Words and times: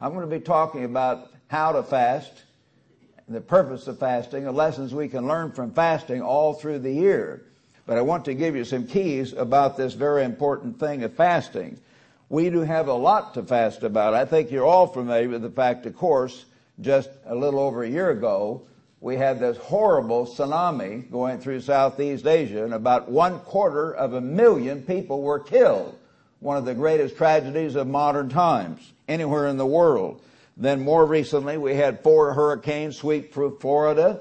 I'm 0.00 0.14
going 0.14 0.28
to 0.28 0.38
be 0.38 0.42
talking 0.42 0.84
about 0.84 1.30
how 1.48 1.72
to 1.72 1.82
fast, 1.82 2.32
the 3.28 3.40
purpose 3.40 3.86
of 3.86 3.98
fasting, 3.98 4.44
the 4.44 4.52
lessons 4.52 4.94
we 4.94 5.08
can 5.08 5.28
learn 5.28 5.52
from 5.52 5.72
fasting 5.72 6.22
all 6.22 6.54
through 6.54 6.78
the 6.78 6.92
year. 6.92 7.44
But 7.86 7.98
I 7.98 8.02
want 8.02 8.24
to 8.24 8.34
give 8.34 8.56
you 8.56 8.64
some 8.64 8.86
keys 8.86 9.34
about 9.34 9.76
this 9.76 9.92
very 9.92 10.24
important 10.24 10.80
thing 10.80 11.02
of 11.02 11.14
fasting. 11.14 11.78
We 12.30 12.48
do 12.48 12.60
have 12.60 12.88
a 12.88 12.94
lot 12.94 13.34
to 13.34 13.42
fast 13.42 13.82
about. 13.82 14.14
I 14.14 14.24
think 14.24 14.50
you're 14.50 14.64
all 14.64 14.86
familiar 14.86 15.28
with 15.28 15.42
the 15.42 15.50
fact, 15.50 15.84
of 15.84 15.96
course, 15.96 16.46
just 16.80 17.10
a 17.26 17.34
little 17.34 17.60
over 17.60 17.82
a 17.82 17.88
year 17.88 18.10
ago, 18.10 18.62
we 19.00 19.16
had 19.16 19.38
this 19.38 19.56
horrible 19.58 20.26
tsunami 20.26 21.10
going 21.10 21.40
through 21.40 21.60
Southeast 21.60 22.26
Asia 22.26 22.64
and 22.64 22.74
about 22.74 23.10
one 23.10 23.38
quarter 23.40 23.92
of 23.92 24.14
a 24.14 24.20
million 24.20 24.82
people 24.82 25.22
were 25.22 25.40
killed. 25.40 25.98
One 26.40 26.56
of 26.56 26.64
the 26.64 26.74
greatest 26.74 27.16
tragedies 27.16 27.74
of 27.76 27.86
modern 27.86 28.28
times 28.30 28.92
anywhere 29.06 29.46
in 29.46 29.58
the 29.58 29.66
world. 29.66 30.22
Then 30.56 30.80
more 30.82 31.04
recently 31.04 31.58
we 31.58 31.74
had 31.74 32.02
four 32.02 32.32
hurricanes 32.34 32.96
sweep 32.96 33.32
through 33.32 33.58
Florida 33.60 34.20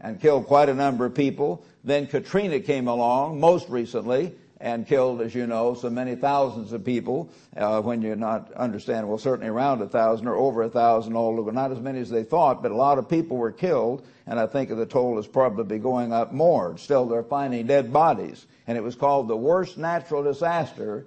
and 0.00 0.20
killed 0.20 0.46
quite 0.46 0.68
a 0.68 0.74
number 0.74 1.04
of 1.04 1.14
people. 1.14 1.64
Then 1.84 2.06
Katrina 2.06 2.60
came 2.60 2.88
along 2.88 3.40
most 3.40 3.68
recently 3.68 4.34
and 4.60 4.86
killed, 4.86 5.22
as 5.22 5.34
you 5.34 5.46
know, 5.46 5.74
so 5.74 5.88
many 5.88 6.14
thousands 6.14 6.72
of 6.72 6.84
people. 6.84 7.30
Uh, 7.56 7.80
when 7.80 8.02
you're 8.02 8.16
not 8.16 8.52
understanding, 8.52 9.08
well, 9.08 9.18
certainly 9.18 9.48
around 9.48 9.80
a 9.80 9.88
thousand 9.88 10.28
or 10.28 10.36
over 10.36 10.62
a 10.62 10.68
thousand 10.68 11.16
all 11.16 11.38
over. 11.38 11.50
Not 11.50 11.72
as 11.72 11.80
many 11.80 11.98
as 11.98 12.10
they 12.10 12.24
thought, 12.24 12.62
but 12.62 12.70
a 12.70 12.76
lot 12.76 12.98
of 12.98 13.08
people 13.08 13.38
were 13.38 13.52
killed, 13.52 14.06
and 14.26 14.38
I 14.38 14.46
think 14.46 14.68
the 14.68 14.84
toll 14.84 15.18
is 15.18 15.26
probably 15.26 15.78
going 15.78 16.12
up 16.12 16.32
more. 16.32 16.76
Still, 16.76 17.06
they're 17.06 17.22
finding 17.22 17.66
dead 17.66 17.90
bodies, 17.90 18.46
and 18.66 18.76
it 18.76 18.82
was 18.82 18.94
called 18.94 19.28
the 19.28 19.36
worst 19.36 19.78
natural 19.78 20.22
disaster 20.22 21.06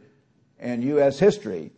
in 0.63 0.81
U.S. 0.83 1.19
history. 1.19 1.71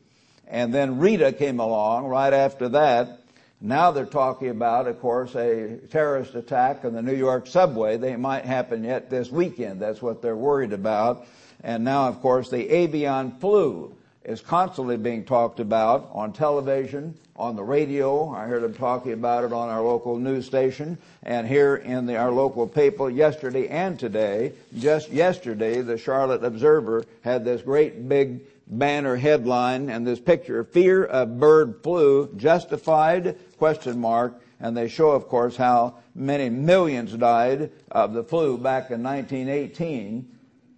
And 0.47 0.73
then 0.73 1.00
Rita 1.00 1.33
came 1.33 1.59
along 1.59 2.05
right 2.05 2.31
after 2.31 2.69
that. 2.69 3.22
Now 3.59 3.91
they're 3.91 4.05
talking 4.05 4.50
about, 4.50 4.88
of 4.88 5.00
course, 5.00 5.33
a 5.36 5.78
terrorist 5.89 6.36
attack 6.36 6.86
on 6.86 6.94
the 6.94 7.02
New 7.02 7.16
York 7.16 7.47
subway. 7.47 7.97
They 7.97 8.16
might 8.16 8.45
happen 8.45 8.83
yet 8.83 9.09
this 9.09 9.31
weekend. 9.31 9.81
That's 9.81 10.02
what 10.02 10.22
they're 10.22 10.36
worried 10.36 10.73
about. 10.73 11.25
And 11.63 11.83
now, 11.83 12.08
of 12.08 12.22
course, 12.22 12.50
the 12.50 12.69
avian 12.69 13.31
flu 13.39 13.95
is 14.23 14.41
constantly 14.41 14.97
being 14.97 15.23
talked 15.23 15.59
about 15.59 16.09
on 16.11 16.33
television, 16.33 17.16
on 17.36 17.56
the 17.56 17.63
radio. 17.63 18.30
I 18.30 18.45
heard 18.45 18.63
them 18.63 18.73
talking 18.73 19.13
about 19.13 19.44
it 19.44 19.53
on 19.53 19.69
our 19.69 19.81
local 19.81 20.17
news 20.17 20.45
station 20.45 20.97
and 21.23 21.47
here 21.47 21.75
in 21.75 22.06
the, 22.06 22.17
our 22.17 22.31
local 22.31 22.67
paper 22.67 23.09
yesterday 23.09 23.67
and 23.67 24.00
today. 24.00 24.53
Just 24.78 25.09
yesterday, 25.11 25.81
the 25.81 25.97
Charlotte 25.97 26.44
Observer 26.44 27.06
had 27.23 27.45
this 27.45 27.61
great 27.61 28.08
big 28.08 28.41
banner 28.67 29.16
headline 29.16 29.89
and 29.89 30.05
this 30.05 30.19
picture, 30.19 30.63
fear 30.63 31.05
of 31.05 31.39
bird 31.39 31.81
flu 31.83 32.33
justified, 32.35 33.38
question 33.57 33.99
mark, 33.99 34.41
and 34.59 34.75
they 34.75 34.88
show, 34.88 35.11
of 35.11 35.27
course, 35.27 35.55
how 35.55 35.95
many 36.13 36.49
millions 36.49 37.13
died 37.13 37.72
of 37.91 38.13
the 38.13 38.23
flu 38.23 38.57
back 38.57 38.89
in 38.89 39.03
1918 39.03 40.31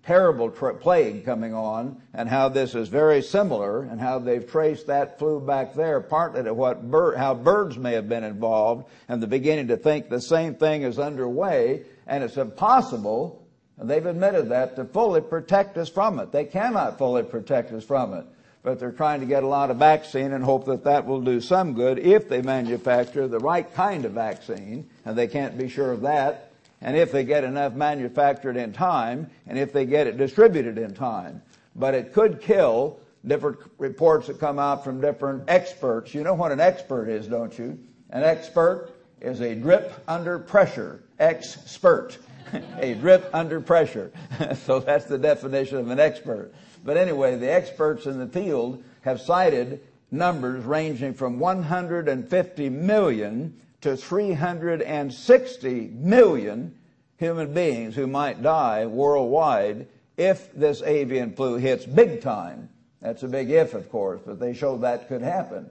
terrible 0.08 0.50
tra- 0.50 0.74
plague 0.74 1.26
coming 1.26 1.54
on 1.54 2.02
and 2.14 2.30
how 2.30 2.48
this 2.48 2.74
is 2.74 2.88
very 2.88 3.22
similar 3.22 3.84
and 3.84 4.00
how 4.00 4.18
they've 4.18 4.50
traced 4.50 4.88
that 4.88 5.20
flu 5.20 5.38
back 5.42 5.74
there 5.74 6.00
partly 6.00 6.42
to 6.42 6.54
what 6.54 6.90
bir- 6.90 7.18
how 7.18 7.34
birds 7.34 7.78
may 7.78 7.92
have 7.92 8.08
been 8.08 8.24
involved 8.24 8.88
and 9.10 9.22
the 9.22 9.28
beginning 9.28 9.68
to 9.68 9.76
think 9.76 10.08
the 10.08 10.22
same 10.22 10.56
thing 10.56 10.84
is 10.84 10.98
underway 10.98 11.84
and 12.08 12.24
it's 12.24 12.38
impossible 12.38 13.46
and 13.80 13.90
they've 13.90 14.06
admitted 14.06 14.50
that 14.50 14.76
to 14.76 14.86
fully 14.86 15.22
protect 15.22 15.78
us 15.78 15.90
from 15.90 16.20
it. 16.20 16.32
They 16.32 16.46
cannot 16.46 16.98
fully 16.98 17.24
protect 17.24 17.72
us 17.72 17.84
from 17.84 18.14
it. 18.14 18.26
But 18.64 18.80
they're 18.80 18.92
trying 18.92 19.20
to 19.22 19.26
get 19.26 19.44
a 19.44 19.48
lot 19.48 19.72
of 19.72 19.78
vaccine 19.78 20.34
and 20.34 20.44
hope 20.44 20.66
that 20.66 20.84
that 20.84 21.06
will 21.06 21.22
do 21.22 21.40
some 21.40 21.74
good 21.74 22.00
if 22.00 22.28
they 22.28 22.42
manufacture 22.42 23.28
the 23.28 23.40
right 23.40 23.72
kind 23.74 24.04
of 24.04 24.14
vaccine. 24.14 24.90
And 25.06 25.18
they 25.18 25.28
can't 25.28 25.58
be 25.58 25.70
sure 25.70 25.92
of 25.92 26.02
that 26.02 26.48
and 26.82 26.96
if 26.96 27.12
they 27.12 27.24
get 27.24 27.44
enough 27.44 27.74
manufactured 27.74 28.56
in 28.56 28.72
time, 28.72 29.30
and 29.48 29.58
if 29.58 29.74
they 29.74 29.86
get 29.86 30.08
it 30.08 30.18
distributed 30.18 30.78
in 30.78 30.94
time. 30.94 31.42
But 31.76 31.96
it 31.96 32.14
could 32.14 32.42
kill 32.42 33.00
different 33.26 33.58
reports 33.78 34.28
that 34.28 34.40
come 34.40 34.60
out 34.60 34.84
from 34.84 35.02
different 35.02 35.46
experts. 35.48 36.14
You 36.14 36.24
know 36.24 36.36
what 36.36 36.52
an 36.52 36.60
expert 36.60 37.10
is, 37.10 37.28
don't 37.28 37.58
you? 37.58 37.80
An 38.12 38.24
expert 38.24 38.92
is 39.22 39.42
a 39.42 39.56
drip 39.56 39.92
under 40.08 40.38
pressure. 40.38 41.04
Expert. 41.20 42.18
a 42.80 42.94
drip 42.96 43.30
under 43.34 43.60
pressure. 43.62 44.12
so 44.66 44.80
that's 44.80 45.06
the 45.06 45.18
definition 45.18 45.78
of 45.78 45.90
an 45.90 46.00
expert. 46.00 46.54
But 46.84 46.98
anyway, 46.98 47.36
the 47.36 47.52
experts 47.52 48.06
in 48.06 48.20
the 48.20 48.28
field 48.28 48.84
have 49.02 49.22
cited 49.22 49.82
numbers 50.12 50.64
ranging 50.64 51.14
from 51.14 51.40
150 51.40 52.70
million 52.70 53.60
to 53.82 53.98
360 53.98 55.92
million 55.94 56.76
human 57.18 57.54
beings 57.54 57.96
who 57.96 58.08
might 58.08 58.42
die 58.42 58.86
worldwide 58.86 59.88
if 60.18 60.52
this 60.54 60.82
avian 60.82 61.34
flu 61.34 61.56
hits 61.58 61.86
big 61.86 62.22
time. 62.22 62.70
That's 63.02 63.24
a 63.24 63.28
big 63.28 63.52
if, 63.52 63.74
of 63.74 63.90
course, 63.92 64.22
but 64.26 64.40
they 64.40 64.54
showed 64.54 64.82
that 64.82 65.08
could 65.08 65.22
happen. 65.22 65.70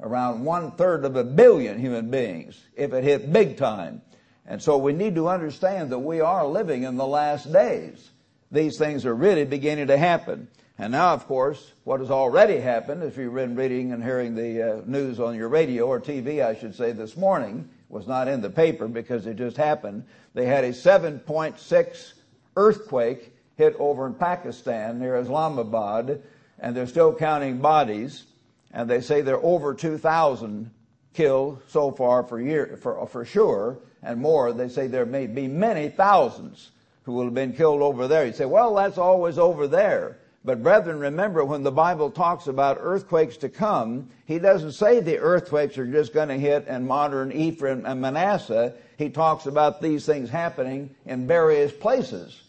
Around 0.00 0.44
one 0.44 0.72
third 0.72 1.04
of 1.04 1.16
a 1.16 1.24
billion 1.24 1.78
human 1.78 2.10
beings 2.10 2.60
if 2.76 2.92
it 2.92 3.02
hit 3.02 3.32
big 3.32 3.56
time. 3.56 4.02
And 4.48 4.62
so 4.62 4.78
we 4.78 4.94
need 4.94 5.14
to 5.16 5.28
understand 5.28 5.90
that 5.90 5.98
we 5.98 6.20
are 6.20 6.46
living 6.46 6.84
in 6.84 6.96
the 6.96 7.06
last 7.06 7.52
days. 7.52 8.10
These 8.50 8.78
things 8.78 9.04
are 9.04 9.14
really 9.14 9.44
beginning 9.44 9.88
to 9.88 9.98
happen. 9.98 10.48
And 10.78 10.92
now, 10.92 11.12
of 11.12 11.26
course, 11.26 11.72
what 11.84 12.00
has 12.00 12.10
already 12.10 12.58
happened, 12.58 13.02
if 13.02 13.18
you've 13.18 13.34
been 13.34 13.56
reading 13.56 13.92
and 13.92 14.02
hearing 14.02 14.34
the 14.34 14.62
uh, 14.62 14.80
news 14.86 15.20
on 15.20 15.36
your 15.36 15.48
radio 15.48 15.86
or 15.86 16.00
TV, 16.00 16.42
I 16.42 16.54
should 16.54 16.74
say, 16.74 16.92
this 16.92 17.14
morning, 17.14 17.68
was 17.90 18.06
not 18.06 18.26
in 18.26 18.40
the 18.40 18.48
paper 18.48 18.88
because 18.88 19.26
it 19.26 19.36
just 19.36 19.58
happened. 19.58 20.04
They 20.32 20.46
had 20.46 20.64
a 20.64 20.70
7.6 20.70 22.12
earthquake 22.56 23.32
hit 23.56 23.76
over 23.78 24.06
in 24.06 24.14
Pakistan 24.14 24.98
near 24.98 25.16
Islamabad, 25.16 26.22
and 26.58 26.74
they're 26.74 26.86
still 26.86 27.14
counting 27.14 27.58
bodies, 27.58 28.24
and 28.72 28.88
they 28.88 29.02
say 29.02 29.20
there 29.20 29.36
are 29.36 29.44
over 29.44 29.74
2,000 29.74 30.70
killed 31.14 31.62
so 31.68 31.90
far 31.90 32.22
for 32.22 32.40
year, 32.40 32.78
for, 32.80 33.06
for 33.06 33.24
sure, 33.24 33.78
and 34.02 34.20
more. 34.20 34.52
They 34.52 34.68
say 34.68 34.86
there 34.86 35.06
may 35.06 35.26
be 35.26 35.48
many 35.48 35.88
thousands 35.88 36.70
who 37.02 37.12
will 37.12 37.24
have 37.24 37.34
been 37.34 37.52
killed 37.52 37.82
over 37.82 38.06
there. 38.06 38.26
You 38.26 38.32
say, 38.32 38.44
well, 38.44 38.74
that's 38.74 38.98
always 38.98 39.38
over 39.38 39.66
there. 39.66 40.18
But 40.44 40.62
brethren, 40.62 41.00
remember 41.00 41.44
when 41.44 41.62
the 41.62 41.72
Bible 41.72 42.10
talks 42.10 42.46
about 42.46 42.78
earthquakes 42.80 43.36
to 43.38 43.48
come, 43.48 44.08
he 44.24 44.38
doesn't 44.38 44.72
say 44.72 45.00
the 45.00 45.18
earthquakes 45.18 45.76
are 45.76 45.86
just 45.86 46.14
going 46.14 46.28
to 46.28 46.38
hit 46.38 46.68
in 46.68 46.86
modern 46.86 47.32
Ephraim 47.32 47.84
and 47.84 48.00
Manasseh. 48.00 48.74
He 48.96 49.10
talks 49.10 49.46
about 49.46 49.82
these 49.82 50.06
things 50.06 50.30
happening 50.30 50.94
in 51.06 51.26
various 51.26 51.72
places. 51.72 52.40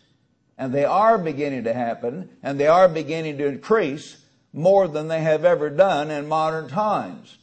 And 0.58 0.74
they 0.74 0.86
are 0.86 1.18
beginning 1.18 1.64
to 1.64 1.74
happen, 1.74 2.30
and 2.44 2.60
they 2.60 2.68
are 2.68 2.88
beginning 2.88 3.38
to 3.40 3.48
increase 3.48 4.18
more 4.54 4.88
than 4.88 5.08
they 5.08 5.22
have 5.22 5.44
ever 5.44 5.70
done 5.70 6.12
in 6.12 6.28
modern 6.28 6.68
times. 6.68 7.39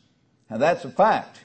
And 0.48 0.60
that's 0.60 0.84
a 0.84 0.90
fact. 0.90 1.40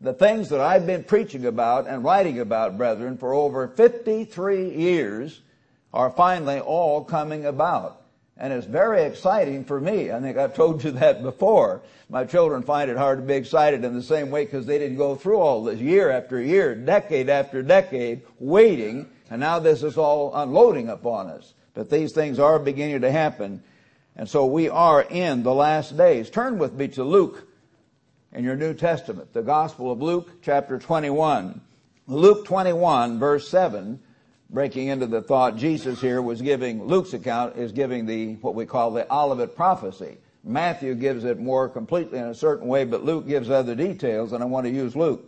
The 0.00 0.12
things 0.12 0.50
that 0.50 0.60
I've 0.60 0.86
been 0.86 1.04
preaching 1.04 1.46
about 1.46 1.86
and 1.86 2.04
writing 2.04 2.38
about, 2.38 2.76
brethren, 2.76 3.16
for 3.16 3.32
over 3.32 3.68
53 3.68 4.74
years 4.74 5.40
are 5.92 6.10
finally 6.10 6.60
all 6.60 7.02
coming 7.04 7.46
about. 7.46 8.02
And 8.38 8.52
it's 8.52 8.66
very 8.66 9.02
exciting 9.04 9.64
for 9.64 9.80
me. 9.80 10.12
I 10.12 10.20
think 10.20 10.36
I've 10.36 10.54
told 10.54 10.84
you 10.84 10.90
that 10.92 11.22
before. 11.22 11.80
My 12.10 12.24
children 12.24 12.62
find 12.62 12.90
it 12.90 12.96
hard 12.96 13.18
to 13.18 13.24
be 13.24 13.34
excited 13.34 13.84
in 13.84 13.94
the 13.94 14.02
same 14.02 14.30
way 14.30 14.44
because 14.44 14.66
they 14.66 14.78
didn't 14.78 14.98
go 14.98 15.16
through 15.16 15.38
all 15.38 15.64
this 15.64 15.80
year 15.80 16.10
after 16.10 16.40
year, 16.40 16.74
decade 16.74 17.30
after 17.30 17.62
decade, 17.62 18.22
waiting, 18.38 19.08
and 19.30 19.40
now 19.40 19.58
this 19.58 19.82
is 19.82 19.96
all 19.96 20.34
unloading 20.34 20.88
upon 20.88 21.28
us. 21.28 21.54
But 21.74 21.90
these 21.90 22.12
things 22.12 22.38
are 22.38 22.58
beginning 22.58 23.00
to 23.00 23.10
happen. 23.10 23.62
And 24.14 24.28
so 24.28 24.46
we 24.46 24.68
are 24.68 25.02
in 25.02 25.42
the 25.42 25.54
last 25.54 25.96
days. 25.96 26.30
Turn 26.30 26.58
with 26.58 26.74
me 26.74 26.88
to 26.88 27.04
Luke 27.04 27.46
in 28.36 28.44
your 28.44 28.54
New 28.54 28.74
Testament, 28.74 29.32
the 29.32 29.42
Gospel 29.42 29.90
of 29.90 30.02
Luke, 30.02 30.28
chapter 30.42 30.78
21. 30.78 31.58
Luke 32.06 32.44
21, 32.44 33.18
verse 33.18 33.48
7 33.48 33.98
breaking 34.50 34.88
into 34.88 35.06
the 35.06 35.22
thought 35.22 35.56
Jesus 35.56 36.00
here 36.00 36.22
was 36.22 36.40
giving, 36.40 36.84
Luke's 36.84 37.14
account 37.14 37.56
is 37.56 37.72
giving 37.72 38.06
the, 38.06 38.34
what 38.34 38.54
we 38.54 38.64
call 38.64 38.92
the 38.92 39.12
Olivet 39.12 39.56
prophecy. 39.56 40.18
Matthew 40.44 40.94
gives 40.94 41.24
it 41.24 41.40
more 41.40 41.68
completely 41.68 42.18
in 42.18 42.26
a 42.26 42.34
certain 42.34 42.68
way, 42.68 42.84
but 42.84 43.04
Luke 43.04 43.26
gives 43.26 43.50
other 43.50 43.74
details, 43.74 44.32
and 44.32 44.42
I 44.42 44.46
want 44.46 44.66
to 44.66 44.72
use 44.72 44.94
Luke. 44.94 45.24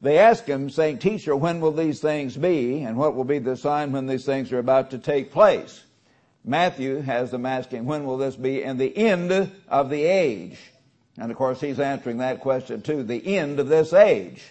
They 0.00 0.18
ask 0.18 0.44
him, 0.44 0.70
saying, 0.70 0.98
Teacher, 0.98 1.36
when 1.36 1.60
will 1.60 1.70
these 1.70 2.00
things 2.00 2.36
be, 2.36 2.82
and 2.82 2.96
what 2.96 3.14
will 3.14 3.24
be 3.24 3.38
the 3.38 3.56
sign 3.56 3.92
when 3.92 4.06
these 4.06 4.24
things 4.24 4.50
are 4.52 4.58
about 4.58 4.90
to 4.90 4.98
take 4.98 5.30
place? 5.30 5.84
Matthew 6.44 7.00
has 7.02 7.30
them 7.30 7.46
asking, 7.46 7.84
when 7.84 8.04
will 8.04 8.16
this 8.16 8.36
be 8.36 8.62
in 8.62 8.78
the 8.78 8.96
end 8.96 9.52
of 9.68 9.90
the 9.90 10.02
age? 10.02 10.58
And 11.18 11.30
of 11.30 11.36
course, 11.36 11.60
he's 11.60 11.80
answering 11.80 12.18
that 12.18 12.40
question 12.40 12.82
too, 12.82 13.02
the 13.02 13.36
end 13.36 13.58
of 13.58 13.68
this 13.68 13.92
age. 13.92 14.42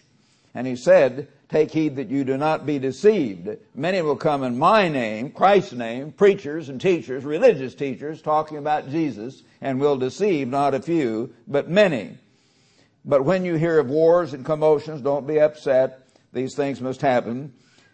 And 0.53 0.67
he 0.67 0.75
said, 0.75 1.27
Take 1.49 1.71
heed 1.71 1.95
that 1.95 2.09
you 2.09 2.25
do 2.25 2.35
not 2.35 2.65
be 2.65 2.77
deceived. 2.77 3.47
Many 3.73 4.01
will 4.01 4.17
come 4.17 4.43
in 4.43 4.59
my 4.59 4.89
name, 4.89 5.31
Christ's 5.31 5.73
name, 5.73 6.11
preachers 6.11 6.67
and 6.67 6.81
teachers, 6.81 7.23
religious 7.23 7.73
teachers, 7.73 8.21
talking 8.21 8.57
about 8.57 8.89
Jesus, 8.89 9.43
and 9.61 9.79
will 9.79 9.95
deceive 9.95 10.49
not 10.49 10.73
a 10.73 10.81
few, 10.81 11.33
but 11.47 11.69
many. 11.69 12.17
But 13.05 13.23
when 13.23 13.45
you 13.45 13.55
hear 13.55 13.79
of 13.79 13.87
wars 13.87 14.33
and 14.33 14.43
commotions, 14.43 14.99
don't 14.99 15.25
be 15.25 15.39
upset. 15.39 16.09
These 16.33 16.55
things 16.55 16.81
must 16.81 16.99
happen. 16.99 17.53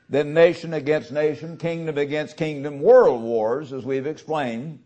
Then 0.10 0.34
nation 0.34 0.74
against 0.74 1.12
nation, 1.12 1.58
kingdom 1.58 2.00
against 2.00 2.38
kingdom, 2.38 2.82
world 2.82 3.22
wars, 3.22 3.72
as 3.72 3.86
we've 3.86 4.08
explained. 4.08 4.80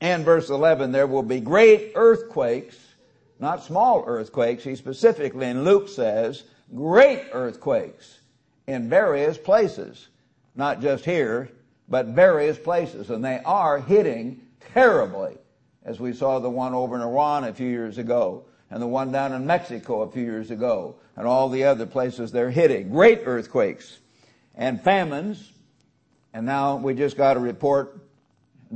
And 0.00 0.24
verse 0.24 0.50
11, 0.50 0.92
there 0.92 1.08
will 1.08 1.24
be 1.24 1.40
great 1.40 1.92
earthquakes, 1.96 2.76
not 3.40 3.64
small 3.64 4.04
earthquakes. 4.06 4.64
He 4.64 4.74
specifically 4.76 5.46
in 5.46 5.64
Luke 5.64 5.88
says, 5.88 6.44
great 6.74 7.26
earthquakes 7.32 8.18
in 8.66 8.88
various 8.88 9.38
places. 9.38 10.08
Not 10.54 10.80
just 10.80 11.04
here, 11.04 11.50
but 11.88 12.06
various 12.06 12.58
places. 12.58 13.10
And 13.10 13.24
they 13.24 13.40
are 13.44 13.78
hitting 13.78 14.40
terribly, 14.72 15.36
as 15.84 16.00
we 16.00 16.12
saw 16.12 16.38
the 16.38 16.50
one 16.50 16.74
over 16.74 16.96
in 16.96 17.02
Iran 17.02 17.44
a 17.44 17.54
few 17.54 17.68
years 17.68 17.98
ago 17.98 18.44
and 18.70 18.82
the 18.82 18.86
one 18.86 19.10
down 19.12 19.32
in 19.32 19.46
Mexico 19.46 20.02
a 20.02 20.10
few 20.10 20.22
years 20.22 20.50
ago, 20.50 20.96
and 21.16 21.26
all 21.26 21.48
the 21.48 21.64
other 21.64 21.86
places 21.86 22.30
they're 22.30 22.50
hitting. 22.50 22.90
Great 22.90 23.22
earthquakes 23.24 23.98
and 24.54 24.82
famines. 24.82 25.52
And 26.34 26.44
now 26.44 26.76
we 26.76 26.94
just 26.94 27.16
got 27.16 27.36
a 27.36 27.40
report 27.40 27.98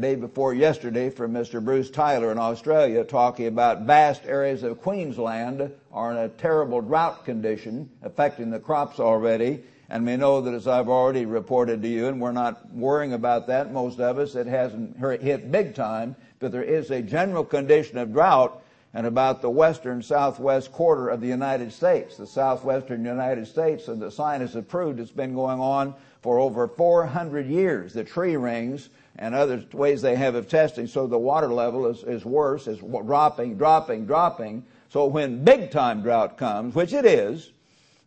day 0.00 0.14
before 0.14 0.54
yesterday 0.54 1.10
from 1.10 1.34
Mr. 1.34 1.62
Bruce 1.62 1.90
Tyler 1.90 2.32
in 2.32 2.38
Australia 2.38 3.04
talking 3.04 3.46
about 3.46 3.82
vast 3.82 4.24
areas 4.24 4.62
of 4.62 4.80
Queensland 4.80 5.70
are 5.92 6.12
in 6.12 6.16
a 6.16 6.28
terrible 6.30 6.80
drought 6.80 7.26
condition 7.26 7.90
affecting 8.02 8.50
the 8.50 8.58
crops 8.58 8.98
already. 8.98 9.62
And 9.90 10.06
we 10.06 10.16
know 10.16 10.40
that 10.40 10.54
as 10.54 10.66
I've 10.66 10.88
already 10.88 11.26
reported 11.26 11.82
to 11.82 11.88
you, 11.88 12.08
and 12.08 12.18
we're 12.18 12.32
not 12.32 12.72
worrying 12.72 13.12
about 13.12 13.46
that, 13.48 13.70
most 13.70 14.00
of 14.00 14.18
us, 14.18 14.34
it 14.34 14.46
hasn't 14.46 14.96
hit 15.20 15.52
big 15.52 15.74
time, 15.74 16.16
but 16.38 16.52
there 16.52 16.62
is 16.62 16.90
a 16.90 17.02
general 17.02 17.44
condition 17.44 17.98
of 17.98 18.14
drought 18.14 18.62
and 18.94 19.06
about 19.06 19.42
the 19.42 19.50
western 19.50 20.02
southwest 20.02 20.72
quarter 20.72 21.10
of 21.10 21.20
the 21.20 21.26
United 21.26 21.70
States. 21.70 22.16
The 22.16 22.26
southwestern 22.26 23.04
United 23.04 23.46
States, 23.46 23.88
and 23.88 24.00
the 24.00 24.10
scientists 24.10 24.54
have 24.54 24.68
proved 24.68 25.00
it's 25.00 25.10
been 25.10 25.34
going 25.34 25.60
on 25.60 25.94
for 26.22 26.38
over 26.38 26.66
400 26.66 27.46
years. 27.46 27.92
The 27.92 28.04
tree 28.04 28.36
rings 28.36 28.88
and 29.16 29.34
other 29.34 29.64
ways 29.72 30.02
they 30.02 30.16
have 30.16 30.34
of 30.34 30.48
testing, 30.48 30.86
so 30.86 31.06
the 31.06 31.18
water 31.18 31.48
level 31.48 31.86
is, 31.86 32.02
is 32.04 32.24
worse, 32.24 32.66
is 32.66 32.78
dropping, 32.78 33.56
dropping, 33.56 34.06
dropping. 34.06 34.64
So 34.88 35.06
when 35.06 35.44
big 35.44 35.70
time 35.70 36.02
drought 36.02 36.38
comes, 36.38 36.74
which 36.74 36.92
it 36.92 37.04
is, 37.04 37.50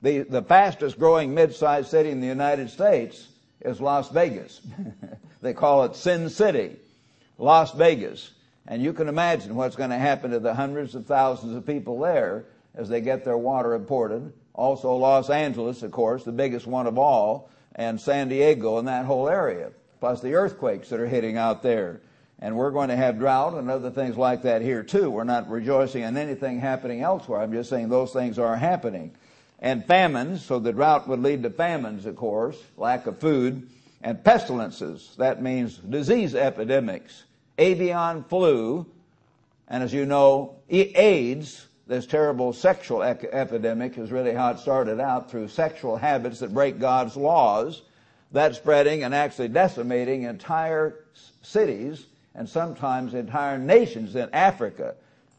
the, 0.02 0.19
the 0.19 0.42
fastest 0.42 1.00
growing 1.00 1.34
mid-sized 1.34 1.90
city 1.90 2.10
in 2.10 2.22
the 2.22 2.28
United 2.28 2.69
States 2.69 3.28
is 3.62 3.80
Las 3.80 4.10
Vegas. 4.10 4.62
they 5.42 5.54
call 5.54 5.84
it 5.84 5.96
Sin 5.96 6.30
City. 6.30 6.78
Las 7.38 7.72
Vegas. 7.74 8.31
And 8.68 8.81
you 8.81 8.94
can 8.94 9.08
imagine 9.08 9.56
what's 9.56 9.75
going 9.75 9.90
to 9.90 9.98
happen 9.98 10.31
to 10.31 10.40
the 10.40 10.54
hundreds 10.54 10.96
of 10.96 11.06
thousands 11.06 11.56
of 11.56 11.66
people 11.66 12.00
there 12.00 12.46
as 12.74 12.90
they 12.90 13.01
get 13.01 13.24
their 13.24 13.38
water 13.38 13.74
imported. 13.74 14.34
Also 14.54 14.96
Los 14.96 15.30
Angeles, 15.30 15.84
of 15.84 15.92
course, 15.92 16.24
the 16.24 16.31
biggest 16.31 16.66
one 16.66 16.88
of 16.88 16.98
all, 16.98 17.50
and 17.75 18.00
San 18.00 18.30
Diego 18.30 18.78
and 18.78 18.88
that 18.88 19.06
whole 19.06 19.28
area, 19.28 19.72
plus 20.06 20.22
the 20.22 20.36
earthquakes 20.36 20.90
that 20.90 21.00
are 21.00 21.07
hitting 21.07 21.36
out 21.36 21.63
there. 21.63 22.00
And 22.38 22.56
we're 22.56 22.69
going 22.69 22.90
to 22.90 22.96
have 22.96 23.18
drought 23.18 23.56
and 23.56 23.72
other 23.72 23.90
things 23.90 24.16
like 24.16 24.44
that 24.44 24.62
here 24.62 24.84
too. 24.84 25.10
We're 25.10 25.24
not 25.24 25.50
rejoicing 25.50 26.04
in 26.04 26.16
anything 26.16 26.60
happening 26.60 27.02
elsewhere. 27.02 27.42
I'm 27.42 27.52
just 27.52 27.72
saying 27.72 27.90
those 27.90 28.13
things 28.13 28.38
are 28.38 28.56
happening. 28.56 29.16
And 29.57 29.84
famines, 29.84 30.46
so 30.46 30.60
the 30.60 30.72
drought 30.72 31.07
would 31.07 31.24
lead 31.24 31.42
to 31.42 31.50
famines, 31.50 32.06
of 32.06 32.18
course, 32.18 32.56
lack 32.78 33.07
of 33.07 33.19
food, 33.19 33.68
and 34.04 34.24
pestilences. 34.24 35.16
That 35.18 35.42
means 35.42 35.78
disease 35.78 36.36
epidemics 36.36 37.24
avian 37.58 38.25
flu, 38.25 38.86
and 39.68 39.81
as 39.81 39.92
you 39.92 40.06
know, 40.06 40.58
AIDS, 40.69 41.66
this 41.88 42.06
terrible 42.06 42.54
sexual 42.54 43.01
epidemic 43.01 43.98
is 43.98 44.12
really 44.12 44.34
how 44.34 44.51
it 44.51 44.60
started 44.60 45.00
out 45.00 45.31
through 45.31 45.48
sexual 45.48 45.98
habits 45.98 46.42
that 46.42 46.54
break 46.54 46.78
God's 46.78 47.18
laws. 47.18 47.81
That's 48.31 48.57
spreading 48.57 49.04
and 49.04 49.13
actually 49.13 49.50
decimating 49.50 50.24
entire 50.24 51.06
cities 51.42 52.06
and 52.33 52.50
sometimes 52.50 53.13
entire 53.13 53.57
nations 53.57 54.16
in 54.16 54.30
Africa. 54.33 54.95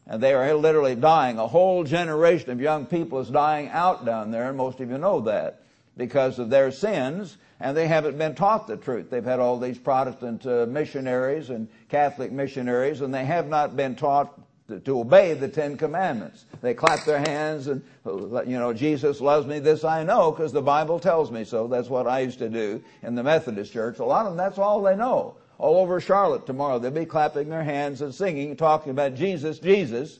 And 0.07 0.23
they 0.23 0.33
are 0.33 0.53
literally 0.53 0.95
dying. 0.95 1.37
A 1.37 1.47
whole 1.47 1.83
generation 1.83 2.49
of 2.49 2.61
young 2.61 2.85
people 2.85 3.19
is 3.19 3.29
dying 3.29 3.69
out 3.69 4.05
down 4.05 4.31
there, 4.31 4.47
and 4.47 4.57
most 4.57 4.79
of 4.79 4.89
you 4.89 4.97
know 4.97 5.21
that 5.21 5.61
because 5.97 6.39
of 6.39 6.49
their 6.49 6.71
sins 6.71 7.37
and 7.59 7.75
they 7.75 7.87
haven't 7.87 8.17
been 8.17 8.35
taught 8.35 8.67
the 8.67 8.77
truth. 8.77 9.09
They've 9.09 9.23
had 9.23 9.39
all 9.39 9.59
these 9.59 9.79
Protestant 9.79 10.45
uh, 10.45 10.67
missionaries 10.67 11.49
and 11.49 11.67
Catholic 11.89 12.31
missionaries, 12.31 13.01
and 13.01 13.13
they 13.13 13.25
have 13.25 13.47
not 13.47 13.75
been 13.75 13.95
taught 13.95 14.39
to, 14.67 14.79
to, 14.81 14.99
obey 14.99 15.33
the 15.33 15.47
Ten 15.47 15.77
Commandments. 15.77 16.45
They 16.61 16.73
clap 16.73 17.05
their 17.05 17.19
hands 17.19 17.67
and, 17.67 17.81
you 18.05 18.59
know, 18.59 18.73
Jesus 18.73 19.21
loves 19.21 19.47
me, 19.47 19.59
this 19.59 19.83
I 19.83 20.03
know, 20.03 20.31
because 20.31 20.51
the 20.51 20.61
Bible 20.61 20.99
tells 20.99 21.31
me 21.31 21.45
so. 21.45 21.67
That's 21.67 21.89
what 21.89 22.07
I 22.07 22.19
used 22.19 22.39
to 22.39 22.49
do 22.49 22.83
in 23.01 23.15
the 23.15 23.23
Methodist 23.23 23.71
church. 23.71 23.99
A 23.99 24.05
lot 24.05 24.25
of 24.25 24.33
them, 24.33 24.37
that's 24.37 24.57
all 24.57 24.81
they 24.81 24.95
know. 24.95 25.35
All 25.57 25.77
over 25.77 25.99
Charlotte 25.99 26.45
tomorrow, 26.45 26.79
they'll 26.79 26.91
be 26.91 27.05
clapping 27.05 27.49
their 27.49 27.63
hands 27.63 28.01
and 28.01 28.13
singing, 28.13 28.55
talking 28.55 28.91
about 28.91 29.15
Jesus, 29.15 29.57
Jesus, 29.59 30.19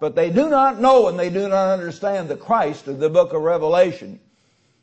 but 0.00 0.14
they 0.14 0.30
do 0.30 0.48
not 0.48 0.80
know 0.80 1.08
and 1.08 1.18
they 1.18 1.30
do 1.30 1.48
not 1.48 1.72
understand 1.72 2.28
the 2.28 2.36
Christ 2.36 2.86
of 2.88 2.98
the 2.98 3.10
book 3.10 3.32
of 3.32 3.42
Revelation. 3.42 4.20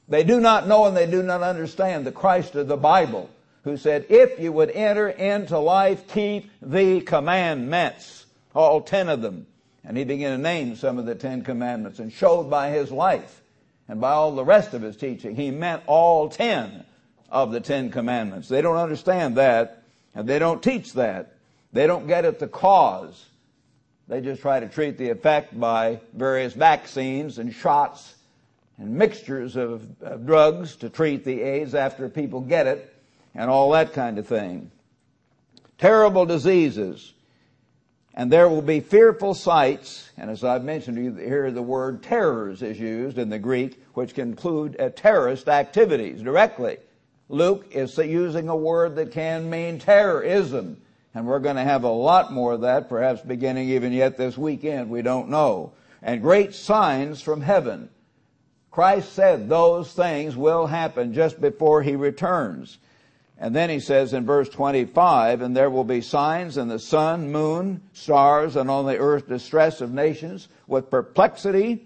They 0.08 0.24
do 0.24 0.40
not 0.40 0.68
know 0.68 0.86
and 0.86 0.96
they 0.96 1.10
do 1.10 1.24
not 1.24 1.42
understand 1.42 2.06
the 2.06 2.12
Christ 2.12 2.56
of 2.56 2.68
the 2.68 2.78
Bible 2.78 3.30
who 3.64 3.78
said, 3.78 4.06
if 4.10 4.40
you 4.40 4.52
would 4.52 4.70
enter 4.70 5.10
into 5.10 5.58
life, 5.58 6.08
keep 6.08 6.52
the 6.62 7.02
commandments. 7.02 8.25
All 8.56 8.82
ten 8.82 9.10
of 9.10 9.22
them. 9.22 9.46
And 9.84 9.96
he 9.96 10.04
began 10.04 10.32
to 10.32 10.42
name 10.42 10.76
some 10.76 10.98
of 10.98 11.06
the 11.06 11.14
Ten 11.14 11.44
Commandments 11.44 12.00
and 12.00 12.12
showed 12.12 12.50
by 12.50 12.72
his 12.72 12.92
life 12.92 13.44
and 13.88 14.02
by 14.02 14.12
all 14.12 14.34
the 14.34 14.44
rest 14.44 14.74
of 14.74 14.82
his 14.82 14.98
teaching, 14.98 15.36
he 15.36 15.52
meant 15.52 15.84
all 15.86 16.30
ten 16.30 16.86
of 17.30 17.52
the 17.52 17.60
Ten 17.60 17.92
Commandments. 17.92 18.48
They 18.48 18.62
don't 18.62 18.78
understand 18.78 19.38
that 19.38 19.84
and 20.16 20.28
they 20.28 20.40
don't 20.40 20.64
teach 20.64 20.94
that. 20.94 21.36
They 21.72 21.86
don't 21.86 22.08
get 22.08 22.26
at 22.26 22.40
the 22.40 22.48
cause. 22.48 23.26
They 24.08 24.22
just 24.22 24.42
try 24.42 24.60
to 24.60 24.68
treat 24.68 24.98
the 24.98 25.10
effect 25.10 25.60
by 25.60 26.00
various 26.14 26.54
vaccines 26.54 27.38
and 27.38 27.54
shots 27.54 28.16
and 28.78 28.96
mixtures 28.96 29.56
of, 29.56 29.86
of 30.02 30.26
drugs 30.26 30.76
to 30.78 30.90
treat 30.90 31.24
the 31.24 31.42
AIDS 31.42 31.76
after 31.76 32.10
people 32.10 32.42
get 32.42 32.68
it 32.68 32.94
and 33.34 33.50
all 33.50 33.72
that 33.72 33.94
kind 33.94 34.18
of 34.18 34.28
thing. 34.28 34.72
Terrible 35.78 36.26
diseases. 36.26 37.14
And 38.18 38.32
there 38.32 38.48
will 38.48 38.62
be 38.62 38.80
fearful 38.80 39.34
sights, 39.34 40.10
and 40.18 40.32
as 40.32 40.42
I've 40.42 40.64
mentioned 40.64 40.96
to 40.96 41.04
you, 41.04 41.16
here 41.16 41.52
the 41.52 41.62
word 41.62 42.02
terrors 42.02 42.62
is 42.62 42.80
used 42.80 43.18
in 43.18 43.30
the 43.30 43.38
Greek, 43.38 43.84
which 43.94 44.16
can 44.16 44.30
include 44.30 44.80
uh, 44.80 44.90
terrorist 44.90 45.50
activities 45.50 46.22
directly. 46.22 46.78
Luke 47.28 47.68
is 47.72 47.98
using 47.98 48.48
a 48.48 48.56
word 48.56 48.96
that 48.96 49.12
can 49.12 49.50
mean 49.50 49.80
terrorism, 49.80 50.78
and 51.14 51.28
we're 51.28 51.40
going 51.40 51.58
to 51.58 51.64
have 51.64 51.84
a 51.84 51.90
lot 51.90 52.32
more 52.32 52.54
of 52.54 52.62
that, 52.62 52.88
perhaps 52.88 53.22
beginning 53.22 53.70
even 53.70 53.92
yet 53.92 54.16
this 54.16 54.38
weekend, 54.38 54.90
we 54.90 55.02
don't 55.02 55.28
know. 55.28 55.74
And 56.02 56.22
great 56.22 56.56
signs 56.56 57.22
from 57.22 57.42
heaven. 57.42 57.90
Christ 58.72 59.12
said 59.12 59.50
those 59.50 59.92
things 59.92 60.38
will 60.38 60.68
happen 60.68 61.14
just 61.14 61.42
before 61.42 61.82
he 61.82 61.98
returns. 61.98 62.78
And 63.38 63.54
then 63.54 63.70
he 63.70 63.80
says 63.80 64.14
in 64.14 64.26
verse 64.26 64.48
25, 64.48 65.42
and 65.42 65.56
there 65.56 65.70
will 65.70 65.84
be 65.84 66.00
signs 66.00 66.58
in 66.58 66.70
the 66.70 66.80
sun, 66.80 67.32
moon, 67.32 67.82
stars, 67.92 68.56
and 68.56 68.70
on 68.70 68.86
the 68.86 68.98
earth 68.98 69.28
distress 69.28 69.82
of 69.82 69.92
nations 69.92 70.48
with 70.68 70.90
perplexity. 70.90 71.86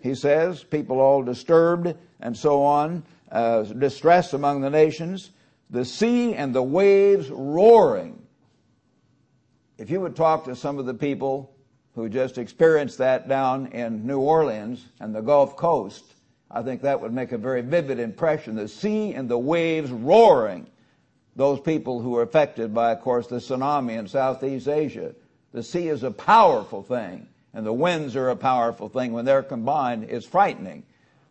He 0.00 0.14
says, 0.14 0.64
people 0.64 1.00
all 1.00 1.22
disturbed 1.22 1.94
and 2.20 2.36
so 2.36 2.62
on, 2.62 3.04
uh, 3.30 3.62
distress 3.62 4.32
among 4.32 4.62
the 4.62 4.70
nations, 4.70 5.30
the 5.70 5.84
sea 5.84 6.34
and 6.34 6.54
the 6.54 6.62
waves 6.62 7.30
roaring. 7.30 8.20
If 9.78 9.90
you 9.90 10.00
would 10.00 10.16
talk 10.16 10.44
to 10.44 10.56
some 10.56 10.78
of 10.78 10.86
the 10.86 10.94
people 10.94 11.54
who 11.94 12.08
just 12.08 12.36
experienced 12.36 12.98
that 12.98 13.28
down 13.28 13.68
in 13.68 14.06
New 14.06 14.18
Orleans 14.18 14.86
and 14.98 15.14
the 15.14 15.20
Gulf 15.20 15.56
Coast, 15.56 16.13
I 16.54 16.62
think 16.62 16.82
that 16.82 17.00
would 17.00 17.12
make 17.12 17.32
a 17.32 17.38
very 17.38 17.62
vivid 17.62 17.98
impression. 17.98 18.54
The 18.54 18.68
sea 18.68 19.12
and 19.12 19.28
the 19.28 19.36
waves 19.36 19.90
roaring. 19.90 20.68
Those 21.34 21.58
people 21.58 22.00
who 22.00 22.10
were 22.10 22.22
affected 22.22 22.72
by, 22.72 22.92
of 22.92 23.00
course, 23.00 23.26
the 23.26 23.36
tsunami 23.36 23.98
in 23.98 24.06
Southeast 24.06 24.68
Asia. 24.68 25.16
The 25.52 25.64
sea 25.64 25.88
is 25.88 26.04
a 26.04 26.12
powerful 26.12 26.84
thing, 26.84 27.26
and 27.52 27.66
the 27.66 27.72
winds 27.72 28.14
are 28.14 28.30
a 28.30 28.36
powerful 28.36 28.88
thing. 28.88 29.12
When 29.12 29.24
they're 29.24 29.42
combined, 29.42 30.04
it's 30.04 30.24
frightening. 30.24 30.84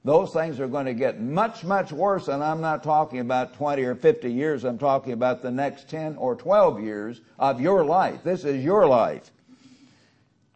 Those 0.04 0.34
things 0.34 0.60
are 0.60 0.68
going 0.68 0.88
to 0.88 0.94
get 0.94 1.22
much, 1.22 1.64
much 1.64 1.94
worse, 1.94 2.28
and 2.28 2.44
I'm 2.44 2.60
not 2.60 2.84
talking 2.84 3.20
about 3.20 3.54
20 3.54 3.82
or 3.84 3.96
50 3.96 4.30
years. 4.30 4.66
I'm 4.66 4.78
talking 4.78 5.14
about 5.14 5.42
the 5.42 5.52
next 5.52 5.88
10 5.88 6.18
or 6.18 6.36
12 6.36 6.82
years 6.82 7.22
of 7.40 7.62
your 7.62 7.86
life. 7.86 8.24
This 8.26 8.44
is 8.44 8.62
your 8.62 8.88
life. 8.88 9.32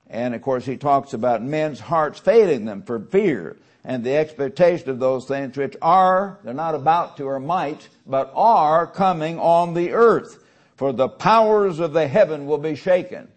And 0.10 0.36
of 0.36 0.42
course, 0.42 0.66
he 0.66 0.76
talks 0.76 1.14
about 1.14 1.42
men's 1.42 1.80
hearts 1.80 2.20
failing 2.20 2.66
them 2.66 2.84
for 2.84 3.00
fear 3.00 3.56
and 3.88 4.04
the 4.04 4.16
expectation 4.18 4.90
of 4.90 5.00
those 5.00 5.26
things 5.26 5.58
which 5.58 5.76
are, 5.82 6.38
they're 6.44 6.54
not 6.54 6.76
about 6.76 7.18
to 7.18 7.24
or 7.24 7.40
might, 7.40 7.88
but 8.06 8.32
are 8.36 8.86
coming 8.86 9.40
on 9.40 9.74
the 9.74 9.94
earth. 9.94 10.44
For 10.76 10.92
the 10.92 11.08
powers 11.08 11.80
of 11.80 11.94
the 11.94 12.08
heaven 12.08 12.46
will 12.46 12.60
be 12.60 12.76
shaken. 12.76 13.30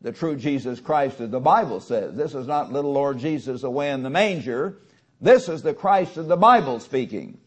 the 0.00 0.12
true 0.12 0.36
Jesus 0.36 0.78
Christ 0.78 1.18
that 1.18 1.30
the 1.30 1.40
Bible 1.40 1.80
says. 1.80 2.14
This 2.14 2.34
is 2.34 2.46
not 2.46 2.72
little 2.72 2.92
Lord 2.92 3.18
Jesus 3.18 3.64
away 3.64 3.90
in 3.90 4.02
the 4.02 4.10
manger. 4.10 4.78
This 5.20 5.48
is 5.48 5.62
the 5.62 5.74
Christ 5.74 6.16
of 6.16 6.28
the 6.28 6.36
Bible 6.36 6.80
speaking. 6.80 7.38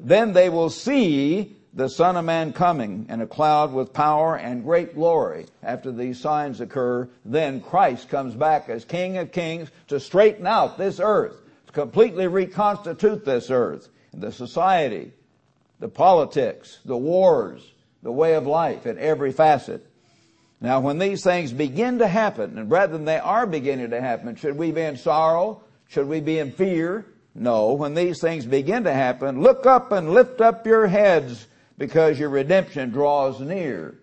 Then 0.00 0.32
they 0.32 0.48
will 0.48 0.70
see 0.70 1.56
the 1.74 1.88
Son 1.88 2.16
of 2.16 2.24
Man 2.24 2.52
coming 2.52 3.06
in 3.08 3.20
a 3.20 3.26
cloud 3.26 3.72
with 3.72 3.92
power 3.92 4.36
and 4.36 4.64
great 4.64 4.94
glory. 4.94 5.46
After 5.62 5.92
these 5.92 6.20
signs 6.20 6.60
occur, 6.60 7.08
then 7.24 7.60
Christ 7.60 8.08
comes 8.08 8.34
back 8.34 8.68
as 8.68 8.84
King 8.84 9.18
of 9.18 9.32
Kings 9.32 9.70
to 9.88 10.00
straighten 10.00 10.46
out 10.46 10.78
this 10.78 11.00
earth, 11.00 11.36
completely 11.74 12.26
reconstitute 12.26 13.24
this 13.24 13.50
earth, 13.50 13.88
the 14.12 14.32
society, 14.32 15.12
the 15.80 15.88
politics, 15.88 16.78
the 16.84 16.96
wars, 16.96 17.72
the 18.02 18.12
way 18.12 18.34
of 18.34 18.46
life 18.46 18.86
in 18.86 18.98
every 18.98 19.32
facet. 19.32 19.86
Now, 20.60 20.80
when 20.80 20.98
these 20.98 21.22
things 21.22 21.52
begin 21.52 21.98
to 21.98 22.06
happen, 22.06 22.56
and 22.56 22.68
brethren, 22.68 23.04
they 23.04 23.18
are 23.18 23.46
beginning 23.46 23.90
to 23.90 24.00
happen, 24.00 24.36
should 24.36 24.56
we 24.56 24.70
be 24.70 24.82
in 24.82 24.96
sorrow? 24.96 25.62
Should 25.88 26.08
we 26.08 26.20
be 26.20 26.38
in 26.38 26.52
fear? 26.52 27.06
No. 27.34 27.72
When 27.74 27.94
these 27.94 28.20
things 28.20 28.46
begin 28.46 28.84
to 28.84 28.92
happen, 28.92 29.42
look 29.42 29.66
up 29.66 29.92
and 29.92 30.14
lift 30.14 30.40
up 30.40 30.66
your 30.66 30.86
heads 30.86 31.46
because 31.76 32.18
your 32.18 32.30
redemption 32.30 32.90
draws 32.90 33.40
near. 33.40 33.98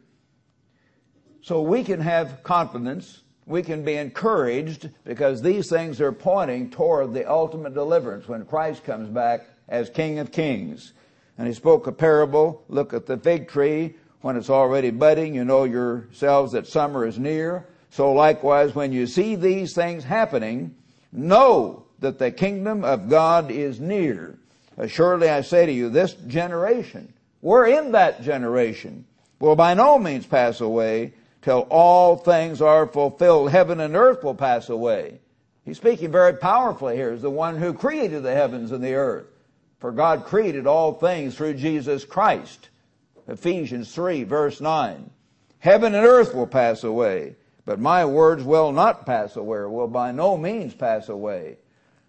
So 1.41 1.61
we 1.61 1.83
can 1.83 2.01
have 2.01 2.43
confidence. 2.43 3.20
We 3.45 3.63
can 3.63 3.83
be 3.83 3.95
encouraged 3.95 4.89
because 5.03 5.41
these 5.41 5.69
things 5.69 5.99
are 5.99 6.11
pointing 6.11 6.69
toward 6.69 7.13
the 7.13 7.29
ultimate 7.29 7.73
deliverance 7.73 8.27
when 8.27 8.45
Christ 8.45 8.83
comes 8.83 9.09
back 9.09 9.47
as 9.67 9.89
King 9.89 10.19
of 10.19 10.31
Kings. 10.31 10.93
And 11.37 11.47
he 11.47 11.53
spoke 11.53 11.87
a 11.87 11.91
parable. 11.91 12.63
Look 12.69 12.93
at 12.93 13.07
the 13.07 13.17
fig 13.17 13.47
tree 13.47 13.95
when 14.21 14.37
it's 14.37 14.49
already 14.49 14.91
budding. 14.91 15.33
You 15.33 15.43
know 15.43 15.63
yourselves 15.63 16.51
that 16.51 16.67
summer 16.67 17.05
is 17.05 17.17
near. 17.17 17.67
So 17.89 18.13
likewise, 18.13 18.73
when 18.73 18.93
you 18.93 19.07
see 19.07 19.35
these 19.35 19.73
things 19.73 20.03
happening, 20.03 20.75
know 21.11 21.85
that 21.99 22.19
the 22.19 22.31
kingdom 22.31 22.83
of 22.83 23.09
God 23.09 23.51
is 23.51 23.79
near. 23.79 24.37
Uh, 24.77 24.83
Assuredly 24.83 25.29
I 25.29 25.41
say 25.41 25.65
to 25.65 25.71
you, 25.71 25.89
this 25.89 26.13
generation, 26.13 27.13
we're 27.41 27.67
in 27.67 27.91
that 27.91 28.23
generation, 28.23 29.05
will 29.39 29.55
by 29.55 29.73
no 29.73 29.99
means 29.99 30.25
pass 30.25 30.61
away 30.61 31.13
till 31.41 31.67
all 31.69 32.15
things 32.15 32.61
are 32.61 32.87
fulfilled. 32.87 33.51
Heaven 33.51 33.79
and 33.79 33.95
earth 33.95 34.23
will 34.23 34.35
pass 34.35 34.69
away. 34.69 35.19
He's 35.63 35.77
speaking 35.77 36.11
very 36.11 36.33
powerfully 36.33 36.95
here 36.95 37.11
as 37.11 37.21
the 37.21 37.29
one 37.29 37.57
who 37.57 37.73
created 37.73 38.23
the 38.23 38.33
heavens 38.33 38.71
and 38.71 38.83
the 38.83 38.95
earth. 38.95 39.27
For 39.79 39.91
God 39.91 40.25
created 40.25 40.67
all 40.67 40.93
things 40.93 41.35
through 41.35 41.55
Jesus 41.55 42.05
Christ. 42.05 42.69
Ephesians 43.27 43.93
3 43.93 44.23
verse 44.23 44.61
9. 44.61 45.09
Heaven 45.59 45.93
and 45.93 46.05
earth 46.05 46.33
will 46.33 46.47
pass 46.47 46.83
away, 46.83 47.35
but 47.65 47.79
my 47.79 48.03
words 48.05 48.43
will 48.43 48.71
not 48.71 49.05
pass 49.05 49.35
away, 49.35 49.65
will 49.65 49.87
by 49.87 50.11
no 50.11 50.37
means 50.37 50.73
pass 50.73 51.07
away. 51.07 51.57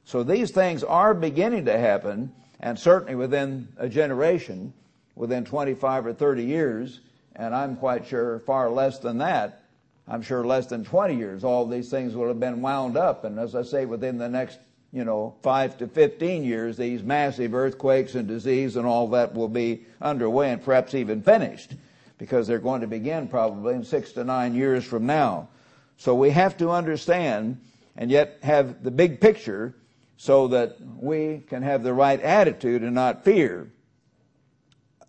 So 0.05 0.23
these 0.23 0.51
things 0.51 0.83
are 0.83 1.15
beginning 1.15 1.67
to 1.67 1.79
happen, 1.79 2.33
and 2.61 2.79
certainly 2.79 3.15
within 3.15 3.69
a 3.77 3.89
generation, 3.89 4.73
within 5.15 5.45
25 5.45 6.07
or 6.07 6.13
30 6.15 6.45
years, 6.45 7.01
and 7.37 7.55
I'm 7.55 7.77
quite 7.77 8.07
sure 8.07 8.39
far 8.41 8.71
less 8.71 8.99
than 8.99 9.19
that. 9.19 9.63
I'm 10.09 10.23
sure 10.23 10.45
less 10.45 10.67
than 10.67 10.85
20 10.85 11.15
years, 11.17 11.45
all 11.45 11.67
these 11.67 11.91
things 11.91 12.15
will 12.15 12.29
have 12.29 12.41
been 12.41 12.61
wound 12.61 12.97
up. 12.97 13.25
And 13.25 13.39
as 13.39 13.55
I 13.55 13.63
say, 13.63 13.87
within 13.87 14.19
the 14.19 14.29
next, 14.29 14.59
you 14.93 15.05
know, 15.05 15.35
5 15.43 15.79
to 15.79 15.87
15 15.87 16.45
years, 16.45 16.77
these 16.77 17.03
massive 17.03 17.55
earthquakes 17.55 18.15
and 18.15 18.27
disease 18.27 18.77
and 18.77 18.87
all 18.87 19.09
that 19.09 19.35
will 19.35 19.49
be 19.49 19.87
underway 20.01 20.51
and 20.51 20.63
perhaps 20.63 20.95
even 20.95 21.23
finished 21.23 21.73
because 22.19 22.47
they're 22.47 22.59
going 22.59 22.81
to 22.83 22.87
begin 22.87 23.29
probably 23.29 23.75
in 23.75 23.85
six 23.85 24.13
to 24.13 24.25
nine 24.25 24.55
years 24.55 24.85
from 24.85 25.07
now. 25.07 25.49
So 25.97 26.15
we 26.15 26.31
have 26.31 26.57
to 26.59 26.71
understand 26.71 27.61
and 27.97 28.11
yet 28.11 28.39
have 28.43 28.83
the 28.83 28.91
big 28.91 29.21
picture 29.21 29.75
so 30.17 30.49
that 30.49 30.77
we 30.81 31.43
can 31.49 31.63
have 31.63 31.83
the 31.83 31.93
right 31.93 32.21
attitude 32.21 32.83
and 32.83 32.95
not 32.95 33.25
fear. 33.25 33.71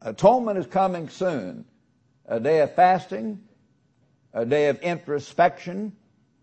Atonement 0.02 0.58
is 0.58 0.68
coming 0.68 1.08
soon. 1.10 1.66
A 2.26 2.40
day 2.40 2.62
of 2.62 2.74
fasting, 2.76 3.42
a 4.34 4.46
day 4.46 4.70
of 4.70 4.80
introspection, 4.82 5.94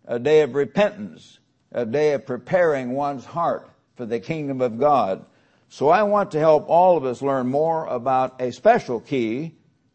a 0.05 0.19
day 0.19 0.43
of 0.43 0.55
repentance, 0.55 1.39
a 1.73 1.87
day 1.87 2.13
of 2.13 2.27
preparing 2.27 2.93
one's 2.93 3.25
heart 3.25 3.69
for 3.97 4.07
the 4.07 4.21
kingdom 4.21 4.61
of 4.61 4.79
God. 4.79 5.25
So 5.69 5.89
I 5.89 6.03
want 6.03 6.33
to 6.33 6.39
help 6.39 6.69
all 6.69 6.97
of 6.97 7.05
us 7.05 7.23
learn 7.23 7.47
more 7.47 7.87
about 7.87 8.41
a 8.41 8.51
special 8.51 9.01
key 9.01 9.55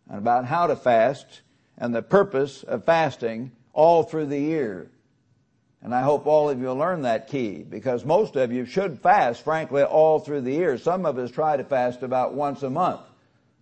and 0.10 0.18
about 0.18 0.46
how 0.46 0.68
to 0.68 0.76
fast 0.76 1.42
and 1.78 1.94
the 1.94 2.02
purpose 2.02 2.64
of 2.64 2.86
fasting 2.86 3.52
all 3.74 4.04
through 4.04 4.28
the 4.28 4.40
year. 4.40 4.90
And 5.82 5.94
I 5.94 6.02
hope 6.02 6.26
all 6.26 6.50
of 6.50 6.60
you 6.60 6.68
will 6.68 6.78
learn 6.78 7.04
that 7.04 7.28
key 7.28 7.62
because 7.62 8.06
most 8.06 8.36
of 8.36 8.52
you 8.52 8.66
should 8.66 9.02
fast, 9.02 9.44
frankly, 9.44 9.84
all 9.84 10.20
through 10.20 10.42
the 10.42 10.54
year. 10.54 10.78
Some 10.78 11.06
of 11.06 11.20
us 11.20 11.30
try 11.30 11.58
to 11.58 11.64
fast 11.64 12.02
about 12.02 12.34
once 12.34 12.64
a 12.64 12.70
month. 12.70 13.05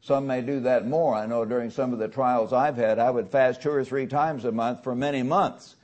Some 0.04 0.28
may 0.28 0.42
do 0.42 0.60
that 0.62 0.86
more. 0.86 1.16
I 1.16 1.26
know 1.26 1.46
during 1.46 1.70
some 1.70 1.94
of 1.94 2.00
the 2.00 2.10
trials 2.10 2.52
I've 2.52 2.76
had, 2.76 3.00
I 3.00 3.10
would 3.10 3.30
fast 3.30 3.62
two 3.62 3.72
or 3.72 3.86
three 3.86 4.06
times 4.06 4.44
a 4.44 4.52
month 4.52 4.84
for 4.84 4.94
many 4.94 5.24
months. 5.24 5.76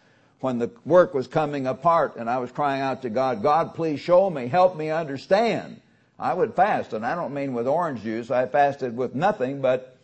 When 0.42 0.60
the 0.60 0.70
work 0.86 1.14
was 1.14 1.28
coming 1.28 1.68
apart 1.68 2.18
and 2.18 2.30
I 2.30 2.40
was 2.40 2.52
crying 2.52 2.82
out 2.82 3.02
to 3.04 3.10
God, 3.10 3.42
God, 3.42 3.76
please 3.76 4.02
show 4.02 4.30
me, 4.30 4.48
help 4.48 4.76
me 4.76 4.90
understand. 4.90 5.80
I 6.18 6.34
would 6.34 6.54
fast, 6.54 6.92
and 6.92 7.06
I 7.06 7.16
don't 7.16 7.34
mean 7.34 7.54
with 7.54 7.66
orange 7.66 8.04
juice. 8.04 8.30
I 8.30 8.46
fasted 8.46 8.96
with 8.96 9.16
nothing 9.16 9.62
but 9.62 9.96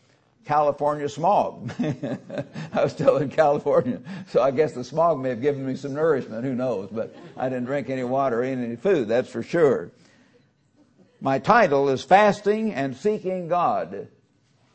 California 0.46 1.10
smog. 1.10 1.74
I 1.80 2.84
was 2.84 2.94
still 2.94 3.18
in 3.18 3.30
California, 3.30 4.00
so 4.30 4.42
I 4.42 4.52
guess 4.52 4.72
the 4.72 4.84
smog 4.86 5.20
may 5.20 5.30
have 5.30 5.42
given 5.42 5.66
me 5.66 5.76
some 5.76 5.94
nourishment. 5.94 6.46
Who 6.46 6.56
knows? 6.56 6.88
But 6.90 7.14
I 7.36 7.50
didn't 7.50 7.66
drink 7.66 7.90
any 7.90 8.06
water 8.06 8.40
or 8.40 8.46
eat 8.46 8.54
any 8.54 8.78
food. 8.78 9.10
That's 9.10 9.30
for 9.30 9.44
sure. 9.44 9.92
My 11.22 11.40
title 11.40 11.90
is 11.90 12.04
Fasting 12.04 12.74
and 12.74 12.96
Seeking 12.96 13.48
God 13.48 14.10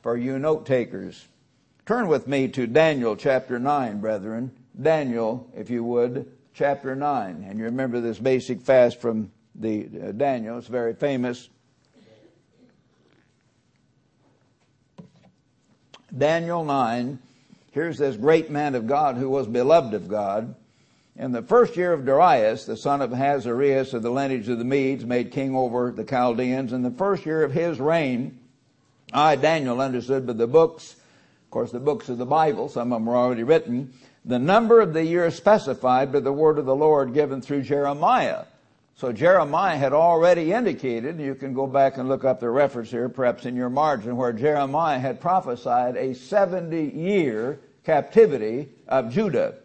for 0.03 0.17
you 0.17 0.39
note 0.39 0.67
takers. 0.67 1.27
Turn 1.87 2.09
with 2.09 2.27
me 2.27 2.49
to 2.49 2.67
Daniel 2.67 3.17
chapter 3.17 3.59
9, 3.59 4.01
brethren. 4.01 4.51
Daniel, 4.81 5.51
if 5.55 5.69
you 5.71 5.85
would, 5.85 6.31
chapter 6.55 6.97
9. 6.97 7.45
And 7.49 7.59
you 7.59 7.67
remember 7.67 8.01
this 8.01 8.19
basic 8.19 8.63
fast 8.63 9.01
from 9.01 9.31
the 9.55 9.89
uh, 10.03 10.13
Daniel. 10.13 10.59
It's 10.59 10.67
very 10.67 10.95
famous. 10.95 11.49
Daniel 16.17 16.65
9, 16.65 17.19
here's 17.73 17.99
this 17.99 18.17
great 18.17 18.51
man 18.51 18.75
of 18.75 18.87
God 18.87 19.17
who 19.17 19.29
was 19.29 19.47
beloved 19.47 19.95
of 19.95 20.09
God. 20.09 20.55
In 21.21 21.33
the 21.33 21.43
first 21.43 21.77
year 21.77 21.93
of 21.93 22.07
Darius, 22.07 22.65
the 22.65 22.79
son 22.79 23.03
of 23.03 23.13
Ahasuerus 23.13 23.93
of 23.93 24.03
the 24.03 24.11
lineage 24.11 24.49
of 24.49 24.57
the 24.57 24.65
Medes, 24.65 25.05
made 25.05 25.33
king 25.33 25.55
over 25.55 25.91
the 25.91 26.03
Chaldeans, 26.03 26.73
in 26.73 26.83
the 26.83 26.91
first 26.91 27.27
year 27.27 27.45
of 27.45 27.53
his 27.53 27.79
reign, 27.79 28.39
I, 29.13 29.37
Daniel, 29.37 29.83
understood 29.83 30.27
by 30.27 30.33
the 30.33 30.47
books, 30.47 30.95
of 30.95 31.51
course, 31.51 31.73
the 31.73 31.79
books 31.79 32.09
of 32.09 32.17
the 32.17 32.25
Bible, 32.25 32.71
some 32.71 32.91
of 32.91 32.97
them 32.97 33.05
were 33.05 33.19
already 33.19 33.43
written, 33.43 33.93
the 34.25 34.39
number 34.39 34.81
of 34.81 34.95
the 34.95 35.05
years 35.05 35.35
specified 35.35 36.11
by 36.11 36.21
the 36.21 36.33
word 36.33 36.59
of 36.59 36.65
the 36.65 36.75
Lord 36.75 37.13
given 37.13 37.43
through 37.43 37.65
Jeremiah. 37.65 38.47
So 38.97 39.13
Jeremiah 39.13 39.77
had 39.77 39.93
already 39.93 40.55
indicated, 40.55 41.21
you 41.21 41.35
can 41.35 41.53
go 41.53 41.67
back 41.67 41.99
and 41.99 42.09
look 42.09 42.25
up 42.25 42.41
the 42.41 42.49
reference 42.49 42.91
here, 42.91 43.11
perhaps 43.11 43.45
in 43.45 43.57
your 43.57 43.69
margin, 43.69 44.17
where 44.17 44.33
Jeremiah 44.33 44.99
had 44.99 45.21
prophesied 45.21 45.99
a 45.99 46.15
70 46.15 46.99
year 46.99 47.61
captivity 47.85 48.71
of 48.89 49.13
Judah. 49.13 49.57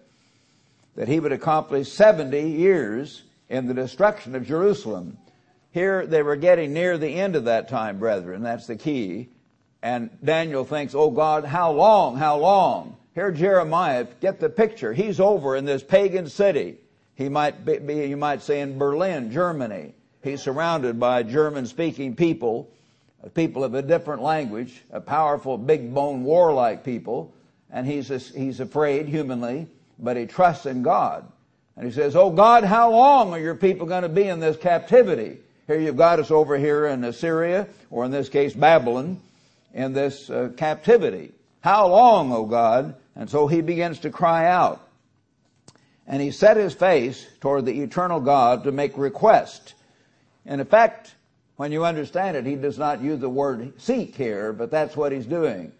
That 0.95 1.07
he 1.07 1.19
would 1.19 1.31
accomplish 1.31 1.91
70 1.91 2.49
years 2.49 3.23
in 3.49 3.67
the 3.67 3.73
destruction 3.73 4.35
of 4.35 4.47
Jerusalem. 4.47 5.17
Here 5.71 6.05
they 6.05 6.23
were 6.23 6.37
getting 6.37 6.73
near 6.73 6.97
the 6.97 7.15
end 7.15 7.35
of 7.35 7.45
that 7.45 7.67
time, 7.67 7.99
brethren. 7.99 8.43
That's 8.43 8.67
the 8.67 8.77
key. 8.77 9.29
And 9.83 10.09
Daniel 10.23 10.63
thinks, 10.63 10.95
oh 10.95 11.11
God, 11.11 11.45
how 11.45 11.71
long, 11.71 12.15
how 12.15 12.37
long? 12.37 12.97
Here 13.13 13.31
Jeremiah, 13.31 14.07
get 14.19 14.39
the 14.39 14.49
picture. 14.49 14.93
He's 14.93 15.19
over 15.19 15.55
in 15.55 15.65
this 15.65 15.83
pagan 15.83 16.27
city. 16.27 16.77
He 17.15 17.29
might 17.29 17.65
be, 17.65 18.07
you 18.07 18.17
might 18.17 18.41
say 18.41 18.61
in 18.61 18.77
Berlin, 18.77 19.31
Germany. 19.31 19.93
He's 20.21 20.41
surrounded 20.41 20.99
by 20.99 21.23
German 21.23 21.65
speaking 21.65 22.15
people, 22.15 22.69
people 23.33 23.63
of 23.63 23.73
a 23.73 23.81
different 23.81 24.21
language, 24.21 24.81
a 24.91 24.99
powerful, 24.99 25.57
big 25.57 25.93
bone, 25.93 26.23
warlike 26.23 26.83
people, 26.83 27.33
and 27.69 27.85
he's, 27.85 28.07
he's 28.33 28.59
afraid 28.59 29.07
humanly, 29.07 29.67
but 29.99 30.17
he 30.17 30.25
trusts 30.25 30.65
in 30.65 30.81
God. 30.81 31.25
And 31.77 31.85
he 31.85 31.91
says, 31.91 32.15
Oh 32.15 32.29
God, 32.29 32.63
how 32.63 32.91
long 32.91 33.33
are 33.33 33.39
your 33.39 33.55
people 33.55 33.85
going 33.87 34.03
to 34.03 34.09
be 34.09 34.23
in 34.23 34.39
this 34.39 34.57
captivity? 34.57 35.39
Here 35.67 35.79
you've 35.79 35.97
got 35.97 36.19
us 36.19 36.31
over 36.31 36.57
here 36.57 36.85
in 36.85 37.03
Assyria, 37.03 37.67
or 37.89 38.05
in 38.05 38.11
this 38.11 38.29
case 38.29 38.53
Babylon, 38.53 39.19
in 39.73 39.93
this 39.93 40.29
uh, 40.29 40.49
captivity. 40.55 41.31
How 41.61 41.87
long, 41.87 42.31
O 42.31 42.45
God? 42.45 42.95
And 43.15 43.29
so 43.29 43.47
he 43.47 43.61
begins 43.61 43.99
to 43.99 44.09
cry 44.09 44.45
out 44.45 44.85
and 46.07 46.21
he 46.21 46.31
set 46.31 46.57
his 46.57 46.73
face 46.73 47.25
toward 47.41 47.65
the 47.65 47.81
eternal 47.81 48.19
God 48.19 48.63
to 48.63 48.71
make 48.71 48.97
request. 48.97 49.73
In 50.45 50.59
effect, 50.59 51.15
when 51.55 51.71
you 51.71 51.85
understand 51.85 52.37
it, 52.37 52.45
he 52.45 52.55
does 52.55 52.77
not 52.77 53.01
use 53.01 53.19
the 53.19 53.29
word 53.29 53.81
seek 53.81 54.15
here, 54.15 54.53
but 54.53 54.69
that's 54.69 54.95
what 54.95 55.11
he's 55.11 55.25
doing. 55.25 55.71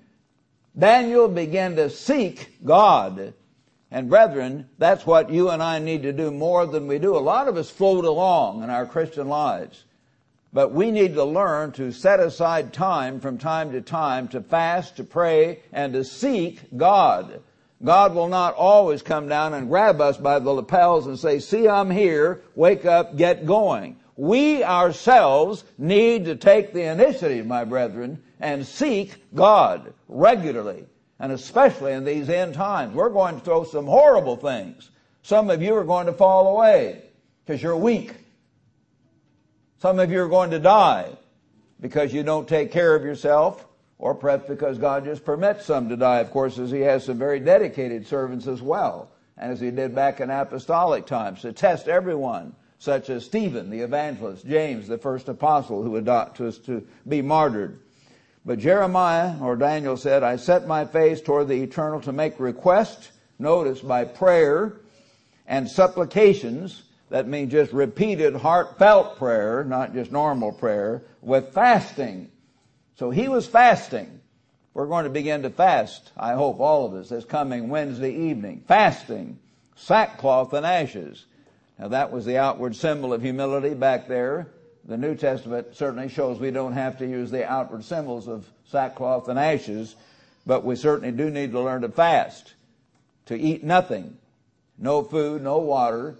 Daniel 0.78 1.28
began 1.28 1.76
to 1.76 1.90
seek 1.90 2.58
God. 2.66 3.34
And 3.96 4.10
brethren, 4.10 4.68
that's 4.78 5.06
what 5.06 5.30
you 5.30 5.52
and 5.52 5.64
I 5.64 5.80
need 5.80 6.04
to 6.04 6.12
do 6.12 6.30
more 6.30 6.66
than 6.66 6.86
we 6.86 7.00
do. 7.00 7.16
A 7.16 7.18
lot 7.18 7.48
of 7.48 7.56
us 7.56 7.70
float 7.70 8.04
along 8.04 8.62
in 8.62 8.70
our 8.70 8.86
Christian 8.86 9.30
lives. 9.30 9.86
But 10.52 10.74
we 10.74 10.92
need 10.92 11.14
to 11.14 11.24
learn 11.24 11.72
to 11.74 11.94
set 11.94 12.20
aside 12.20 12.74
time 12.74 13.22
from 13.22 13.38
time 13.38 13.72
to 13.72 13.80
time 13.80 14.28
to 14.30 14.42
fast, 14.42 14.98
to 14.98 15.06
pray, 15.06 15.62
and 15.72 15.94
to 15.94 16.04
seek 16.04 16.60
God. 16.76 17.40
God 17.82 18.14
will 18.14 18.28
not 18.28 18.54
always 18.56 19.02
come 19.02 19.30
down 19.30 19.54
and 19.54 19.70
grab 19.70 20.02
us 20.02 20.18
by 20.18 20.40
the 20.40 20.52
lapels 20.52 21.08
and 21.08 21.18
say, 21.18 21.40
see, 21.40 21.70
I'm 21.70 21.90
here, 21.90 22.42
wake 22.54 22.84
up, 22.84 23.16
get 23.16 23.46
going. 23.46 23.96
We 24.18 24.62
ourselves 24.62 25.64
need 25.78 26.26
to 26.26 26.36
take 26.36 26.74
the 26.74 26.84
initiative, 26.84 27.46
my 27.46 27.64
brethren, 27.64 28.22
and 28.42 28.66
seek 28.66 29.16
God 29.34 29.94
regularly 30.10 30.86
and 31.20 31.32
especially 31.32 31.94
in 31.94 32.06
these 32.06 32.30
end 32.30 32.54
times. 32.54 32.94
We're 32.94 33.10
going 33.10 33.40
to 33.40 33.46
throw 33.46 33.64
some 33.64 33.86
horrible 33.86 34.36
things. 34.36 34.90
Some 35.22 35.50
of 35.50 35.62
you 35.62 35.76
are 35.76 35.84
going 35.84 36.06
to 36.08 36.14
fall 36.14 36.56
away 36.56 37.02
because 37.46 37.62
you're 37.62 37.78
weak. 37.78 38.14
Some 39.80 40.00
of 40.00 40.12
you 40.12 40.22
are 40.22 40.28
going 40.28 40.52
to 40.52 40.60
die 40.60 41.10
because 41.80 42.14
you 42.14 42.24
don't 42.24 42.48
take 42.48 42.72
care 42.72 42.96
of 42.96 43.04
yourself 43.04 43.66
or 43.98 44.14
perhaps 44.14 44.48
because 44.48 44.78
God 44.78 45.06
just 45.06 45.24
permits 45.24 45.66
some 45.66 45.90
to 45.90 45.98
die, 45.98 46.20
of 46.20 46.32
course, 46.32 46.60
as 46.60 46.72
He 46.72 46.82
has 46.82 47.06
some 47.06 47.18
very 47.18 47.40
dedicated 47.40 48.06
servants 48.06 48.48
as 48.48 48.62
well, 48.62 49.10
and 49.38 49.52
as 49.52 49.60
He 49.60 49.72
did 49.72 49.96
back 49.96 50.20
in 50.20 50.30
apostolic 50.30 51.06
times 51.06 51.42
to 51.42 51.54
test 51.54 51.88
everyone, 51.88 52.56
such 52.78 53.10
as 53.10 53.26
Stephen, 53.26 53.70
the 53.70 53.80
evangelist, 53.80 54.46
James, 54.46 54.88
the 54.88 54.98
first 54.98 55.30
apostle 55.30 55.82
who 55.82 55.92
was 55.92 56.60
to 56.60 56.86
be 57.08 57.22
martyred. 57.22 57.80
But 58.46 58.60
Jeremiah 58.60 59.36
or 59.42 59.56
Daniel 59.56 59.98
said, 59.98 60.22
I 60.22 60.36
set 60.36 60.68
my 60.68 60.86
face 60.86 61.20
toward 61.20 61.48
the 61.48 61.64
eternal 61.64 62.00
to 62.02 62.12
make 62.12 62.40
request, 62.40 63.12
notice 63.40 63.82
by 63.82 64.06
prayer 64.06 64.82
and 65.48 65.70
supplications, 65.70 66.84
that 67.10 67.28
means 67.28 67.52
just 67.52 67.72
repeated 67.72 68.36
heartfelt 68.36 69.18
prayer, 69.18 69.64
not 69.64 69.94
just 69.94 70.12
normal 70.12 70.52
prayer, 70.52 71.04
with 71.22 71.54
fasting. 71.54 72.30
So 72.96 73.10
he 73.10 73.28
was 73.28 73.48
fasting. 73.48 74.22
We're 74.74 74.88
going 74.88 75.06
to 75.06 75.10
begin 75.10 75.42
to 75.44 75.50
fast, 75.50 76.12
I 76.18 76.34
hope 76.34 76.60
all 76.60 76.86
of 76.86 76.94
us, 76.94 77.10
this 77.10 77.26
coming 77.26 77.70
Wednesday 77.70 78.14
evening. 78.14 78.64
Fasting, 78.68 79.40
sackcloth 79.76 80.54
and 80.54 80.66
ashes. 80.66 81.26
Now 81.80 81.88
that 81.90 82.12
was 82.12 82.26
the 82.26 82.38
outward 82.38 82.76
symbol 82.76 83.14
of 83.14 83.22
humility 83.22 83.74
back 83.74 84.08
there 84.08 84.48
the 84.88 84.98
New 84.98 85.16
Testament 85.16 85.76
certainly 85.76 86.10
shows 86.10 86.40
we 86.40 86.52
don't 86.52 86.74
have 86.74 87.00
to 87.00 87.08
use 87.08 87.32
the 87.32 87.50
outward 87.50 87.84
symbols 87.84 88.28
of 88.28 88.48
sackcloth 88.66 89.28
and 89.28 89.40
ashes, 89.40 89.96
but 90.46 90.64
we 90.64 90.76
certainly 90.76 91.12
do 91.12 91.30
need 91.30 91.52
to 91.52 91.60
learn 91.60 91.82
to 91.82 91.90
fast, 91.90 92.54
to 93.26 93.36
eat 93.36 93.64
nothing, 93.64 94.18
no 94.78 95.02
food, 95.02 95.42
no 95.42 95.58
water, 95.58 96.16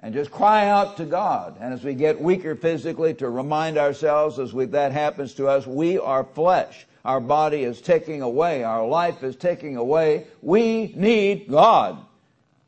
and 0.00 0.12
just 0.12 0.30
cry 0.30 0.68
out 0.68 0.98
to 0.98 1.06
God. 1.06 1.56
And 1.58 1.72
as 1.72 1.82
we 1.82 1.94
get 1.94 2.20
weaker 2.20 2.54
physically, 2.54 3.14
to 3.14 3.30
remind 3.30 3.78
ourselves 3.78 4.38
as 4.38 4.52
we, 4.52 4.66
that 4.66 4.92
happens 4.92 5.32
to 5.34 5.48
us, 5.48 5.66
we 5.66 5.98
are 5.98 6.22
flesh. 6.22 6.86
Our 7.02 7.20
body 7.20 7.62
is 7.62 7.80
ticking 7.80 8.20
away. 8.20 8.62
Our 8.62 8.86
life 8.86 9.22
is 9.22 9.36
ticking 9.36 9.76
away. 9.76 10.26
We 10.42 10.92
need 10.96 11.48
God. 11.48 11.98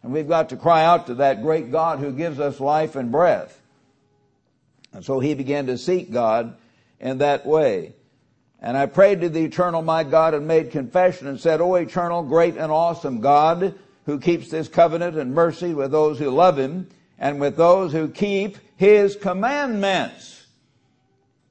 And 0.02 0.12
we've 0.12 0.28
got 0.28 0.48
to 0.50 0.56
cry 0.56 0.84
out 0.84 1.08
to 1.08 1.14
that 1.16 1.42
great 1.42 1.70
God 1.70 1.98
who 1.98 2.12
gives 2.12 2.40
us 2.40 2.60
life 2.60 2.96
and 2.96 3.12
breath. 3.12 3.57
And 4.98 5.04
so 5.04 5.20
he 5.20 5.34
began 5.34 5.66
to 5.66 5.78
seek 5.78 6.10
God 6.10 6.56
in 6.98 7.18
that 7.18 7.46
way. 7.46 7.92
And 8.60 8.76
I 8.76 8.86
prayed 8.86 9.20
to 9.20 9.28
the 9.28 9.44
eternal 9.44 9.80
my 9.80 10.02
God 10.02 10.34
and 10.34 10.48
made 10.48 10.72
confession 10.72 11.28
and 11.28 11.38
said, 11.38 11.60
O 11.60 11.76
eternal, 11.76 12.24
great 12.24 12.56
and 12.56 12.72
awesome 12.72 13.20
God, 13.20 13.78
who 14.06 14.18
keeps 14.18 14.48
this 14.48 14.66
covenant 14.66 15.16
and 15.16 15.36
mercy 15.36 15.72
with 15.72 15.92
those 15.92 16.18
who 16.18 16.30
love 16.30 16.58
him 16.58 16.88
and 17.16 17.38
with 17.38 17.56
those 17.56 17.92
who 17.92 18.08
keep 18.08 18.58
his 18.74 19.14
commandments. 19.14 20.46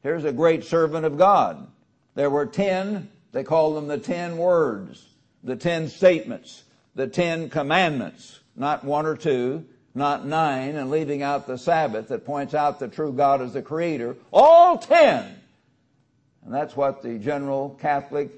Here's 0.04 0.26
a 0.26 0.34
great 0.34 0.66
servant 0.66 1.06
of 1.06 1.18
God. 1.18 1.68
There 2.16 2.30
were 2.30 2.48
ten, 2.48 3.10
they 3.32 3.46
call 3.46 3.76
them 3.76 3.88
the 3.88 3.98
ten 3.98 4.36
words, 4.36 5.08
the 5.42 5.56
ten 5.56 5.88
statements, 5.88 6.66
the 6.96 7.08
ten 7.08 7.50
commandments, 7.50 8.42
not 8.58 8.84
one 8.84 9.06
or 9.06 9.16
two, 9.16 9.64
not 9.98 10.26
nine, 10.26 10.76
and 10.76 10.90
leaving 10.92 11.24
out 11.24 11.48
the 11.48 11.58
Sabbath 11.58 12.08
that 12.10 12.26
points 12.26 12.54
out 12.54 12.80
the 12.80 12.88
true 12.88 13.12
God 13.12 13.42
as 13.42 13.54
the 13.54 13.62
creator, 13.62 14.16
all 14.32 14.78
ten. 14.78 15.26
And 16.46 16.54
that's 16.54 16.76
what 16.76 17.02
the 17.02 17.18
general 17.18 17.78
Catholic 17.82 18.32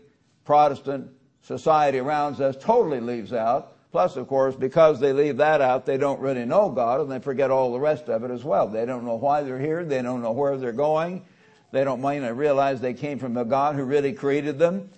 Protestant 0.46 1.12
society 1.42 2.00
around 2.00 2.40
us 2.42 2.56
totally 2.60 3.02
leaves 3.02 3.34
out. 3.34 3.76
Plus, 3.92 4.16
of 4.16 4.28
course, 4.28 4.56
because 4.56 5.00
they 5.00 5.14
leave 5.14 5.38
that 5.38 5.62
out, 5.62 5.86
they 5.86 5.98
don't 5.98 6.20
really 6.20 6.46
know 6.46 6.70
God 6.70 7.02
and 7.02 7.12
they 7.12 7.20
forget 7.20 7.52
all 7.52 7.74
the 7.74 7.80
rest 7.80 8.08
of 8.08 8.24
it 8.24 8.32
as 8.32 8.44
well. 8.44 8.68
They 8.68 8.86
don't 8.86 9.04
know 9.04 9.16
why 9.16 9.44
they're 9.44 9.60
here. 9.60 9.84
They 9.84 10.02
don't 10.02 10.22
know 10.22 10.32
where 10.32 10.58
they're 10.58 10.72
going. 10.72 11.26
They 11.72 11.84
don't 11.84 12.02
to 12.02 12.30
realize 12.30 12.82
they 12.82 12.94
came 12.94 13.20
from 13.20 13.36
a 13.36 13.46
God 13.46 13.76
who 13.76 13.84
really 13.84 14.14
created 14.14 14.60
them. 14.60 14.90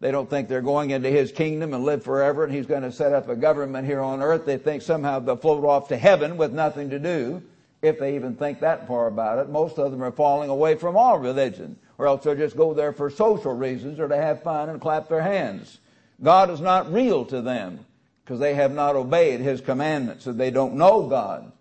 They 0.00 0.10
don't 0.10 0.28
think 0.28 0.48
they're 0.48 0.60
going 0.60 0.90
into 0.90 1.08
his 1.08 1.32
kingdom 1.32 1.72
and 1.72 1.84
live 1.84 2.04
forever 2.04 2.44
and 2.44 2.52
he's 2.52 2.66
going 2.66 2.82
to 2.82 2.92
set 2.92 3.12
up 3.12 3.28
a 3.28 3.36
government 3.36 3.86
here 3.86 4.00
on 4.00 4.22
earth. 4.22 4.44
They 4.44 4.58
think 4.58 4.82
somehow 4.82 5.20
they'll 5.20 5.36
float 5.36 5.64
off 5.64 5.88
to 5.88 5.96
heaven 5.96 6.36
with 6.36 6.52
nothing 6.52 6.90
to 6.90 6.98
do, 6.98 7.42
if 7.82 7.98
they 7.98 8.14
even 8.14 8.34
think 8.36 8.60
that 8.60 8.86
far 8.86 9.06
about 9.06 9.38
it. 9.38 9.48
Most 9.48 9.78
of 9.78 9.90
them 9.90 10.02
are 10.02 10.12
falling 10.12 10.50
away 10.50 10.74
from 10.74 10.96
all 10.96 11.18
religion, 11.18 11.76
or 11.98 12.06
else 12.06 12.24
they'll 12.24 12.34
just 12.34 12.56
go 12.56 12.74
there 12.74 12.92
for 12.92 13.08
social 13.08 13.54
reasons 13.54 13.98
or 13.98 14.08
to 14.08 14.16
have 14.16 14.42
fun 14.42 14.68
and 14.68 14.80
clap 14.80 15.08
their 15.08 15.22
hands. 15.22 15.78
God 16.22 16.50
is 16.50 16.60
not 16.60 16.92
real 16.92 17.24
to 17.26 17.40
them 17.40 17.80
because 18.24 18.40
they 18.40 18.54
have 18.54 18.72
not 18.72 18.96
obeyed 18.96 19.40
his 19.40 19.60
commandments 19.60 20.26
and 20.26 20.38
they 20.38 20.50
don't 20.50 20.74
know 20.74 21.06
God. 21.06 21.52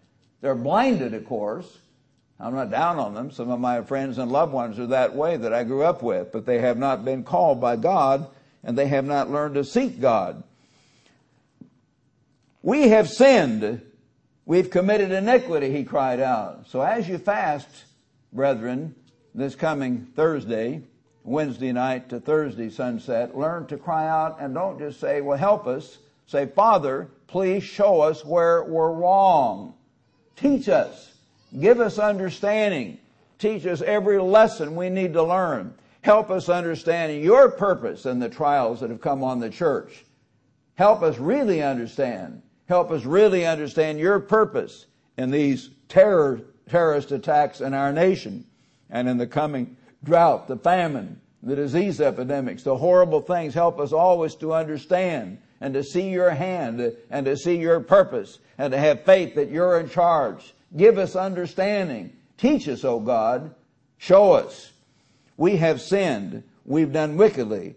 They're 0.41 0.55
blinded, 0.55 1.13
of 1.13 1.25
course. 1.25 1.79
I'm 2.39 2.53
not 2.53 2.69
down 2.69 2.99
on 2.99 3.13
them. 3.13 3.31
Some 3.31 3.49
of 3.49 3.59
my 3.59 3.81
friends 3.81 4.17
and 4.17 4.31
loved 4.31 4.51
ones 4.51 4.77
are 4.77 4.87
that 4.87 5.15
way 5.15 5.37
that 5.37 5.53
I 5.53 5.63
grew 5.63 5.83
up 5.83 6.03
with, 6.03 6.31
but 6.31 6.45
they 6.45 6.59
have 6.59 6.77
not 6.77 7.05
been 7.05 7.23
called 7.23 7.61
by 7.61 7.77
God 7.77 8.27
and 8.63 8.77
they 8.77 8.87
have 8.87 9.05
not 9.05 9.31
learned 9.31 9.55
to 9.55 9.63
seek 9.63 10.01
God. 10.01 10.43
We 12.61 12.89
have 12.89 13.09
sinned. 13.09 13.81
We've 14.45 14.69
committed 14.69 15.11
iniquity, 15.11 15.71
he 15.71 15.83
cried 15.83 16.19
out. 16.19 16.67
So 16.67 16.81
as 16.81 17.07
you 17.07 17.17
fast, 17.17 17.67
brethren, 18.33 18.95
this 19.33 19.55
coming 19.55 20.07
Thursday, 20.15 20.81
Wednesday 21.23 21.71
night 21.71 22.09
to 22.09 22.19
Thursday 22.19 22.69
sunset, 22.69 23.37
learn 23.37 23.65
to 23.67 23.77
cry 23.77 24.07
out 24.07 24.37
and 24.39 24.53
don't 24.53 24.77
just 24.77 24.99
say, 24.99 25.21
well, 25.21 25.37
help 25.37 25.67
us. 25.67 25.97
Say, 26.27 26.47
Father, 26.47 27.09
please 27.27 27.63
show 27.63 28.01
us 28.01 28.25
where 28.25 28.63
we're 28.63 28.91
wrong. 28.91 29.73
Teach 30.35 30.69
us. 30.69 31.14
Give 31.59 31.79
us 31.79 31.99
understanding. 31.99 32.97
Teach 33.37 33.65
us 33.65 33.81
every 33.81 34.19
lesson 34.19 34.75
we 34.75 34.89
need 34.89 35.13
to 35.13 35.23
learn. 35.23 35.73
Help 36.01 36.29
us 36.29 36.49
understand 36.49 37.23
your 37.23 37.49
purpose 37.49 38.05
in 38.05 38.19
the 38.19 38.29
trials 38.29 38.79
that 38.79 38.89
have 38.89 39.01
come 39.01 39.23
on 39.23 39.39
the 39.39 39.49
church. 39.49 40.05
Help 40.75 41.01
us 41.01 41.17
really 41.17 41.61
understand. 41.61 42.41
Help 42.67 42.91
us 42.91 43.05
really 43.05 43.45
understand 43.45 43.99
your 43.99 44.19
purpose 44.19 44.87
in 45.17 45.31
these 45.31 45.69
terror, 45.87 46.41
terrorist 46.69 47.11
attacks 47.11 47.61
in 47.61 47.73
our 47.73 47.93
nation 47.93 48.45
and 48.89 49.07
in 49.07 49.17
the 49.17 49.27
coming 49.27 49.77
drought, 50.03 50.47
the 50.47 50.57
famine, 50.57 51.19
the 51.43 51.55
disease 51.55 52.01
epidemics, 52.01 52.63
the 52.63 52.75
horrible 52.75 53.21
things. 53.21 53.53
Help 53.53 53.79
us 53.79 53.93
always 53.93 54.35
to 54.35 54.53
understand 54.53 55.37
and 55.61 55.73
to 55.73 55.83
see 55.83 56.09
your 56.09 56.31
hand 56.31 56.95
and 57.09 57.25
to 57.25 57.37
see 57.37 57.57
your 57.57 57.79
purpose 57.79 58.39
and 58.57 58.71
to 58.71 58.77
have 58.77 59.05
faith 59.05 59.35
that 59.35 59.49
you're 59.49 59.79
in 59.79 59.89
charge 59.89 60.54
Give 60.75 60.97
us 60.97 61.15
understanding. 61.15 62.15
Teach 62.37 62.67
us, 62.67 62.83
O 62.83 62.99
God. 62.99 63.53
Show 63.97 64.33
us. 64.33 64.71
We 65.37 65.57
have 65.57 65.81
sinned. 65.81 66.43
We've 66.65 66.91
done 66.91 67.17
wickedly. 67.17 67.75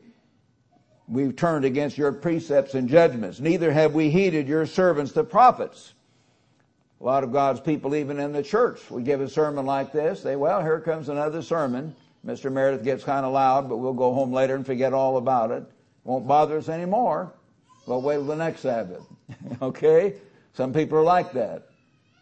We've 1.06 1.34
turned 1.34 1.64
against 1.64 1.96
your 1.96 2.12
precepts 2.12 2.74
and 2.74 2.88
judgments. 2.88 3.40
Neither 3.40 3.72
have 3.72 3.94
we 3.94 4.10
heeded 4.10 4.46
your 4.46 4.66
servants, 4.66 5.12
the 5.12 5.24
prophets. 5.24 5.94
A 7.00 7.04
lot 7.04 7.24
of 7.24 7.32
God's 7.32 7.60
people, 7.60 7.94
even 7.94 8.18
in 8.18 8.32
the 8.32 8.42
church, 8.42 8.90
we 8.90 9.02
give 9.02 9.20
a 9.20 9.28
sermon 9.28 9.64
like 9.64 9.92
this. 9.92 10.22
They, 10.22 10.36
well, 10.36 10.60
here 10.60 10.80
comes 10.80 11.08
another 11.08 11.42
sermon. 11.42 11.94
Mr. 12.26 12.52
Meredith 12.52 12.84
gets 12.84 13.04
kind 13.04 13.24
of 13.24 13.32
loud, 13.32 13.68
but 13.68 13.76
we'll 13.76 13.94
go 13.94 14.12
home 14.12 14.32
later 14.32 14.56
and 14.56 14.66
forget 14.66 14.92
all 14.92 15.16
about 15.16 15.50
it. 15.50 15.64
Won't 16.04 16.26
bother 16.26 16.58
us 16.58 16.68
anymore. 16.68 17.32
We'll 17.86 18.02
wait 18.02 18.16
till 18.16 18.24
the 18.24 18.36
next 18.36 18.60
Sabbath. 18.60 19.06
okay? 19.62 20.14
Some 20.52 20.72
people 20.72 20.98
are 20.98 21.02
like 21.02 21.32
that. 21.32 21.67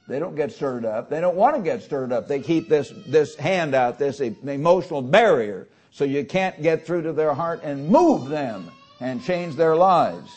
They 0.09 0.19
don't 0.19 0.37
get 0.37 0.53
stirred 0.53 0.85
up. 0.85 1.11
They 1.11 1.21
don't 1.21 1.37
want 1.37 1.57
to 1.57 1.63
get 1.63 1.83
stirred 1.83 2.13
up. 2.13 2.29
They 2.29 2.41
keep 2.41 2.69
this, 2.69 2.93
this 3.07 3.35
hand 3.35 3.75
out, 3.75 3.99
this 3.99 4.21
emotional 4.21 5.03
barrier, 5.03 5.67
so 5.91 6.05
you 6.05 6.25
can't 6.25 6.63
get 6.63 6.87
through 6.87 7.03
to 7.03 7.13
their 7.13 7.35
heart 7.35 7.61
and 7.65 7.89
move 7.89 8.29
them 8.29 8.71
and 9.01 9.23
change 9.23 9.57
their 9.57 9.75
lives. 9.75 10.31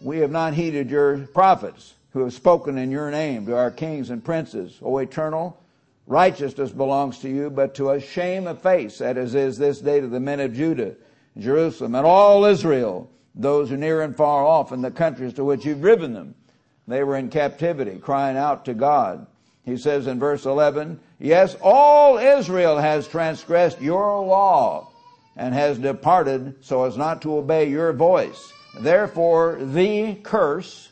We 0.00 0.18
have 0.18 0.30
not 0.30 0.54
heeded 0.54 0.90
your 0.90 1.18
prophets 1.18 1.94
who 2.12 2.20
have 2.20 2.32
spoken 2.32 2.78
in 2.78 2.90
your 2.90 3.10
name 3.10 3.44
to 3.46 3.56
our 3.56 3.70
kings 3.70 4.08
and 4.08 4.24
princes. 4.24 4.78
O 4.82 4.96
eternal, 4.98 5.62
righteousness 6.06 6.70
belongs 6.70 7.18
to 7.18 7.28
you, 7.28 7.50
but 7.50 7.74
to 7.74 7.90
us 7.90 8.02
shame 8.02 8.46
of 8.46 8.62
face, 8.62 8.98
that 8.98 9.18
is, 9.18 9.34
is 9.34 9.58
this 9.58 9.80
day 9.80 10.00
to 10.00 10.08
the 10.08 10.20
men 10.20 10.40
of 10.40 10.54
Judah, 10.54 10.94
Jerusalem, 11.36 11.94
and 11.94 12.06
all 12.06 12.46
Israel. 12.46 13.10
those 13.36 13.68
who 13.68 13.76
near 13.76 14.00
and 14.00 14.16
far 14.16 14.44
off 14.44 14.72
in 14.72 14.80
the 14.80 14.90
countries 14.90 15.34
to 15.34 15.44
which 15.44 15.64
you've 15.64 15.82
driven 15.82 16.14
them. 16.14 16.34
They 16.88 17.02
were 17.02 17.16
in 17.16 17.30
captivity, 17.30 17.98
crying 17.98 18.36
out 18.36 18.64
to 18.66 18.74
God. 18.74 19.26
He 19.64 19.76
says 19.76 20.06
in 20.06 20.20
verse 20.20 20.46
11, 20.46 21.00
Yes, 21.18 21.56
all 21.60 22.18
Israel 22.18 22.78
has 22.78 23.08
transgressed 23.08 23.80
your 23.80 24.24
law 24.24 24.92
and 25.36 25.52
has 25.52 25.78
departed 25.78 26.64
so 26.64 26.84
as 26.84 26.96
not 26.96 27.22
to 27.22 27.38
obey 27.38 27.68
your 27.68 27.92
voice. 27.92 28.52
Therefore, 28.78 29.58
the 29.60 30.14
curse, 30.14 30.90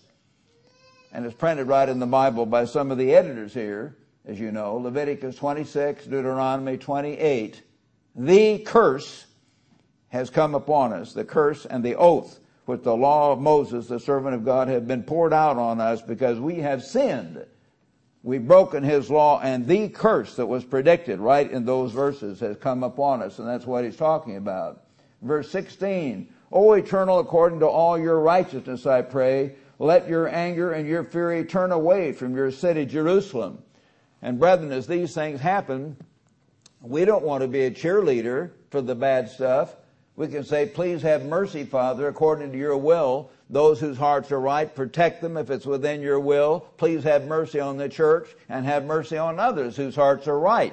and 1.12 1.24
it's 1.24 1.34
printed 1.34 1.68
right 1.68 1.88
in 1.88 2.00
the 2.00 2.06
Bible 2.06 2.46
by 2.46 2.64
some 2.64 2.90
of 2.90 2.98
the 2.98 3.14
editors 3.14 3.54
here, 3.54 3.96
as 4.26 4.40
you 4.40 4.50
know, 4.50 4.76
Leviticus 4.76 5.36
26, 5.36 6.06
Deuteronomy 6.06 6.78
28, 6.78 7.62
the 8.16 8.58
curse 8.58 9.26
has 10.08 10.30
come 10.30 10.54
upon 10.54 10.92
us, 10.92 11.12
the 11.12 11.24
curse 11.24 11.66
and 11.66 11.84
the 11.84 11.94
oath 11.96 12.38
which 12.66 12.82
the 12.82 12.96
law 12.96 13.32
of 13.32 13.40
Moses, 13.40 13.88
the 13.88 14.00
servant 14.00 14.34
of 14.34 14.44
God, 14.44 14.68
have 14.68 14.86
been 14.86 15.02
poured 15.02 15.32
out 15.32 15.56
on 15.58 15.80
us 15.80 16.00
because 16.00 16.40
we 16.40 16.56
have 16.56 16.82
sinned. 16.82 17.44
We've 18.22 18.46
broken 18.46 18.82
his 18.82 19.10
law 19.10 19.40
and 19.40 19.66
the 19.66 19.90
curse 19.90 20.36
that 20.36 20.46
was 20.46 20.64
predicted 20.64 21.20
right 21.20 21.50
in 21.50 21.66
those 21.66 21.92
verses 21.92 22.40
has 22.40 22.56
come 22.56 22.82
upon 22.82 23.22
us 23.22 23.38
and 23.38 23.46
that's 23.46 23.66
what 23.66 23.84
he's 23.84 23.96
talking 23.96 24.36
about. 24.36 24.84
Verse 25.20 25.50
16, 25.50 26.32
O 26.52 26.72
eternal, 26.72 27.18
according 27.18 27.60
to 27.60 27.66
all 27.66 27.98
your 27.98 28.20
righteousness, 28.20 28.86
I 28.86 29.02
pray, 29.02 29.56
let 29.78 30.08
your 30.08 30.28
anger 30.28 30.72
and 30.72 30.88
your 30.88 31.04
fury 31.04 31.44
turn 31.44 31.72
away 31.72 32.12
from 32.12 32.34
your 32.34 32.50
city, 32.50 32.86
Jerusalem. 32.86 33.62
And 34.22 34.38
brethren, 34.38 34.72
as 34.72 34.86
these 34.86 35.14
things 35.14 35.40
happen, 35.40 35.96
we 36.80 37.04
don't 37.04 37.24
want 37.24 37.42
to 37.42 37.48
be 37.48 37.64
a 37.64 37.70
cheerleader 37.70 38.52
for 38.70 38.80
the 38.80 38.94
bad 38.94 39.28
stuff. 39.28 39.76
We 40.16 40.28
can 40.28 40.44
say, 40.44 40.66
please 40.66 41.02
have 41.02 41.24
mercy, 41.24 41.64
Father, 41.64 42.06
according 42.06 42.52
to 42.52 42.58
your 42.58 42.76
will. 42.76 43.30
Those 43.50 43.80
whose 43.80 43.98
hearts 43.98 44.30
are 44.30 44.40
right, 44.40 44.72
protect 44.72 45.20
them 45.20 45.36
if 45.36 45.50
it's 45.50 45.66
within 45.66 46.00
your 46.00 46.20
will. 46.20 46.60
Please 46.76 47.02
have 47.02 47.26
mercy 47.26 47.58
on 47.60 47.76
the 47.76 47.88
church 47.88 48.28
and 48.48 48.64
have 48.64 48.84
mercy 48.84 49.18
on 49.18 49.40
others 49.40 49.76
whose 49.76 49.96
hearts 49.96 50.28
are 50.28 50.38
right. 50.38 50.72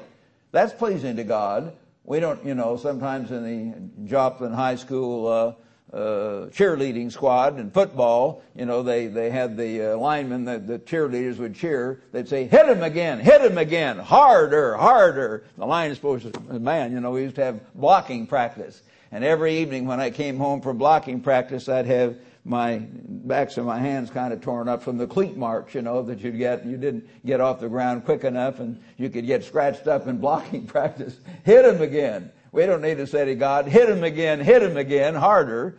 That's 0.52 0.74
pleasing 0.74 1.16
to 1.16 1.24
God. 1.24 1.74
We 2.04 2.20
don't, 2.20 2.44
you 2.46 2.56
know, 2.56 2.78
sometimes 2.78 3.32
in 3.32 3.44
the 3.44 4.08
Joplin 4.10 4.54
High 4.54 4.76
School 4.76 5.28
uh, 5.28 5.54
uh, 5.96 6.48
cheerleading 6.48 7.12
squad 7.12 7.60
in 7.60 7.70
football, 7.72 8.44
you 8.56 8.66
know, 8.66 8.84
they, 8.84 9.08
they 9.08 9.30
had 9.30 9.58
the 9.58 9.94
uh, 9.94 9.98
linemen, 9.98 10.46
the, 10.46 10.60
the 10.60 10.80
cheerleaders 10.80 11.38
would 11.38 11.56
cheer. 11.56 12.02
They'd 12.12 12.30
say, 12.30 12.46
hit 12.46 12.68
him 12.68 12.84
again, 12.84 13.20
hit 13.20 13.42
him 13.42 13.58
again, 13.58 13.98
harder, 13.98 14.78
harder. 14.78 15.44
The 15.58 15.66
line 15.66 15.92
is 15.92 15.98
supposed 15.98 16.32
to, 16.34 16.60
man, 16.60 16.92
you 16.94 17.02
know, 17.02 17.12
we 17.12 17.24
used 17.24 17.36
to 17.36 17.44
have 17.44 17.74
blocking 17.76 18.26
practice. 18.26 18.82
And 19.12 19.24
every 19.24 19.58
evening 19.58 19.86
when 19.86 20.00
I 20.00 20.10
came 20.10 20.38
home 20.38 20.62
from 20.62 20.78
blocking 20.78 21.22
practice, 21.22 21.68
I'd 21.68 21.86
have 21.86 22.16
my 22.44 22.82
backs 22.84 23.58
of 23.58 23.66
my 23.66 23.80
hands 23.80 24.10
kind 24.10 24.34
of 24.34 24.42
torn 24.42 24.68
up 24.68 24.82
from 24.82 24.98
the 24.98 25.06
cleat 25.06 25.38
marks, 25.38 25.76
you 25.76 25.82
know, 25.82 26.02
that 26.04 26.20
you'd 26.22 26.38
get. 26.38 26.66
You 26.66 26.78
didn't 26.78 27.08
get 27.26 27.42
off 27.42 27.60
the 27.60 27.70
ground 27.70 28.06
quick 28.06 28.24
enough 28.24 28.60
and 28.60 28.82
you 28.98 29.10
could 29.10 29.28
get 29.28 29.44
scratched 29.44 29.88
up 29.88 30.08
in 30.08 30.18
blocking 30.22 30.66
practice. 30.66 31.16
Hit 31.44 31.66
him 31.66 31.82
again. 31.82 32.32
We 32.52 32.66
don't 32.66 32.82
need 32.82 32.98
to 32.98 33.08
say 33.08 33.26
to 33.26 33.36
God, 33.36 33.68
hit 33.68 33.90
him 33.90 34.04
again, 34.04 34.40
hit 34.40 34.64
him 34.64 34.78
again, 34.78 35.16
harder. 35.16 35.78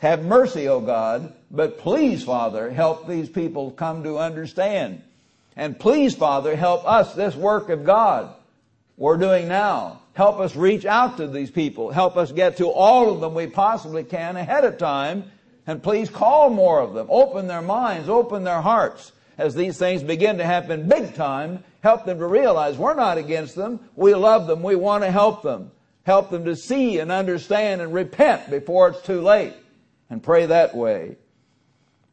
Have 0.00 0.24
mercy, 0.24 0.66
O 0.66 0.80
God, 0.80 1.34
but 1.50 1.78
please, 1.78 2.24
Father, 2.24 2.70
help 2.70 3.06
these 3.06 3.28
people 3.28 3.70
come 3.70 4.02
to 4.04 4.18
understand. 4.18 5.02
And 5.56 5.78
please, 5.78 6.14
Father, 6.14 6.56
help 6.56 6.86
us, 6.86 7.14
this 7.14 7.36
work 7.36 7.68
of 7.68 7.84
God 7.84 8.34
we're 8.96 9.16
doing 9.16 9.48
now. 9.48 9.99
Help 10.14 10.40
us 10.40 10.56
reach 10.56 10.84
out 10.84 11.16
to 11.16 11.26
these 11.26 11.50
people. 11.50 11.90
Help 11.90 12.16
us 12.16 12.32
get 12.32 12.56
to 12.56 12.68
all 12.68 13.12
of 13.12 13.20
them 13.20 13.34
we 13.34 13.46
possibly 13.46 14.04
can 14.04 14.36
ahead 14.36 14.64
of 14.64 14.78
time. 14.78 15.24
And 15.66 15.82
please 15.82 16.10
call 16.10 16.50
more 16.50 16.80
of 16.80 16.94
them. 16.94 17.06
Open 17.10 17.46
their 17.46 17.62
minds, 17.62 18.08
open 18.08 18.44
their 18.44 18.60
hearts. 18.60 19.12
As 19.38 19.54
these 19.54 19.78
things 19.78 20.02
begin 20.02 20.38
to 20.38 20.44
happen 20.44 20.88
big 20.88 21.14
time, 21.14 21.64
help 21.82 22.04
them 22.04 22.18
to 22.18 22.26
realize 22.26 22.76
we're 22.76 22.94
not 22.94 23.18
against 23.18 23.54
them. 23.54 23.80
We 23.94 24.14
love 24.14 24.46
them. 24.46 24.62
We 24.62 24.76
want 24.76 25.04
to 25.04 25.10
help 25.10 25.42
them. 25.42 25.70
Help 26.02 26.30
them 26.30 26.44
to 26.44 26.56
see 26.56 26.98
and 26.98 27.12
understand 27.12 27.80
and 27.80 27.94
repent 27.94 28.50
before 28.50 28.88
it's 28.88 29.02
too 29.02 29.20
late. 29.20 29.54
And 30.10 30.22
pray 30.22 30.46
that 30.46 30.74
way. 30.74 31.16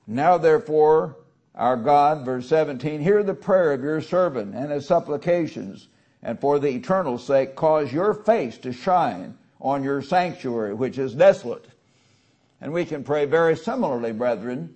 Now 0.05 0.37
therefore, 0.37 1.17
our 1.55 1.75
God, 1.75 2.23
verse 2.23 2.47
17, 2.47 3.01
hear 3.01 3.23
the 3.23 3.33
prayer 3.33 3.73
of 3.73 3.81
your 3.81 4.01
servant 4.01 4.53
and 4.53 4.71
his 4.71 4.85
supplications 4.85 5.87
and 6.23 6.39
for 6.39 6.59
the 6.59 6.69
eternal 6.69 7.17
sake 7.17 7.55
cause 7.55 7.91
your 7.91 8.13
face 8.13 8.57
to 8.59 8.71
shine 8.73 9.37
on 9.61 9.83
your 9.83 10.01
sanctuary, 10.01 10.73
which 10.73 10.97
is 10.97 11.13
desolate. 11.13 11.65
And 12.61 12.73
we 12.73 12.85
can 12.85 13.03
pray 13.03 13.25
very 13.25 13.55
similarly, 13.55 14.11
brethren. 14.11 14.75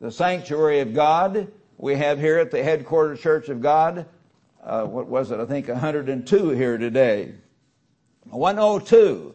The 0.00 0.12
sanctuary 0.12 0.80
of 0.80 0.94
God 0.94 1.50
we 1.78 1.96
have 1.96 2.18
here 2.18 2.38
at 2.38 2.50
the 2.50 2.62
headquarters 2.62 3.20
church 3.20 3.48
of 3.48 3.60
God, 3.60 4.06
uh, 4.62 4.84
what 4.84 5.06
was 5.06 5.30
it? 5.30 5.40
I 5.40 5.46
think 5.46 5.68
102 5.68 6.48
here 6.50 6.78
today. 6.78 7.34
102. 8.30 9.34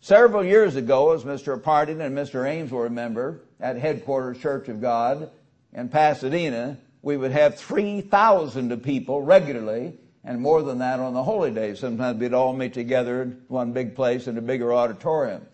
Several 0.00 0.44
years 0.44 0.76
ago, 0.76 1.12
as 1.12 1.24
Mr. 1.24 1.60
Pardon 1.60 2.00
and 2.00 2.16
Mr. 2.16 2.48
Ames 2.48 2.70
will 2.70 2.80
remember, 2.80 3.40
at 3.58 3.76
headquarters 3.76 4.38
church 4.38 4.68
of 4.68 4.80
God 4.80 5.30
in 5.72 5.88
Pasadena, 5.88 6.78
we 7.02 7.16
would 7.16 7.32
have 7.32 7.56
3,000 7.56 8.82
people 8.82 9.22
regularly 9.22 9.98
and 10.26 10.40
more 10.40 10.60
than 10.62 10.78
that 10.78 10.98
on 10.98 11.14
the 11.14 11.22
holy 11.22 11.52
days. 11.52 11.78
Sometimes 11.78 12.18
we'd 12.18 12.34
all 12.34 12.52
meet 12.52 12.74
together 12.74 13.22
in 13.22 13.40
one 13.46 13.72
big 13.72 13.94
place 13.94 14.26
in 14.26 14.36
a 14.36 14.42
bigger 14.42 14.74
auditorium. 14.74 15.46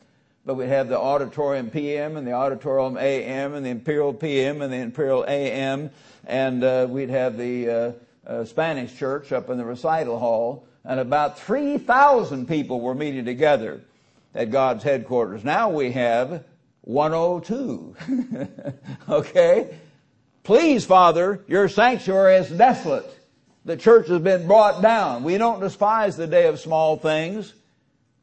But 0.47 0.55
we'd 0.55 0.69
have 0.69 0.89
the 0.89 0.99
auditorium 0.99 1.71
PM 1.71 2.17
and 2.17 2.27
the 2.27 2.33
auditorium 2.33 2.97
AM 2.97 3.53
and 3.53 3.65
the 3.65 3.71
Imperial 3.71 4.15
PM 4.15 4.63
and 4.63 4.73
the 4.73 4.79
Imperial 4.79 5.25
AM, 5.29 5.91
and 6.27 6.65
uh, 6.65 6.87
we'd 6.89 7.11
have 7.11 7.37
the 7.37 7.69
uh, 7.69 7.93
uh, 8.27 8.45
Spanish 8.45 8.97
church 8.97 9.31
up 9.31 9.51
in 9.51 9.59
the 9.59 9.65
recital 9.65 10.19
hall, 10.19 10.67
and 10.85 10.99
about 10.99 11.39
3,000 11.39 12.49
people 12.49 12.81
were 12.81 12.95
meeting 12.95 13.27
together 13.27 13.83
at 14.35 14.51
God's 14.51 14.83
headquarters. 14.83 15.45
Now 15.45 15.69
we 15.69 15.93
have 15.93 16.45
102. 16.81 17.95
okay? 19.09 19.77
Please, 20.43 20.85
Father, 20.85 21.45
your 21.47 21.69
sanctuary 21.69 22.37
is 22.37 22.49
desolate 22.51 23.22
the 23.64 23.77
church 23.77 24.09
has 24.09 24.20
been 24.20 24.46
brought 24.46 24.83
down. 24.83 25.22
We 25.22 25.38
don't 25.38 25.61
despise 25.61 26.16
the 26.16 26.27
day 26.27 26.46
of 26.46 26.59
small 26.59 26.96
things. 26.96 27.55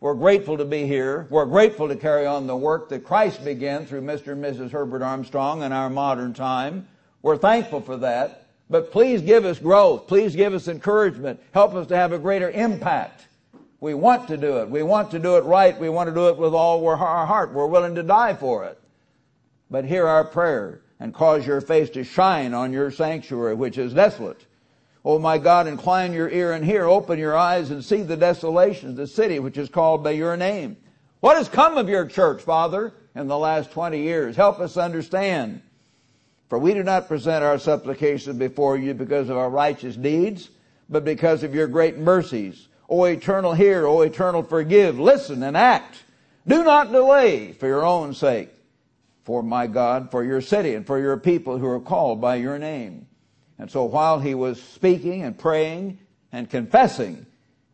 We're 0.01 0.15
grateful 0.15 0.57
to 0.57 0.65
be 0.65 0.85
here. 0.85 1.27
We're 1.29 1.45
grateful 1.45 1.87
to 1.87 1.95
carry 1.95 2.25
on 2.25 2.47
the 2.47 2.55
work 2.55 2.89
that 2.89 3.03
Christ 3.03 3.43
began 3.43 3.85
through 3.85 4.01
Mr. 4.01 4.33
and 4.33 4.43
Mrs. 4.43 4.71
Herbert 4.71 5.01
Armstrong 5.01 5.63
in 5.63 5.71
our 5.71 5.89
modern 5.89 6.33
time. 6.33 6.87
We're 7.21 7.37
thankful 7.37 7.81
for 7.81 7.97
that. 7.97 8.47
But 8.69 8.91
please 8.91 9.21
give 9.21 9.45
us 9.45 9.59
growth. 9.59 10.07
Please 10.07 10.35
give 10.35 10.53
us 10.53 10.67
encouragement. 10.67 11.39
Help 11.53 11.73
us 11.73 11.87
to 11.87 11.95
have 11.95 12.13
a 12.13 12.19
greater 12.19 12.49
impact. 12.51 13.27
We 13.81 13.93
want 13.93 14.27
to 14.27 14.37
do 14.37 14.59
it. 14.59 14.69
We 14.69 14.83
want 14.83 15.11
to 15.11 15.19
do 15.19 15.37
it 15.37 15.43
right. 15.45 15.77
We 15.77 15.89
want 15.89 16.07
to 16.09 16.13
do 16.13 16.27
it 16.27 16.37
with 16.37 16.53
all 16.53 16.85
our 16.87 17.25
heart. 17.25 17.53
We're 17.53 17.65
willing 17.65 17.95
to 17.95 18.03
die 18.03 18.35
for 18.35 18.65
it. 18.65 18.79
But 19.71 19.85
hear 19.85 20.05
our 20.05 20.23
prayer 20.23 20.81
and 20.99 21.13
cause 21.13 21.47
your 21.47 21.61
face 21.61 21.89
to 21.91 22.03
shine 22.03 22.53
on 22.53 22.73
your 22.73 22.91
sanctuary, 22.91 23.55
which 23.55 23.77
is 23.77 23.93
desolate 23.93 24.45
O 25.09 25.17
my 25.17 25.39
God, 25.39 25.65
incline 25.65 26.13
your 26.13 26.29
ear 26.29 26.51
and 26.51 26.63
hear, 26.63 26.85
open 26.85 27.17
your 27.17 27.35
eyes 27.35 27.71
and 27.71 27.83
see 27.83 28.03
the 28.03 28.15
desolations, 28.15 28.95
the 28.95 29.07
city 29.07 29.39
which 29.39 29.57
is 29.57 29.67
called 29.67 30.03
by 30.03 30.11
your 30.11 30.37
name. 30.37 30.77
What 31.19 31.35
has 31.35 31.49
come 31.49 31.79
of 31.79 31.89
your 31.89 32.05
church, 32.05 32.43
Father, 32.43 32.93
in 33.15 33.27
the 33.27 33.35
last 33.35 33.71
20 33.71 33.99
years? 33.99 34.35
Help 34.35 34.59
us 34.59 34.77
understand. 34.77 35.63
For 36.47 36.59
we 36.59 36.75
do 36.75 36.83
not 36.83 37.07
present 37.07 37.43
our 37.43 37.57
supplications 37.57 38.37
before 38.37 38.77
you 38.77 38.93
because 38.93 39.29
of 39.29 39.37
our 39.37 39.49
righteous 39.49 39.95
deeds, 39.95 40.51
but 40.89 41.03
because 41.03 41.41
of 41.41 41.55
your 41.55 41.65
great 41.65 41.97
mercies. 41.97 42.67
O 42.87 43.03
eternal 43.05 43.53
hear, 43.53 43.87
O 43.87 44.01
eternal 44.01 44.43
forgive, 44.43 44.99
listen 44.99 45.41
and 45.41 45.57
act. 45.57 46.03
Do 46.45 46.63
not 46.63 46.91
delay 46.91 47.53
for 47.53 47.65
your 47.65 47.83
own 47.83 48.13
sake, 48.13 48.49
for 49.23 49.41
my 49.41 49.65
God, 49.65 50.11
for 50.11 50.23
your 50.23 50.39
city 50.39 50.75
and 50.75 50.85
for 50.85 50.99
your 50.99 51.17
people 51.17 51.57
who 51.57 51.65
are 51.65 51.79
called 51.79 52.21
by 52.21 52.35
your 52.35 52.59
name. 52.59 53.07
And 53.59 53.69
so 53.69 53.83
while 53.83 54.19
he 54.19 54.33
was 54.33 54.61
speaking 54.61 55.23
and 55.23 55.37
praying 55.37 55.99
and 56.31 56.49
confessing, 56.49 57.25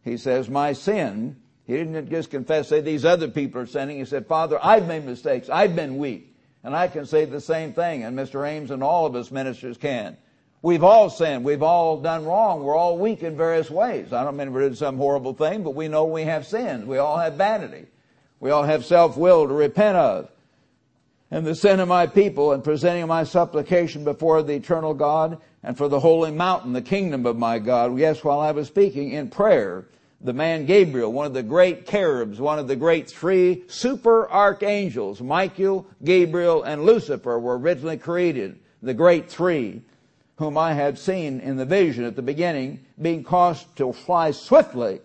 he 0.03 0.17
says, 0.17 0.49
my 0.49 0.73
sin, 0.73 1.37
he 1.65 1.73
didn't 1.73 2.09
just 2.09 2.31
confess, 2.31 2.67
say, 2.67 2.81
these 2.81 3.05
other 3.05 3.27
people 3.27 3.61
are 3.61 3.67
sinning. 3.67 3.99
He 3.99 4.05
said, 4.05 4.25
Father, 4.27 4.59
I've 4.61 4.87
made 4.87 5.05
mistakes. 5.05 5.49
I've 5.49 5.75
been 5.75 5.97
weak. 5.97 6.35
And 6.63 6.75
I 6.75 6.87
can 6.87 7.05
say 7.05 7.25
the 7.25 7.39
same 7.39 7.73
thing, 7.73 8.03
and 8.03 8.17
Mr. 8.17 8.47
Ames 8.47 8.71
and 8.71 8.81
all 8.81 9.05
of 9.05 9.15
us 9.15 9.29
ministers 9.29 9.77
can. 9.77 10.17
We've 10.63 10.83
all 10.83 11.11
sinned. 11.11 11.45
We've 11.45 11.61
all 11.61 12.01
done 12.01 12.25
wrong. 12.25 12.63
We're 12.63 12.75
all 12.75 12.97
weak 12.97 13.21
in 13.21 13.37
various 13.37 13.69
ways. 13.69 14.11
I 14.11 14.23
don't 14.23 14.35
mean 14.35 14.51
we 14.51 14.61
did 14.61 14.75
some 14.75 14.97
horrible 14.97 15.35
thing, 15.35 15.61
but 15.61 15.75
we 15.75 15.87
know 15.87 16.05
we 16.05 16.23
have 16.23 16.47
sins. 16.47 16.85
We 16.85 16.97
all 16.97 17.19
have 17.19 17.35
vanity. 17.35 17.85
We 18.39 18.49
all 18.49 18.63
have 18.63 18.83
self-will 18.83 19.47
to 19.47 19.53
repent 19.53 19.97
of. 19.97 20.31
And 21.31 21.45
the 21.45 21.55
sin 21.55 21.79
of 21.79 21.87
my 21.87 22.07
people 22.07 22.51
and 22.51 22.63
presenting 22.63 23.07
my 23.07 23.23
supplication 23.23 24.03
before 24.03 24.43
the 24.43 24.53
eternal 24.53 24.93
God 24.93 25.41
and 25.63 25.77
for 25.77 25.87
the 25.87 25.99
holy 25.99 26.31
mountain, 26.31 26.73
the 26.73 26.81
kingdom 26.81 27.25
of 27.25 27.37
my 27.37 27.57
God. 27.59 27.97
Yes, 27.97 28.23
while 28.23 28.39
I 28.39 28.51
was 28.51 28.67
speaking 28.67 29.11
in 29.11 29.29
prayer, 29.29 29.87
the 30.21 30.33
man 30.33 30.65
Gabriel, 30.65 31.11
one 31.11 31.25
of 31.25 31.33
the 31.33 31.43
great 31.43 31.87
cherubs, 31.87 32.39
one 32.39 32.59
of 32.59 32.67
the 32.67 32.75
great 32.75 33.09
three 33.09 33.63
super 33.67 34.29
archangels, 34.29 35.21
Michael, 35.21 35.87
Gabriel, 36.03 36.63
and 36.63 36.85
Lucifer 36.85 37.39
were 37.39 37.57
originally 37.57 37.97
created, 37.97 38.59
the 38.81 38.93
great 38.93 39.29
three, 39.29 39.81
whom 40.37 40.57
I 40.57 40.73
had 40.73 40.97
seen 40.97 41.39
in 41.39 41.57
the 41.57 41.65
vision 41.65 42.05
at 42.05 42.15
the 42.15 42.21
beginning, 42.21 42.85
being 43.01 43.23
caused 43.23 43.75
to 43.77 43.93
fly 43.93 44.31
swiftly. 44.31 45.01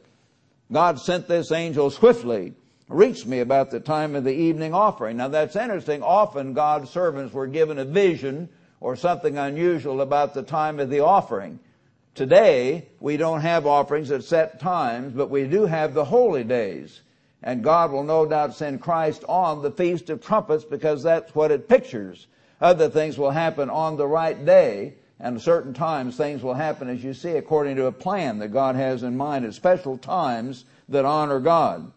God 0.70 1.00
sent 1.00 1.28
this 1.28 1.50
angel 1.50 1.90
swiftly, 1.90 2.54
reached 2.90 3.24
me 3.24 3.38
about 3.38 3.70
the 3.70 3.78
time 3.78 4.16
of 4.16 4.24
the 4.24 4.34
evening 4.34 4.74
offering. 4.74 5.16
Now 5.16 5.28
that's 5.28 5.54
interesting. 5.54 6.02
Often 6.02 6.54
God's 6.54 6.90
servants 6.90 7.32
were 7.32 7.46
given 7.46 7.78
a 7.78 7.84
vision 7.84 8.48
or 8.80 8.96
something 8.96 9.38
unusual 9.38 10.00
about 10.00 10.34
the 10.34 10.42
time 10.42 10.80
of 10.80 10.90
the 10.90 11.00
offering. 11.00 11.60
Today, 12.16 12.88
we 12.98 13.16
don't 13.16 13.42
have 13.42 13.66
offerings 13.66 14.10
at 14.10 14.24
set 14.24 14.58
times, 14.58 15.12
but 15.14 15.30
we 15.30 15.46
do 15.46 15.66
have 15.66 15.94
the 15.94 16.04
holy 16.04 16.42
days. 16.42 17.02
And 17.42 17.62
God 17.62 17.92
will 17.92 18.02
no 18.02 18.26
doubt 18.26 18.54
send 18.54 18.82
Christ 18.82 19.24
on 19.28 19.62
the 19.62 19.70
Feast 19.70 20.10
of 20.10 20.20
Trumpets 20.20 20.64
because 20.64 21.02
that's 21.02 21.34
what 21.34 21.52
it 21.52 21.68
pictures. 21.68 22.26
Other 22.60 22.90
things 22.90 23.16
will 23.16 23.30
happen 23.30 23.70
on 23.70 23.96
the 23.96 24.06
right 24.06 24.44
day, 24.44 24.94
and 25.20 25.40
certain 25.40 25.72
times 25.72 26.16
things 26.16 26.42
will 26.42 26.54
happen 26.54 26.88
as 26.88 27.04
you 27.04 27.14
see 27.14 27.32
according 27.32 27.76
to 27.76 27.86
a 27.86 27.92
plan 27.92 28.38
that 28.40 28.48
God 28.48 28.74
has 28.74 29.04
in 29.04 29.16
mind 29.16 29.44
at 29.44 29.54
special 29.54 29.96
times 29.96 30.64
that 30.88 31.04
honor 31.04 31.38
God. 31.38 31.92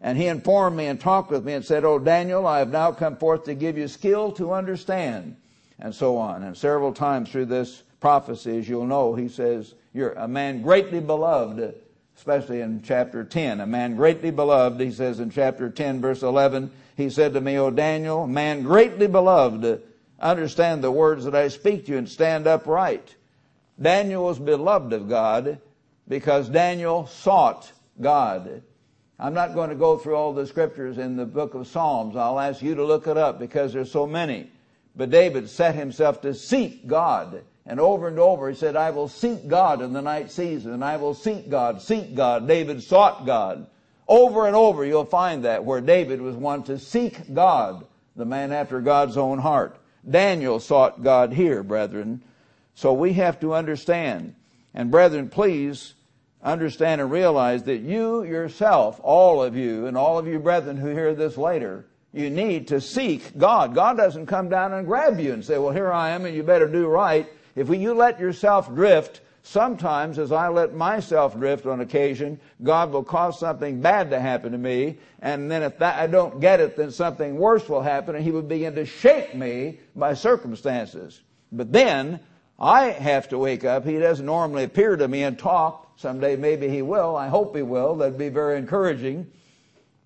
And 0.00 0.16
he 0.16 0.26
informed 0.26 0.76
me 0.76 0.86
and 0.86 1.00
talked 1.00 1.30
with 1.30 1.44
me 1.44 1.54
and 1.54 1.64
said, 1.64 1.84
Oh 1.84 1.98
Daniel, 1.98 2.46
I 2.46 2.60
have 2.60 2.70
now 2.70 2.92
come 2.92 3.16
forth 3.16 3.44
to 3.44 3.54
give 3.54 3.76
you 3.76 3.88
skill 3.88 4.30
to 4.32 4.52
understand, 4.52 5.36
and 5.80 5.94
so 5.94 6.16
on. 6.16 6.44
And 6.44 6.56
several 6.56 6.92
times 6.92 7.30
through 7.30 7.46
this 7.46 7.82
prophecies, 8.00 8.68
you'll 8.68 8.86
know 8.86 9.14
he 9.14 9.28
says, 9.28 9.74
You're 9.92 10.12
a 10.12 10.28
man 10.28 10.62
greatly 10.62 11.00
beloved, 11.00 11.74
especially 12.16 12.60
in 12.60 12.82
chapter 12.82 13.24
10. 13.24 13.60
A 13.60 13.66
man 13.66 13.96
greatly 13.96 14.30
beloved, 14.30 14.80
he 14.80 14.92
says 14.92 15.18
in 15.18 15.30
chapter 15.30 15.68
10, 15.68 16.00
verse 16.00 16.22
11, 16.22 16.70
he 16.96 17.10
said 17.10 17.32
to 17.34 17.40
me, 17.40 17.56
O 17.58 17.70
Daniel, 17.70 18.26
man 18.26 18.62
greatly 18.62 19.08
beloved, 19.08 19.82
understand 20.20 20.82
the 20.82 20.90
words 20.90 21.24
that 21.24 21.34
I 21.34 21.48
speak 21.48 21.86
to 21.86 21.92
you 21.92 21.98
and 21.98 22.08
stand 22.08 22.46
upright. 22.46 23.16
Daniel 23.80 24.24
was 24.24 24.38
beloved 24.38 24.92
of 24.92 25.08
God 25.08 25.60
because 26.08 26.48
Daniel 26.48 27.06
sought 27.06 27.70
God. 28.00 28.62
I'm 29.20 29.34
not 29.34 29.54
going 29.54 29.70
to 29.70 29.76
go 29.76 29.98
through 29.98 30.14
all 30.14 30.32
the 30.32 30.46
scriptures 30.46 30.96
in 30.96 31.16
the 31.16 31.26
book 31.26 31.54
of 31.54 31.66
Psalms. 31.66 32.14
I'll 32.14 32.38
ask 32.38 32.62
you 32.62 32.76
to 32.76 32.84
look 32.84 33.08
it 33.08 33.16
up 33.16 33.40
because 33.40 33.72
there's 33.72 33.90
so 33.90 34.06
many. 34.06 34.50
But 34.94 35.10
David 35.10 35.50
set 35.50 35.74
himself 35.74 36.20
to 36.22 36.34
seek 36.34 36.86
God. 36.86 37.42
And 37.66 37.80
over 37.80 38.08
and 38.08 38.18
over 38.18 38.48
he 38.48 38.54
said, 38.54 38.76
I 38.76 38.90
will 38.90 39.08
seek 39.08 39.48
God 39.48 39.82
in 39.82 39.92
the 39.92 40.00
night 40.00 40.30
season, 40.30 40.82
I 40.82 40.96
will 40.96 41.14
seek 41.14 41.50
God, 41.50 41.82
seek 41.82 42.14
God. 42.14 42.46
David 42.46 42.82
sought 42.82 43.26
God. 43.26 43.66
Over 44.06 44.46
and 44.46 44.56
over 44.56 44.84
you'll 44.86 45.04
find 45.04 45.44
that 45.44 45.64
where 45.64 45.80
David 45.80 46.20
was 46.22 46.34
one 46.34 46.62
to 46.64 46.78
seek 46.78 47.34
God, 47.34 47.84
the 48.16 48.24
man 48.24 48.52
after 48.52 48.80
God's 48.80 49.16
own 49.16 49.38
heart. 49.38 49.78
Daniel 50.08 50.60
sought 50.60 51.02
God 51.02 51.32
here, 51.32 51.62
brethren. 51.62 52.22
So 52.74 52.92
we 52.92 53.14
have 53.14 53.40
to 53.40 53.52
understand. 53.52 54.34
And 54.72 54.90
brethren, 54.90 55.28
please 55.28 55.94
understand 56.42 57.00
and 57.00 57.10
realize 57.10 57.64
that 57.64 57.78
you 57.78 58.22
yourself, 58.24 59.00
all 59.02 59.42
of 59.42 59.56
you, 59.56 59.86
and 59.86 59.96
all 59.96 60.18
of 60.18 60.26
you 60.26 60.38
brethren 60.38 60.76
who 60.76 60.88
hear 60.88 61.14
this 61.14 61.36
later, 61.36 61.86
you 62.12 62.30
need 62.30 62.68
to 62.68 62.80
seek 62.80 63.36
God. 63.36 63.74
God 63.74 63.96
doesn't 63.96 64.26
come 64.26 64.48
down 64.48 64.72
and 64.72 64.86
grab 64.86 65.20
you 65.20 65.32
and 65.32 65.44
say, 65.44 65.58
well, 65.58 65.72
here 65.72 65.92
I 65.92 66.10
am 66.10 66.24
and 66.24 66.34
you 66.34 66.42
better 66.42 66.68
do 66.68 66.86
right. 66.86 67.30
If 67.54 67.68
you 67.68 67.92
let 67.92 68.20
yourself 68.20 68.72
drift, 68.74 69.20
sometimes 69.42 70.18
as 70.18 70.32
I 70.32 70.48
let 70.48 70.74
myself 70.74 71.36
drift 71.36 71.66
on 71.66 71.80
occasion, 71.80 72.40
God 72.62 72.92
will 72.92 73.04
cause 73.04 73.38
something 73.38 73.80
bad 73.80 74.10
to 74.10 74.20
happen 74.20 74.52
to 74.52 74.58
me, 74.58 74.98
and 75.20 75.50
then 75.50 75.62
if 75.62 75.78
that, 75.78 75.98
I 75.98 76.06
don't 76.06 76.40
get 76.40 76.60
it, 76.60 76.76
then 76.76 76.90
something 76.90 77.36
worse 77.36 77.68
will 77.68 77.82
happen, 77.82 78.14
and 78.14 78.24
He 78.24 78.30
will 78.30 78.42
begin 78.42 78.74
to 78.76 78.86
shake 78.86 79.34
me 79.34 79.80
by 79.96 80.14
circumstances. 80.14 81.20
But 81.50 81.72
then, 81.72 82.20
I 82.58 82.86
have 82.86 83.28
to 83.28 83.38
wake 83.38 83.64
up. 83.64 83.84
He 83.84 83.98
doesn't 83.98 84.26
normally 84.26 84.64
appear 84.64 84.96
to 84.96 85.08
me 85.08 85.22
and 85.22 85.38
talk. 85.38 85.87
Someday 85.98 86.36
maybe 86.36 86.68
He 86.68 86.80
will. 86.80 87.16
I 87.16 87.26
hope 87.26 87.56
He 87.56 87.62
will. 87.62 87.96
That'd 87.96 88.16
be 88.16 88.28
very 88.28 88.56
encouraging. 88.56 89.26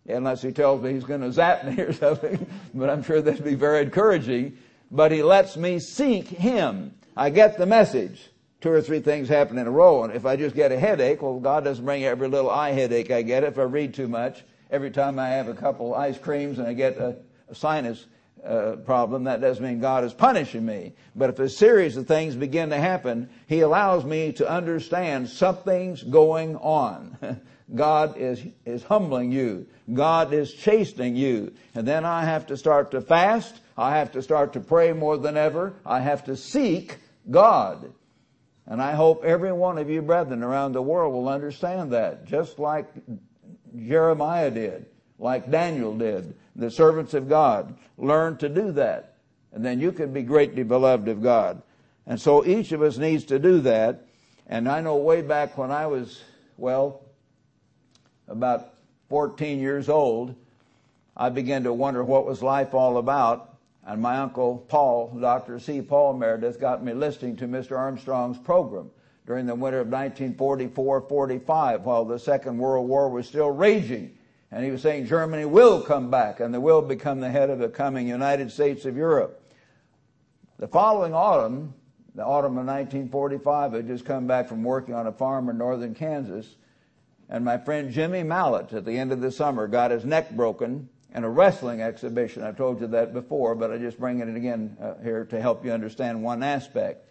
Unless 0.08 0.40
He 0.40 0.50
tells 0.50 0.82
me 0.82 0.94
He's 0.94 1.04
going 1.04 1.20
to 1.20 1.30
zap 1.30 1.66
me 1.66 1.78
or 1.82 1.92
something. 2.04 2.46
But 2.72 2.88
I'm 2.88 3.02
sure 3.02 3.20
that'd 3.20 3.44
be 3.44 3.54
very 3.54 3.82
encouraging. 3.82 4.56
But 4.90 5.12
He 5.12 5.22
lets 5.22 5.56
me 5.56 5.78
seek 5.78 6.28
Him. 6.28 6.94
I 7.14 7.28
get 7.28 7.58
the 7.58 7.66
message. 7.66 8.30
Two 8.62 8.70
or 8.70 8.80
three 8.80 9.00
things 9.00 9.28
happen 9.28 9.58
in 9.58 9.66
a 9.66 9.70
row, 9.70 10.04
and 10.04 10.14
if 10.14 10.24
I 10.24 10.36
just 10.36 10.54
get 10.54 10.70
a 10.70 10.78
headache, 10.78 11.20
well, 11.20 11.40
God 11.40 11.64
doesn't 11.64 11.84
bring 11.84 12.04
every 12.04 12.28
little 12.28 12.48
eye 12.48 12.70
headache 12.70 13.10
I 13.10 13.22
get 13.22 13.42
if 13.42 13.58
I 13.58 13.62
read 13.62 13.92
too 13.92 14.06
much. 14.06 14.44
Every 14.70 14.92
time 14.92 15.18
I 15.18 15.28
have 15.30 15.48
a 15.48 15.54
couple 15.54 15.96
ice 15.96 16.16
creams 16.16 16.58
and 16.58 16.68
I 16.68 16.72
get 16.72 16.96
a, 16.96 17.16
a 17.48 17.54
sinus 17.54 18.06
uh, 18.44 18.76
problem, 18.84 19.24
that 19.24 19.40
doesn't 19.40 19.64
mean 19.64 19.80
God 19.80 20.04
is 20.04 20.12
punishing 20.12 20.66
me. 20.66 20.94
But 21.14 21.30
if 21.30 21.38
a 21.38 21.48
series 21.48 21.96
of 21.96 22.06
things 22.06 22.34
begin 22.34 22.70
to 22.70 22.78
happen, 22.78 23.28
He 23.46 23.60
allows 23.60 24.04
me 24.04 24.32
to 24.32 24.48
understand 24.48 25.28
something's 25.28 26.02
going 26.02 26.56
on. 26.56 27.40
God 27.74 28.16
is, 28.18 28.42
is 28.66 28.82
humbling 28.82 29.32
you. 29.32 29.66
God 29.92 30.32
is 30.32 30.52
chastening 30.52 31.16
you. 31.16 31.52
And 31.74 31.86
then 31.86 32.04
I 32.04 32.24
have 32.24 32.46
to 32.48 32.56
start 32.56 32.90
to 32.90 33.00
fast. 33.00 33.60
I 33.76 33.96
have 33.96 34.12
to 34.12 34.22
start 34.22 34.52
to 34.54 34.60
pray 34.60 34.92
more 34.92 35.16
than 35.16 35.36
ever. 35.36 35.74
I 35.86 36.00
have 36.00 36.24
to 36.24 36.36
seek 36.36 36.96
God. 37.30 37.92
And 38.66 38.80
I 38.80 38.92
hope 38.92 39.24
every 39.24 39.52
one 39.52 39.78
of 39.78 39.90
you 39.90 40.02
brethren 40.02 40.42
around 40.42 40.72
the 40.72 40.82
world 40.82 41.14
will 41.14 41.28
understand 41.28 41.92
that, 41.92 42.26
just 42.26 42.58
like 42.58 42.86
Jeremiah 43.76 44.50
did, 44.50 44.86
like 45.18 45.50
Daniel 45.50 45.96
did. 45.96 46.34
The 46.56 46.70
servants 46.70 47.14
of 47.14 47.28
God 47.28 47.76
learn 47.96 48.36
to 48.38 48.48
do 48.48 48.72
that. 48.72 49.14
And 49.52 49.64
then 49.64 49.80
you 49.80 49.92
can 49.92 50.12
be 50.12 50.22
greatly 50.22 50.62
beloved 50.62 51.08
of 51.08 51.22
God. 51.22 51.62
And 52.06 52.20
so 52.20 52.44
each 52.44 52.72
of 52.72 52.82
us 52.82 52.98
needs 52.98 53.24
to 53.26 53.38
do 53.38 53.60
that. 53.60 54.06
And 54.46 54.68
I 54.68 54.80
know 54.80 54.96
way 54.96 55.22
back 55.22 55.56
when 55.56 55.70
I 55.70 55.86
was, 55.86 56.22
well, 56.56 57.02
about 58.28 58.74
14 59.08 59.60
years 59.60 59.88
old, 59.88 60.34
I 61.16 61.28
began 61.28 61.64
to 61.64 61.72
wonder 61.72 62.02
what 62.02 62.26
was 62.26 62.42
life 62.42 62.74
all 62.74 62.98
about. 62.98 63.56
And 63.84 64.00
my 64.00 64.18
uncle 64.18 64.58
Paul, 64.68 65.18
Dr. 65.20 65.58
C. 65.58 65.82
Paul 65.82 66.14
Meredith, 66.14 66.60
got 66.60 66.84
me 66.84 66.92
listening 66.92 67.36
to 67.36 67.48
Mr. 67.48 67.76
Armstrong's 67.76 68.38
program 68.38 68.90
during 69.26 69.46
the 69.46 69.54
winter 69.54 69.80
of 69.80 69.88
1944-45 69.88 71.80
while 71.82 72.04
the 72.04 72.18
Second 72.18 72.58
World 72.58 72.88
War 72.88 73.08
was 73.08 73.26
still 73.26 73.50
raging. 73.50 74.16
And 74.52 74.62
he 74.62 74.70
was 74.70 74.82
saying 74.82 75.06
Germany 75.06 75.46
will 75.46 75.80
come 75.80 76.10
back 76.10 76.40
and 76.40 76.52
they 76.52 76.58
will 76.58 76.82
become 76.82 77.20
the 77.20 77.30
head 77.30 77.48
of 77.48 77.58
the 77.58 77.70
coming 77.70 78.06
United 78.06 78.52
States 78.52 78.84
of 78.84 78.98
Europe. 78.98 79.42
The 80.58 80.68
following 80.68 81.14
autumn, 81.14 81.72
the 82.14 82.22
autumn 82.22 82.58
of 82.58 82.66
1945, 82.66 83.72
I 83.72 83.76
had 83.78 83.86
just 83.86 84.04
come 84.04 84.26
back 84.26 84.48
from 84.48 84.62
working 84.62 84.94
on 84.94 85.06
a 85.06 85.12
farm 85.12 85.48
in 85.48 85.56
northern 85.56 85.94
Kansas. 85.94 86.56
And 87.30 87.46
my 87.46 87.56
friend 87.56 87.90
Jimmy 87.90 88.22
Mallett 88.22 88.74
at 88.74 88.84
the 88.84 88.98
end 88.98 89.10
of 89.10 89.22
the 89.22 89.32
summer 89.32 89.66
got 89.66 89.90
his 89.90 90.04
neck 90.04 90.30
broken 90.32 90.90
in 91.14 91.24
a 91.24 91.30
wrestling 91.30 91.80
exhibition. 91.80 92.42
I've 92.42 92.58
told 92.58 92.82
you 92.82 92.88
that 92.88 93.14
before, 93.14 93.54
but 93.54 93.70
I 93.70 93.78
just 93.78 93.98
bring 93.98 94.20
it 94.20 94.28
again 94.36 94.76
uh, 94.78 94.94
here 95.02 95.24
to 95.24 95.40
help 95.40 95.64
you 95.64 95.72
understand 95.72 96.22
one 96.22 96.42
aspect. 96.42 97.06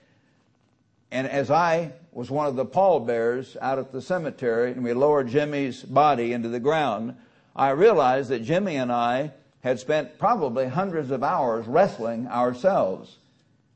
And 1.10 1.28
as 1.28 1.50
I 1.50 1.94
was 2.12 2.30
one 2.30 2.46
of 2.46 2.56
the 2.56 2.66
pallbearers 2.66 3.58
out 3.62 3.80
at 3.80 3.92
the 3.92 4.02
cemetery 4.02 4.72
and 4.72 4.84
we 4.84 4.94
lowered 4.94 5.28
Jimmy's 5.28 5.82
body 5.82 6.34
into 6.34 6.48
the 6.48 6.60
ground, 6.60 7.16
I 7.56 7.72
realized 7.72 8.30
that 8.30 8.44
Jimmy 8.44 8.76
and 8.76 8.92
I 8.92 9.32
had 9.62 9.80
spent 9.80 10.18
probably 10.18 10.68
hundreds 10.68 11.12
of 11.12 11.24
hours 11.24 11.68
wrestling 11.68 12.28
ourselves. 12.28 13.18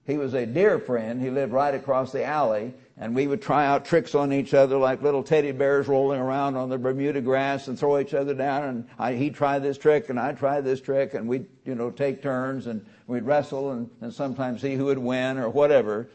He 0.06 0.18
was 0.18 0.34
a 0.34 0.46
dear 0.46 0.80
friend. 0.80 1.22
He 1.22 1.30
lived 1.30 1.52
right 1.52 1.74
across 1.74 2.12
the 2.12 2.24
alley 2.24 2.74
and 2.98 3.14
we 3.14 3.28
would 3.28 3.42
try 3.42 3.66
out 3.66 3.84
tricks 3.84 4.16
on 4.16 4.32
each 4.32 4.54
other 4.54 4.78
like 4.78 5.02
little 5.02 5.24
teddy 5.24 5.52
bears 5.52 5.88
rolling 5.88 6.20
around 6.20 6.56
on 6.56 6.70
the 6.70 6.78
Bermuda 6.78 7.20
grass 7.22 7.68
and 7.68 7.78
throw 7.78 8.00
each 8.00 8.14
other 8.14 8.34
down. 8.34 8.64
And 8.64 8.88
I, 8.98 9.14
he'd 9.14 9.36
try 9.36 9.60
this 9.60 9.78
trick 9.78 10.10
and 10.10 10.20
I'd 10.20 10.38
try 10.38 10.62
this 10.62 10.80
trick 10.80 11.14
and 11.14 11.28
we'd, 11.28 11.46
you 11.66 11.76
know, 11.76 11.92
take 11.92 12.22
turns 12.22 12.68
and 12.68 12.86
we'd 13.08 13.24
wrestle 13.24 13.72
and, 13.72 13.90
and 14.00 14.14
sometimes 14.14 14.62
see 14.62 14.76
who 14.76 14.86
would 14.86 14.98
win 14.98 15.38
or 15.38 15.50
whatever. 15.50 16.08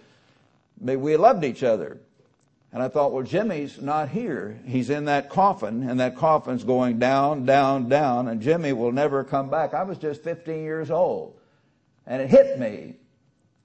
But 0.81 0.99
we 1.01 1.17
loved 1.17 1.45
each 1.45 1.63
other. 1.63 1.99
And 2.73 2.83
I 2.83 2.89
thought, 2.89 3.13
well, 3.13 3.25
Jimmy's 3.25 3.81
not 3.81 4.11
here. 4.11 4.61
He's 4.65 4.91
in 4.91 5.07
that 5.07 5.29
coffin 5.29 5.89
and 5.89 5.99
that 5.99 6.15
coffin's 6.17 6.63
going 6.63 6.99
down, 7.01 7.45
down, 7.45 7.89
down 7.89 8.29
and 8.29 8.41
Jimmy 8.41 8.73
will 8.73 8.93
never 8.93 9.25
come 9.25 9.51
back. 9.51 9.75
I 9.75 9.83
was 9.83 9.99
just 9.99 10.23
15 10.23 10.63
years 10.63 10.91
old 10.91 11.37
and 12.07 12.23
it 12.23 12.31
hit 12.31 12.59
me 12.61 12.95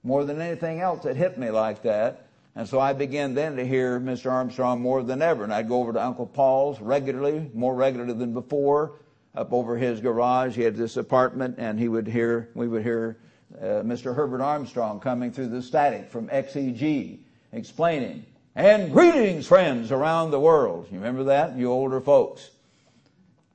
more 0.02 0.24
than 0.24 0.40
anything 0.40 0.80
else. 0.80 1.04
It 1.04 1.16
hit 1.16 1.38
me 1.38 1.50
like 1.50 1.82
that. 1.82 2.26
And 2.56 2.68
so 2.68 2.80
I 2.80 2.94
began 2.94 3.34
then 3.34 3.56
to 3.56 3.66
hear 3.66 4.00
Mr. 4.00 4.32
Armstrong 4.32 4.80
more 4.80 5.02
than 5.02 5.22
ever. 5.22 5.44
And 5.44 5.52
I'd 5.52 5.68
go 5.68 5.80
over 5.80 5.92
to 5.92 6.02
Uncle 6.02 6.26
Paul's 6.26 6.80
regularly, 6.80 7.50
more 7.54 7.74
regularly 7.74 8.14
than 8.14 8.32
before, 8.32 9.00
up 9.36 9.52
over 9.52 9.76
his 9.76 10.00
garage. 10.00 10.56
He 10.56 10.62
had 10.62 10.74
this 10.74 10.96
apartment 10.96 11.56
and 11.58 11.78
he 11.78 11.88
would 11.88 12.08
hear, 12.08 12.48
we 12.54 12.66
would 12.66 12.82
hear 12.82 13.18
uh, 13.60 13.82
Mr. 13.84 14.16
Herbert 14.16 14.40
Armstrong 14.40 14.98
coming 14.98 15.30
through 15.30 15.48
the 15.48 15.62
static 15.62 16.10
from 16.10 16.28
XEG, 16.28 17.18
explaining 17.52 18.24
And 18.56 18.90
greetings, 18.90 19.46
friends 19.46 19.92
around 19.92 20.30
the 20.30 20.40
world. 20.40 20.88
You 20.90 20.96
remember 20.96 21.24
that, 21.24 21.58
you 21.58 21.70
older 21.70 22.00
folks? 22.00 22.48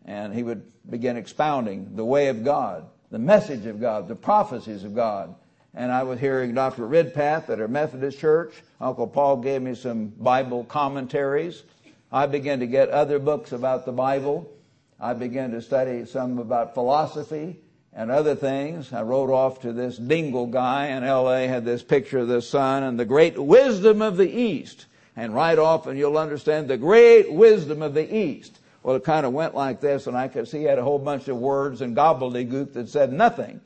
And 0.06 0.32
he 0.32 0.44
would 0.44 0.62
begin 0.88 1.18
expounding 1.18 1.96
the 1.96 2.06
way 2.06 2.28
of 2.28 2.44
God, 2.44 2.86
the 3.10 3.18
message 3.18 3.66
of 3.66 3.82
God, 3.82 4.08
the 4.08 4.16
prophecies 4.16 4.84
of 4.84 4.94
God. 4.94 5.34
And 5.74 5.92
I 5.92 6.04
was 6.04 6.20
hearing 6.20 6.54
Dr. 6.54 6.86
Redpath 6.86 7.50
at 7.50 7.60
our 7.60 7.68
Methodist 7.68 8.20
church. 8.20 8.54
Uncle 8.80 9.08
Paul 9.08 9.38
gave 9.38 9.64
me 9.64 9.74
some 9.74 10.10
Bible 10.10 10.66
commentaries. 10.66 11.64
I 12.12 12.28
began 12.28 12.60
to 12.60 12.68
get 12.68 12.90
other 12.90 13.18
books 13.18 13.54
about 13.54 13.88
the 13.88 13.92
Bible. 13.92 14.52
I 15.00 15.16
began 15.16 15.50
to 15.52 15.64
study 15.64 16.06
some 16.06 16.38
about 16.38 16.76
philosophy 16.76 17.58
and 17.92 18.12
other 18.12 18.36
things. 18.36 18.94
I 18.94 19.02
wrote 19.02 19.32
off 19.32 19.62
to 19.62 19.74
this 19.74 19.98
Dingle 19.98 20.46
guy 20.46 20.90
in 20.90 21.04
LA, 21.04 21.48
had 21.48 21.66
this 21.66 21.82
picture 21.82 22.20
of 22.20 22.28
the 22.28 22.44
sun 22.44 22.84
and 22.84 23.00
the 23.00 23.06
great 23.06 23.40
wisdom 23.40 24.04
of 24.04 24.18
the 24.18 24.30
East. 24.30 24.86
And 25.22 25.36
right 25.36 25.60
off 25.60 25.86
and 25.86 26.00
you'll 26.00 26.18
understand 26.18 26.68
the 26.68 26.78
great 26.78 27.32
wisdom 27.32 27.84
of 27.84 27.94
the 27.94 28.12
East. 28.12 28.58
Well, 28.82 28.96
it 28.96 29.04
kind 29.04 29.24
of 29.24 29.34
went 29.34 29.54
like 29.54 29.80
this 29.80 30.08
and 30.08 30.18
I 30.18 30.28
could 30.28 30.48
see 30.48 30.58
he 30.58 30.64
had 30.64 30.80
a 30.80 30.84
whole 30.84 30.98
bunch 30.98 31.28
of 31.28 31.38
words 31.38 31.82
and 31.82 31.96
gobbledygook 31.96 32.74
that 32.74 32.90
said 32.90 33.14
nothing. 33.14 33.62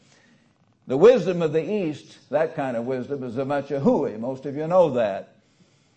The 0.88 0.98
wisdom 0.98 1.42
of 1.42 1.54
the 1.54 1.64
East, 1.64 2.18
that 2.30 2.58
kind 2.58 2.76
of 2.76 2.84
wisdom 2.84 3.24
is 3.24 3.38
a 3.38 3.46
bunch 3.46 3.72
of 3.72 3.84
hooey. 3.84 4.18
Most 4.18 4.46
of 4.46 4.58
you 4.58 4.68
know 4.68 4.90
that. 4.96 5.36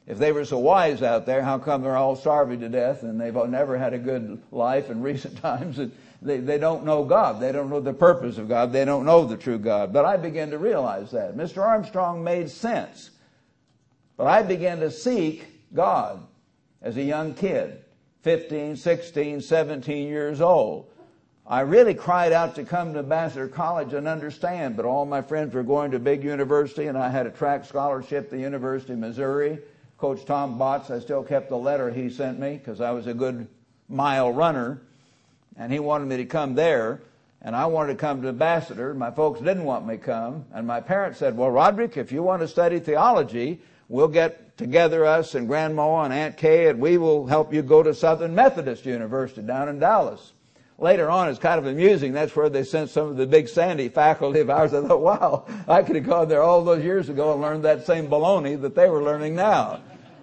If 0.07 0.19
they 0.19 0.31
were 0.31 0.45
so 0.45 0.61
wise 0.61 1.03
out 1.03 1.27
there, 1.27 1.43
how 1.43 1.59
come 1.59 1.83
they're 1.83 1.97
all 1.97 2.15
starving 2.15 2.61
to 2.61 2.69
death 2.69 3.03
and 3.03 3.21
they've 3.21 3.35
never 3.35 3.77
had 3.77 3.95
a 3.95 3.99
good 3.99 4.41
life 4.53 4.91
in 4.91 5.03
recent 5.03 5.39
times 5.39 5.81
and 5.81 5.91
they, 6.23 6.39
they 6.39 6.59
don't 6.59 6.85
know 6.85 7.03
God. 7.03 7.41
They 7.41 7.51
don't 7.51 7.69
know 7.69 7.81
the 7.81 7.93
purpose 7.93 8.39
of 8.39 8.49
God. 8.49 8.73
They 8.73 8.85
don't 8.85 9.05
know 9.05 9.25
the 9.25 9.37
true 9.37 9.59
God. 9.59 9.93
But 9.93 10.05
I 10.05 10.19
began 10.19 10.51
to 10.51 10.59
realize 10.59 11.11
that. 11.11 11.37
Mr. 11.37 11.67
Armstrong 11.67 12.23
made 12.23 12.49
sense. 12.49 13.11
But 14.19 14.27
I 14.27 14.43
began 14.43 14.81
to 14.81 14.91
seek 14.91 15.47
God 15.73 16.27
as 16.83 16.97
a 16.97 17.03
young 17.03 17.35
kid, 17.35 17.85
15, 18.23 18.77
16, 18.77 19.41
17 19.41 20.09
years 20.09 20.41
old. 20.41 20.91
I 21.47 21.61
really 21.61 21.95
cried 21.95 22.33
out 22.33 22.57
to 22.57 22.65
come 22.65 22.93
to 22.93 22.99
Ambassador 22.99 23.49
College 23.49 23.95
and 23.95 24.09
understand, 24.09 24.77
but 24.77 24.85
all 24.85 25.07
my 25.07 25.23
friends 25.23 25.55
were 25.55 25.63
going 25.63 25.93
to 25.93 26.01
big 26.01 26.25
university 26.25 26.89
and 26.89 26.99
I 26.99 27.09
had 27.09 27.27
a 27.27 27.31
track 27.31 27.65
scholarship 27.65 28.25
at 28.25 28.31
the 28.31 28.39
University 28.39 28.93
of 28.93 28.99
Missouri. 28.99 29.61
Coach 29.97 30.25
Tom 30.27 30.59
Botts, 30.59 30.91
I 30.91 30.99
still 30.99 31.23
kept 31.23 31.49
the 31.49 31.57
letter 31.57 31.89
he 31.89 32.11
sent 32.11 32.41
me 32.41 32.57
because 32.59 32.81
I 32.81 32.91
was 32.91 33.07
a 33.07 33.15
good 33.15 33.47
mile 33.89 34.33
runner 34.33 34.83
and 35.57 35.73
he 35.73 35.79
wanted 35.79 36.07
me 36.07 36.17
to 36.19 36.27
come 36.27 36.55
there 36.55 37.03
and 37.41 37.55
I 37.55 37.67
wanted 37.67 37.93
to 37.93 37.99
come 37.99 38.21
to 38.23 38.29
Ambassador. 38.29 38.95
My 38.95 39.13
folks 39.13 39.39
didn't 39.39 39.65
want 39.65 39.87
me 39.87 39.97
to 39.97 40.03
come 40.03 40.45
and 40.53 40.67
my 40.67 40.81
parents 40.81 41.21
said, 41.21 41.37
well, 41.37 41.51
Roderick, 41.51 41.97
if 41.97 42.11
you 42.11 42.25
want 42.25 42.43
to 42.43 42.49
study 42.49 42.81
theology, 42.81 43.61
we'll 43.89 44.09
get 44.09 44.57
together 44.57 45.05
us 45.05 45.35
and 45.35 45.49
Grandma 45.49 46.03
and 46.03 46.13
Aunt 46.13 46.37
Kay 46.37 46.69
and 46.69 46.81
we 46.81 46.99
will 46.99 47.27
help 47.27 47.53
you 47.53 47.63
go 47.63 47.83
to 47.83 47.95
Southern 47.95 48.35
Methodist 48.35 48.87
University 48.87 49.43
down 49.43 49.69
in 49.69 49.79
Dallas 49.79 50.33
later 50.79 51.11
on, 51.11 51.29
it's 51.29 51.39
kind 51.39 51.59
of 51.59 51.67
amusing. 51.67 52.13
That's 52.13 52.35
where 52.35 52.49
they 52.49 52.65
sent 52.65 52.91
some 52.91 53.09
of 53.09 53.17
the 53.17 53.27
big 53.27 53.49
Sandy 53.49 53.89
faculty 53.89 54.41
of 54.41 54.51
ours. 54.51 54.73
I 54.73 54.87
thought, 54.87 55.01
wow, 55.01 55.47
I 55.67 55.83
could 55.83 55.97
have 55.97 56.07
gone 56.07 56.29
there 56.29 56.43
all 56.43 56.63
those 56.65 56.83
years 56.83 57.09
ago 57.09 57.33
and 57.33 57.43
learned 57.43 57.65
that 57.65 57.85
same 57.85 58.09
baloney 58.09 58.61
that 58.61 58.75
they 58.75 58.89
were 58.89 59.03
learning 59.03 59.35
now 59.35 59.81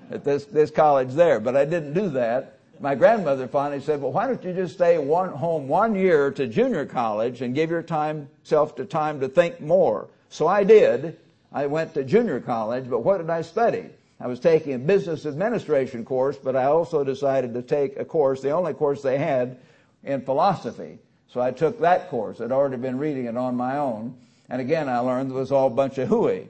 at 0.10 0.23
this, 0.23 0.45
this 0.45 0.71
college 0.71 1.13
there. 1.13 1.39
But 1.39 1.56
I 1.56 1.65
didn't 1.65 1.93
do 1.93 2.10
that. 2.12 2.54
My 2.80 2.95
grandmother 2.95 3.47
finally 3.47 3.80
said, 3.80 4.01
well, 4.01 4.12
why 4.12 4.28
don't 4.28 4.43
you 4.43 4.54
just 4.54 4.75
stay 4.75 4.97
one 4.97 5.30
home 5.30 5.67
one 5.67 5.95
year 5.95 6.30
to 6.32 6.47
junior 6.47 6.86
college 6.86 7.41
and 7.41 7.56
give 7.56 7.69
your 7.69 7.84
time, 7.84 8.30
self 8.43 8.75
to 8.75 8.86
time 8.86 9.19
to 9.21 9.30
think 9.30 9.62
more? 9.62 10.10
So 10.30 10.47
I 10.47 10.63
did. 10.63 11.17
I 11.56 11.68
went 11.68 11.94
to 11.94 12.04
junior 12.04 12.41
college, 12.41 12.89
but 12.89 13.00
what 13.00 13.20
did 13.20 13.30
I 13.30 13.41
study? 13.41 13.86
I 14.20 14.28
was 14.28 14.41
taking 14.41 14.74
a 14.74 14.78
business 14.78 15.26
administration 15.26 16.04
course, 16.04 16.36
but 16.36 16.54
I 16.54 16.65
also 16.65 17.06
decided 17.06 17.54
to 17.54 17.62
take 17.62 17.98
a 17.98 18.04
course, 18.04 18.41
the 18.41 18.52
only 18.52 18.74
course 18.74 19.02
they 19.02 19.18
had 19.18 19.60
in 20.04 20.22
philosophy. 20.22 21.00
So 21.30 21.39
I 21.39 21.52
took 21.52 21.80
that 21.80 22.10
course. 22.10 22.41
I'd 22.41 22.52
already 22.52 22.76
been 22.76 22.98
reading 22.98 23.26
it 23.26 23.38
on 23.38 23.56
my 23.56 23.78
own. 23.78 24.18
And 24.50 24.60
again, 24.60 24.89
I 24.89 25.00
learned 25.00 25.32
it 25.32 25.34
was 25.34 25.54
all 25.54 25.68
a 25.68 25.72
bunch 25.72 25.98
of 25.98 26.10
hooey. 26.10 26.50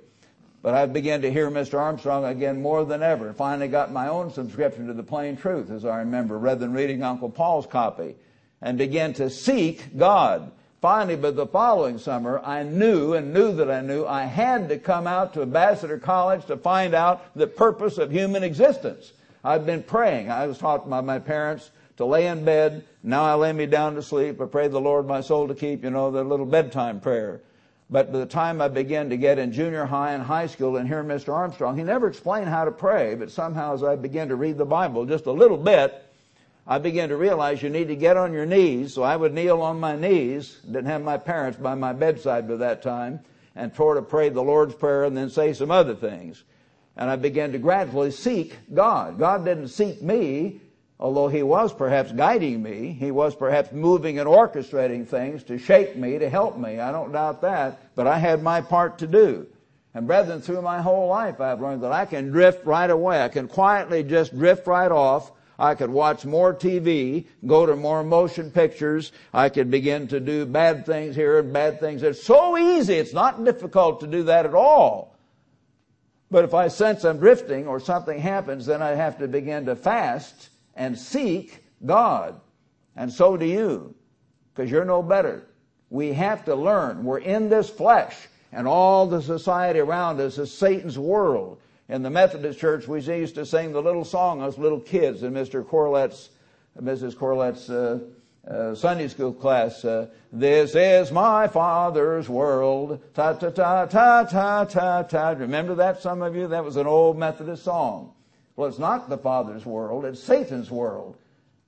But 0.63 0.73
I 0.73 0.87
began 0.87 1.21
to 1.21 1.31
hear 1.31 1.51
Mr. 1.51 1.79
Armstrong 1.79 2.25
again 2.25 2.63
more 2.63 2.83
than 2.83 3.03
ever. 3.03 3.31
Finally 3.31 3.67
got 3.67 3.91
my 3.91 4.07
own 4.07 4.33
subscription 4.33 4.87
to 4.87 4.93
the 4.93 5.03
Plain 5.03 5.37
Truth, 5.37 5.69
as 5.69 5.85
I 5.85 5.99
remember, 5.99 6.39
rather 6.39 6.61
than 6.61 6.73
reading 6.73 7.03
Uncle 7.03 7.29
Paul's 7.29 7.67
copy, 7.67 8.15
and 8.59 8.75
began 8.75 9.13
to 9.13 9.29
seek 9.29 9.95
God. 9.95 10.51
Finally, 10.85 11.15
but 11.15 11.35
the 11.35 11.47
following 11.47 11.97
summer, 11.97 12.39
I 12.43 12.61
knew 12.61 13.15
and 13.15 13.33
knew 13.33 13.51
that 13.55 13.71
I 13.71 13.81
knew 13.81 14.05
I 14.05 14.25
had 14.25 14.69
to 14.69 14.77
come 14.77 15.07
out 15.07 15.33
to 15.33 15.41
Ambassador 15.41 15.97
College 15.97 16.45
to 16.45 16.57
find 16.57 16.93
out 16.93 17.25
the 17.35 17.47
purpose 17.47 17.97
of 17.97 18.11
human 18.11 18.43
existence. 18.43 19.13
I've 19.43 19.65
been 19.65 19.81
praying. 19.81 20.29
I 20.29 20.45
was 20.45 20.59
taught 20.59 20.87
by 20.87 21.01
my 21.01 21.17
parents 21.17 21.71
to 21.97 22.05
lay 22.05 22.27
in 22.27 22.45
bed. 22.45 22.85
Now 23.01 23.23
I 23.23 23.33
lay 23.33 23.51
me 23.51 23.65
down 23.65 23.95
to 23.95 24.03
sleep. 24.03 24.39
I 24.39 24.45
pray 24.45 24.67
the 24.67 24.79
Lord 24.79 25.07
my 25.07 25.21
soul 25.21 25.47
to 25.47 25.55
keep, 25.55 25.83
you 25.83 25.89
know, 25.89 26.11
the 26.11 26.23
little 26.23 26.45
bedtime 26.45 26.99
prayer. 26.99 27.41
But 27.89 28.11
by 28.11 28.19
the 28.19 28.27
time 28.27 28.61
I 28.61 28.67
began 28.67 29.09
to 29.09 29.17
get 29.17 29.39
in 29.39 29.51
junior 29.51 29.85
high 29.85 30.11
and 30.11 30.21
high 30.21 30.45
school 30.45 30.77
and 30.77 30.87
hear 30.87 31.03
Mr. 31.03 31.33
Armstrong, 31.33 31.75
he 31.75 31.83
never 31.83 32.07
explained 32.07 32.49
how 32.49 32.63
to 32.63 32.71
pray, 32.71 33.15
but 33.15 33.31
somehow 33.31 33.73
as 33.73 33.81
I 33.81 33.95
began 33.95 34.27
to 34.27 34.35
read 34.35 34.59
the 34.59 34.65
Bible 34.65 35.07
just 35.07 35.25
a 35.25 35.31
little 35.31 35.57
bit, 35.57 36.04
I 36.67 36.79
began 36.79 37.09
to 37.09 37.17
realize 37.17 37.61
you 37.61 37.69
need 37.69 37.89
to 37.89 37.95
get 37.95 38.17
on 38.17 38.33
your 38.33 38.45
knees. 38.45 38.93
So 38.93 39.03
I 39.03 39.15
would 39.15 39.33
kneel 39.33 39.61
on 39.61 39.79
my 39.79 39.95
knees. 39.95 40.59
Didn't 40.65 40.87
have 40.87 41.03
my 41.03 41.17
parents 41.17 41.59
by 41.59 41.75
my 41.75 41.93
bedside 41.93 42.47
by 42.47 42.55
that 42.55 42.81
time 42.81 43.19
and 43.55 43.73
sort 43.73 43.97
of 43.97 44.09
pray 44.09 44.29
the 44.29 44.41
Lord's 44.41 44.75
Prayer 44.75 45.03
and 45.03 45.15
then 45.15 45.29
say 45.29 45.53
some 45.53 45.71
other 45.71 45.95
things. 45.95 46.43
And 46.97 47.09
I 47.09 47.15
began 47.17 47.51
to 47.51 47.59
gradually 47.59 48.11
seek 48.11 48.57
God. 48.73 49.19
God 49.19 49.45
didn't 49.45 49.67
seek 49.69 50.01
me. 50.01 50.61
Although 50.97 51.27
he 51.27 51.43
was 51.43 51.73
perhaps 51.73 52.13
guiding 52.13 52.63
me, 52.63 52.93
he 52.97 53.11
was 53.11 53.35
perhaps 53.35 53.73
moving 53.73 54.17
and 54.17 54.29
orchestrating 54.29 55.05
things 55.05 55.43
to 55.43 55.57
shape 55.57 55.97
me, 55.97 56.17
to 56.19 56.29
help 56.29 56.57
me. 56.57 56.79
I 56.79 56.91
don't 56.93 57.11
doubt 57.11 57.41
that. 57.41 57.93
But 57.95 58.07
I 58.07 58.17
had 58.17 58.41
my 58.41 58.61
part 58.61 58.99
to 58.99 59.07
do. 59.07 59.45
And 59.93 60.07
brethren, 60.07 60.41
through 60.41 60.61
my 60.61 60.81
whole 60.81 61.07
life, 61.07 61.41
I've 61.41 61.61
learned 61.61 61.83
that 61.83 61.91
I 61.91 62.05
can 62.05 62.29
drift 62.29 62.65
right 62.65 62.89
away. 62.89 63.21
I 63.21 63.27
can 63.27 63.47
quietly 63.47 64.03
just 64.03 64.37
drift 64.37 64.67
right 64.67 64.91
off. 64.91 65.31
I 65.57 65.75
could 65.75 65.89
watch 65.89 66.25
more 66.25 66.53
TV, 66.53 67.27
go 67.45 67.65
to 67.65 67.75
more 67.75 68.03
motion 68.03 68.51
pictures. 68.51 69.11
I 69.33 69.49
could 69.49 69.71
begin 69.71 70.07
to 70.09 70.19
do 70.19 70.45
bad 70.45 70.85
things 70.85 71.15
here 71.15 71.39
and 71.39 71.53
bad 71.53 71.79
things. 71.79 72.03
It's 72.03 72.23
so 72.23 72.57
easy. 72.57 72.95
It's 72.95 73.13
not 73.13 73.43
difficult 73.43 74.01
to 74.01 74.07
do 74.07 74.23
that 74.23 74.45
at 74.45 74.53
all. 74.53 75.15
But 76.29 76.43
if 76.43 76.53
I 76.53 76.67
sense 76.67 77.03
I'm 77.03 77.19
drifting 77.19 77.67
or 77.67 77.79
something 77.79 78.19
happens, 78.19 78.65
then 78.65 78.81
I 78.81 78.91
have 78.91 79.19
to 79.19 79.27
begin 79.27 79.65
to 79.67 79.75
fast 79.75 80.49
and 80.75 80.97
seek 80.97 81.63
God. 81.85 82.39
And 82.95 83.11
so 83.11 83.37
do 83.37 83.45
you, 83.45 83.95
because 84.53 84.69
you're 84.71 84.85
no 84.85 85.01
better. 85.01 85.45
We 85.89 86.13
have 86.13 86.43
to 86.45 86.55
learn. 86.55 87.03
We're 87.03 87.19
in 87.19 87.47
this 87.47 87.69
flesh, 87.69 88.15
and 88.51 88.67
all 88.67 89.05
the 89.05 89.21
society 89.21 89.79
around 89.79 90.19
us 90.19 90.37
is 90.37 90.51
Satan's 90.51 90.97
world. 90.97 91.61
In 91.87 92.01
the 92.01 92.09
Methodist 92.09 92.59
Church, 92.59 92.87
we 92.87 92.99
used 92.99 93.35
to 93.35 93.45
sing 93.45 93.71
the 93.71 93.81
little 93.81 94.05
song 94.05 94.41
as 94.41 94.57
little 94.57 94.79
kids 94.79 95.21
in 95.21 95.33
Mr. 95.33 95.65
Corlett's, 95.65 96.31
Mrs. 96.81 97.15
Corlett's 97.15 97.69
uh, 97.69 97.99
uh, 98.49 98.73
Sunday 98.73 99.07
school 99.07 99.31
class. 99.31 99.85
Uh, 99.85 100.07
this 100.31 100.73
is 100.73 101.11
my 101.11 101.47
Father's 101.47 102.27
world. 102.27 103.01
Ta 103.13 103.33
ta 103.33 103.51
ta 103.51 103.85
ta 103.85 104.23
ta 104.23 104.63
ta 104.65 105.03
ta. 105.03 105.29
Remember 105.37 105.75
that, 105.75 106.01
some 106.01 106.23
of 106.23 106.35
you? 106.35 106.47
That 106.47 106.63
was 106.63 106.75
an 106.75 106.87
old 106.87 107.19
Methodist 107.19 107.63
song. 107.63 108.13
Well, 108.55 108.67
it's 108.67 108.79
not 108.79 109.07
the 109.07 109.17
Father's 109.17 109.65
world, 109.65 110.05
it's 110.05 110.19
Satan's 110.19 110.71
world. 110.71 111.17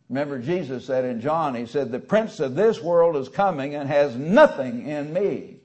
Remember, 0.10 0.40
Jesus 0.40 0.86
said 0.86 1.06
in 1.06 1.22
John, 1.22 1.54
He 1.54 1.66
said, 1.66 1.92
The 1.92 2.00
prince 2.00 2.40
of 2.40 2.56
this 2.56 2.82
world 2.82 3.18
is 3.18 3.30
coming 3.30 3.76
and 3.76 3.88
has 3.88 4.16
nothing 4.16 4.88
in 4.88 5.14
me. 5.14 5.58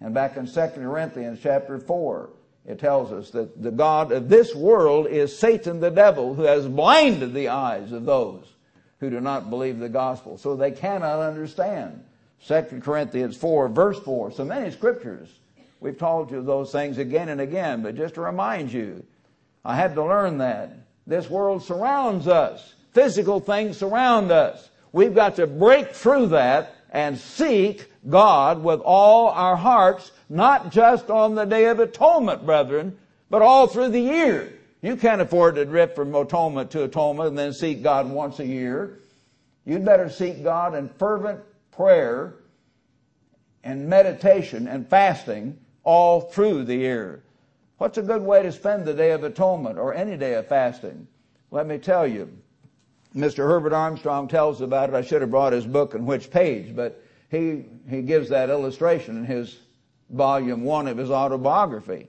And 0.00 0.14
back 0.14 0.36
in 0.36 0.46
2 0.46 0.68
Corinthians 0.74 1.40
chapter 1.42 1.78
4, 1.78 2.30
it 2.66 2.78
tells 2.78 3.12
us 3.12 3.30
that 3.30 3.60
the 3.60 3.70
God 3.70 4.12
of 4.12 4.28
this 4.28 4.54
world 4.54 5.08
is 5.08 5.36
Satan 5.36 5.80
the 5.80 5.90
devil 5.90 6.34
who 6.34 6.42
has 6.42 6.66
blinded 6.66 7.34
the 7.34 7.48
eyes 7.48 7.90
of 7.92 8.04
those 8.04 8.44
who 9.00 9.10
do 9.10 9.20
not 9.20 9.50
believe 9.50 9.78
the 9.80 9.88
gospel. 9.88 10.38
So 10.38 10.54
they 10.54 10.70
cannot 10.70 11.20
understand. 11.20 12.04
2 12.46 12.80
Corinthians 12.82 13.36
4, 13.36 13.68
verse 13.68 13.98
4. 14.00 14.30
So 14.32 14.44
many 14.44 14.70
scriptures. 14.70 15.28
We've 15.80 15.98
told 15.98 16.30
you 16.30 16.42
those 16.42 16.70
things 16.70 16.98
again 16.98 17.28
and 17.28 17.40
again, 17.40 17.82
but 17.82 17.96
just 17.96 18.14
to 18.14 18.20
remind 18.20 18.72
you, 18.72 19.04
I 19.64 19.74
had 19.74 19.94
to 19.96 20.04
learn 20.04 20.38
that. 20.38 20.72
This 21.06 21.28
world 21.28 21.64
surrounds 21.64 22.28
us. 22.28 22.74
Physical 22.92 23.40
things 23.40 23.78
surround 23.78 24.30
us. 24.30 24.70
We've 24.92 25.14
got 25.14 25.36
to 25.36 25.48
break 25.48 25.92
through 25.92 26.28
that 26.28 26.76
and 26.90 27.18
seek 27.18 27.91
God 28.08 28.62
with 28.62 28.80
all 28.80 29.28
our 29.28 29.56
hearts, 29.56 30.12
not 30.28 30.72
just 30.72 31.10
on 31.10 31.34
the 31.34 31.44
Day 31.44 31.66
of 31.66 31.78
Atonement, 31.78 32.44
brethren, 32.44 32.98
but 33.30 33.42
all 33.42 33.66
through 33.66 33.90
the 33.90 34.00
year. 34.00 34.52
You 34.82 34.96
can't 34.96 35.20
afford 35.20 35.54
to 35.54 35.64
drift 35.64 35.94
from 35.94 36.14
atonement 36.14 36.72
to 36.72 36.82
atonement 36.82 37.28
and 37.28 37.38
then 37.38 37.52
seek 37.52 37.82
God 37.82 38.10
once 38.10 38.40
a 38.40 38.46
year. 38.46 38.98
You'd 39.64 39.84
better 39.84 40.10
seek 40.10 40.42
God 40.42 40.74
in 40.74 40.88
fervent 40.88 41.40
prayer 41.70 42.34
and 43.62 43.88
meditation 43.88 44.66
and 44.66 44.88
fasting 44.88 45.58
all 45.84 46.20
through 46.20 46.64
the 46.64 46.74
year. 46.74 47.22
What's 47.78 47.98
a 47.98 48.02
good 48.02 48.22
way 48.22 48.42
to 48.42 48.52
spend 48.52 48.84
the 48.84 48.94
Day 48.94 49.12
of 49.12 49.24
Atonement 49.24 49.78
or 49.78 49.94
any 49.94 50.16
day 50.16 50.34
of 50.34 50.48
fasting? 50.48 51.06
Let 51.50 51.66
me 51.66 51.78
tell 51.78 52.06
you. 52.06 52.28
Mr. 53.14 53.38
Herbert 53.38 53.72
Armstrong 53.72 54.26
tells 54.26 54.60
about 54.60 54.88
it. 54.88 54.94
I 54.94 55.02
should 55.02 55.20
have 55.20 55.30
brought 55.30 55.52
his 55.52 55.66
book 55.66 55.94
and 55.94 56.06
which 56.06 56.30
page, 56.30 56.74
but 56.74 57.02
he, 57.30 57.64
he 57.88 58.02
gives 58.02 58.28
that 58.28 58.50
illustration 58.50 59.16
in 59.16 59.24
his 59.24 59.56
volume 60.10 60.64
one 60.64 60.88
of 60.88 60.96
his 60.96 61.10
autobiography. 61.10 62.08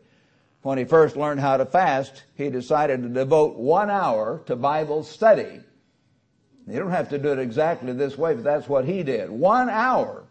When 0.62 0.78
he 0.78 0.86
first 0.86 1.18
learned 1.18 1.42
how 1.42 1.58
to 1.58 1.66
fast, 1.66 2.24
he 2.36 2.50
decided 2.50 3.04
to 3.04 3.10
devote 3.10 3.56
one 3.56 3.90
hour 3.90 4.42
to 4.46 4.56
Bible 4.56 5.04
study. 5.04 5.60
You 6.68 6.80
don't 6.80 6.92
have 6.92 7.10
to 7.10 7.18
do 7.18 7.34
it 7.34 7.40
exactly 7.40 7.92
this 7.94 8.18
way, 8.18 8.36
but 8.36 8.44
that's 8.44 8.70
what 8.70 8.86
he 8.86 9.04
did. 9.04 9.30
One 9.30 9.70
hour. 9.70 10.24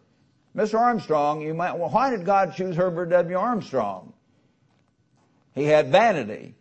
Mr. 0.57 0.79
Armstrong, 0.79 1.43
you 1.43 1.55
might, 1.55 1.79
well, 1.79 1.91
why 1.91 2.11
did 2.11 2.25
God 2.25 2.55
choose 2.55 2.77
Herbert 2.77 3.07
W. 3.07 3.37
Armstrong? 3.37 4.13
He 5.55 5.65
had 5.65 5.89
vanity. 5.89 6.55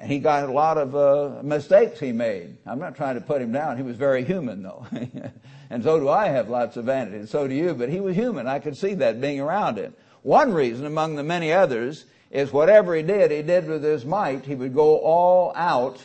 And 0.00 0.10
he 0.10 0.18
got 0.18 0.48
a 0.48 0.52
lot 0.52 0.78
of 0.78 0.96
uh, 0.96 1.42
mistakes 1.42 2.00
he 2.00 2.10
made. 2.10 2.56
I'm 2.66 2.78
not 2.78 2.96
trying 2.96 3.16
to 3.16 3.20
put 3.20 3.42
him 3.42 3.52
down. 3.52 3.76
He 3.76 3.82
was 3.82 3.96
very 3.96 4.24
human, 4.24 4.62
though. 4.62 4.86
and 5.70 5.84
so 5.84 6.00
do 6.00 6.08
I 6.08 6.28
have 6.28 6.48
lots 6.48 6.78
of 6.78 6.86
vanity, 6.86 7.18
and 7.18 7.28
so 7.28 7.46
do 7.46 7.54
you. 7.54 7.74
But 7.74 7.90
he 7.90 8.00
was 8.00 8.16
human. 8.16 8.46
I 8.46 8.60
could 8.60 8.78
see 8.78 8.94
that 8.94 9.20
being 9.20 9.40
around 9.40 9.76
him. 9.76 9.94
One 10.22 10.54
reason, 10.54 10.86
among 10.86 11.16
the 11.16 11.22
many 11.22 11.52
others, 11.52 12.06
is 12.30 12.50
whatever 12.50 12.94
he 12.94 13.02
did, 13.02 13.30
he 13.30 13.42
did 13.42 13.66
with 13.66 13.84
his 13.84 14.06
might. 14.06 14.46
He 14.46 14.54
would 14.54 14.74
go 14.74 14.96
all 15.00 15.52
out 15.54 16.02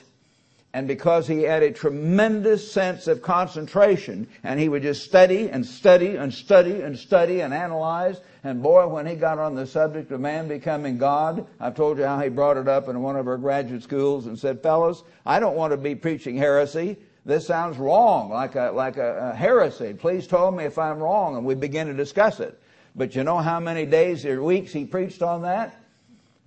and 0.75 0.89
because 0.89 1.25
he 1.25 1.43
had 1.43 1.63
a 1.63 1.71
tremendous 1.71 2.69
sense 2.69 3.07
of 3.07 3.21
concentration 3.21 4.27
and 4.43 4.59
he 4.59 4.67
would 4.67 4.81
just 4.81 5.05
study 5.05 5.49
and 5.49 5.65
study 5.65 6.17
and 6.17 6.33
study 6.33 6.81
and 6.81 6.99
study 6.99 7.39
and 7.39 7.53
analyze 7.53 8.19
and 8.43 8.61
boy 8.61 8.85
when 8.85 9.05
he 9.05 9.15
got 9.15 9.39
on 9.39 9.55
the 9.55 9.65
subject 9.65 10.11
of 10.11 10.19
man 10.19 10.49
becoming 10.49 10.97
god 10.97 11.47
i've 11.61 11.75
told 11.75 11.97
you 11.97 12.03
how 12.03 12.19
he 12.19 12.27
brought 12.27 12.57
it 12.57 12.67
up 12.67 12.89
in 12.89 13.01
one 13.01 13.15
of 13.15 13.25
our 13.25 13.37
graduate 13.37 13.83
schools 13.83 14.25
and 14.25 14.37
said 14.37 14.61
fellows 14.61 15.05
i 15.25 15.39
don't 15.39 15.55
want 15.55 15.71
to 15.71 15.77
be 15.77 15.95
preaching 15.95 16.35
heresy. 16.35 16.97
This 17.25 17.47
sounds 17.47 17.77
wrong 17.77 18.29
like 18.29 18.55
a 18.55 18.71
like 18.71 18.97
a, 18.97 19.31
a 19.31 19.35
heresy. 19.35 19.93
Please 19.93 20.27
tell 20.27 20.51
me 20.51 20.65
if 20.65 20.77
i'm 20.77 20.99
wrong. 20.99 21.37
And 21.37 21.43
we 21.43 21.55
begin 21.55 21.87
to 21.87 21.93
discuss 21.93 22.39
it. 22.39 22.61
But 22.95 23.15
you 23.15 23.23
know 23.23 23.39
how 23.39 23.59
many 23.59 23.85
days 23.87 24.25
or 24.25 24.43
weeks 24.43 24.71
he 24.71 24.85
preached 24.85 25.23
on 25.23 25.41
that 25.41 25.84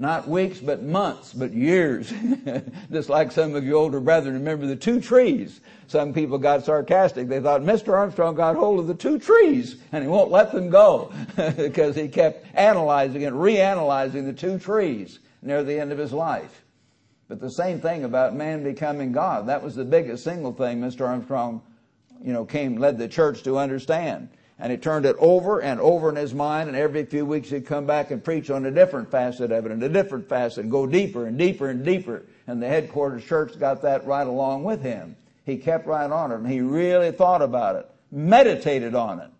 not 0.00 0.28
weeks, 0.28 0.60
but 0.60 0.82
months, 0.82 1.32
but 1.32 1.52
years. 1.52 2.12
Just 2.92 3.08
like 3.08 3.32
some 3.32 3.56
of 3.56 3.64
your 3.64 3.76
older 3.76 3.98
brethren 3.98 4.34
remember 4.34 4.66
the 4.66 4.76
two 4.76 5.00
trees. 5.00 5.60
Some 5.88 6.14
people 6.14 6.38
got 6.38 6.64
sarcastic. 6.64 7.28
They 7.28 7.40
thought 7.40 7.62
Mr. 7.62 7.92
Armstrong 7.92 8.36
got 8.36 8.54
hold 8.54 8.78
of 8.78 8.86
the 8.86 8.94
two 8.94 9.18
trees 9.18 9.76
and 9.90 10.04
he 10.04 10.08
won't 10.08 10.30
let 10.30 10.52
them 10.52 10.70
go 10.70 11.12
because 11.56 11.96
he 11.96 12.06
kept 12.06 12.46
analyzing 12.54 13.24
and 13.24 13.34
reanalyzing 13.34 14.24
the 14.24 14.32
two 14.32 14.58
trees 14.58 15.18
near 15.42 15.64
the 15.64 15.80
end 15.80 15.90
of 15.90 15.98
his 15.98 16.12
life. 16.12 16.64
But 17.26 17.40
the 17.40 17.50
same 17.50 17.80
thing 17.80 18.04
about 18.04 18.36
man 18.36 18.62
becoming 18.62 19.10
God. 19.10 19.48
That 19.48 19.62
was 19.62 19.74
the 19.74 19.84
biggest 19.84 20.22
single 20.22 20.52
thing 20.52 20.80
Mr. 20.80 21.08
Armstrong, 21.08 21.60
you 22.22 22.32
know, 22.32 22.44
came, 22.44 22.76
led 22.76 22.98
the 22.98 23.08
church 23.08 23.42
to 23.42 23.58
understand 23.58 24.28
and 24.58 24.72
he 24.72 24.78
turned 24.78 25.06
it 25.06 25.16
over 25.18 25.60
and 25.60 25.80
over 25.80 26.08
in 26.08 26.16
his 26.16 26.34
mind, 26.34 26.68
and 26.68 26.76
every 26.76 27.04
few 27.04 27.24
weeks 27.24 27.50
he'd 27.50 27.66
come 27.66 27.86
back 27.86 28.10
and 28.10 28.24
preach 28.24 28.50
on 28.50 28.66
a 28.66 28.70
different 28.70 29.10
facet 29.10 29.52
of 29.52 29.66
it, 29.66 29.72
and 29.72 29.82
a 29.82 29.88
different 29.88 30.28
facet, 30.28 30.64
and 30.64 30.70
go 30.70 30.86
deeper 30.86 31.26
and 31.26 31.38
deeper 31.38 31.68
and 31.68 31.84
deeper. 31.84 32.24
And 32.46 32.60
the 32.62 32.66
headquarters 32.66 33.24
church 33.24 33.58
got 33.58 33.82
that 33.82 34.06
right 34.06 34.26
along 34.26 34.64
with 34.64 34.82
him. 34.82 35.16
He 35.44 35.56
kept 35.56 35.86
right 35.86 36.10
on 36.10 36.32
it, 36.32 36.36
and 36.36 36.50
he 36.50 36.60
really 36.60 37.12
thought 37.12 37.42
about 37.42 37.76
it, 37.76 37.90
meditated 38.10 38.94
on 38.94 39.20
it. 39.20 39.30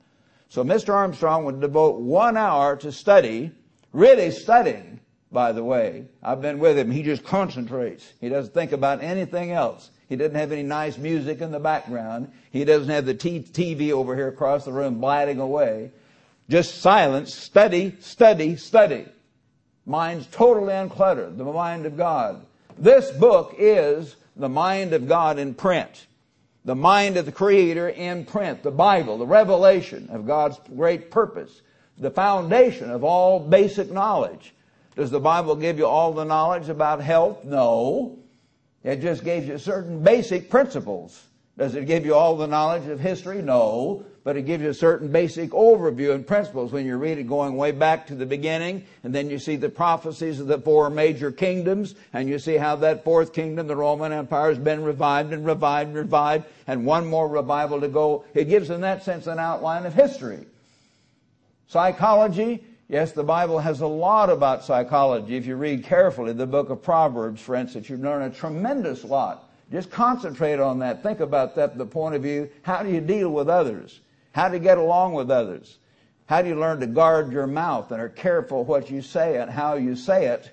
So 0.48 0.64
Mr. 0.64 0.94
Armstrong 0.94 1.44
would 1.44 1.60
devote 1.60 2.00
one 2.00 2.36
hour 2.36 2.76
to 2.76 2.92
study, 2.92 3.50
really 3.92 4.30
studying, 4.30 5.00
by 5.32 5.52
the 5.52 5.64
way. 5.64 6.06
I've 6.22 6.40
been 6.40 6.58
with 6.58 6.78
him. 6.78 6.90
He 6.90 7.02
just 7.02 7.24
concentrates. 7.24 8.12
He 8.20 8.28
doesn't 8.28 8.54
think 8.54 8.72
about 8.72 9.02
anything 9.02 9.50
else. 9.50 9.90
He 10.08 10.16
doesn't 10.16 10.34
have 10.34 10.52
any 10.52 10.62
nice 10.62 10.96
music 10.96 11.40
in 11.40 11.50
the 11.50 11.58
background. 11.58 12.32
He 12.50 12.64
doesn't 12.64 12.88
have 12.88 13.04
the 13.04 13.14
TV 13.14 13.90
over 13.92 14.16
here 14.16 14.28
across 14.28 14.64
the 14.64 14.72
room 14.72 15.00
blatting 15.00 15.38
away. 15.38 15.90
Just 16.48 16.80
silence, 16.80 17.34
study, 17.34 17.94
study, 18.00 18.56
study. 18.56 19.06
Mind's 19.84 20.26
totally 20.26 20.72
uncluttered, 20.72 21.36
the 21.36 21.44
mind 21.44 21.84
of 21.84 21.96
God. 21.96 22.44
This 22.78 23.10
book 23.10 23.54
is 23.58 24.16
the 24.36 24.48
mind 24.48 24.94
of 24.94 25.08
God 25.08 25.38
in 25.38 25.54
print. 25.54 26.06
The 26.64 26.74
mind 26.74 27.16
of 27.16 27.26
the 27.26 27.32
Creator 27.32 27.90
in 27.90 28.24
print. 28.24 28.62
The 28.62 28.70
Bible, 28.70 29.18
the 29.18 29.26
revelation 29.26 30.08
of 30.10 30.26
God's 30.26 30.58
great 30.74 31.10
purpose. 31.10 31.60
The 31.98 32.10
foundation 32.10 32.90
of 32.90 33.04
all 33.04 33.40
basic 33.40 33.90
knowledge. 33.90 34.54
Does 34.96 35.10
the 35.10 35.20
Bible 35.20 35.56
give 35.56 35.78
you 35.78 35.86
all 35.86 36.12
the 36.12 36.24
knowledge 36.24 36.68
about 36.68 37.00
health? 37.00 37.44
No. 37.44 38.18
It 38.88 39.02
just 39.02 39.22
gave 39.22 39.46
you 39.46 39.58
certain 39.58 40.02
basic 40.02 40.48
principles. 40.48 41.22
Does 41.58 41.74
it 41.74 41.84
give 41.84 42.06
you 42.06 42.14
all 42.14 42.38
the 42.38 42.46
knowledge 42.46 42.88
of 42.88 42.98
history? 42.98 43.42
No. 43.42 44.06
But 44.24 44.38
it 44.38 44.46
gives 44.46 44.62
you 44.62 44.70
a 44.70 44.74
certain 44.74 45.12
basic 45.12 45.50
overview 45.50 46.14
and 46.14 46.26
principles 46.26 46.72
when 46.72 46.86
you 46.86 46.96
read 46.96 47.18
it 47.18 47.24
going 47.24 47.58
way 47.58 47.70
back 47.70 48.06
to 48.06 48.14
the 48.14 48.24
beginning. 48.24 48.86
And 49.04 49.14
then 49.14 49.28
you 49.28 49.38
see 49.38 49.56
the 49.56 49.68
prophecies 49.68 50.40
of 50.40 50.46
the 50.46 50.58
four 50.58 50.88
major 50.88 51.30
kingdoms. 51.30 51.96
And 52.14 52.30
you 52.30 52.38
see 52.38 52.56
how 52.56 52.76
that 52.76 53.04
fourth 53.04 53.34
kingdom, 53.34 53.66
the 53.66 53.76
Roman 53.76 54.10
Empire, 54.10 54.48
has 54.48 54.58
been 54.58 54.82
revived 54.82 55.34
and 55.34 55.44
revived 55.44 55.88
and 55.88 55.98
revived. 55.98 56.46
And 56.66 56.86
one 56.86 57.06
more 57.06 57.28
revival 57.28 57.82
to 57.82 57.88
go. 57.88 58.24
It 58.32 58.46
gives 58.46 58.70
in 58.70 58.80
that 58.80 59.02
sense 59.02 59.26
an 59.26 59.38
outline 59.38 59.84
of 59.84 59.92
history. 59.92 60.46
Psychology, 61.66 62.64
Yes, 62.88 63.12
the 63.12 63.22
Bible 63.22 63.58
has 63.58 63.82
a 63.82 63.86
lot 63.86 64.30
about 64.30 64.64
psychology. 64.64 65.36
If 65.36 65.44
you 65.44 65.56
read 65.56 65.84
carefully 65.84 66.32
the 66.32 66.46
book 66.46 66.70
of 66.70 66.82
Proverbs, 66.82 67.42
for 67.42 67.54
instance, 67.54 67.90
you 67.90 67.98
learn 67.98 68.22
a 68.22 68.30
tremendous 68.30 69.04
lot. 69.04 69.50
Just 69.70 69.90
concentrate 69.90 70.58
on 70.58 70.78
that. 70.78 71.02
Think 71.02 71.20
about 71.20 71.54
that 71.56 71.76
the 71.76 71.84
point 71.84 72.14
of 72.14 72.22
view, 72.22 72.48
how 72.62 72.82
do 72.82 72.90
you 72.90 73.02
deal 73.02 73.28
with 73.28 73.50
others? 73.50 74.00
How 74.32 74.48
do 74.48 74.54
you 74.56 74.62
get 74.62 74.78
along 74.78 75.12
with 75.12 75.30
others? 75.30 75.76
How 76.24 76.40
do 76.40 76.48
you 76.48 76.54
learn 76.54 76.80
to 76.80 76.86
guard 76.86 77.30
your 77.30 77.46
mouth 77.46 77.92
and 77.92 78.00
are 78.00 78.08
careful 78.08 78.64
what 78.64 78.90
you 78.90 79.02
say 79.02 79.38
and 79.38 79.50
how 79.50 79.74
you 79.74 79.94
say 79.94 80.26
it? 80.26 80.50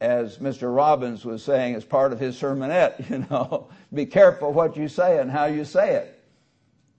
As 0.00 0.38
Mr. 0.38 0.74
Robbins 0.74 1.26
was 1.26 1.44
saying 1.44 1.74
as 1.74 1.84
part 1.84 2.14
of 2.14 2.18
his 2.18 2.40
sermonette, 2.40 3.10
you 3.10 3.26
know, 3.30 3.68
be 3.92 4.06
careful 4.06 4.50
what 4.50 4.78
you 4.78 4.88
say 4.88 5.18
and 5.18 5.30
how 5.30 5.44
you 5.44 5.66
say 5.66 5.96
it. 5.96 6.24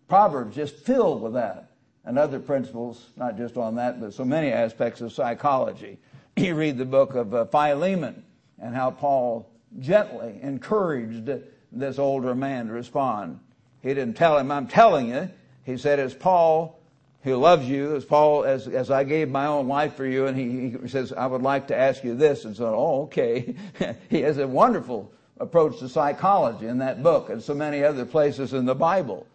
Proverbs 0.08 0.56
just 0.56 0.76
filled 0.76 1.24
with 1.24 1.34
that 1.34 1.71
and 2.06 2.18
other 2.18 2.40
principles, 2.40 3.10
not 3.16 3.38
just 3.38 3.58
on 3.58 3.76
that, 3.76 4.00
but 4.00 4.14
so 4.14 4.26
many 4.26 4.52
aspects 4.52 5.02
of 5.02 5.14
psychology. 5.14 5.98
You 6.38 6.56
read 6.56 6.78
the 6.78 6.86
book 6.86 7.14
of 7.16 7.34
uh, 7.34 7.46
Philemon 7.46 8.24
and 8.58 8.74
how 8.74 8.92
Paul 8.92 9.52
gently 9.80 10.40
encouraged 10.42 11.30
this 11.72 12.00
older 12.00 12.34
man 12.34 12.68
to 12.68 12.74
respond. 12.74 13.40
He 13.82 13.90
didn't 13.90 14.16
tell 14.16 14.38
him, 14.38 14.50
I'm 14.50 14.68
telling 14.68 15.10
you. 15.10 15.30
He 15.66 15.78
said, 15.78 16.00
as 16.00 16.14
Paul, 16.14 16.80
who 17.24 17.36
loves 17.36 17.68
you, 17.68 17.96
as 17.96 18.06
Paul, 18.06 18.46
as, 18.46 18.68
as 18.68 18.90
I 18.90 19.04
gave 19.04 19.30
my 19.30 19.46
own 19.46 19.68
life 19.68 19.96
for 19.96 20.06
you, 20.06 20.28
and 20.28 20.38
he, 20.38 20.78
he 20.82 20.88
says, 20.88 21.12
I 21.14 21.28
would 21.28 21.42
like 21.42 21.68
to 21.68 21.78
ask 21.78 22.04
you 22.04 22.16
this. 22.16 22.46
And 22.46 22.56
so, 22.56 22.74
oh, 22.76 23.02
okay. 23.04 23.56
he 24.10 24.22
has 24.22 24.38
a 24.38 24.48
wonderful 24.48 25.12
approach 25.40 25.80
to 25.80 25.90
psychology 25.90 26.68
in 26.68 26.78
that 26.80 27.04
book 27.04 27.30
and 27.30 27.42
so 27.42 27.54
many 27.54 27.84
other 27.84 28.06
places 28.06 28.54
in 28.54 28.66
the 28.66 28.76
Bible. 28.76 29.28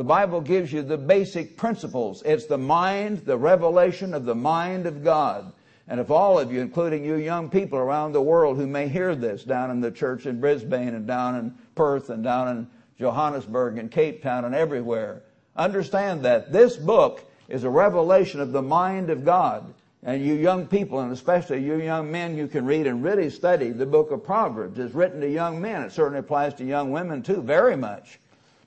The 0.00 0.04
Bible 0.04 0.40
gives 0.40 0.72
you 0.72 0.80
the 0.80 0.96
basic 0.96 1.58
principles. 1.58 2.22
It's 2.24 2.46
the 2.46 2.56
mind, 2.56 3.18
the 3.26 3.36
revelation 3.36 4.14
of 4.14 4.24
the 4.24 4.34
mind 4.34 4.86
of 4.86 5.04
God. 5.04 5.52
And 5.88 6.00
if 6.00 6.10
all 6.10 6.38
of 6.38 6.50
you, 6.50 6.62
including 6.62 7.04
you 7.04 7.16
young 7.16 7.50
people 7.50 7.78
around 7.78 8.12
the 8.12 8.22
world 8.22 8.56
who 8.56 8.66
may 8.66 8.88
hear 8.88 9.14
this 9.14 9.44
down 9.44 9.70
in 9.70 9.82
the 9.82 9.90
church 9.90 10.24
in 10.24 10.40
Brisbane 10.40 10.94
and 10.94 11.06
down 11.06 11.36
in 11.36 11.54
Perth 11.74 12.08
and 12.08 12.24
down 12.24 12.48
in 12.48 12.66
Johannesburg 12.98 13.76
and 13.76 13.90
Cape 13.90 14.22
Town 14.22 14.46
and 14.46 14.54
everywhere, 14.54 15.22
understand 15.54 16.24
that 16.24 16.50
this 16.50 16.76
book 16.76 17.22
is 17.50 17.64
a 17.64 17.68
revelation 17.68 18.40
of 18.40 18.52
the 18.52 18.62
mind 18.62 19.10
of 19.10 19.22
God. 19.22 19.74
And 20.02 20.24
you 20.24 20.32
young 20.32 20.66
people, 20.66 21.00
and 21.00 21.12
especially 21.12 21.62
you 21.62 21.76
young 21.76 22.10
men, 22.10 22.38
you 22.38 22.48
can 22.48 22.64
read 22.64 22.86
and 22.86 23.04
really 23.04 23.28
study 23.28 23.68
the 23.68 23.84
book 23.84 24.12
of 24.12 24.24
Proverbs. 24.24 24.78
It's 24.78 24.94
written 24.94 25.20
to 25.20 25.28
young 25.28 25.60
men. 25.60 25.82
It 25.82 25.92
certainly 25.92 26.20
applies 26.20 26.54
to 26.54 26.64
young 26.64 26.90
women 26.90 27.22
too, 27.22 27.42
very 27.42 27.76
much 27.76 28.18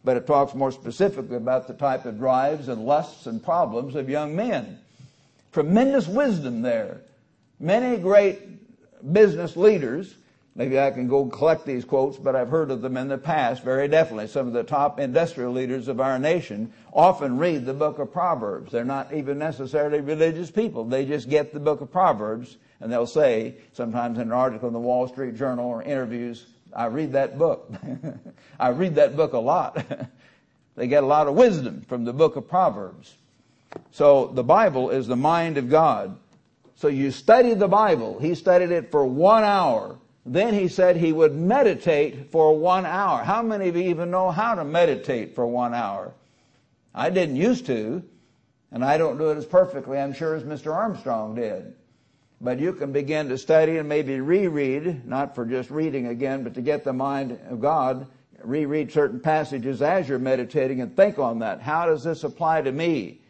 but 0.04 0.18
it 0.18 0.28
talks 0.28 0.54
more 0.54 0.72
specifically 0.72 1.38
about 1.38 1.68
the 1.68 1.74
type 1.74 2.06
of 2.06 2.18
drives 2.18 2.68
and 2.68 2.86
lusts 2.86 3.26
and 3.26 3.43
problems 3.43 3.95
of 3.95 4.10
young 4.10 4.36
men. 4.36 4.80
Tremendous 5.51 6.08
wisdom 6.08 6.62
there. 6.62 7.01
Many 7.60 7.97
great 7.97 9.14
business 9.14 9.56
leaders, 9.56 10.16
maybe 10.56 10.80
I 10.80 10.91
can 10.91 11.08
go 11.08 11.26
collect 11.28 11.66
these 11.66 11.86
quotes, 11.86 12.18
but 12.18 12.36
I've 12.36 12.49
heard 12.49 12.72
of 12.72 12.82
them 12.82 12.97
in 12.97 13.08
the 13.08 13.18
past 13.18 13.64
very 13.64 13.88
definitely. 13.88 14.28
Some 14.28 14.47
of 14.47 14.54
the 14.54 14.64
top 14.64 14.99
industrial 14.99 15.54
leaders 15.54 15.88
of 15.88 16.01
our 16.01 16.20
nation 16.20 16.74
often 16.91 17.38
read 17.38 17.66
the 17.66 17.74
book 17.74 17.99
of 17.99 18.12
Proverbs. 18.12 18.72
They're 18.72 18.84
not 18.84 19.14
even 19.14 19.38
necessarily 19.38 20.01
religious 20.01 20.51
people. 20.51 20.84
They 20.84 21.06
just 21.06 21.30
get 21.30 21.54
the 21.54 21.60
book 21.60 21.82
of 21.82 21.91
Proverbs 21.91 22.58
and 22.82 22.91
they'll 22.91 23.08
say, 23.08 23.56
sometimes 23.72 24.18
in 24.18 24.24
an 24.24 24.34
article 24.34 24.68
in 24.68 24.74
the 24.74 24.80
Wall 24.80 25.08
Street 25.08 25.36
Journal 25.38 25.66
or 25.66 25.84
interviews, 25.84 26.47
I 26.76 26.86
read 26.86 27.13
that 27.13 27.38
book. 27.38 27.71
I 28.59 28.69
read 28.69 28.95
that 28.95 29.15
book 29.15 29.34
a 29.34 29.39
lot. 29.39 29.84
they 30.76 30.88
get 30.88 31.03
a 31.03 31.07
lot 31.07 31.28
of 31.28 31.36
wisdom 31.36 31.82
from 31.88 32.05
the 32.05 32.13
book 32.13 32.36
of 32.36 32.47
Proverbs. 32.47 33.15
So 33.91 34.28
the 34.28 34.43
Bible 34.43 34.89
is 34.89 35.07
the 35.07 35.15
mind 35.15 35.57
of 35.57 35.69
God. 35.69 36.17
So 36.76 36.88
you 36.88 37.11
study 37.11 37.53
the 37.53 37.67
Bible. 37.67 38.19
He 38.19 38.36
studied 38.36 38.71
it 38.71 38.91
for 38.91 39.05
one 39.05 39.43
hour. 39.43 39.97
Then 40.26 40.53
he 40.53 40.67
said 40.67 40.95
he 40.95 41.11
would 41.11 41.36
meditate 41.36 42.32
for 42.32 42.57
one 42.57 42.86
hour. 42.86 43.24
How 43.24 43.41
many 43.41 43.67
of 43.69 43.76
you 43.76 43.84
even 43.84 44.09
know 44.09 44.32
how 44.32 44.55
to 44.55 44.63
meditate 44.63 45.36
for 45.36 45.45
one 45.45 45.74
hour? 45.74 46.13
I 46.95 47.09
didn't 47.09 47.36
used 47.36 47.65
to, 47.65 48.03
and 48.71 48.86
I 48.86 48.97
don't 48.97 49.17
do 49.17 49.32
it 49.32 49.38
as 49.38 49.45
perfectly, 49.45 49.97
I'm 49.97 50.13
sure, 50.13 50.36
as 50.36 50.43
Mr. 50.43 50.74
Armstrong 50.74 51.36
did. 51.36 51.76
But 52.44 52.60
you 52.60 52.74
can 52.74 52.91
begin 52.91 53.30
to 53.30 53.38
study 53.38 53.78
and 53.78 53.88
maybe 53.88 54.20
reread, 54.20 55.08
not 55.08 55.34
for 55.34 55.46
just 55.46 55.72
reading 55.72 56.08
again, 56.08 56.44
but 56.44 56.54
to 56.56 56.62
get 56.62 56.84
the 56.84 56.91
mind 56.91 57.39
of 57.50 57.62
God, 57.62 58.06
reread 58.44 58.91
certain 58.91 59.22
passages 59.22 59.82
as 59.82 60.10
you're 60.10 60.20
meditating 60.20 60.82
and 60.82 60.94
think 60.94 61.18
on 61.18 61.39
that. 61.39 61.62
How 61.62 61.86
does 61.86 62.04
this 62.04 62.26
apply 62.26 62.64
to 62.64 62.72
me? 62.74 63.22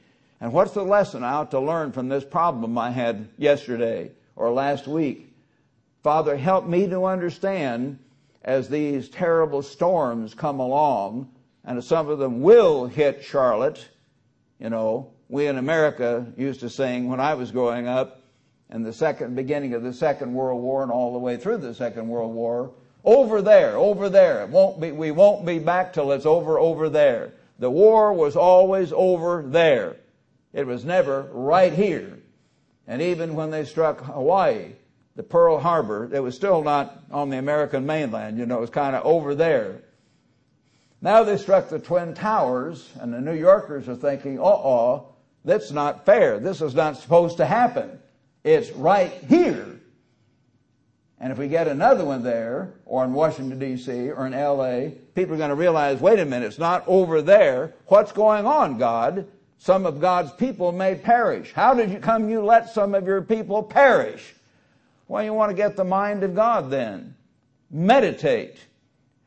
And 0.41 0.51
what's 0.51 0.73
the 0.73 0.83
lesson 0.83 1.23
I 1.23 1.33
ought 1.33 1.51
to 1.51 1.59
learn 1.59 1.91
from 1.91 2.09
this 2.09 2.23
problem 2.23 2.75
I 2.75 2.89
had 2.89 3.29
yesterday 3.37 4.11
or 4.35 4.51
last 4.51 4.87
week? 4.87 5.31
Father, 6.01 6.35
help 6.35 6.65
me 6.65 6.87
to 6.87 7.05
understand 7.05 7.99
as 8.41 8.67
these 8.67 9.09
terrible 9.09 9.61
storms 9.61 10.33
come 10.33 10.59
along, 10.59 11.29
and 11.63 11.83
some 11.83 12.09
of 12.09 12.17
them 12.17 12.41
will 12.41 12.87
hit 12.87 13.23
Charlotte. 13.23 13.87
You 14.59 14.71
know, 14.71 15.11
we 15.29 15.45
in 15.45 15.59
America 15.59 16.25
used 16.35 16.61
to 16.61 16.69
sing 16.71 17.09
when 17.09 17.19
I 17.19 17.35
was 17.35 17.51
growing 17.51 17.87
up, 17.87 18.21
in 18.73 18.81
the 18.81 18.91
second 18.91 19.35
beginning 19.35 19.73
of 19.75 19.83
the 19.83 19.93
Second 19.93 20.33
World 20.33 20.61
War 20.61 20.81
and 20.81 20.91
all 20.91 21.13
the 21.13 21.19
way 21.19 21.37
through 21.37 21.57
the 21.57 21.75
Second 21.75 22.07
World 22.09 22.33
War, 22.33 22.71
over 23.05 23.41
there, 23.41 23.77
over 23.77 24.09
there. 24.09 24.41
It 24.41 24.49
won't 24.49 24.81
be, 24.81 24.91
we 24.91 25.11
won't 25.11 25.45
be 25.45 25.59
back 25.59 25.93
till 25.93 26.11
it's 26.11 26.25
over, 26.25 26.57
over 26.57 26.89
there. 26.89 27.33
The 27.59 27.69
war 27.69 28.11
was 28.13 28.35
always 28.35 28.91
over 28.91 29.43
there. 29.45 29.97
It 30.53 30.65
was 30.65 30.83
never 30.83 31.29
right 31.31 31.71
here. 31.71 32.17
And 32.87 33.01
even 33.01 33.35
when 33.35 33.51
they 33.51 33.63
struck 33.63 34.01
Hawaii, 34.01 34.71
the 35.15 35.23
Pearl 35.23 35.59
Harbor, 35.59 36.09
it 36.11 36.19
was 36.19 36.35
still 36.35 36.63
not 36.63 37.03
on 37.11 37.29
the 37.29 37.37
American 37.37 37.85
mainland, 37.85 38.39
you 38.39 38.47
know, 38.47 38.57
it 38.57 38.61
was 38.61 38.69
kind 38.71 38.95
of 38.95 39.05
over 39.05 39.35
there. 39.35 39.83
Now 40.99 41.23
they 41.23 41.37
struck 41.37 41.69
the 41.69 41.79
Twin 41.79 42.15
Towers, 42.15 42.89
and 42.99 43.13
the 43.13 43.21
New 43.21 43.35
Yorkers 43.35 43.87
are 43.87 43.95
thinking, 43.95 44.39
uh 44.39 44.43
oh, 44.43 45.13
that's 45.45 45.71
not 45.71 46.05
fair. 46.05 46.39
This 46.39 46.61
is 46.61 46.73
not 46.73 46.97
supposed 46.97 47.37
to 47.37 47.45
happen. 47.45 47.99
It's 48.43 48.71
right 48.71 49.11
here. 49.29 49.79
And 51.19 51.31
if 51.31 51.37
we 51.37 51.47
get 51.47 51.69
another 51.69 52.03
one 52.03 52.21
there, 52.21 52.73
or 52.85 53.05
in 53.05 53.13
Washington, 53.13 53.57
D.C., 53.57 54.11
or 54.11 54.27
in 54.27 54.33
L.A., 54.33 54.97
people 55.15 55.35
are 55.35 55.37
going 55.37 55.49
to 55.49 55.55
realize, 55.55 56.01
wait 56.01 56.19
a 56.19 56.25
minute, 56.25 56.47
it's 56.47 56.59
not 56.59 56.83
over 56.85 57.21
there. 57.21 57.73
What's 57.87 58.11
going 58.11 58.45
on, 58.45 58.77
God? 58.77 59.25
Some 59.57 59.85
of 59.85 60.01
God's 60.01 60.33
people 60.33 60.73
may 60.73 60.95
perish. 60.95 61.53
How 61.53 61.73
did 61.73 61.89
you 61.91 61.99
come 61.99 62.29
you 62.29 62.43
let 62.43 62.69
some 62.73 62.93
of 62.93 63.05
your 63.05 63.21
people 63.21 63.63
perish? 63.63 64.35
Well, 65.07 65.23
you 65.23 65.31
want 65.33 65.51
to 65.51 65.55
get 65.55 65.77
the 65.77 65.85
mind 65.85 66.23
of 66.23 66.35
God 66.35 66.69
then. 66.69 67.15
Meditate. 67.71 68.57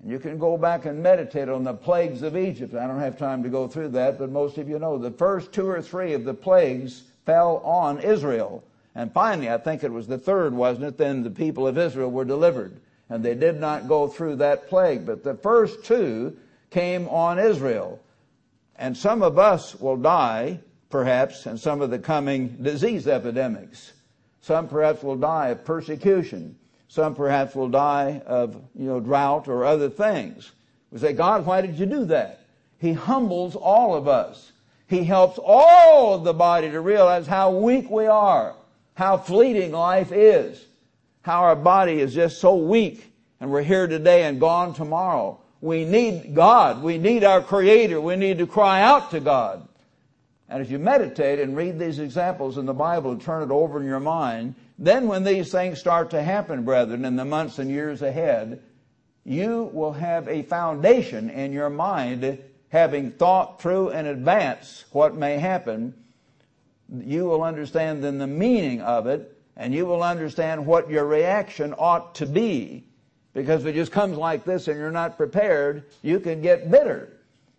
And 0.02 0.10
you 0.10 0.18
can 0.18 0.36
go 0.36 0.58
back 0.58 0.84
and 0.84 1.02
meditate 1.02 1.48
on 1.48 1.64
the 1.64 1.72
plagues 1.72 2.20
of 2.20 2.36
Egypt. 2.36 2.74
I 2.74 2.86
don't 2.86 3.00
have 3.00 3.18
time 3.18 3.42
to 3.42 3.48
go 3.48 3.66
through 3.66 3.88
that, 3.90 4.18
but 4.18 4.30
most 4.30 4.58
of 4.58 4.68
you 4.68 4.78
know 4.78 4.98
the 4.98 5.10
first 5.10 5.52
two 5.52 5.66
or 5.66 5.80
three 5.80 6.12
of 6.12 6.24
the 6.24 6.34
plagues 6.34 7.04
fell 7.24 7.58
on 7.64 8.00
Israel. 8.00 8.62
And 8.96 9.12
finally, 9.12 9.50
I 9.50 9.58
think 9.58 9.84
it 9.84 9.92
was 9.92 10.06
the 10.06 10.16
third, 10.16 10.54
wasn't 10.54 10.86
it? 10.86 10.96
Then 10.96 11.22
the 11.22 11.30
people 11.30 11.68
of 11.68 11.76
Israel 11.76 12.10
were 12.10 12.24
delivered. 12.24 12.80
And 13.10 13.22
they 13.22 13.34
did 13.34 13.60
not 13.60 13.86
go 13.86 14.08
through 14.08 14.36
that 14.36 14.68
plague. 14.68 15.04
But 15.04 15.22
the 15.22 15.34
first 15.34 15.84
two 15.84 16.36
came 16.70 17.06
on 17.08 17.38
Israel. 17.38 18.00
And 18.76 18.96
some 18.96 19.22
of 19.22 19.38
us 19.38 19.78
will 19.78 19.98
die, 19.98 20.60
perhaps, 20.88 21.46
in 21.46 21.58
some 21.58 21.82
of 21.82 21.90
the 21.90 21.98
coming 21.98 22.56
disease 22.62 23.06
epidemics. 23.06 23.92
Some 24.40 24.66
perhaps 24.66 25.02
will 25.02 25.16
die 25.16 25.48
of 25.48 25.64
persecution. 25.64 26.56
Some 26.88 27.14
perhaps 27.14 27.54
will 27.54 27.68
die 27.68 28.22
of, 28.26 28.54
you 28.74 28.86
know, 28.86 29.00
drought 29.00 29.46
or 29.46 29.64
other 29.64 29.90
things. 29.90 30.52
We 30.90 30.98
say, 30.98 31.12
God, 31.12 31.44
why 31.44 31.60
did 31.60 31.78
you 31.78 31.84
do 31.84 32.06
that? 32.06 32.40
He 32.78 32.94
humbles 32.94 33.56
all 33.56 33.94
of 33.94 34.08
us. 34.08 34.52
He 34.88 35.04
helps 35.04 35.38
all 35.42 36.14
of 36.14 36.24
the 36.24 36.32
body 36.32 36.70
to 36.70 36.80
realize 36.80 37.26
how 37.26 37.50
weak 37.50 37.90
we 37.90 38.06
are, 38.06 38.54
how 38.96 39.18
fleeting 39.18 39.72
life 39.72 40.10
is, 40.10 40.64
how 41.20 41.42
our 41.42 41.54
body 41.54 42.00
is 42.00 42.14
just 42.14 42.40
so 42.40 42.56
weak, 42.56 43.12
and 43.40 43.50
we're 43.50 43.62
here 43.62 43.86
today 43.86 44.24
and 44.24 44.40
gone 44.40 44.72
tomorrow. 44.72 45.38
We 45.60 45.84
need 45.84 46.34
God. 46.34 46.82
We 46.82 46.96
need 46.96 47.22
our 47.22 47.42
Creator. 47.42 48.00
We 48.00 48.16
need 48.16 48.38
to 48.38 48.46
cry 48.46 48.80
out 48.80 49.10
to 49.10 49.20
God. 49.20 49.68
And 50.48 50.62
if 50.62 50.70
you 50.70 50.78
meditate 50.78 51.40
and 51.40 51.54
read 51.54 51.78
these 51.78 51.98
examples 51.98 52.56
in 52.56 52.64
the 52.64 52.72
Bible 52.72 53.10
and 53.10 53.20
turn 53.20 53.42
it 53.42 53.52
over 53.52 53.78
in 53.78 53.86
your 53.86 54.00
mind, 54.00 54.54
then 54.78 55.08
when 55.08 55.24
these 55.24 55.52
things 55.52 55.78
start 55.78 56.08
to 56.10 56.22
happen, 56.22 56.64
brethren, 56.64 57.04
in 57.04 57.16
the 57.16 57.24
months 57.24 57.58
and 57.58 57.70
years 57.70 58.00
ahead, 58.00 58.62
you 59.24 59.70
will 59.74 59.92
have 59.92 60.26
a 60.26 60.42
foundation 60.42 61.28
in 61.28 61.52
your 61.52 61.68
mind, 61.68 62.38
having 62.70 63.10
thought 63.10 63.60
through 63.60 63.90
in 63.90 64.06
advance 64.06 64.86
what 64.92 65.14
may 65.14 65.36
happen. 65.36 65.92
You 67.00 67.24
will 67.24 67.42
understand 67.42 68.02
then 68.02 68.18
the 68.18 68.26
meaning 68.26 68.80
of 68.80 69.06
it, 69.06 69.36
and 69.56 69.74
you 69.74 69.86
will 69.86 70.02
understand 70.02 70.64
what 70.64 70.90
your 70.90 71.06
reaction 71.06 71.74
ought 71.78 72.14
to 72.16 72.26
be. 72.26 72.86
Because 73.32 73.62
if 73.62 73.68
it 73.68 73.74
just 73.74 73.92
comes 73.92 74.16
like 74.16 74.44
this 74.44 74.68
and 74.68 74.78
you're 74.78 74.90
not 74.90 75.16
prepared, 75.16 75.84
you 76.02 76.20
can 76.20 76.40
get 76.40 76.70
bitter. 76.70 77.12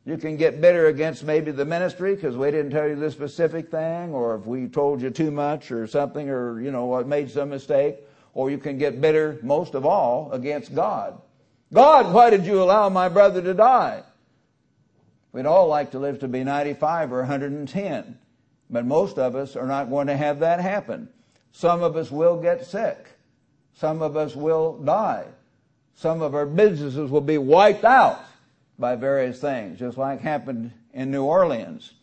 You 0.06 0.18
can 0.18 0.38
get 0.38 0.62
bitter 0.62 0.88
against 0.88 1.24
maybe 1.24 1.52
the 1.52 1.66
ministry 1.66 2.16
because 2.16 2.38
we 2.38 2.50
didn't 2.50 2.72
tell 2.72 2.88
you 2.88 2.96
this 2.96 3.14
specific 3.14 3.70
thing, 3.70 4.14
or 4.14 4.36
if 4.36 4.46
we 4.46 4.68
told 4.68 5.02
you 5.02 5.10
too 5.10 5.32
much 5.32 5.70
or 5.70 5.86
something, 5.86 6.30
or, 6.30 6.62
you 6.62 6.72
know, 6.72 7.04
made 7.04 7.30
some 7.30 7.50
mistake. 7.50 7.98
Or 8.34 8.50
you 8.50 8.58
can 8.58 8.78
get 8.78 9.02
bitter, 9.02 9.40
most 9.42 9.74
of 9.74 9.86
all, 9.86 10.32
against 10.32 10.74
God. 10.74 11.20
God, 11.74 12.14
why 12.14 12.30
did 12.30 12.46
you 12.46 12.62
allow 12.62 12.88
my 12.88 13.10
brother 13.10 13.42
to 13.42 13.54
die? 13.54 14.04
We'd 15.34 15.46
all 15.46 15.68
like 15.68 15.92
to 15.92 16.00
live 16.00 16.20
to 16.20 16.28
be 16.28 16.44
95 16.44 17.12
or 17.12 17.20
110, 17.20 18.18
but 18.70 18.86
most 18.86 19.18
of 19.18 19.36
us 19.36 19.56
are 19.56 19.68
not 19.68 19.90
going 19.90 20.08
to 20.08 20.18
have 20.18 20.40
that 20.40 20.60
happen. 20.60 21.10
Some 21.52 21.82
of 21.82 21.96
us 21.96 22.12
will 22.12 22.40
get 22.42 22.66
sick. 22.66 23.08
Some 23.74 24.02
of 24.02 24.18
us 24.18 24.36
will 24.36 24.78
die. 24.80 25.26
Some 25.96 26.22
of 26.22 26.36
our 26.36 26.46
businesses 26.46 27.10
will 27.10 27.22
be 27.22 27.38
wiped 27.38 27.84
out 27.84 28.20
by 28.78 28.96
various 28.96 29.40
things, 29.40 29.80
just 29.80 29.98
like 29.98 30.22
happened 30.22 30.72
in 30.94 31.12
New 31.12 31.24
Orleans. 31.24 31.94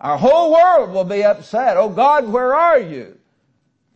Our 0.00 0.16
whole 0.16 0.52
world 0.52 0.90
will 0.90 1.04
be 1.04 1.22
upset. 1.22 1.76
Oh 1.76 1.88
God, 1.88 2.26
where 2.28 2.54
are 2.54 2.80
you? 2.80 3.16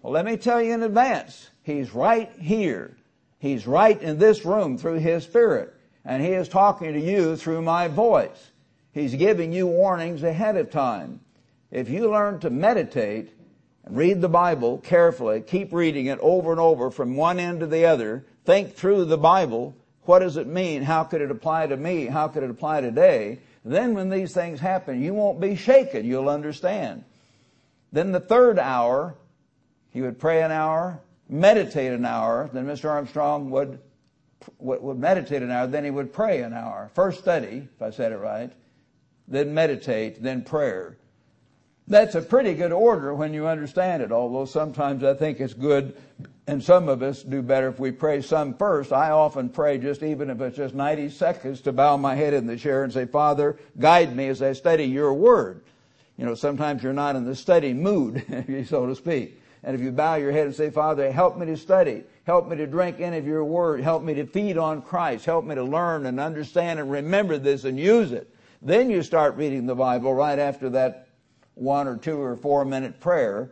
Well, 0.02 0.12
let 0.12 0.24
me 0.24 0.36
tell 0.36 0.62
you 0.62 0.72
in 0.72 0.84
advance. 0.84 1.50
He's 1.64 1.92
right 1.92 2.30
here. 2.38 2.96
He's 3.40 3.66
right 3.66 4.00
in 4.00 4.18
this 4.18 4.44
room 4.44 4.78
through 4.78 5.00
His 5.00 5.24
Spirit. 5.24 5.74
And 6.04 6.22
He 6.22 6.28
is 6.28 6.48
talking 6.48 6.92
to 6.92 7.00
you 7.00 7.34
through 7.34 7.62
my 7.62 7.88
voice. 7.88 8.52
He's 8.92 9.14
giving 9.14 9.52
you 9.52 9.66
warnings 9.66 10.22
ahead 10.22 10.56
of 10.56 10.70
time. 10.70 11.20
If 11.70 11.88
you 11.88 12.10
learn 12.10 12.38
to 12.40 12.50
meditate 12.50 13.32
and 13.84 13.96
read 13.96 14.20
the 14.20 14.28
Bible 14.28 14.78
carefully, 14.78 15.40
keep 15.40 15.72
reading 15.72 16.06
it 16.06 16.18
over 16.20 16.52
and 16.52 16.60
over 16.60 16.90
from 16.90 17.16
one 17.16 17.38
end 17.38 17.60
to 17.60 17.66
the 17.66 17.86
other, 17.86 18.24
think 18.44 18.74
through 18.74 19.06
the 19.06 19.18
Bible, 19.18 19.74
what 20.02 20.20
does 20.20 20.36
it 20.36 20.46
mean? 20.46 20.82
How 20.82 21.04
could 21.04 21.20
it 21.20 21.30
apply 21.30 21.66
to 21.66 21.76
me? 21.76 22.06
How 22.06 22.28
could 22.28 22.44
it 22.44 22.50
apply 22.50 22.80
today? 22.80 23.40
Then 23.64 23.94
when 23.94 24.08
these 24.08 24.32
things 24.32 24.60
happen, 24.60 25.02
you 25.02 25.12
won't 25.12 25.40
be 25.40 25.56
shaken. 25.56 26.06
You'll 26.06 26.28
understand. 26.28 27.04
Then 27.92 28.12
the 28.12 28.20
third 28.20 28.58
hour, 28.58 29.16
he 29.90 30.02
would 30.02 30.20
pray 30.20 30.42
an 30.42 30.52
hour, 30.52 31.00
meditate 31.28 31.92
an 31.92 32.04
hour. 32.04 32.48
Then 32.52 32.66
Mr. 32.66 32.88
Armstrong 32.88 33.50
would, 33.50 33.80
would, 34.60 34.98
meditate 34.98 35.42
an 35.42 35.50
hour. 35.50 35.66
Then 35.66 35.84
he 35.84 35.90
would 35.90 36.12
pray 36.12 36.42
an 36.42 36.52
hour. 36.52 36.90
First 36.94 37.18
study, 37.18 37.68
if 37.74 37.82
I 37.82 37.90
said 37.90 38.12
it 38.12 38.18
right. 38.18 38.52
Then 39.26 39.52
meditate, 39.52 40.22
then 40.22 40.42
prayer. 40.42 40.96
That's 41.88 42.14
a 42.16 42.22
pretty 42.22 42.54
good 42.54 42.72
order 42.72 43.14
when 43.14 43.32
you 43.32 43.46
understand 43.46 44.02
it, 44.02 44.10
although 44.10 44.44
sometimes 44.44 45.04
I 45.04 45.14
think 45.14 45.40
it's 45.40 45.54
good 45.54 45.96
and 46.48 46.62
some 46.62 46.88
of 46.88 47.02
us 47.02 47.22
do 47.22 47.42
better 47.42 47.68
if 47.68 47.78
we 47.80 47.90
pray 47.90 48.22
some 48.22 48.54
first. 48.54 48.92
I 48.92 49.10
often 49.10 49.48
pray 49.48 49.78
just 49.78 50.02
even 50.02 50.30
if 50.30 50.40
it's 50.40 50.56
just 50.56 50.74
90 50.74 51.10
seconds 51.10 51.60
to 51.62 51.72
bow 51.72 51.96
my 51.96 52.14
head 52.14 52.34
in 52.34 52.46
the 52.46 52.56
chair 52.56 52.84
and 52.84 52.92
say, 52.92 53.04
Father, 53.04 53.58
guide 53.78 54.14
me 54.14 54.28
as 54.28 54.42
I 54.42 54.52
study 54.52 54.84
your 54.84 55.12
word. 55.12 55.62
You 56.16 56.24
know, 56.24 56.34
sometimes 56.34 56.82
you're 56.82 56.92
not 56.92 57.16
in 57.16 57.24
the 57.24 57.34
study 57.34 57.72
mood, 57.72 58.24
so 58.68 58.86
to 58.86 58.94
speak. 58.94 59.42
And 59.64 59.74
if 59.74 59.80
you 59.82 59.90
bow 59.90 60.14
your 60.14 60.30
head 60.30 60.46
and 60.46 60.54
say, 60.54 60.70
Father, 60.70 61.10
help 61.10 61.36
me 61.36 61.46
to 61.46 61.56
study. 61.56 62.04
Help 62.24 62.48
me 62.48 62.56
to 62.56 62.66
drink 62.66 63.00
in 63.00 63.14
of 63.14 63.26
your 63.26 63.44
word. 63.44 63.80
Help 63.80 64.04
me 64.04 64.14
to 64.14 64.24
feed 64.24 64.56
on 64.56 64.82
Christ. 64.82 65.24
Help 65.24 65.44
me 65.44 65.56
to 65.56 65.64
learn 65.64 66.06
and 66.06 66.20
understand 66.20 66.78
and 66.78 66.90
remember 66.90 67.38
this 67.38 67.64
and 67.64 67.78
use 67.78 68.12
it. 68.12 68.32
Then 68.62 68.88
you 68.88 69.02
start 69.02 69.36
reading 69.36 69.66
the 69.66 69.74
Bible 69.74 70.14
right 70.14 70.38
after 70.38 70.70
that 70.70 71.05
one 71.56 71.88
or 71.88 71.96
two 71.96 72.20
or 72.20 72.36
four 72.36 72.64
minute 72.64 73.00
prayer 73.00 73.50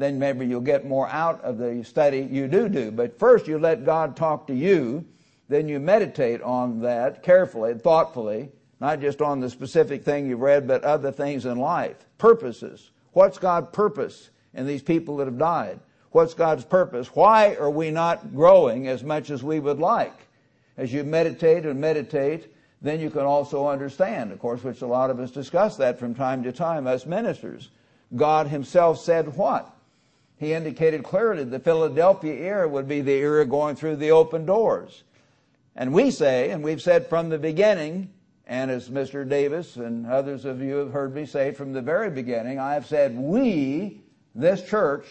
then 0.00 0.18
maybe 0.18 0.46
you'll 0.46 0.62
get 0.62 0.86
more 0.86 1.08
out 1.08 1.42
of 1.42 1.58
the 1.58 1.84
study 1.84 2.26
you 2.30 2.48
do 2.48 2.68
do. 2.68 2.90
But 2.90 3.18
first 3.18 3.46
you 3.46 3.58
let 3.58 3.84
God 3.84 4.16
talk 4.16 4.46
to 4.46 4.54
you, 4.54 5.04
then 5.48 5.68
you 5.68 5.78
meditate 5.78 6.40
on 6.42 6.80
that 6.80 7.22
carefully, 7.22 7.74
thoughtfully, 7.74 8.50
not 8.80 9.00
just 9.00 9.20
on 9.20 9.40
the 9.40 9.50
specific 9.50 10.02
thing 10.02 10.26
you've 10.26 10.40
read, 10.40 10.66
but 10.66 10.82
other 10.84 11.12
things 11.12 11.44
in 11.44 11.58
life. 11.58 11.96
Purposes. 12.16 12.90
What's 13.12 13.36
God's 13.36 13.68
purpose 13.72 14.30
in 14.54 14.66
these 14.66 14.82
people 14.82 15.18
that 15.18 15.26
have 15.26 15.38
died? 15.38 15.78
What's 16.12 16.34
God's 16.34 16.64
purpose? 16.64 17.14
Why 17.14 17.56
are 17.56 17.70
we 17.70 17.90
not 17.90 18.34
growing 18.34 18.88
as 18.88 19.04
much 19.04 19.30
as 19.30 19.42
we 19.42 19.60
would 19.60 19.78
like? 19.78 20.14
As 20.78 20.92
you 20.92 21.04
meditate 21.04 21.66
and 21.66 21.78
meditate, 21.78 22.52
then 22.82 23.00
you 23.00 23.10
can 23.10 23.22
also 23.22 23.68
understand, 23.68 24.32
of 24.32 24.38
course, 24.38 24.62
which 24.62 24.80
a 24.80 24.86
lot 24.86 25.10
of 25.10 25.20
us 25.20 25.30
discuss 25.30 25.76
that 25.76 25.98
from 25.98 26.14
time 26.14 26.42
to 26.44 26.52
time 26.52 26.86
as 26.86 27.04
ministers. 27.04 27.70
God 28.16 28.48
himself 28.48 29.00
said 29.00 29.36
what? 29.36 29.70
He 30.38 30.54
indicated 30.54 31.04
clearly 31.04 31.44
the 31.44 31.58
Philadelphia 31.58 32.32
era 32.32 32.66
would 32.66 32.88
be 32.88 33.02
the 33.02 33.12
era 33.12 33.44
going 33.44 33.76
through 33.76 33.96
the 33.96 34.10
open 34.12 34.46
doors. 34.46 35.04
And 35.76 35.92
we 35.92 36.10
say, 36.10 36.50
and 36.50 36.64
we've 36.64 36.80
said 36.80 37.06
from 37.06 37.28
the 37.28 37.38
beginning, 37.38 38.10
and 38.46 38.70
as 38.70 38.88
Mr. 38.88 39.28
Davis 39.28 39.76
and 39.76 40.06
others 40.06 40.44
of 40.46 40.60
you 40.62 40.76
have 40.76 40.92
heard 40.92 41.14
me 41.14 41.26
say 41.26 41.52
from 41.52 41.72
the 41.72 41.82
very 41.82 42.10
beginning, 42.10 42.58
I 42.58 42.74
have 42.74 42.86
said 42.86 43.16
we, 43.16 44.00
this 44.34 44.66
church, 44.66 45.06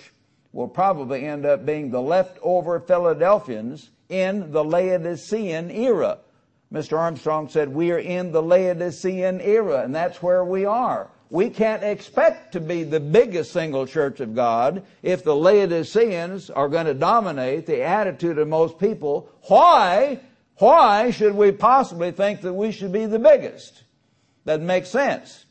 will 0.51 0.67
probably 0.67 1.25
end 1.25 1.45
up 1.45 1.65
being 1.65 1.91
the 1.91 2.01
leftover 2.01 2.79
Philadelphians 2.79 3.91
in 4.09 4.51
the 4.51 4.63
Laodicean 4.63 5.69
era. 5.69 6.17
Mr. 6.73 6.97
Armstrong 6.97 7.49
said 7.49 7.69
we 7.69 7.91
are 7.91 7.99
in 7.99 8.31
the 8.31 8.41
Laodicean 8.41 9.41
era, 9.41 9.83
and 9.83 9.95
that's 9.95 10.21
where 10.21 10.45
we 10.45 10.65
are. 10.65 11.09
We 11.31 11.49
can't 11.49 11.83
expect 11.83 12.53
to 12.53 12.59
be 12.59 12.83
the 12.83 12.99
biggest 12.99 13.51
single 13.51 13.85
church 13.85 14.19
of 14.19 14.35
God 14.35 14.83
if 15.03 15.23
the 15.23 15.35
Laodiceans 15.35 16.49
are 16.49 16.69
going 16.69 16.87
to 16.87 16.93
dominate 16.93 17.65
the 17.65 17.83
attitude 17.83 18.37
of 18.37 18.47
most 18.47 18.79
people. 18.79 19.29
Why 19.47 20.19
why 20.59 21.11
should 21.11 21.35
we 21.35 21.53
possibly 21.53 22.11
think 22.11 22.41
that 22.41 22.53
we 22.53 22.71
should 22.73 22.91
be 22.91 23.05
the 23.05 23.17
biggest? 23.17 23.83
That 24.43 24.59
makes 24.61 24.89
sense. 24.89 25.45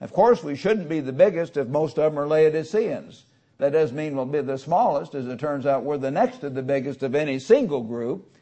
Of 0.00 0.12
course, 0.12 0.44
we 0.44 0.54
shouldn't 0.54 0.88
be 0.88 1.00
the 1.00 1.12
biggest 1.12 1.56
if 1.56 1.66
most 1.66 1.98
of 1.98 2.12
them 2.12 2.20
are 2.20 2.26
Laodiceans. 2.26 3.24
That 3.58 3.72
doesn't 3.72 3.96
mean 3.96 4.14
we'll 4.14 4.26
be 4.26 4.42
the 4.42 4.58
smallest. 4.58 5.14
As 5.16 5.26
it 5.26 5.40
turns 5.40 5.66
out, 5.66 5.82
we're 5.82 5.98
the 5.98 6.10
next 6.10 6.38
to 6.38 6.50
the 6.50 6.62
biggest 6.62 7.02
of 7.02 7.16
any 7.16 7.40
single 7.40 7.82
group. 7.82 8.32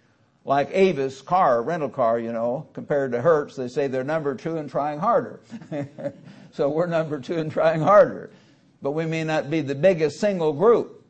Like 0.45 0.71
Avis 0.73 1.21
car, 1.21 1.63
rental 1.63 1.89
car, 1.89 2.19
you 2.19 2.33
know, 2.33 2.67
compared 2.73 3.13
to 3.13 3.23
Hertz, 3.23 3.55
they 3.55 3.69
say 3.69 3.87
they're 3.87 4.03
number 4.03 4.35
two 4.35 4.57
and 4.57 4.69
trying 4.69 4.99
harder. 4.99 5.41
so 6.53 6.69
we're 6.69 6.87
number 6.87 7.21
two 7.21 7.39
and 7.39 7.51
trying 7.51 7.81
harder. 7.81 8.31
But 8.81 8.93
we 8.93 9.07
may 9.07 9.23
not 9.23 9.51
be 9.51 9.61
the 9.61 9.77
biggest 9.77 10.19
single 10.19 10.53
group. 10.53 11.05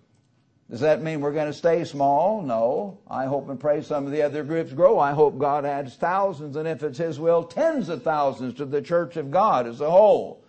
Does 0.71 0.81
that 0.81 1.03
mean 1.03 1.21
we're 1.21 1.33
going 1.33 1.49
to 1.49 1.53
stay 1.53 1.85
small? 1.85 2.43
No. 2.43 2.99
I 3.09 3.25
hope 3.25 3.49
and 3.49 3.61
pray 3.61 3.83
some 3.83 4.07
of 4.07 4.13
the 4.13 4.23
other 4.23 4.43
groups 4.43 4.73
grow. 4.73 4.99
I 4.99 5.13
hope 5.13 5.39
God 5.39 5.65
adds 5.65 5.97
thousands, 5.97 6.57
and 6.57 6.69
if 6.69 6.83
it's 6.83 6.99
His 6.99 7.19
will, 7.19 7.43
tens 7.45 7.89
of 7.89 8.03
thousands 8.03 8.55
to 8.55 8.65
the 8.65 8.81
church 8.81 9.17
of 9.17 9.31
God 9.31 9.67
as 9.67 9.81
a 9.81 9.91
whole. 9.91 10.43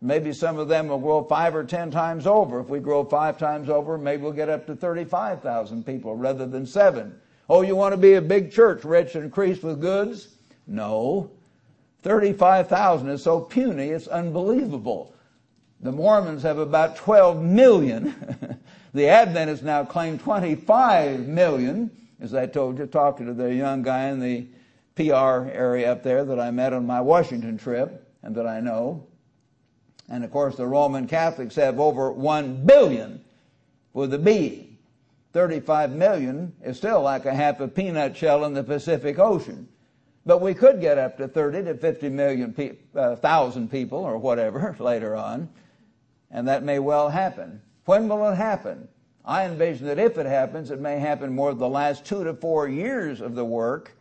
Maybe 0.00 0.32
some 0.32 0.58
of 0.58 0.68
them 0.68 0.88
will 0.88 0.98
grow 0.98 1.24
five 1.24 1.56
or 1.56 1.64
ten 1.64 1.90
times 1.90 2.26
over. 2.26 2.60
If 2.60 2.68
we 2.68 2.78
grow 2.78 3.04
five 3.04 3.36
times 3.36 3.68
over, 3.68 3.98
maybe 3.98 4.22
we'll 4.22 4.32
get 4.32 4.48
up 4.48 4.66
to 4.66 4.76
35,000 4.76 5.84
people 5.84 6.14
rather 6.14 6.46
than 6.46 6.66
seven. 6.66 7.20
Oh, 7.48 7.62
you 7.62 7.74
want 7.76 7.92
to 7.92 7.96
be 7.96 8.14
a 8.14 8.22
big 8.22 8.52
church, 8.52 8.84
rich 8.84 9.14
and 9.14 9.24
increased 9.24 9.62
with 9.62 9.80
goods? 9.80 10.28
No. 10.66 11.30
35,000 12.02 13.08
is 13.08 13.22
so 13.22 13.40
puny, 13.40 13.88
it's 13.88 14.06
unbelievable. 14.06 15.14
The 15.80 15.92
Mormons 15.92 16.42
have 16.42 16.58
about 16.58 16.96
12 16.96 17.42
million. 17.42 18.58
The 18.94 19.08
Adventists 19.08 19.62
now 19.62 19.84
claim 19.84 20.18
25 20.18 21.28
million, 21.28 21.90
as 22.20 22.34
I 22.34 22.46
told 22.46 22.78
you, 22.78 22.86
talking 22.86 23.26
to 23.26 23.34
the 23.34 23.54
young 23.54 23.82
guy 23.82 24.08
in 24.08 24.18
the 24.18 24.46
PR 24.96 25.48
area 25.50 25.92
up 25.92 26.02
there 26.02 26.24
that 26.24 26.40
I 26.40 26.50
met 26.50 26.72
on 26.72 26.86
my 26.86 27.00
Washington 27.00 27.58
trip 27.58 28.10
and 28.22 28.34
that 28.34 28.46
I 28.46 28.60
know. 28.60 29.06
And 30.08 30.24
of 30.24 30.30
course, 30.30 30.56
the 30.56 30.66
Roman 30.66 31.06
Catholics 31.06 31.54
have 31.56 31.78
over 31.78 32.10
1 32.10 32.64
billion 32.64 33.22
with 33.92 34.14
a 34.14 34.18
B. 34.18 34.67
35 35.32 35.92
million 35.92 36.52
is 36.64 36.76
still 36.76 37.02
like 37.02 37.26
a 37.26 37.34
half 37.34 37.60
a 37.60 37.68
peanut 37.68 38.16
shell 38.16 38.44
in 38.44 38.54
the 38.54 38.64
Pacific 38.64 39.18
Ocean. 39.18 39.68
But 40.24 40.40
we 40.40 40.54
could 40.54 40.80
get 40.80 40.98
up 40.98 41.16
to 41.18 41.28
30 41.28 41.64
to 41.64 41.74
50 41.74 42.08
million 42.08 42.52
pe- 42.52 42.76
uh, 42.94 43.16
thousand 43.16 43.70
people 43.70 43.98
or 43.98 44.18
whatever 44.18 44.76
later 44.80 45.16
on. 45.16 45.48
And 46.30 46.48
that 46.48 46.62
may 46.62 46.78
well 46.78 47.08
happen. 47.08 47.62
When 47.84 48.08
will 48.08 48.28
it 48.28 48.34
happen? 48.34 48.88
I 49.24 49.44
envision 49.44 49.86
that 49.86 49.98
if 49.98 50.16
it 50.16 50.26
happens, 50.26 50.70
it 50.70 50.80
may 50.80 50.98
happen 50.98 51.34
more 51.34 51.52
the 51.54 51.68
last 51.68 52.04
two 52.04 52.24
to 52.24 52.34
four 52.34 52.68
years 52.68 53.20
of 53.20 53.34
the 53.34 53.44
work, 53.44 53.92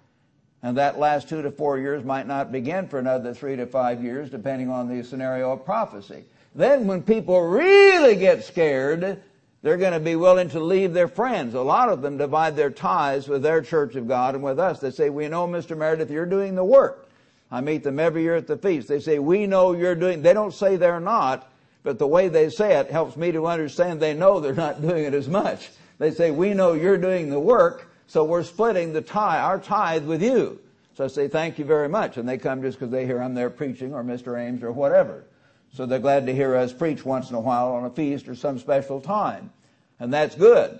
and 0.63 0.77
that 0.77 0.99
last 0.99 1.27
two 1.27 1.41
to 1.41 1.51
four 1.51 1.77
years 1.77 2.03
might 2.03 2.27
not 2.27 2.51
begin 2.51 2.87
for 2.87 2.99
another 2.99 3.33
three 3.33 3.55
to 3.57 3.65
five 3.65 4.03
years, 4.03 4.29
depending 4.29 4.69
on 4.69 4.87
the 4.87 5.03
scenario 5.03 5.51
of 5.51 5.65
prophecy. 5.65 6.23
Then 6.55 6.87
when 6.87 7.03
people 7.03 7.41
really 7.41 8.15
get 8.15 8.43
scared, 8.43 9.21
they're 9.61 9.77
going 9.77 9.93
to 9.93 9.99
be 9.99 10.15
willing 10.15 10.49
to 10.49 10.59
leave 10.59 10.93
their 10.93 11.07
friends. 11.07 11.53
A 11.53 11.61
lot 11.61 11.89
of 11.89 12.01
them 12.01 12.17
divide 12.17 12.55
their 12.55 12.69
ties 12.69 13.27
with 13.27 13.41
their 13.41 13.61
church 13.61 13.95
of 13.95 14.07
God 14.07 14.35
and 14.35 14.43
with 14.43 14.59
us. 14.59 14.79
They 14.79 14.91
say, 14.91 15.09
we 15.09 15.27
know, 15.27 15.47
Mr. 15.47 15.75
Meredith, 15.75 16.11
you're 16.11 16.25
doing 16.25 16.55
the 16.55 16.63
work. 16.63 17.09
I 17.49 17.61
meet 17.61 17.83
them 17.83 17.99
every 17.99 18.23
year 18.23 18.35
at 18.35 18.47
the 18.47 18.57
feast. 18.57 18.87
They 18.87 18.99
say, 18.99 19.19
we 19.19 19.47
know 19.47 19.73
you're 19.73 19.95
doing, 19.95 20.21
they 20.21 20.33
don't 20.33 20.53
say 20.53 20.75
they're 20.75 20.99
not, 20.99 21.51
but 21.83 21.97
the 21.97 22.07
way 22.07 22.27
they 22.27 22.49
say 22.49 22.77
it 22.77 22.91
helps 22.91 23.15
me 23.15 23.31
to 23.31 23.47
understand 23.47 23.99
they 23.99 24.13
know 24.13 24.39
they're 24.39 24.53
not 24.53 24.81
doing 24.87 25.05
it 25.05 25.13
as 25.13 25.27
much. 25.27 25.69
They 25.97 26.11
say, 26.11 26.29
we 26.29 26.53
know 26.53 26.73
you're 26.73 26.97
doing 26.97 27.29
the 27.29 27.39
work, 27.39 27.89
so 28.05 28.23
we're 28.23 28.43
splitting 28.43 28.93
the 28.93 29.01
tie, 29.01 29.39
our 29.39 29.59
tithe 29.59 30.05
with 30.05 30.21
you. 30.21 30.59
So 30.95 31.05
I 31.05 31.07
say, 31.07 31.27
thank 31.27 31.57
you 31.57 31.65
very 31.65 31.89
much. 31.89 32.17
And 32.17 32.27
they 32.27 32.37
come 32.37 32.61
just 32.61 32.79
because 32.79 32.91
they 32.91 33.05
hear 33.05 33.21
I'm 33.21 33.33
there 33.33 33.49
preaching 33.49 33.93
or 33.93 34.03
Mr. 34.03 34.39
Ames 34.39 34.63
or 34.63 34.71
whatever. 34.71 35.25
So 35.73 35.85
they're 35.85 35.99
glad 35.99 36.25
to 36.25 36.33
hear 36.33 36.55
us 36.55 36.73
preach 36.73 37.05
once 37.05 37.29
in 37.29 37.35
a 37.35 37.39
while 37.39 37.73
on 37.73 37.85
a 37.85 37.89
feast 37.89 38.27
or 38.27 38.35
some 38.35 38.57
special 38.59 38.99
time. 38.99 39.51
And 39.99 40.13
that's 40.13 40.35
good. 40.35 40.79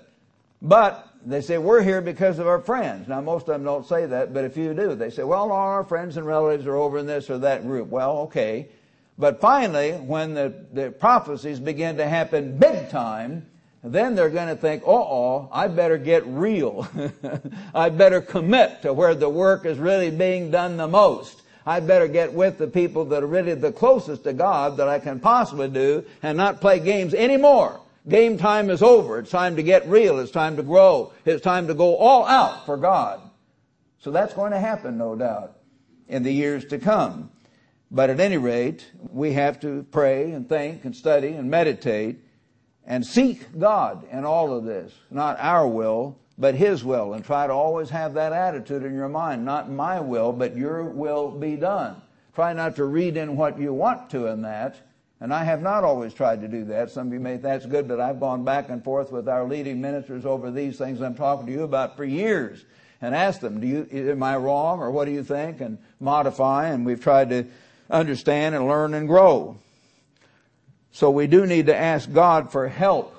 But 0.61 1.07
they 1.25 1.41
say, 1.41 1.57
we're 1.57 1.83
here 1.83 2.01
because 2.01 2.39
of 2.39 2.47
our 2.47 2.59
friends. 2.59 3.07
Now, 3.07 3.21
most 3.21 3.43
of 3.43 3.53
them 3.53 3.63
don't 3.63 3.85
say 3.85 4.05
that, 4.05 4.33
but 4.33 4.43
if 4.43 4.57
you 4.57 4.73
do, 4.73 4.95
they 4.95 5.09
say, 5.09 5.23
well, 5.23 5.51
all 5.51 5.51
our 5.51 5.83
friends 5.83 6.17
and 6.17 6.25
relatives 6.25 6.65
are 6.65 6.75
over 6.75 6.97
in 6.97 7.05
this 7.05 7.29
or 7.29 7.37
that 7.39 7.63
group. 7.63 7.89
Well, 7.89 8.19
okay. 8.19 8.67
But 9.17 9.41
finally, 9.41 9.93
when 9.93 10.33
the, 10.33 10.53
the 10.73 10.91
prophecies 10.91 11.59
begin 11.59 11.97
to 11.97 12.07
happen 12.07 12.57
big 12.57 12.89
time, 12.89 13.45
then 13.83 14.15
they're 14.15 14.29
going 14.29 14.47
to 14.47 14.55
think, 14.55 14.83
oh, 14.85 15.49
I 15.51 15.67
better 15.67 15.97
get 15.97 16.25
real. 16.25 16.87
I 17.75 17.89
better 17.89 18.21
commit 18.21 18.81
to 18.83 18.93
where 18.93 19.15
the 19.15 19.29
work 19.29 19.65
is 19.65 19.77
really 19.77 20.11
being 20.11 20.51
done 20.51 20.77
the 20.77 20.87
most. 20.87 21.41
I 21.67 21.81
better 21.81 22.07
get 22.07 22.31
with 22.31 22.57
the 22.57 22.67
people 22.67 23.03
that 23.05 23.21
are 23.21 23.27
really 23.27 23.53
the 23.53 23.73
closest 23.73 24.23
to 24.23 24.31
God 24.31 24.77
that 24.77 24.87
I 24.87 24.99
can 24.99 25.19
possibly 25.19 25.67
do 25.67 26.05
and 26.23 26.37
not 26.37 26.61
play 26.61 26.79
games 26.79 27.13
anymore. 27.13 27.81
Game 28.07 28.37
time 28.37 28.69
is 28.69 28.81
over. 28.81 29.19
It's 29.19 29.31
time 29.31 29.57
to 29.57 29.63
get 29.63 29.85
real. 29.85 30.19
It's 30.19 30.31
time 30.31 30.55
to 30.55 30.63
grow. 30.63 31.11
It's 31.25 31.43
time 31.43 31.67
to 31.67 31.73
go 31.73 31.97
all 31.97 32.25
out 32.25 32.65
for 32.65 32.77
God. 32.77 33.19
So 33.99 34.11
that's 34.11 34.33
going 34.33 34.53
to 34.53 34.59
happen, 34.59 34.97
no 34.97 35.13
doubt, 35.13 35.57
in 36.07 36.23
the 36.23 36.31
years 36.31 36.63
to 36.67 36.79
come. 36.79 37.31
But 37.91 38.09
at 38.09 38.21
any 38.21 38.37
rate, 38.37 38.89
we 39.11 39.33
have 39.33 39.59
to 39.59 39.85
pray 39.91 40.31
and 40.31 40.47
think 40.47 40.85
and 40.85 40.95
study 40.95 41.33
and 41.33 41.51
meditate 41.51 42.19
and 42.85 43.05
seek 43.05 43.59
God 43.59 44.07
in 44.09 44.23
all 44.23 44.53
of 44.53 44.63
this. 44.63 44.93
Not 45.11 45.37
our 45.41 45.67
will, 45.67 46.17
but 46.37 46.55
His 46.55 46.83
will. 46.83 47.13
And 47.13 47.25
try 47.25 47.47
to 47.47 47.53
always 47.53 47.89
have 47.89 48.13
that 48.13 48.33
attitude 48.33 48.83
in 48.83 48.93
your 48.93 49.09
mind. 49.09 49.45
Not 49.45 49.69
my 49.69 49.99
will, 49.99 50.31
but 50.31 50.55
your 50.55 50.83
will 50.83 51.31
be 51.31 51.55
done. 51.55 52.01
Try 52.35 52.53
not 52.53 52.75
to 52.75 52.85
read 52.85 53.17
in 53.17 53.35
what 53.35 53.59
you 53.59 53.73
want 53.73 54.09
to 54.11 54.27
in 54.27 54.43
that. 54.43 54.75
And 55.19 55.33
I 55.33 55.43
have 55.43 55.63
not 55.63 55.83
always 55.83 56.13
tried 56.13 56.41
to 56.41 56.47
do 56.47 56.65
that. 56.65 56.91
Some 56.91 57.07
of 57.07 57.13
you 57.13 57.19
may 57.19 57.31
think 57.31 57.41
that's 57.41 57.65
good, 57.65 57.87
but 57.87 57.99
I've 57.99 58.19
gone 58.19 58.43
back 58.43 58.69
and 58.69 58.83
forth 58.83 59.11
with 59.11 59.27
our 59.27 59.47
leading 59.47 59.81
ministers 59.81 60.25
over 60.25 60.51
these 60.51 60.77
things 60.77 61.01
I'm 61.01 61.15
talking 61.15 61.47
to 61.47 61.51
you 61.51 61.63
about 61.63 61.97
for 61.97 62.05
years 62.05 62.63
and 63.01 63.15
asked 63.15 63.41
them, 63.41 63.59
do 63.59 63.67
you, 63.67 64.11
am 64.11 64.21
I 64.21 64.37
wrong 64.37 64.79
or 64.79 64.91
what 64.91 65.05
do 65.05 65.11
you 65.11 65.23
think? 65.23 65.59
And 65.59 65.79
modify. 65.99 66.67
And 66.67 66.85
we've 66.85 67.01
tried 67.01 67.29
to 67.29 67.45
understand 67.89 68.53
and 68.53 68.67
learn 68.67 68.93
and 68.93 69.07
grow. 69.07 69.57
So 70.91 71.09
we 71.09 71.25
do 71.25 71.47
need 71.47 71.65
to 71.67 71.75
ask 71.75 72.11
God 72.11 72.51
for 72.51 72.67
help 72.67 73.15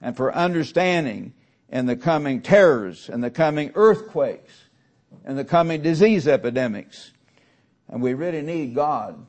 and 0.00 0.16
for 0.16 0.34
understanding 0.34 1.32
in 1.70 1.86
the 1.86 1.96
coming 1.96 2.42
terrors 2.42 3.08
and 3.08 3.22
the 3.22 3.30
coming 3.30 3.70
earthquakes 3.74 4.64
and 5.24 5.38
the 5.38 5.44
coming 5.44 5.82
disease 5.82 6.26
epidemics. 6.26 7.12
And 7.88 8.02
we 8.02 8.14
really 8.14 8.42
need 8.42 8.74
God. 8.74 9.24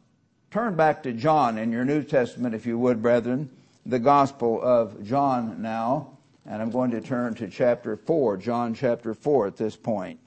Turn 0.50 0.76
back 0.76 1.04
to 1.04 1.14
John 1.14 1.58
in 1.58 1.72
your 1.72 1.86
New 1.86 2.04
Testament, 2.04 2.56
if 2.56 2.66
you 2.66 2.78
would, 2.78 3.02
brethren, 3.02 3.50
the 3.86 4.00
Gospel 4.00 4.62
of 4.62 5.06
John 5.06 5.62
now. 5.62 6.18
And 6.46 6.62
I'm 6.62 6.72
going 6.72 6.92
to 6.92 7.02
turn 7.02 7.36
to 7.36 7.48
chapter 7.48 7.96
4, 7.96 8.38
John 8.38 8.74
chapter 8.74 9.14
4 9.14 9.48
at 9.48 9.58
this 9.58 9.76
point. 9.76 10.20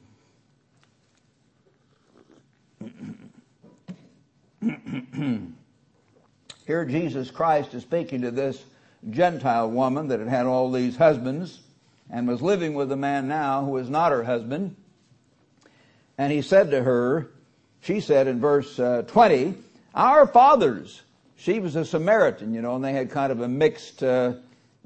Here 6.67 6.87
Jesus 6.87 7.31
Christ 7.31 7.75
is 7.75 7.83
speaking 7.83 8.23
to 8.23 8.31
this 8.31 8.65
Gentile 9.11 9.71
woman 9.71 10.09
that 10.09 10.21
had 10.21 10.29
had 10.29 10.47
all 10.47 10.71
these 10.71 10.97
husbands 10.97 11.61
and 12.15 12.29
was 12.29 12.41
living 12.41 12.75
with 12.75 12.93
a 12.93 12.97
man 12.97 13.27
now 13.27 13.65
who 13.65 13.73
was 13.73 13.91
not 13.91 14.13
her 14.13 14.23
husband. 14.23 14.77
And 16.17 16.33
he 16.33 16.43
said 16.43 16.71
to 16.71 16.81
her, 16.81 17.29
she 17.81 17.99
said 17.99 18.29
in 18.29 18.41
verse 18.41 18.79
uh, 18.79 19.03
20, 19.09 19.55
our 19.97 20.25
fathers, 20.25 21.03
she 21.37 21.59
was 21.59 21.75
a 21.75 21.85
Samaritan, 21.85 22.55
you 22.55 22.63
know, 22.63 22.77
and 22.77 22.85
they 22.85 22.93
had 22.93 23.11
kind 23.11 23.33
of 23.33 23.41
a 23.41 23.49
mixed 23.49 24.05
uh, 24.05 24.35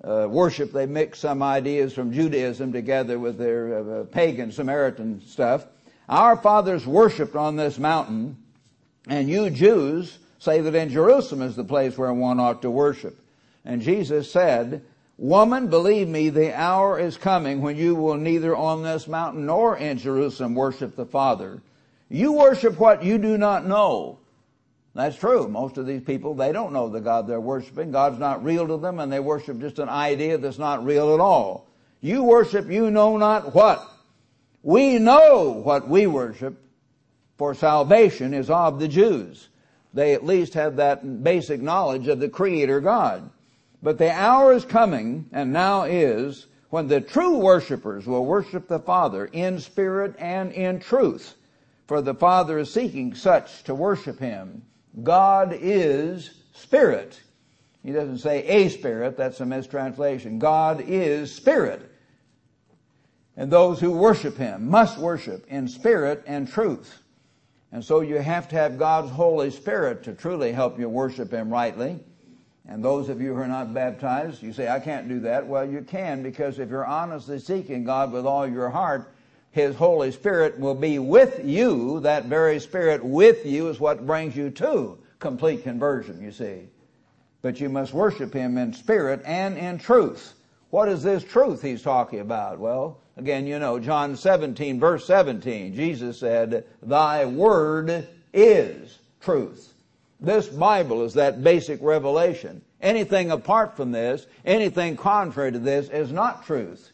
uh, 0.02 0.26
worship, 0.30 0.72
they 0.72 0.86
mixed 0.86 1.20
some 1.20 1.42
ideas 1.42 1.92
from 1.92 2.14
Judaism 2.14 2.72
together 2.72 3.18
with 3.18 3.36
their 3.36 3.78
uh, 3.78 4.04
pagan 4.04 4.50
Samaritan 4.50 5.20
stuff. 5.26 5.66
Our 6.08 6.34
fathers 6.34 6.86
worshipped 6.86 7.36
on 7.36 7.56
this 7.56 7.78
mountain, 7.78 8.38
and 9.06 9.28
you 9.28 9.50
Jews 9.50 10.18
say 10.38 10.62
that 10.62 10.74
in 10.74 10.88
Jerusalem 10.88 11.42
is 11.42 11.56
the 11.56 11.64
place 11.64 11.98
where 11.98 12.14
one 12.14 12.40
ought 12.40 12.62
to 12.62 12.70
worship. 12.70 13.18
And 13.66 13.82
Jesus 13.82 14.32
said, 14.32 14.82
Woman, 15.18 15.66
believe 15.66 16.06
me, 16.06 16.28
the 16.30 16.54
hour 16.54 16.96
is 16.96 17.16
coming 17.16 17.60
when 17.60 17.76
you 17.76 17.96
will 17.96 18.16
neither 18.16 18.54
on 18.54 18.84
this 18.84 19.08
mountain 19.08 19.46
nor 19.46 19.76
in 19.76 19.98
Jerusalem 19.98 20.54
worship 20.54 20.94
the 20.94 21.04
Father. 21.04 21.60
You 22.08 22.32
worship 22.34 22.78
what 22.78 23.02
you 23.02 23.18
do 23.18 23.36
not 23.36 23.66
know. 23.66 24.20
That's 24.94 25.16
true. 25.16 25.48
Most 25.48 25.76
of 25.76 25.86
these 25.86 26.02
people, 26.02 26.34
they 26.34 26.52
don't 26.52 26.72
know 26.72 26.88
the 26.88 27.00
God 27.00 27.26
they're 27.26 27.40
worshiping. 27.40 27.90
God's 27.90 28.20
not 28.20 28.44
real 28.44 28.68
to 28.68 28.76
them 28.76 29.00
and 29.00 29.12
they 29.12 29.18
worship 29.18 29.58
just 29.58 29.80
an 29.80 29.88
idea 29.88 30.38
that's 30.38 30.56
not 30.56 30.84
real 30.84 31.12
at 31.12 31.20
all. 31.20 31.66
You 32.00 32.22
worship 32.22 32.70
you 32.70 32.88
know 32.88 33.16
not 33.16 33.56
what. 33.56 33.84
We 34.62 35.00
know 35.00 35.60
what 35.64 35.88
we 35.88 36.06
worship 36.06 36.62
for 37.36 37.54
salvation 37.54 38.34
is 38.34 38.50
of 38.50 38.78
the 38.78 38.88
Jews. 38.88 39.48
They 39.94 40.14
at 40.14 40.24
least 40.24 40.54
have 40.54 40.76
that 40.76 41.24
basic 41.24 41.60
knowledge 41.60 42.06
of 42.06 42.20
the 42.20 42.28
Creator 42.28 42.80
God. 42.80 43.30
But 43.82 43.98
the 43.98 44.10
hour 44.10 44.52
is 44.52 44.64
coming, 44.64 45.28
and 45.32 45.52
now 45.52 45.84
is, 45.84 46.46
when 46.70 46.88
the 46.88 47.00
true 47.00 47.38
worshipers 47.38 48.06
will 48.06 48.24
worship 48.24 48.68
the 48.68 48.80
Father 48.80 49.26
in 49.26 49.58
spirit 49.58 50.14
and 50.18 50.52
in 50.52 50.80
truth. 50.80 51.34
For 51.86 52.02
the 52.02 52.14
Father 52.14 52.58
is 52.58 52.72
seeking 52.72 53.14
such 53.14 53.64
to 53.64 53.74
worship 53.74 54.18
Him. 54.18 54.62
God 55.02 55.56
is 55.58 56.42
spirit. 56.52 57.20
He 57.82 57.92
doesn't 57.92 58.18
say 58.18 58.44
a 58.44 58.68
spirit, 58.68 59.16
that's 59.16 59.40
a 59.40 59.46
mistranslation. 59.46 60.38
God 60.38 60.82
is 60.86 61.34
spirit. 61.34 61.90
And 63.36 63.50
those 63.50 63.80
who 63.80 63.92
worship 63.92 64.36
Him 64.36 64.68
must 64.68 64.98
worship 64.98 65.46
in 65.48 65.68
spirit 65.68 66.24
and 66.26 66.48
truth. 66.48 67.02
And 67.70 67.84
so 67.84 68.00
you 68.00 68.16
have 68.16 68.48
to 68.48 68.56
have 68.56 68.78
God's 68.78 69.10
Holy 69.10 69.50
Spirit 69.50 70.02
to 70.02 70.12
truly 70.12 70.52
help 70.52 70.78
you 70.78 70.88
worship 70.88 71.30
Him 71.30 71.50
rightly. 71.50 72.00
And 72.68 72.84
those 72.84 73.08
of 73.08 73.20
you 73.20 73.34
who 73.34 73.40
are 73.40 73.48
not 73.48 73.72
baptized, 73.72 74.42
you 74.42 74.52
say, 74.52 74.68
I 74.68 74.78
can't 74.78 75.08
do 75.08 75.20
that. 75.20 75.46
Well, 75.46 75.68
you 75.68 75.80
can 75.80 76.22
because 76.22 76.58
if 76.58 76.68
you're 76.68 76.86
honestly 76.86 77.38
seeking 77.38 77.82
God 77.82 78.12
with 78.12 78.26
all 78.26 78.46
your 78.46 78.68
heart, 78.68 79.10
His 79.52 79.74
Holy 79.74 80.12
Spirit 80.12 80.60
will 80.60 80.74
be 80.74 80.98
with 80.98 81.42
you. 81.42 82.00
That 82.00 82.26
very 82.26 82.60
Spirit 82.60 83.02
with 83.02 83.46
you 83.46 83.68
is 83.68 83.80
what 83.80 84.06
brings 84.06 84.36
you 84.36 84.50
to 84.50 84.98
complete 85.18 85.62
conversion, 85.62 86.22
you 86.22 86.30
see. 86.30 86.68
But 87.40 87.58
you 87.58 87.70
must 87.70 87.94
worship 87.94 88.34
Him 88.34 88.58
in 88.58 88.74
spirit 88.74 89.22
and 89.24 89.56
in 89.56 89.78
truth. 89.78 90.34
What 90.68 90.90
is 90.90 91.02
this 91.02 91.24
truth 91.24 91.62
He's 91.62 91.82
talking 91.82 92.20
about? 92.20 92.58
Well, 92.58 93.00
again, 93.16 93.46
you 93.46 93.58
know, 93.58 93.78
John 93.78 94.14
17 94.14 94.78
verse 94.78 95.06
17, 95.06 95.74
Jesus 95.74 96.18
said, 96.18 96.66
Thy 96.82 97.24
word 97.24 98.06
is 98.34 98.98
truth. 99.20 99.67
This 100.20 100.48
Bible 100.48 101.04
is 101.04 101.14
that 101.14 101.44
basic 101.44 101.80
revelation. 101.80 102.62
Anything 102.80 103.30
apart 103.30 103.76
from 103.76 103.92
this, 103.92 104.26
anything 104.44 104.96
contrary 104.96 105.52
to 105.52 105.58
this 105.58 105.88
is 105.88 106.10
not 106.12 106.44
truth. 106.44 106.92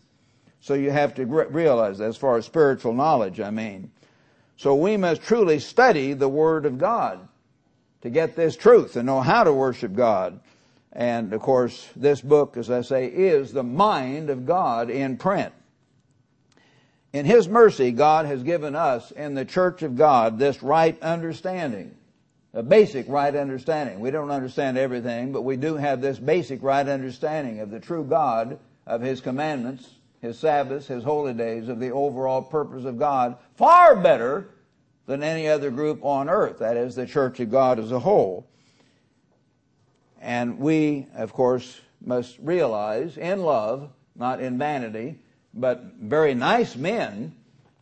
So 0.61 0.75
you 0.75 0.91
have 0.91 1.15
to 1.17 1.27
realize 1.27 1.99
that 1.99 2.09
as 2.09 2.17
far 2.17 2.37
as 2.37 2.47
spiritual 2.47 2.95
knowledge, 2.95 3.41
I 3.41 3.51
mean. 3.51 3.91
So 4.57 4.75
we 4.75 4.97
must 4.97 5.23
truly 5.23 5.59
study 5.59 6.13
the 6.13 6.29
Word 6.29 6.65
of 6.65 6.79
God 6.79 7.29
to 8.03 8.11
get 8.11 8.37
this 8.37 8.57
truth 8.57 8.97
and 8.97 9.07
know 9.07 9.21
how 9.21 9.45
to 9.45 9.53
worship 9.53 9.95
God. 9.95 10.41
And 10.93 11.33
of 11.33 11.41
course, 11.41 11.89
this 11.97 12.21
book, 12.21 12.57
as 12.57 12.71
I 12.71 12.83
say, 12.83 13.07
is 13.07 13.53
the 13.53 13.63
mind 13.63 14.31
of 14.31 14.47
God 14.47 14.91
in 14.91 15.17
print. 15.17 15.53
In 17.13 17.27
His 17.27 17.49
mercy, 17.49 17.91
God 17.91 18.27
has 18.27 18.43
given 18.43 18.77
us 18.77 19.11
in 19.11 19.35
the 19.35 19.45
church 19.45 19.83
of 19.83 19.97
God 19.97 20.39
this 20.39 20.63
right 20.63 21.01
understanding 21.03 21.97
a 22.55 22.63
basic 22.63 23.09
right 23.09 23.35
understanding. 23.35 23.99
We 23.99 24.13
don't 24.13 24.31
understand 24.31 24.79
everything, 24.79 25.33
but 25.33 25.43
we 25.43 25.57
do 25.57 25.75
have 25.75 26.01
this 26.01 26.19
basic 26.19 26.63
right 26.63 26.89
understanding 26.89 27.59
of 27.61 27.71
the 27.71 27.81
true 27.81 28.05
God, 28.05 28.59
of 28.87 29.01
His 29.01 29.21
commandments, 29.21 29.89
His 30.23 30.39
Sabbaths, 30.39 30.87
His 30.87 31.03
holy 31.03 31.35
days, 31.35 31.69
of 31.69 31.81
the 31.81 31.91
overall 31.91 32.43
purpose 32.43 32.85
of 32.85 32.99
God, 32.99 33.37
far 33.57 33.97
better 33.97 34.51
than 35.07 35.23
any 35.23 35.49
other 35.49 35.71
group 35.71 36.05
on 36.05 36.31
earth. 36.31 36.61
That 36.61 36.77
is, 36.77 36.95
the 36.95 37.07
Church 37.07 37.41
of 37.41 37.51
God 37.51 37.81
as 37.81 37.91
a 37.91 37.99
whole. 37.99 38.47
And 40.21 40.59
we, 40.59 41.09
of 41.15 41.33
course, 41.33 41.81
must 42.01 42.39
realize 42.39 43.19
in 43.19 43.43
love, 43.43 43.91
not 44.15 44.41
in 44.41 44.59
vanity, 44.59 45.19
but 45.53 45.83
very 46.01 46.35
nice 46.35 46.77
men 46.77 47.35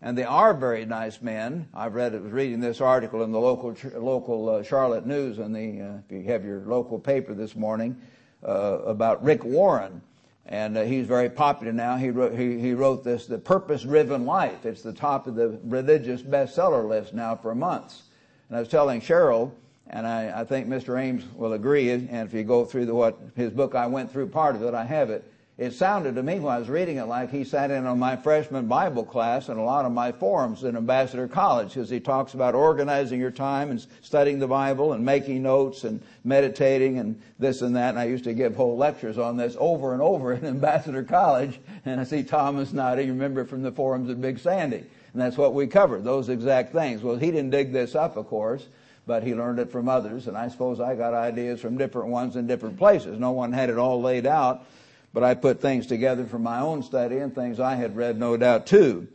and 0.02 0.18
they 0.18 0.24
are 0.24 0.52
very 0.52 0.84
nice 0.84 1.22
men. 1.22 1.68
I've 1.72 1.94
read, 1.94 2.20
was 2.20 2.32
reading 2.32 2.58
this 2.58 2.80
article 2.80 3.22
in 3.22 3.30
the 3.30 3.38
local, 3.38 3.76
local 3.94 4.48
uh, 4.48 4.62
Charlotte 4.64 5.06
News, 5.06 5.38
and 5.38 5.54
the, 5.54 5.80
uh, 5.80 5.98
if 5.98 6.10
you 6.10 6.22
have 6.24 6.44
your 6.44 6.60
local 6.62 6.98
paper 6.98 7.34
this 7.34 7.54
morning, 7.54 7.96
uh, 8.44 8.80
about 8.84 9.22
Rick 9.22 9.44
Warren. 9.44 10.02
And 10.46 10.76
uh, 10.76 10.82
he's 10.82 11.06
very 11.06 11.30
popular 11.30 11.72
now. 11.72 11.96
He 11.96 12.10
wrote, 12.10 12.36
he, 12.36 12.58
he 12.58 12.74
wrote 12.74 13.04
this, 13.04 13.26
The 13.26 13.38
Purpose 13.38 13.82
Driven 13.82 14.26
Life. 14.26 14.66
It's 14.66 14.82
the 14.82 14.92
top 14.92 15.28
of 15.28 15.36
the 15.36 15.60
religious 15.62 16.20
bestseller 16.20 16.86
list 16.86 17.14
now 17.14 17.36
for 17.36 17.54
months. 17.54 18.02
And 18.48 18.56
I 18.56 18.60
was 18.60 18.68
telling 18.68 19.00
Cheryl, 19.00 19.52
and 19.86 20.04
I, 20.04 20.40
I 20.40 20.44
think 20.44 20.66
Mr. 20.66 21.00
Ames 21.00 21.22
will 21.36 21.52
agree, 21.52 21.90
and 21.90 22.10
if 22.10 22.34
you 22.34 22.42
go 22.42 22.64
through 22.64 22.86
the, 22.86 22.94
what 22.94 23.20
his 23.36 23.52
book, 23.52 23.76
I 23.76 23.86
went 23.86 24.10
through 24.10 24.28
part 24.30 24.56
of 24.56 24.62
it, 24.64 24.74
I 24.74 24.84
have 24.84 25.10
it 25.10 25.31
it 25.62 25.72
sounded 25.72 26.16
to 26.16 26.24
me 26.24 26.40
when 26.40 26.52
I 26.52 26.58
was 26.58 26.68
reading 26.68 26.96
it 26.96 27.04
like 27.04 27.30
he 27.30 27.44
sat 27.44 27.70
in 27.70 27.86
on 27.86 27.96
my 27.96 28.16
freshman 28.16 28.66
Bible 28.66 29.04
class 29.04 29.48
and 29.48 29.60
a 29.60 29.62
lot 29.62 29.84
of 29.84 29.92
my 29.92 30.10
forums 30.10 30.64
in 30.64 30.76
Ambassador 30.76 31.28
College 31.28 31.74
because 31.74 31.88
he 31.88 32.00
talks 32.00 32.34
about 32.34 32.56
organizing 32.56 33.20
your 33.20 33.30
time 33.30 33.70
and 33.70 33.86
studying 34.00 34.40
the 34.40 34.48
Bible 34.48 34.92
and 34.92 35.04
making 35.04 35.40
notes 35.40 35.84
and 35.84 36.02
meditating 36.24 36.98
and 36.98 37.20
this 37.38 37.62
and 37.62 37.76
that. 37.76 37.90
And 37.90 37.98
I 38.00 38.06
used 38.06 38.24
to 38.24 38.34
give 38.34 38.56
whole 38.56 38.76
lectures 38.76 39.18
on 39.18 39.36
this 39.36 39.56
over 39.56 39.92
and 39.92 40.02
over 40.02 40.32
in 40.32 40.44
Ambassador 40.44 41.04
College. 41.04 41.60
And 41.84 42.00
I 42.00 42.04
see 42.04 42.24
Thomas 42.24 42.72
nodding, 42.72 43.08
remember 43.08 43.44
from 43.44 43.62
the 43.62 43.70
forums 43.70 44.10
at 44.10 44.20
Big 44.20 44.40
Sandy. 44.40 44.84
And 45.12 45.22
that's 45.22 45.36
what 45.36 45.54
we 45.54 45.68
covered, 45.68 46.02
those 46.02 46.28
exact 46.28 46.72
things. 46.72 47.02
Well, 47.02 47.16
he 47.16 47.30
didn't 47.30 47.50
dig 47.50 47.72
this 47.72 47.94
up, 47.94 48.16
of 48.16 48.26
course 48.26 48.66
but 49.04 49.24
he 49.24 49.34
learned 49.34 49.58
it 49.58 49.68
from 49.68 49.88
others, 49.88 50.28
and 50.28 50.36
I 50.36 50.46
suppose 50.46 50.78
I 50.78 50.94
got 50.94 51.12
ideas 51.12 51.60
from 51.60 51.76
different 51.76 52.06
ones 52.06 52.36
in 52.36 52.46
different 52.46 52.78
places. 52.78 53.18
No 53.18 53.32
one 53.32 53.52
had 53.52 53.68
it 53.68 53.76
all 53.76 54.00
laid 54.00 54.26
out, 54.26 54.64
but 55.12 55.22
I 55.22 55.34
put 55.34 55.60
things 55.60 55.86
together 55.86 56.24
from 56.24 56.42
my 56.42 56.60
own 56.60 56.82
study 56.82 57.18
and 57.18 57.34
things 57.34 57.60
I 57.60 57.74
had 57.74 57.96
read, 57.96 58.18
no 58.18 58.36
doubt, 58.36 58.66
too. 58.66 59.08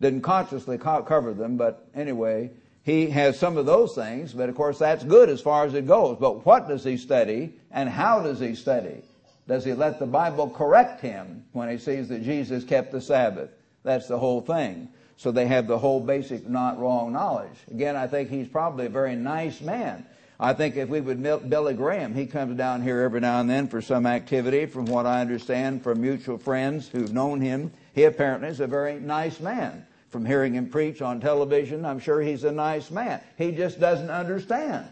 Didn't 0.00 0.22
consciously 0.22 0.78
cover 0.78 1.32
them, 1.32 1.56
but 1.56 1.88
anyway, 1.94 2.50
he 2.84 3.10
has 3.10 3.38
some 3.38 3.56
of 3.56 3.66
those 3.66 3.94
things, 3.94 4.32
but 4.32 4.48
of 4.48 4.54
course 4.54 4.78
that's 4.78 5.04
good 5.04 5.28
as 5.28 5.40
far 5.40 5.66
as 5.66 5.74
it 5.74 5.86
goes. 5.86 6.16
But 6.18 6.46
what 6.46 6.68
does 6.68 6.84
he 6.84 6.96
study 6.96 7.52
and 7.70 7.88
how 7.88 8.22
does 8.22 8.40
he 8.40 8.54
study? 8.54 9.02
Does 9.46 9.64
he 9.64 9.72
let 9.72 9.98
the 9.98 10.06
Bible 10.06 10.48
correct 10.48 11.00
him 11.00 11.44
when 11.52 11.68
he 11.68 11.78
sees 11.78 12.08
that 12.08 12.22
Jesus 12.22 12.64
kept 12.64 12.92
the 12.92 13.00
Sabbath? 13.00 13.50
That's 13.82 14.08
the 14.08 14.18
whole 14.18 14.40
thing. 14.40 14.88
So 15.16 15.32
they 15.32 15.46
have 15.46 15.66
the 15.66 15.78
whole 15.78 16.00
basic 16.00 16.48
not 16.48 16.78
wrong 16.78 17.12
knowledge. 17.12 17.58
Again, 17.70 17.96
I 17.96 18.06
think 18.06 18.30
he's 18.30 18.48
probably 18.48 18.86
a 18.86 18.90
very 18.90 19.16
nice 19.16 19.60
man. 19.60 20.06
I 20.40 20.52
think 20.52 20.76
if 20.76 20.88
we 20.88 21.00
would 21.00 21.20
Billy 21.22 21.74
Graham, 21.74 22.14
he 22.14 22.26
comes 22.26 22.56
down 22.56 22.82
here 22.82 23.00
every 23.00 23.18
now 23.18 23.40
and 23.40 23.50
then 23.50 23.66
for 23.66 23.82
some 23.82 24.06
activity, 24.06 24.66
from 24.66 24.86
what 24.86 25.04
I 25.04 25.20
understand 25.20 25.82
from 25.82 26.00
mutual 26.00 26.38
friends 26.38 26.88
who've 26.88 27.12
known 27.12 27.40
him. 27.40 27.72
He 27.92 28.04
apparently 28.04 28.48
is 28.48 28.60
a 28.60 28.68
very 28.68 29.00
nice 29.00 29.40
man. 29.40 29.84
From 30.10 30.24
hearing 30.24 30.54
him 30.54 30.70
preach 30.70 31.02
on 31.02 31.20
television, 31.20 31.84
I'm 31.84 31.98
sure 31.98 32.20
he's 32.20 32.44
a 32.44 32.52
nice 32.52 32.90
man. 32.90 33.20
He 33.36 33.50
just 33.50 33.80
doesn't 33.80 34.10
understand. 34.10 34.86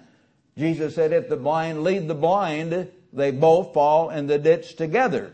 Jesus 0.59 0.95
said, 0.95 1.13
if 1.13 1.29
the 1.29 1.37
blind 1.37 1.85
lead 1.85 2.09
the 2.09 2.15
blind, 2.15 2.91
they 3.13 3.31
both 3.31 3.73
fall 3.73 4.11
in 4.11 4.27
the 4.27 4.39
ditch 4.39 4.75
together. 4.75 5.33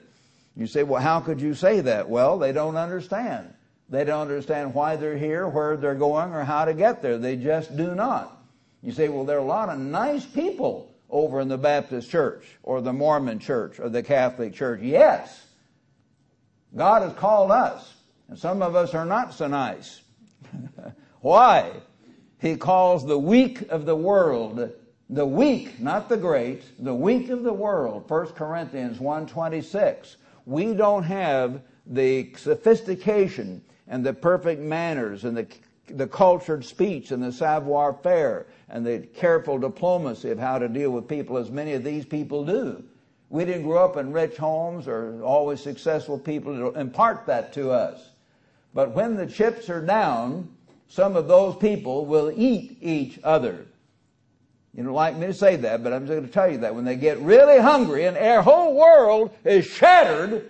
You 0.55 0.67
say, 0.67 0.83
well, 0.83 1.01
how 1.01 1.21
could 1.21 1.41
you 1.41 1.55
say 1.55 1.81
that? 1.81 2.09
Well, 2.09 2.39
they 2.39 2.53
don't 2.53 2.77
understand. 2.77 3.55
They 3.89 4.05
don't 4.05 4.21
understand 4.21 4.75
why 4.75 4.97
they're 4.97 5.17
here, 5.17 5.49
where 5.49 5.77
they're 5.77 5.95
going, 5.95 6.33
or 6.33 6.45
how 6.45 6.67
to 6.67 6.75
get 6.75 7.01
there. 7.01 7.17
They 7.17 7.37
just 7.37 7.77
do 7.77 7.95
not. 7.95 8.42
You 8.83 8.93
say, 8.93 9.09
well, 9.09 9.25
there 9.25 9.37
are 9.37 9.41
a 9.41 9.45
lot 9.45 9.69
of 9.69 9.79
nice 9.79 10.27
people 10.27 10.93
over 11.09 11.41
in 11.41 11.49
the 11.49 11.59
Baptist 11.59 12.11
church 12.11 12.45
or 12.63 12.81
the 12.81 12.93
Mormon 12.93 13.39
church 13.39 13.79
or 13.79 13.89
the 13.89 14.03
Catholic 14.03 14.55
church. 14.55 14.81
Yes. 14.83 15.47
God 16.75 17.03
has 17.03 17.13
called 17.15 17.51
us, 17.51 17.95
and 18.29 18.39
some 18.39 18.63
of 18.63 18.75
us 18.75 18.95
are 18.95 19.05
not 19.05 19.35
so 19.35 19.47
nice. 19.47 20.01
Why? 21.21 21.71
He 22.41 22.57
calls 22.57 23.07
the 23.07 23.19
weak 23.19 23.63
of 23.71 23.85
the 23.87 23.95
world, 23.95 24.73
the 25.09 25.27
weak, 25.27 25.79
not 25.79 26.09
the 26.09 26.17
great, 26.17 26.65
the 26.83 26.95
weak 26.95 27.29
of 27.29 27.43
the 27.43 27.53
world. 27.53 28.09
1 28.09 28.27
Corinthians 28.29 28.99
1.26. 28.99 30.17
We 30.47 30.73
don't 30.73 31.05
have 31.05 31.61
the 31.87 32.33
sophistication 32.37 33.63
and 33.87 34.05
the 34.05 34.15
perfect 34.15 34.61
manners 34.61 35.25
and 35.25 35.37
the, 35.37 35.47
the 35.89 36.07
cultured 36.07 36.65
speech 36.65 37.11
and 37.11 37.23
the 37.23 37.33
savoir 37.33 37.93
faire 37.93 38.47
and 38.73 38.87
the 38.87 39.01
careful 39.01 39.59
diplomacy 39.59 40.31
of 40.31 40.39
how 40.39 40.59
to 40.59 40.67
deal 40.67 40.91
with 40.91 41.07
people 41.07 41.37
as 41.37 41.51
many 41.51 41.75
of 41.75 41.85
these 41.85 42.07
people 42.07 42.45
do. 42.45 42.83
We 43.29 43.45
didn't 43.45 43.65
grow 43.65 43.85
up 43.85 43.99
in 43.99 44.13
rich 44.13 44.39
homes 44.39 44.89
or 44.89 45.23
always 45.23 45.61
successful 45.61 46.19
people 46.19 46.55
to 46.55 46.79
impart 46.81 47.27
that 47.27 47.53
to 47.53 47.71
us. 47.71 48.11
But 48.75 48.93
when 48.93 49.17
the 49.17 49.27
chips 49.27 49.69
are 49.69 49.85
down, 49.85 50.51
some 50.89 51.17
of 51.17 51.29
those 51.29 51.57
people 51.57 52.07
will 52.07 52.33
eat 52.35 52.79
each 52.81 53.21
other. 53.23 53.67
You 54.75 54.85
don't 54.85 54.95
like 54.95 55.17
me 55.17 55.27
to 55.27 55.35
say 55.35 55.57
that, 55.57 55.85
but 55.85 55.93
I'm 55.93 56.07
just 56.07 56.17
going 56.17 56.27
to 56.27 56.33
tell 56.33 56.51
you 56.51 56.59
that 56.59 56.75
when 56.75 56.87
they 56.87 56.97
get 56.97 57.19
really 57.21 57.59
hungry 57.59 58.07
and 58.07 58.17
their 58.17 58.41
whole 58.41 58.75
world 58.75 59.31
is 59.45 59.67
shattered, 59.67 60.49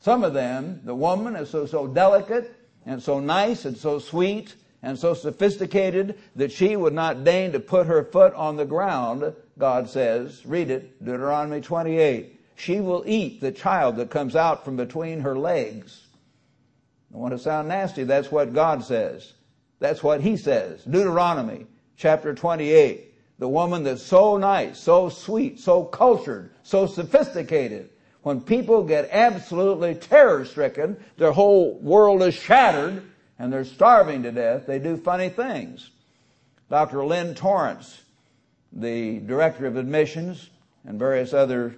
some 0.00 0.22
of 0.22 0.32
them, 0.32 0.80
the 0.84 0.94
woman 0.94 1.34
is 1.34 1.50
so, 1.50 1.66
so 1.66 1.88
delicate 1.88 2.54
and 2.86 3.02
so 3.02 3.18
nice 3.18 3.64
and 3.64 3.76
so 3.76 3.98
sweet 3.98 4.54
and 4.82 4.98
so 4.98 5.14
sophisticated 5.14 6.18
that 6.36 6.52
she 6.52 6.76
would 6.76 6.92
not 6.92 7.24
deign 7.24 7.52
to 7.52 7.60
put 7.60 7.86
her 7.86 8.04
foot 8.04 8.34
on 8.34 8.56
the 8.56 8.64
ground, 8.64 9.34
God 9.58 9.88
says. 9.88 10.44
Read 10.44 10.70
it, 10.70 11.04
Deuteronomy 11.04 11.60
28. 11.60 12.40
She 12.56 12.80
will 12.80 13.04
eat 13.06 13.40
the 13.40 13.52
child 13.52 13.96
that 13.96 14.10
comes 14.10 14.36
out 14.36 14.64
from 14.64 14.76
between 14.76 15.20
her 15.20 15.38
legs. 15.38 16.06
I 17.14 17.18
want 17.18 17.32
to 17.32 17.38
sound 17.38 17.68
nasty. 17.68 18.04
That's 18.04 18.32
what 18.32 18.54
God 18.54 18.84
says. 18.84 19.32
That's 19.78 20.02
what 20.02 20.20
He 20.20 20.36
says. 20.36 20.82
Deuteronomy 20.84 21.66
chapter 21.96 22.34
28 22.34 23.12
the 23.42 23.48
woman 23.48 23.82
that's 23.82 24.04
so 24.04 24.36
nice, 24.36 24.78
so 24.78 25.08
sweet, 25.08 25.58
so 25.58 25.82
cultured, 25.82 26.52
so 26.62 26.86
sophisticated. 26.86 27.90
When 28.22 28.40
people 28.40 28.84
get 28.84 29.08
absolutely 29.10 29.96
terror 29.96 30.44
stricken, 30.44 30.96
their 31.16 31.32
whole 31.32 31.76
world 31.80 32.22
is 32.22 32.34
shattered, 32.34 33.02
and 33.38 33.52
they're 33.52 33.64
starving 33.64 34.22
to 34.22 34.32
death, 34.32 34.66
they 34.66 34.78
do 34.78 34.96
funny 34.96 35.28
things. 35.28 35.90
Dr. 36.70 37.04
Lynn 37.04 37.34
Torrance, 37.34 38.02
the 38.72 39.18
director 39.20 39.66
of 39.66 39.76
admissions 39.76 40.50
and 40.84 40.98
various 40.98 41.32
other 41.32 41.76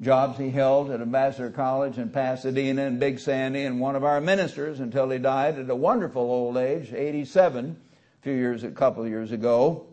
jobs 0.00 0.38
he 0.38 0.50
held 0.50 0.90
at 0.90 1.00
Ambassador 1.00 1.50
College 1.50 1.98
in 1.98 2.10
Pasadena 2.10 2.82
and 2.86 3.00
Big 3.00 3.18
Sandy, 3.18 3.64
and 3.64 3.80
one 3.80 3.96
of 3.96 4.04
our 4.04 4.20
ministers 4.20 4.80
until 4.80 5.08
he 5.10 5.18
died 5.18 5.58
at 5.58 5.70
a 5.70 5.74
wonderful 5.74 6.22
old 6.22 6.56
age, 6.56 6.92
87, 6.92 7.76
a 8.20 8.22
few 8.22 8.32
years, 8.32 8.64
a 8.64 8.70
couple 8.70 9.02
of 9.02 9.08
years 9.08 9.32
ago 9.32 9.86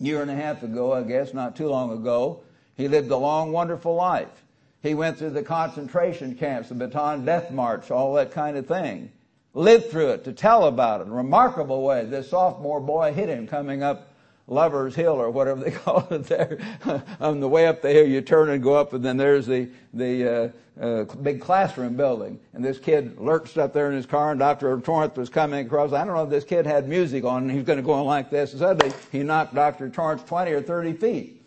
year 0.00 0.22
and 0.22 0.30
a 0.30 0.34
half 0.34 0.62
ago, 0.62 0.92
I 0.92 1.02
guess, 1.02 1.34
not 1.34 1.54
too 1.54 1.68
long 1.68 1.92
ago. 1.92 2.40
He 2.76 2.88
lived 2.88 3.10
a 3.10 3.16
long, 3.16 3.52
wonderful 3.52 3.94
life. 3.94 4.44
He 4.82 4.94
went 4.94 5.18
through 5.18 5.30
the 5.30 5.42
concentration 5.42 6.34
camps, 6.34 6.70
the 6.70 6.74
Bataan 6.74 7.26
Death 7.26 7.50
March, 7.50 7.90
all 7.90 8.14
that 8.14 8.32
kind 8.32 8.56
of 8.56 8.66
thing. 8.66 9.12
Lived 9.52 9.90
through 9.90 10.10
it 10.10 10.24
to 10.24 10.32
tell 10.32 10.64
about 10.64 11.00
it. 11.00 11.08
Remarkable 11.08 11.82
way. 11.82 12.04
This 12.04 12.30
sophomore 12.30 12.80
boy 12.80 13.12
hit 13.12 13.28
him 13.28 13.48
coming 13.48 13.82
up 13.82 14.08
Lover's 14.46 14.94
Hill 14.94 15.14
or 15.14 15.30
whatever 15.30 15.62
they 15.62 15.70
call 15.84 16.06
it 16.10 16.24
there. 16.24 16.58
On 17.20 17.40
the 17.40 17.48
way 17.48 17.66
up 17.66 17.82
the 17.82 17.90
hill, 17.90 18.06
you 18.06 18.20
turn 18.20 18.50
and 18.50 18.62
go 18.62 18.74
up, 18.74 18.92
and 18.92 19.04
then 19.04 19.16
there's 19.16 19.46
the 19.46 19.68
the 19.92 20.52
uh, 20.78 20.84
uh, 20.84 21.04
big 21.16 21.40
classroom 21.40 21.96
building. 21.96 22.38
And 22.52 22.64
this 22.64 22.78
kid 22.78 23.18
lurched 23.18 23.58
up 23.58 23.72
there 23.72 23.90
in 23.90 23.96
his 23.96 24.06
car, 24.06 24.30
and 24.30 24.38
Dr. 24.38 24.78
Torrance 24.80 25.16
was 25.16 25.28
coming 25.28 25.66
across. 25.66 25.92
I 25.92 26.04
don't 26.04 26.14
know 26.14 26.24
if 26.24 26.30
this 26.30 26.44
kid 26.44 26.64
had 26.64 26.88
music 26.88 27.24
on, 27.24 27.42
and 27.42 27.50
he 27.50 27.58
was 27.58 27.66
going 27.66 27.78
to 27.78 27.82
go 27.82 27.92
on 27.92 28.06
like 28.06 28.30
this. 28.30 28.52
And 28.52 28.60
suddenly, 28.60 28.94
he 29.10 29.22
knocked 29.22 29.54
Dr. 29.54 29.88
Torrance 29.88 30.22
20 30.24 30.52
or 30.52 30.62
30 30.62 30.92
feet. 30.94 31.42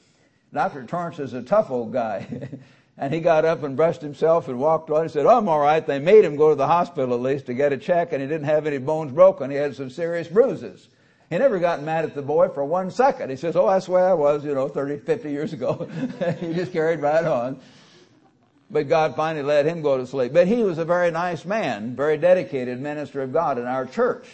Dr. 0.53 0.83
Torrance 0.83 1.19
is 1.19 1.33
a 1.33 1.41
tough 1.41 1.71
old 1.71 1.91
guy. 1.93 2.27
And 2.97 3.13
he 3.13 3.19
got 3.21 3.43
up 3.43 3.63
and 3.63 3.75
brushed 3.75 4.01
himself 4.01 4.47
and 4.47 4.59
walked 4.59 4.89
on. 4.91 5.03
He 5.03 5.09
said, 5.09 5.25
oh, 5.25 5.37
I'm 5.37 5.49
all 5.49 5.59
right. 5.59 5.85
They 5.85 5.99
made 5.99 6.23
him 6.23 6.35
go 6.35 6.49
to 6.49 6.55
the 6.55 6.67
hospital 6.67 7.15
at 7.15 7.21
least 7.21 7.47
to 7.47 7.53
get 7.53 7.73
a 7.73 7.77
check, 7.77 8.13
and 8.13 8.21
he 8.21 8.27
didn't 8.27 8.45
have 8.45 8.67
any 8.67 8.77
bones 8.77 9.11
broken. 9.11 9.49
He 9.49 9.57
had 9.57 9.75
some 9.75 9.89
serious 9.89 10.27
bruises. 10.27 10.89
He 11.29 11.39
never 11.39 11.57
got 11.57 11.81
mad 11.81 12.05
at 12.05 12.13
the 12.13 12.21
boy 12.21 12.49
for 12.49 12.63
one 12.63 12.91
second. 12.91 13.31
He 13.31 13.35
says, 13.35 13.55
Oh, 13.55 13.67
that's 13.67 13.89
way 13.89 14.03
I 14.03 14.13
was, 14.13 14.45
you 14.45 14.53
know, 14.53 14.67
30, 14.67 14.99
50 14.99 15.31
years 15.31 15.53
ago. 15.53 15.89
he 16.39 16.53
just 16.53 16.71
carried 16.71 16.99
right 16.99 17.25
on. 17.25 17.59
But 18.69 18.87
God 18.87 19.15
finally 19.15 19.43
let 19.43 19.65
him 19.65 19.81
go 19.81 19.97
to 19.97 20.05
sleep. 20.05 20.33
But 20.33 20.47
he 20.47 20.63
was 20.63 20.77
a 20.77 20.85
very 20.85 21.09
nice 21.09 21.45
man, 21.45 21.95
very 21.95 22.17
dedicated 22.17 22.79
minister 22.79 23.21
of 23.21 23.33
God 23.33 23.57
in 23.57 23.65
our 23.65 23.85
church. 23.87 24.27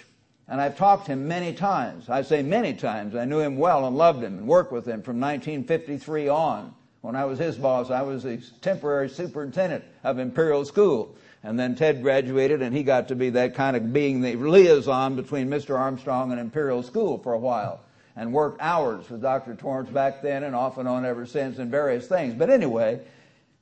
And 0.49 0.59
I've 0.59 0.77
talked 0.77 1.05
to 1.05 1.13
him 1.13 1.27
many 1.27 1.53
times. 1.53 2.09
I 2.09 2.23
say 2.23 2.41
many 2.41 2.73
times. 2.73 3.15
I 3.15 3.23
knew 3.23 3.39
him 3.39 3.57
well 3.57 3.85
and 3.85 3.95
loved 3.97 4.23
him 4.23 4.39
and 4.39 4.47
worked 4.47 4.71
with 4.71 4.85
him 4.85 5.01
from 5.01 5.19
1953 5.19 6.27
on. 6.27 6.73
When 7.01 7.15
I 7.15 7.25
was 7.25 7.39
his 7.39 7.57
boss, 7.57 7.89
I 7.89 8.01
was 8.01 8.23
the 8.23 8.37
temporary 8.61 9.09
superintendent 9.09 9.85
of 10.03 10.19
Imperial 10.19 10.65
School. 10.65 11.15
And 11.43 11.57
then 11.57 11.75
Ted 11.75 12.01
graduated 12.01 12.61
and 12.61 12.75
he 12.75 12.83
got 12.83 13.07
to 13.07 13.15
be 13.15 13.29
that 13.31 13.55
kind 13.55 13.77
of 13.77 13.93
being 13.93 14.21
the 14.21 14.35
liaison 14.35 15.15
between 15.15 15.47
Mr. 15.49 15.77
Armstrong 15.77 16.31
and 16.31 16.39
Imperial 16.39 16.83
School 16.83 17.17
for 17.17 17.33
a 17.33 17.39
while 17.39 17.81
and 18.17 18.33
worked 18.33 18.61
hours 18.61 19.09
with 19.09 19.21
Dr. 19.21 19.55
Torrance 19.55 19.89
back 19.89 20.21
then 20.21 20.43
and 20.43 20.53
off 20.53 20.77
and 20.77 20.89
on 20.89 21.05
ever 21.05 21.25
since 21.25 21.57
in 21.57 21.71
various 21.71 22.07
things. 22.07 22.33
But 22.33 22.49
anyway, 22.49 22.99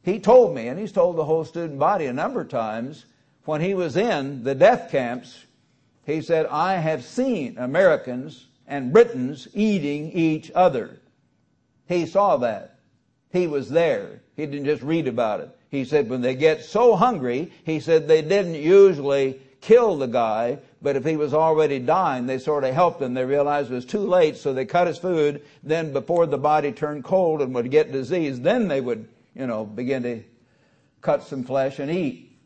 he 0.02 0.20
told 0.20 0.56
me, 0.56 0.68
and 0.68 0.80
he's 0.80 0.92
told 0.92 1.16
the 1.16 1.26
whole 1.26 1.46
student 1.46 1.78
body 1.78 2.08
a 2.08 2.14
number 2.14 2.42
of 2.42 2.50
times, 2.50 3.06
when 3.46 3.62
he 3.62 3.76
was 3.76 3.96
in 3.96 4.44
the 4.44 4.56
death 4.56 4.90
camps, 4.90 5.46
he 6.06 6.22
said, 6.22 6.48
I 6.48 6.78
have 6.78 7.04
seen 7.04 7.58
Americans 7.60 8.48
and 8.66 8.92
Britons 8.92 9.48
eating 9.54 10.12
each 10.12 10.50
other. 10.56 11.00
He 11.88 12.08
saw 12.08 12.38
that. 12.38 12.77
He 13.32 13.48
was 13.48 13.70
there. 13.70 14.22
He 14.36 14.46
didn't 14.46 14.66
just 14.66 14.84
read 14.84 15.08
about 15.08 15.42
it. 15.42 15.50
He 15.70 15.84
said 15.84 16.10
when 16.10 16.22
they 16.22 16.36
get 16.36 16.64
so 16.64 16.96
hungry, 16.96 17.52
he 17.64 17.80
said 17.80 18.08
they 18.08 18.22
didn't 18.22 18.56
usually 18.56 19.42
kill 19.62 19.98
the 19.98 20.08
guy, 20.08 20.60
but 20.82 20.96
if 20.96 21.04
he 21.04 21.18
was 21.18 21.34
already 21.34 21.80
dying, 21.80 22.26
they 22.26 22.38
sort 22.38 22.64
of 22.64 22.74
helped 22.74 23.02
him. 23.02 23.14
They 23.14 23.26
realized 23.26 23.72
it 23.72 23.76
was 23.76 23.86
too 23.86 24.08
late, 24.08 24.38
so 24.38 24.54
they 24.54 24.66
cut 24.66 24.88
his 24.88 24.98
food. 24.98 25.44
Then 25.64 25.92
before 25.92 26.26
the 26.26 26.38
body 26.38 26.72
turned 26.72 27.04
cold 27.04 27.42
and 27.42 27.54
would 27.54 27.70
get 27.72 27.92
disease, 27.92 28.40
then 28.40 28.68
they 28.68 28.80
would, 28.80 29.08
you 29.36 29.48
know, 29.48 29.66
begin 29.66 30.04
to 30.04 30.24
cut 31.02 31.24
some 31.24 31.44
flesh 31.44 31.80
and 31.80 31.92
eat. 31.92 32.38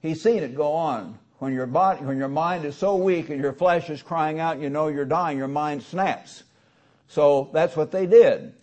He's 0.00 0.22
seen 0.22 0.42
it 0.42 0.54
go 0.54 0.72
on. 0.72 1.18
When 1.38 1.52
your 1.54 1.66
body, 1.66 2.04
when 2.04 2.18
your 2.18 2.28
mind 2.28 2.64
is 2.64 2.76
so 2.76 2.96
weak 2.96 3.30
and 3.30 3.40
your 3.40 3.52
flesh 3.54 3.88
is 3.88 4.02
crying 4.02 4.40
out, 4.40 4.60
you 4.60 4.68
know 4.68 4.88
you're 4.88 5.06
dying, 5.06 5.38
your 5.38 5.48
mind 5.48 5.82
snaps. 5.82 6.42
So 7.08 7.50
that's 7.52 7.76
what 7.76 7.90
they 7.90 8.06
did. 8.06 8.54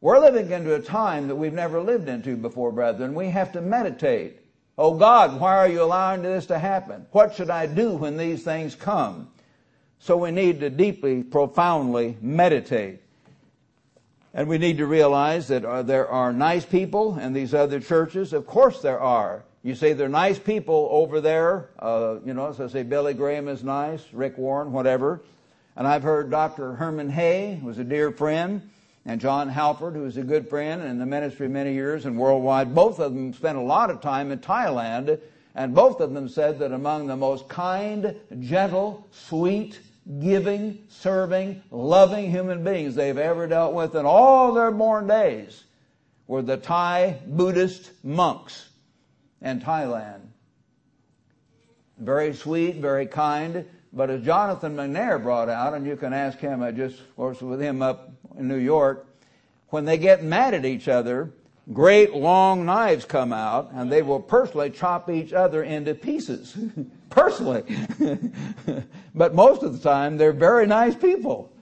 We're 0.00 0.20
living 0.20 0.52
into 0.52 0.74
a 0.76 0.80
time 0.80 1.26
that 1.26 1.34
we've 1.34 1.52
never 1.52 1.80
lived 1.80 2.08
into 2.08 2.36
before, 2.36 2.70
brethren. 2.70 3.14
We 3.14 3.30
have 3.30 3.52
to 3.52 3.60
meditate. 3.60 4.38
Oh 4.76 4.96
God, 4.96 5.40
why 5.40 5.56
are 5.56 5.68
you 5.68 5.82
allowing 5.82 6.22
this 6.22 6.46
to 6.46 6.58
happen? 6.58 7.06
What 7.10 7.34
should 7.34 7.50
I 7.50 7.66
do 7.66 7.90
when 7.94 8.16
these 8.16 8.44
things 8.44 8.76
come? 8.76 9.28
So 9.98 10.16
we 10.16 10.30
need 10.30 10.60
to 10.60 10.70
deeply, 10.70 11.24
profoundly 11.24 12.16
meditate. 12.20 13.00
And 14.32 14.46
we 14.46 14.58
need 14.58 14.76
to 14.76 14.86
realize 14.86 15.48
that 15.48 15.64
uh, 15.64 15.82
there 15.82 16.06
are 16.06 16.32
nice 16.32 16.64
people 16.64 17.18
in 17.18 17.32
these 17.32 17.52
other 17.52 17.80
churches. 17.80 18.32
Of 18.32 18.46
course 18.46 18.80
there 18.80 19.00
are. 19.00 19.42
You 19.64 19.74
say 19.74 19.94
they're 19.94 20.08
nice 20.08 20.38
people 20.38 20.88
over 20.92 21.20
there. 21.20 21.70
Uh, 21.76 22.18
you 22.24 22.34
know, 22.34 22.52
so 22.52 22.68
say 22.68 22.84
Billy 22.84 23.14
Graham 23.14 23.48
is 23.48 23.64
nice, 23.64 24.04
Rick 24.12 24.38
Warren, 24.38 24.70
whatever. 24.70 25.22
And 25.74 25.88
I've 25.88 26.04
heard 26.04 26.30
Dr. 26.30 26.74
Herman 26.74 27.10
Hoeh, 27.10 27.60
was 27.64 27.78
a 27.78 27.84
dear 27.84 28.12
friend 28.12 28.62
and 29.08 29.22
John 29.22 29.48
Halford, 29.48 29.94
who 29.94 30.02
was 30.02 30.18
a 30.18 30.22
good 30.22 30.50
friend 30.50 30.82
in 30.82 30.98
the 30.98 31.06
ministry 31.06 31.48
many 31.48 31.72
years 31.72 32.04
and 32.04 32.18
worldwide. 32.18 32.74
Both 32.74 33.00
of 33.00 33.14
them 33.14 33.32
spent 33.32 33.56
a 33.56 33.62
lot 33.62 33.88
of 33.88 34.02
time 34.02 34.30
in 34.30 34.38
Thailand, 34.38 35.18
and 35.54 35.74
both 35.74 36.00
of 36.00 36.12
them 36.12 36.28
said 36.28 36.58
that 36.58 36.72
among 36.72 37.06
the 37.06 37.16
most 37.16 37.48
kind, 37.48 38.14
gentle, 38.38 39.06
sweet, 39.10 39.80
giving, 40.20 40.84
serving, 40.88 41.62
loving 41.70 42.30
human 42.30 42.62
beings 42.62 42.94
they've 42.94 43.16
ever 43.16 43.46
dealt 43.46 43.72
with 43.72 43.94
in 43.94 44.04
all 44.04 44.52
their 44.52 44.70
born 44.70 45.06
days 45.06 45.64
were 46.26 46.42
the 46.42 46.58
Thai 46.58 47.18
Buddhist 47.26 47.90
monks 48.04 48.68
in 49.40 49.58
Thailand. 49.58 50.20
Very 51.96 52.34
sweet, 52.34 52.76
very 52.76 53.06
kind, 53.06 53.64
but 53.90 54.10
as 54.10 54.22
Jonathan 54.22 54.76
McNair 54.76 55.20
brought 55.20 55.48
out, 55.48 55.72
and 55.72 55.86
you 55.86 55.96
can 55.96 56.12
ask 56.12 56.38
him, 56.38 56.62
I 56.62 56.72
just 56.72 57.00
was 57.16 57.40
with 57.40 57.62
him 57.62 57.80
up 57.80 58.17
in 58.38 58.48
New 58.48 58.56
York, 58.56 59.06
when 59.68 59.84
they 59.84 59.98
get 59.98 60.22
mad 60.22 60.54
at 60.54 60.64
each 60.64 60.88
other, 60.88 61.30
great 61.72 62.14
long 62.14 62.64
knives 62.64 63.04
come 63.04 63.32
out 63.32 63.70
and 63.72 63.92
they 63.92 64.02
will 64.02 64.20
personally 64.20 64.70
chop 64.70 65.10
each 65.10 65.32
other 65.32 65.62
into 65.62 65.94
pieces. 65.94 66.56
personally. 67.10 67.64
but 69.14 69.34
most 69.34 69.62
of 69.62 69.72
the 69.72 69.78
time, 69.78 70.16
they're 70.16 70.32
very 70.32 70.66
nice 70.66 70.94
people. 70.94 71.52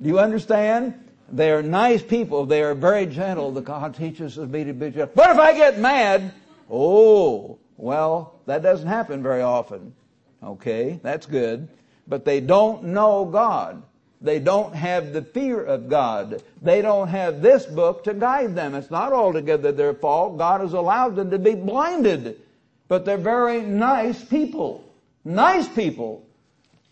Do 0.00 0.08
you 0.08 0.18
understand? 0.18 0.94
They 1.30 1.50
are 1.50 1.62
nice 1.62 2.02
people. 2.02 2.46
They 2.46 2.62
are 2.62 2.74
very 2.74 3.06
gentle. 3.06 3.50
The 3.50 3.60
God 3.60 3.94
teaches 3.94 4.38
us 4.38 4.44
to 4.44 4.46
be 4.46 4.64
to 4.64 4.72
be 4.72 4.90
gentle. 4.90 5.12
But 5.14 5.30
if 5.30 5.38
I 5.38 5.52
get 5.52 5.78
mad, 5.78 6.32
oh, 6.70 7.58
well, 7.76 8.40
that 8.46 8.62
doesn't 8.62 8.88
happen 8.88 9.22
very 9.22 9.42
often. 9.42 9.94
Okay, 10.42 11.00
that's 11.02 11.26
good. 11.26 11.68
But 12.06 12.24
they 12.24 12.40
don't 12.40 12.84
know 12.84 13.24
God. 13.26 13.82
They 14.20 14.40
don't 14.40 14.74
have 14.74 15.12
the 15.12 15.22
fear 15.22 15.62
of 15.62 15.88
God. 15.88 16.42
They 16.60 16.82
don't 16.82 17.08
have 17.08 17.40
this 17.40 17.66
book 17.66 18.04
to 18.04 18.14
guide 18.14 18.54
them. 18.54 18.74
It's 18.74 18.90
not 18.90 19.12
altogether 19.12 19.70
their 19.70 19.94
fault. 19.94 20.38
God 20.38 20.60
has 20.60 20.72
allowed 20.72 21.16
them 21.16 21.30
to 21.30 21.38
be 21.38 21.54
blinded. 21.54 22.40
But 22.88 23.04
they're 23.04 23.16
very 23.16 23.62
nice 23.62 24.24
people. 24.24 24.84
Nice 25.24 25.68
people. 25.68 26.24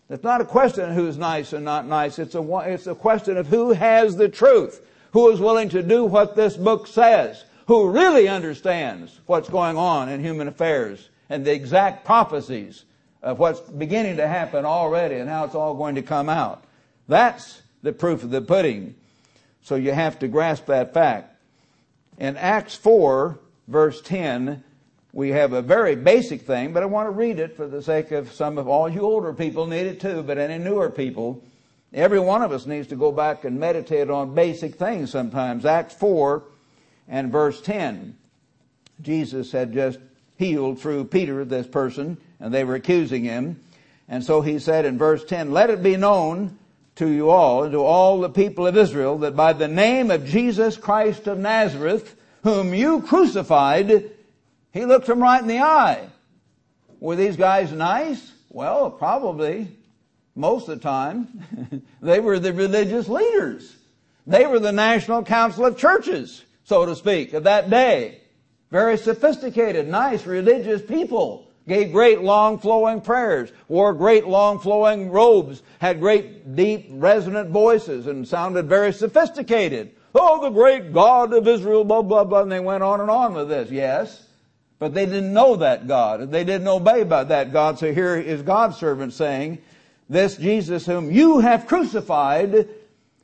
It's 0.09 0.23
not 0.23 0.39
a 0.39 0.45
question 0.45 0.89
of 0.89 0.95
who's 0.95 1.17
nice 1.17 1.51
and 1.51 1.65
not 1.65 1.85
nice. 1.85 2.17
It's 2.17 2.35
a, 2.35 2.57
it's 2.65 2.87
a 2.87 2.95
question 2.95 3.35
of 3.35 3.47
who 3.47 3.71
has 3.73 4.15
the 4.15 4.29
truth. 4.29 4.81
who 5.11 5.31
is 5.31 5.39
willing 5.39 5.69
to 5.69 5.81
do 5.81 6.05
what 6.05 6.35
this 6.35 6.55
book 6.55 6.87
says, 6.87 7.43
who 7.65 7.89
really 7.89 8.27
understands 8.27 9.19
what's 9.25 9.49
going 9.49 9.77
on 9.77 10.09
in 10.09 10.21
human 10.21 10.47
affairs 10.47 11.09
and 11.29 11.43
the 11.43 11.53
exact 11.53 12.05
prophecies 12.05 12.85
of 13.23 13.39
what's 13.39 13.59
beginning 13.61 14.17
to 14.17 14.27
happen 14.27 14.65
already 14.65 15.15
and 15.15 15.29
how 15.29 15.43
it's 15.43 15.55
all 15.55 15.73
going 15.73 15.95
to 15.95 16.01
come 16.01 16.29
out. 16.29 16.63
That's 17.07 17.61
the 17.83 17.93
proof 17.93 18.23
of 18.23 18.29
the 18.29 18.41
pudding. 18.41 18.95
So 19.61 19.75
you 19.75 19.91
have 19.91 20.19
to 20.19 20.27
grasp 20.27 20.65
that 20.67 20.93
fact. 20.93 21.35
In 22.17 22.37
Acts 22.37 22.75
4, 22.75 23.37
verse 23.67 24.01
10, 24.01 24.63
we 25.13 25.29
have 25.29 25.53
a 25.53 25.61
very 25.61 25.95
basic 25.95 26.41
thing, 26.41 26.73
but 26.73 26.83
I 26.83 26.85
want 26.85 27.07
to 27.07 27.11
read 27.11 27.39
it 27.39 27.55
for 27.55 27.67
the 27.67 27.81
sake 27.81 28.11
of 28.11 28.31
some 28.31 28.57
of 28.57 28.67
all 28.67 28.89
you 28.89 29.01
older 29.01 29.33
people 29.33 29.67
need 29.67 29.87
it 29.87 29.99
too, 29.99 30.23
but 30.23 30.37
any 30.37 30.63
newer 30.63 30.89
people, 30.89 31.43
every 31.93 32.19
one 32.19 32.41
of 32.41 32.51
us 32.51 32.65
needs 32.65 32.87
to 32.87 32.95
go 32.95 33.11
back 33.11 33.45
and 33.45 33.59
meditate 33.59 34.09
on 34.09 34.35
basic 34.35 34.75
things 34.75 35.11
sometimes. 35.11 35.65
Acts 35.65 35.95
4 35.95 36.43
and 37.07 37.31
verse 37.31 37.61
10. 37.61 38.15
Jesus 39.01 39.51
had 39.51 39.73
just 39.73 39.99
healed 40.37 40.79
through 40.79 41.05
Peter 41.05 41.43
this 41.45 41.67
person, 41.67 42.17
and 42.39 42.53
they 42.53 42.63
were 42.63 42.75
accusing 42.75 43.23
him. 43.23 43.59
And 44.07 44.23
so 44.23 44.41
he 44.41 44.59
said 44.59 44.85
in 44.85 44.97
verse 44.97 45.23
10, 45.25 45.51
Let 45.51 45.69
it 45.69 45.83
be 45.83 45.97
known 45.97 46.57
to 46.97 47.07
you 47.07 47.29
all 47.29 47.63
and 47.63 47.71
to 47.71 47.83
all 47.83 48.19
the 48.19 48.29
people 48.29 48.67
of 48.67 48.77
Israel 48.77 49.19
that 49.19 49.35
by 49.35 49.53
the 49.53 49.67
name 49.67 50.11
of 50.11 50.25
Jesus 50.25 50.77
Christ 50.77 51.27
of 51.27 51.37
Nazareth, 51.37 52.15
whom 52.43 52.73
you 52.73 53.01
crucified, 53.01 54.11
he 54.71 54.85
looked 54.85 55.07
them 55.07 55.21
right 55.21 55.41
in 55.41 55.47
the 55.47 55.59
eye. 55.59 56.07
Were 56.99 57.15
these 57.15 57.37
guys 57.37 57.71
nice? 57.71 58.31
Well, 58.49 58.89
probably 58.89 59.67
most 60.37 60.69
of 60.69 60.79
the 60.79 60.83
time. 60.83 61.83
they 62.01 62.19
were 62.19 62.39
the 62.39 62.53
religious 62.53 63.09
leaders. 63.09 63.75
They 64.25 64.45
were 64.45 64.59
the 64.59 64.71
National 64.71 65.23
Council 65.23 65.65
of 65.65 65.77
Churches, 65.77 66.43
so 66.63 66.85
to 66.85 66.95
speak, 66.95 67.33
of 67.33 67.43
that 67.43 67.69
day. 67.69 68.21
Very 68.71 68.97
sophisticated, 68.97 69.87
nice, 69.87 70.25
religious 70.25 70.81
people. 70.81 71.46
Gave 71.67 71.91
great 71.91 72.21
long 72.21 72.59
flowing 72.59 73.01
prayers, 73.01 73.51
wore 73.67 73.93
great 73.93 74.25
long 74.25 74.59
flowing 74.59 75.09
robes, 75.11 75.63
had 75.79 75.99
great 75.99 76.55
deep 76.55 76.87
resonant 76.91 77.49
voices 77.49 78.07
and 78.07 78.25
sounded 78.25 78.67
very 78.67 78.93
sophisticated. 78.93 79.91
Oh, 80.15 80.41
the 80.41 80.49
great 80.49 80.93
God 80.93 81.33
of 81.33 81.47
Israel, 81.47 81.83
blah, 81.83 82.01
blah, 82.01 82.23
blah. 82.23 82.41
And 82.41 82.51
they 82.51 82.61
went 82.61 82.83
on 82.83 83.01
and 83.01 83.11
on 83.11 83.33
with 83.33 83.49
this. 83.49 83.69
Yes. 83.69 84.27
But 84.79 84.93
they 84.93 85.05
didn't 85.05 85.33
know 85.33 85.57
that 85.57 85.87
God. 85.87 86.31
They 86.31 86.43
didn't 86.43 86.67
obey 86.67 87.03
by 87.03 87.25
that 87.25 87.51
God. 87.51 87.79
So 87.79 87.93
here 87.93 88.15
is 88.15 88.41
God's 88.43 88.77
servant 88.77 89.11
saying, 89.13 89.57
this 90.09 90.37
Jesus 90.37 90.85
whom 90.85 91.11
you 91.11 91.39
have 91.39 91.67
crucified, 91.67 92.69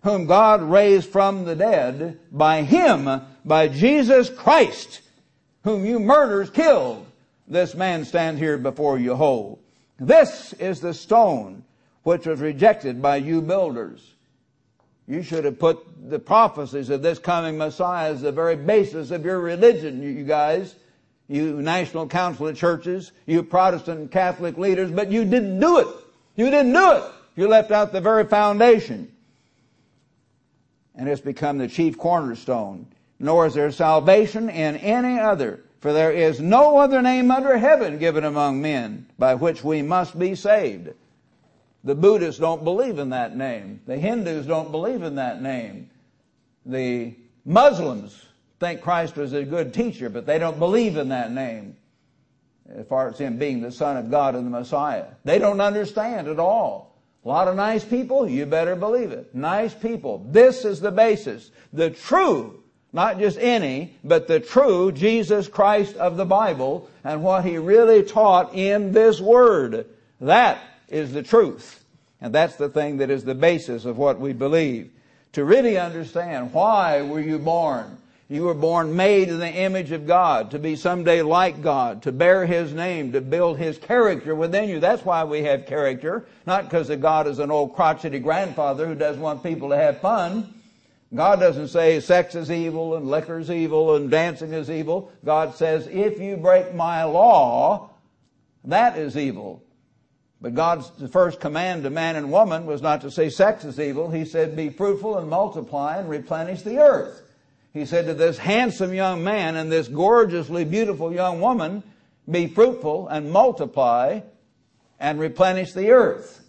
whom 0.02 0.26
God 0.26 0.62
raised 0.62 1.10
from 1.10 1.46
the 1.46 1.56
dead, 1.56 2.20
by 2.32 2.64
him, 2.64 3.22
by 3.46 3.70
Jesus 3.70 4.30
Christ, 4.30 5.02
whom 5.64 5.86
you 5.86 6.00
murders 6.00 6.50
killed, 6.50 7.06
this 7.48 7.76
man 7.76 8.06
stands 8.06 8.40
here 8.40 8.58
before 8.58 8.98
you 8.98 9.16
whole. 9.16 9.60
This 10.00 10.54
is 10.54 10.80
the 10.80 10.94
stone 10.94 11.64
which 12.04 12.26
was 12.26 12.40
rejected 12.40 13.02
by 13.02 13.18
you 13.18 13.42
builders. 13.42 14.14
You 15.08 15.22
should 15.22 15.46
have 15.46 15.60
put 15.60 16.10
the 16.10 16.20
prophecies 16.20 16.90
of 16.90 17.02
this 17.02 17.20
coming 17.20 17.58
Messiah 17.58 18.12
as 18.12 18.22
the 18.22 18.32
very 18.32 18.56
basis 18.56 19.12
of 19.12 19.26
your 19.26 19.40
religion, 19.40 20.02
you 20.02 20.24
guys. 20.24 20.76
You 21.28 21.62
National 21.62 22.08
Council 22.08 22.48
of 22.48 22.58
Churches, 22.58 23.12
you 23.26 23.44
Protestant 23.44 24.00
and 24.00 24.12
Catholic 24.12 24.58
leaders, 24.58 24.92
but 24.92 25.10
you 25.10 25.24
didn't 25.24 25.60
do 25.60 25.80
it. 25.80 25.88
You 26.36 26.50
didn't 26.50 26.74
do 26.74 26.92
it. 26.92 27.04
You 27.36 27.48
left 27.48 27.72
out 27.72 27.92
the 27.92 28.02
very 28.02 28.26
foundation. 28.26 29.12
And 30.96 31.08
it's 31.10 31.22
become 31.22 31.58
the 31.58 31.68
chief 31.68 31.98
cornerstone. 31.98 32.88
Nor 33.20 33.48
is 33.48 33.54
there 33.54 33.72
salvation 33.72 34.50
in 34.50 34.76
any 34.78 35.20
other. 35.20 35.64
For 35.84 35.92
there 35.92 36.14
is 36.14 36.40
no 36.40 36.78
other 36.78 37.02
name 37.02 37.30
under 37.30 37.58
heaven 37.58 37.98
given 37.98 38.24
among 38.24 38.62
men 38.62 39.06
by 39.20 39.36
which 39.36 39.66
we 39.66 39.82
must 39.82 40.18
be 40.18 40.34
saved. 40.34 40.94
The 41.84 41.94
Buddhists 41.94 42.40
don't 42.40 42.64
believe 42.64 43.00
in 43.00 43.10
that 43.10 43.36
name. 43.36 43.82
The 43.86 43.98
Hindus 43.98 44.46
don't 44.46 44.72
believe 44.72 45.04
in 45.04 45.16
that 45.16 45.42
name. 45.42 45.90
The 46.66 47.16
Muslims 47.44 48.18
think 48.62 48.80
Christ 48.80 49.18
was 49.18 49.34
a 49.34 49.44
good 49.44 49.74
teacher, 49.74 50.10
but 50.10 50.26
they 50.26 50.40
don't 50.40 50.58
believe 50.58 50.96
in 50.96 51.10
that 51.10 51.34
name 51.34 51.76
as 52.74 52.88
far 52.88 53.10
as 53.10 53.18
him 53.18 53.38
being 53.38 53.60
the 53.60 53.70
Son 53.70 53.98
of 53.98 54.10
God 54.10 54.36
and 54.36 54.46
the 54.46 54.58
Messiah. 54.58 55.08
They 55.26 55.38
don't 55.38 55.60
understand 55.60 56.30
at 56.30 56.40
all. 56.40 56.96
A 57.26 57.28
lot 57.28 57.50
of 57.50 57.58
nice 57.58 57.84
people, 57.84 58.26
you 58.26 58.46
better 58.46 58.78
believe 58.78 59.12
it. 59.12 59.36
Nice 59.36 59.74
people. 59.74 60.26
This 60.30 60.64
is 60.64 60.80
the 60.80 60.92
basis. 60.92 61.52
The 61.74 61.90
true 61.90 62.63
not 62.94 63.18
just 63.18 63.40
any, 63.40 63.98
but 64.04 64.28
the 64.28 64.40
true 64.40 64.92
Jesus 64.92 65.48
Christ 65.48 65.96
of 65.98 66.16
the 66.16 66.26
Bible 66.26 66.90
and 67.04 67.24
what 67.24 67.44
he 67.44 67.58
really 67.58 68.04
taught 68.04 68.54
in 68.54 68.92
this 68.92 69.20
word. 69.20 69.88
That 70.22 70.64
is 70.88 71.12
the 71.12 71.24
truth. 71.24 71.84
And 72.22 72.34
that's 72.34 72.56
the 72.56 72.70
thing 72.70 72.98
that 72.98 73.10
is 73.10 73.26
the 73.26 73.36
basis 73.36 73.84
of 73.84 73.98
what 73.98 74.20
we 74.20 74.32
believe. 74.32 74.92
To 75.34 75.44
really 75.44 75.78
understand 75.78 76.54
why 76.54 77.02
were 77.02 77.20
you 77.20 77.40
born? 77.40 77.98
You 78.30 78.44
were 78.44 78.54
born 78.54 78.96
made 78.96 79.28
in 79.28 79.40
the 79.40 79.52
image 79.52 79.92
of 79.92 80.08
God, 80.08 80.52
to 80.52 80.60
be 80.60 80.76
someday 80.76 81.22
like 81.22 81.62
God, 81.62 82.04
to 82.04 82.12
bear 82.12 82.46
His 82.46 82.74
name, 82.74 83.12
to 83.12 83.22
build 83.22 83.58
His 83.58 83.78
character 83.78 84.34
within 84.34 84.70
you. 84.70 84.80
That's 84.80 85.04
why 85.04 85.24
we 85.24 85.44
have 85.44 85.66
character. 85.66 86.26
Not 86.46 86.64
because 86.64 86.90
God 86.90 87.28
is 87.28 87.40
an 87.40 87.52
old 87.52 87.76
crotchety 87.76 88.20
grandfather 88.20 88.88
who 88.88 88.96
doesn't 88.96 89.22
want 89.22 89.44
people 89.44 89.70
to 89.70 89.76
have 89.76 90.00
fun. 90.00 90.54
God 91.14 91.40
doesn't 91.40 91.68
say 91.68 92.00
sex 92.00 92.34
is 92.34 92.50
evil 92.50 92.96
and 92.96 93.08
liquor 93.08 93.40
is 93.40 93.52
evil 93.52 93.96
and 93.96 94.10
dancing 94.10 94.54
is 94.54 94.70
evil. 94.70 95.12
God 95.24 95.56
says, 95.56 95.88
if 95.88 96.20
you 96.20 96.38
break 96.38 96.74
my 96.74 97.04
law, 97.04 97.92
that 98.64 98.98
is 98.98 99.16
evil. 99.16 99.64
But 100.42 100.56
God's 100.56 100.92
first 101.12 101.40
command 101.40 101.84
to 101.84 101.90
man 101.90 102.16
and 102.16 102.32
woman 102.32 102.66
was 102.66 102.82
not 102.82 103.02
to 103.02 103.12
say 103.12 103.30
sex 103.30 103.64
is 103.64 103.80
evil. 103.80 104.10
He 104.10 104.26
said, 104.26 104.56
be 104.56 104.70
fruitful 104.70 105.18
and 105.18 105.30
multiply 105.30 105.98
and 105.98 106.10
replenish 106.10 106.64
the 106.64 106.80
earth. 106.80 107.22
He 107.74 107.86
said 107.86 108.06
to 108.08 108.14
this 108.14 108.38
handsome 108.38 108.94
young 108.94 109.24
man 109.24 109.56
and 109.56 109.72
this 109.72 109.88
gorgeously 109.88 110.66
beautiful 110.66 111.14
young 111.14 111.40
woman, 111.40 111.84
be 112.30 112.48
fruitful 112.48 113.08
and 113.08 113.32
multiply 113.32 114.22
and 115.00 115.20
replenish 115.20 115.74
the 115.74 115.92
earth. 115.92 116.44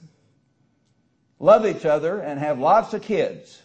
Love 1.38 1.66
each 1.66 1.84
other 1.84 2.20
and 2.20 2.40
have 2.40 2.58
lots 2.58 2.94
of 2.94 3.02
kids. 3.02 3.60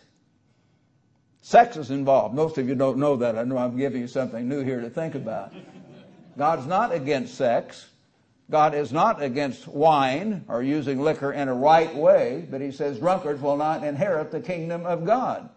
Sex 1.50 1.78
is 1.78 1.89
involved. 1.89 2.36
Most 2.36 2.60
of 2.60 2.70
you 2.70 2.76
don't 2.76 3.00
know 3.00 3.16
that. 3.16 3.36
I 3.36 3.43
know 3.43 3.58
I'm 3.58 3.76
giving 3.76 4.02
you 4.02 4.08
something 4.08 4.47
new 4.47 4.64
here 4.64 4.82
to 4.82 4.89
think 4.91 5.16
about. 5.16 5.52
God's 6.38 6.68
not 6.68 6.93
against 6.93 7.34
sex. 7.34 7.88
God 8.52 8.76
is 8.76 8.91
not 8.91 9.20
against 9.20 9.68
wine 9.68 10.45
or 10.47 10.62
using 10.62 11.02
liquor 11.02 11.34
in 11.34 11.47
a 11.47 11.54
right 11.56 11.95
way, 11.95 12.45
but 12.52 12.62
he 12.62 12.72
says 12.72 13.00
drunkards 13.00 13.41
will 13.41 13.58
not 13.58 13.84
inherit 13.84 14.30
the 14.30 14.39
kingdom 14.39 14.86
of 14.86 15.08
God. 15.08 15.50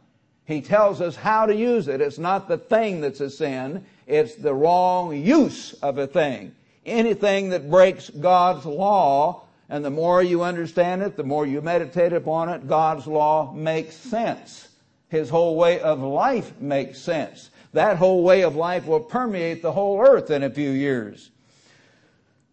He 0.46 0.62
tells 0.62 1.02
us 1.02 1.14
how 1.14 1.44
to 1.44 1.54
use 1.54 1.88
it. 1.88 2.00
It's 2.00 2.16
not 2.16 2.48
the 2.48 2.56
thing 2.56 3.02
that's 3.02 3.20
a 3.20 3.28
sin, 3.28 3.84
it's 4.06 4.34
the 4.36 4.54
wrong 4.54 5.14
use 5.14 5.74
of 5.74 5.98
a 5.98 6.06
thing. 6.06 6.54
Anything 6.86 7.50
that 7.50 7.68
breaks 7.70 8.08
God's 8.08 8.64
law, 8.64 9.42
and 9.68 9.84
the 9.84 9.90
more 9.90 10.22
you 10.22 10.42
understand 10.42 11.02
it, 11.02 11.18
the 11.18 11.22
more 11.22 11.46
you 11.46 11.60
meditate 11.60 12.14
upon 12.14 12.48
it, 12.48 12.66
God's 12.66 13.06
law 13.06 13.52
makes 13.52 13.94
sense 13.94 14.70
his 15.12 15.28
whole 15.28 15.56
way 15.56 15.78
of 15.78 16.00
life 16.00 16.58
makes 16.58 16.98
sense. 16.98 17.50
That 17.74 17.98
whole 17.98 18.24
way 18.24 18.40
of 18.40 18.56
life 18.56 18.86
will 18.86 19.00
permeate 19.00 19.60
the 19.60 19.72
whole 19.72 20.00
earth 20.00 20.30
in 20.30 20.42
a 20.42 20.48
few 20.48 20.70
years. 20.70 21.30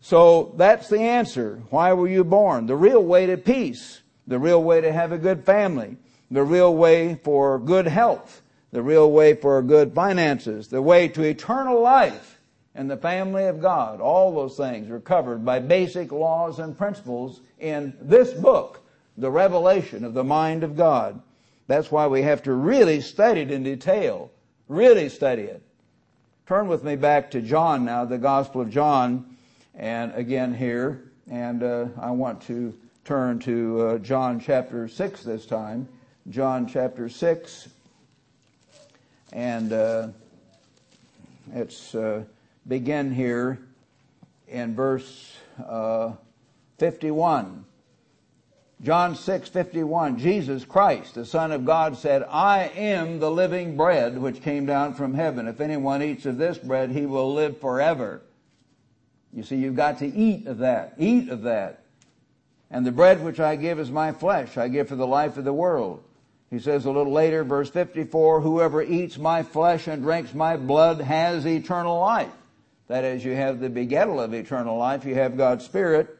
So 0.01 0.53
that's 0.57 0.89
the 0.89 0.99
answer. 0.99 1.62
Why 1.70 1.93
were 1.93 2.10
you 2.10 2.26
born? 2.26 2.66
The 2.66 2.76
real 2.76 3.01
way 3.01 3.28
to 3.28 3.38
peace. 3.38 4.01
The 4.28 4.39
real 4.39 4.62
way 4.62 4.82
to 4.82 4.91
have 4.91 5.14
a 5.14 5.18
good 5.18 5.45
family. 5.45 5.95
The 6.32 6.43
real 6.43 6.76
way 6.76 7.16
for 7.24 7.60
good 7.60 7.88
health. 7.88 8.41
The 8.74 8.82
real 8.82 9.10
way 9.10 9.36
for 9.36 9.62
good 9.62 9.95
finances. 9.95 10.68
The 10.68 10.82
way 10.82 11.07
to 11.07 11.24
eternal 11.24 11.82
life 11.82 12.41
and 12.76 12.91
the 12.91 12.97
family 12.97 13.45
of 13.45 13.62
God. 13.62 14.01
All 14.01 14.36
those 14.36 14.57
things 14.57 14.91
are 14.91 14.99
covered 14.99 15.45
by 15.45 15.60
basic 15.60 16.12
laws 16.12 16.60
and 16.60 16.78
principles 16.78 17.39
in 17.57 17.95
this 18.01 18.34
book, 18.34 18.82
the 19.18 19.32
revelation 19.32 20.03
of 20.03 20.14
the 20.14 20.26
mind 20.26 20.66
of 20.66 20.76
God. 20.76 21.22
That's 21.70 21.92
why 21.92 22.08
we 22.08 22.24
have 22.24 22.42
to 22.44 22.54
really 22.54 23.00
study 23.00 23.42
it 23.42 23.52
in 23.52 23.62
detail. 23.62 24.32
Really 24.70 25.08
study 25.08 25.44
it. 25.44 25.62
Turn 26.48 26.68
with 26.68 26.84
me 26.84 26.96
back 26.96 27.30
to 27.30 27.44
John 27.44 27.86
now, 27.86 28.06
the 28.06 28.18
Gospel 28.18 28.62
of 28.62 28.72
John, 28.72 29.38
and 29.76 30.12
again 30.16 30.52
here, 30.52 31.12
and 31.30 31.62
uh, 31.62 31.86
I 32.02 32.10
want 32.10 32.42
to 32.48 32.76
turn 33.06 33.38
to 33.42 33.82
uh, 33.82 33.98
John 34.00 34.40
chapter 34.40 34.88
6 34.88 35.22
this 35.22 35.46
time. 35.46 35.88
John 36.32 36.66
chapter 36.66 37.08
6, 37.08 37.70
and 39.32 39.72
uh, 39.72 40.08
it's 41.54 41.94
uh, 41.94 42.24
begin 42.68 43.14
here 43.14 43.60
in 44.48 44.74
verse 44.74 45.38
uh, 45.68 46.14
51. 46.80 47.64
John 48.82 49.16
6:51 49.16 50.18
Jesus 50.18 50.64
Christ, 50.64 51.16
the 51.16 51.26
Son 51.26 51.52
of 51.52 51.66
God 51.66 51.98
said, 51.98 52.24
I 52.24 52.72
am 52.76 53.20
the 53.20 53.30
living 53.30 53.76
bread 53.76 54.18
which 54.18 54.42
came 54.42 54.66
down 54.66 54.94
from 54.94 55.14
heaven. 55.14 55.48
If 55.48 55.60
anyone 55.60 56.02
eats 56.02 56.26
of 56.26 56.38
this 56.38 56.58
bread, 56.58 56.92
he 56.92 57.06
will 57.06 57.34
live 57.34 57.60
forever. 57.60 58.22
You 59.34 59.44
see, 59.44 59.58
you've 59.58 59.76
got 59.76 60.00
to 60.00 60.08
eat 60.08 60.48
of 60.48 60.60
that. 60.60 60.94
Eat 60.98 61.30
of 61.30 61.42
that. 61.42 61.84
And 62.72 62.86
the 62.86 62.92
bread 62.92 63.24
which 63.24 63.40
I 63.40 63.58
give 63.58 63.80
is 63.80 63.92
my 63.92 64.14
flesh. 64.14 64.58
I 64.58 64.70
give 64.70 64.88
for 64.88 64.96
the 64.96 65.08
life 65.08 65.38
of 65.38 65.44
the 65.44 65.54
world. 65.54 66.04
He 66.50 66.60
says 66.60 66.86
a 66.86 66.92
little 66.92 67.12
later, 67.12 67.44
verse 67.44 67.70
54, 67.70 68.42
whoever 68.42 68.82
eats 68.82 69.18
my 69.18 69.44
flesh 69.44 69.88
and 69.88 70.02
drinks 70.02 70.34
my 70.34 70.56
blood 70.58 71.02
has 71.02 71.46
eternal 71.46 72.00
life. 72.00 72.32
That 72.88 73.04
is, 73.04 73.24
you 73.24 73.36
have 73.36 73.60
the 73.60 73.70
begettal 73.70 74.24
of 74.24 74.34
eternal 74.34 74.78
life. 74.78 75.06
You 75.06 75.16
have 75.16 75.38
God's 75.38 75.66
Spirit. 75.66 76.18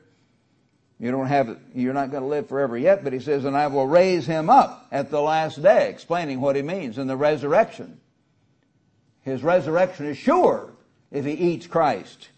You 1.00 1.12
don't 1.12 1.28
have, 1.28 1.58
you're 1.74 1.93
not 1.93 2.12
going 2.12 2.24
to 2.24 2.30
live 2.30 2.50
forever 2.50 2.78
yet, 2.78 3.04
but 3.04 3.14
he 3.14 3.20
says, 3.20 3.45
and 3.45 3.56
I 3.56 3.68
will 3.68 3.88
raise 3.88 4.26
him 4.26 4.50
up 4.50 4.88
at 4.91 5.10
the 5.10 5.22
last 5.22 5.62
day, 5.62 5.89
explaining 5.89 6.41
what 6.41 6.58
he 6.58 6.62
means 6.62 6.97
in 6.97 7.08
the 7.08 7.16
resurrection. 7.16 8.02
His 9.22 9.41
resurrection 9.41 10.08
is 10.08 10.18
sure 10.18 10.74
if 11.10 11.24
he 11.24 11.32
eats 11.32 11.68
Christ. 11.68 12.30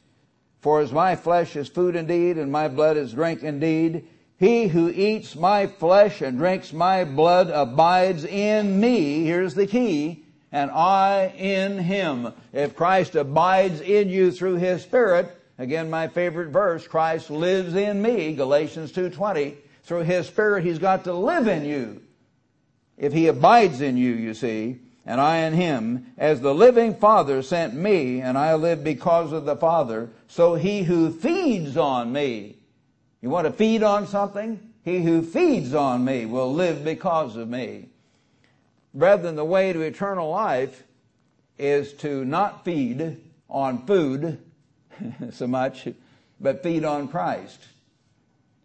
For 0.59 0.79
as 0.79 0.91
my 0.91 1.15
flesh 1.15 1.55
is 1.55 1.69
food 1.69 1.95
indeed, 1.95 2.37
and 2.37 2.51
my 2.51 2.67
blood 2.67 2.97
is 2.97 3.13
drink 3.13 3.41
indeed, 3.41 4.07
he 4.37 4.67
who 4.67 4.89
eats 4.89 5.35
my 5.35 5.67
flesh 5.67 6.21
and 6.21 6.37
drinks 6.37 6.71
my 6.71 7.03
blood 7.03 7.49
abides 7.49 8.25
in 8.25 8.79
me. 8.79 9.23
Here's 9.23 9.55
the 9.55 9.67
key. 9.67 10.25
And 10.51 10.69
I 10.69 11.33
in 11.37 11.77
him. 11.77 12.33
If 12.51 12.75
Christ 12.75 13.15
abides 13.15 13.81
in 13.81 14.09
you 14.09 14.31
through 14.31 14.55
his 14.55 14.81
spirit, 14.81 15.35
again 15.61 15.91
my 15.91 16.07
favorite 16.07 16.49
verse, 16.49 16.87
Christ 16.87 17.29
lives 17.29 17.75
in 17.75 18.01
me, 18.01 18.33
Galatians 18.33 18.91
2.20. 18.91 19.55
Through 19.83 20.03
his 20.03 20.25
spirit 20.25 20.65
he's 20.65 20.79
got 20.79 21.03
to 21.03 21.13
live 21.13 21.47
in 21.47 21.65
you. 21.65 22.01
If 22.97 23.13
he 23.13 23.27
abides 23.27 23.79
in 23.79 23.95
you, 23.95 24.13
you 24.13 24.33
see, 24.33 24.79
and 25.05 25.21
I 25.21 25.37
in 25.37 25.53
him, 25.53 26.13
as 26.17 26.41
the 26.41 26.53
living 26.53 26.95
Father 26.95 27.43
sent 27.43 27.75
me, 27.75 28.21
and 28.21 28.37
I 28.37 28.55
live 28.55 28.83
because 28.83 29.31
of 29.31 29.45
the 29.45 29.55
Father, 29.55 30.09
so 30.27 30.55
he 30.55 30.81
who 30.81 31.11
feeds 31.11 31.77
on 31.77 32.11
me, 32.11 32.57
you 33.21 33.29
want 33.29 33.45
to 33.45 33.53
feed 33.53 33.83
on 33.83 34.07
something? 34.07 34.59
He 34.83 35.03
who 35.03 35.21
feeds 35.21 35.75
on 35.75 36.03
me 36.03 36.25
will 36.25 36.51
live 36.51 36.83
because 36.83 37.35
of 37.35 37.47
me. 37.47 37.89
Brethren, 38.95 39.35
the 39.35 39.45
way 39.45 39.73
to 39.73 39.81
eternal 39.81 40.31
life 40.31 40.83
is 41.59 41.93
to 41.93 42.25
not 42.25 42.65
feed 42.65 43.17
on 43.47 43.85
food 43.85 44.39
so 45.31 45.47
much, 45.47 45.87
but 46.39 46.63
feed 46.63 46.83
on 46.83 47.07
Christ. 47.07 47.59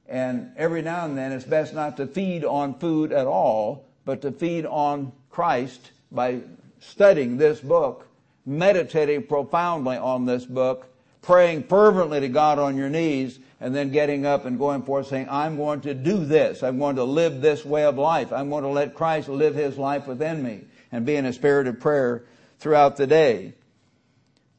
And 0.08 0.52
every 0.56 0.82
now 0.82 1.04
and 1.04 1.18
then 1.18 1.32
it's 1.32 1.44
best 1.44 1.74
not 1.74 1.96
to 1.96 2.06
feed 2.06 2.44
on 2.44 2.78
food 2.78 3.12
at 3.12 3.26
all, 3.26 3.86
but 4.04 4.22
to 4.22 4.30
feed 4.30 4.64
on 4.66 5.12
Christ 5.30 5.90
by 6.12 6.40
studying 6.80 7.36
this 7.36 7.60
book, 7.60 8.06
meditating 8.44 9.24
profoundly 9.24 9.96
on 9.96 10.24
this 10.24 10.44
book, 10.44 10.86
praying 11.22 11.64
fervently 11.64 12.20
to 12.20 12.28
God 12.28 12.58
on 12.58 12.76
your 12.76 12.88
knees, 12.88 13.38
and 13.60 13.74
then 13.74 13.90
getting 13.90 14.26
up 14.26 14.44
and 14.44 14.58
going 14.58 14.82
forth 14.82 15.08
saying, 15.08 15.26
I'm 15.30 15.56
going 15.56 15.80
to 15.82 15.94
do 15.94 16.24
this. 16.24 16.62
I'm 16.62 16.78
going 16.78 16.96
to 16.96 17.04
live 17.04 17.40
this 17.40 17.64
way 17.64 17.84
of 17.84 17.98
life. 17.98 18.32
I'm 18.32 18.50
going 18.50 18.62
to 18.62 18.68
let 18.68 18.94
Christ 18.94 19.28
live 19.28 19.54
his 19.54 19.76
life 19.76 20.06
within 20.06 20.42
me 20.42 20.62
and 20.92 21.04
be 21.04 21.16
in 21.16 21.24
a 21.24 21.32
spirit 21.32 21.66
of 21.66 21.80
prayer 21.80 22.24
throughout 22.60 22.96
the 22.96 23.06
day. 23.06 23.54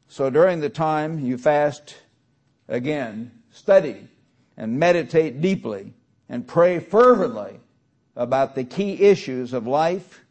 So 0.08 0.30
during 0.30 0.60
the 0.60 0.70
time 0.70 1.20
you 1.20 1.36
fast, 1.36 1.96
again, 2.66 3.30
study 3.50 4.08
and 4.56 4.78
meditate 4.78 5.40
deeply 5.40 5.92
and 6.28 6.46
pray 6.46 6.78
fervently 6.78 7.60
about 8.16 8.54
the 8.54 8.64
key 8.64 9.02
issues 9.02 9.52
of 9.52 9.66
life, 9.66 10.24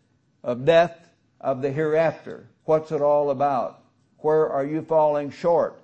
of 0.43 0.65
death, 0.65 1.09
of 1.39 1.61
the 1.61 1.71
hereafter. 1.71 2.47
What's 2.65 2.91
it 2.91 3.01
all 3.01 3.30
about? 3.30 3.84
Where 4.17 4.49
are 4.49 4.65
you 4.65 4.82
falling 4.82 5.30
short? 5.30 5.80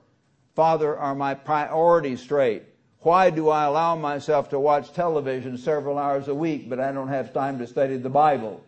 Father, 0.55 0.97
are 0.97 1.15
my 1.15 1.35
priorities 1.35 2.21
straight? 2.21 2.63
Why 3.01 3.29
do 3.29 3.49
I 3.49 3.65
allow 3.65 3.95
myself 3.95 4.49
to 4.49 4.59
watch 4.59 4.93
television 4.93 5.57
several 5.57 5.97
hours 5.97 6.27
a 6.27 6.35
week, 6.35 6.69
but 6.69 6.79
I 6.79 6.91
don't 6.91 7.09
have 7.09 7.33
time 7.33 7.59
to 7.59 7.67
study 7.67 7.97
the 7.97 8.09
Bible? 8.09 8.63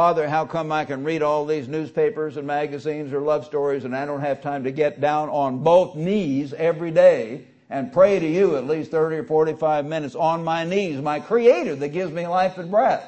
Father, 0.00 0.30
how 0.30 0.46
come 0.46 0.72
I 0.72 0.86
can 0.86 1.04
read 1.04 1.20
all 1.20 1.44
these 1.44 1.68
newspapers 1.68 2.38
and 2.38 2.46
magazines 2.46 3.12
or 3.12 3.20
love 3.20 3.44
stories 3.44 3.84
and 3.84 3.94
I 3.94 4.06
don't 4.06 4.22
have 4.22 4.40
time 4.40 4.64
to 4.64 4.70
get 4.70 4.98
down 4.98 5.28
on 5.28 5.58
both 5.58 5.94
knees 5.94 6.54
every 6.54 6.90
day 6.90 7.44
and 7.68 7.92
pray 7.92 8.18
to 8.18 8.26
you 8.26 8.56
at 8.56 8.66
least 8.66 8.90
30 8.92 9.16
or 9.16 9.24
45 9.24 9.84
minutes 9.84 10.14
on 10.14 10.42
my 10.42 10.64
knees, 10.64 11.02
my 11.02 11.20
creator 11.20 11.76
that 11.76 11.88
gives 11.88 12.12
me 12.12 12.26
life 12.26 12.56
and 12.56 12.70
breath? 12.70 13.04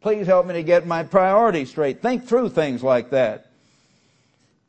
Please 0.00 0.26
help 0.26 0.46
me 0.46 0.54
to 0.54 0.64
get 0.64 0.84
my 0.84 1.04
priorities 1.04 1.70
straight. 1.70 2.02
Think 2.02 2.26
through 2.26 2.48
things 2.48 2.82
like 2.82 3.10
that. 3.10 3.46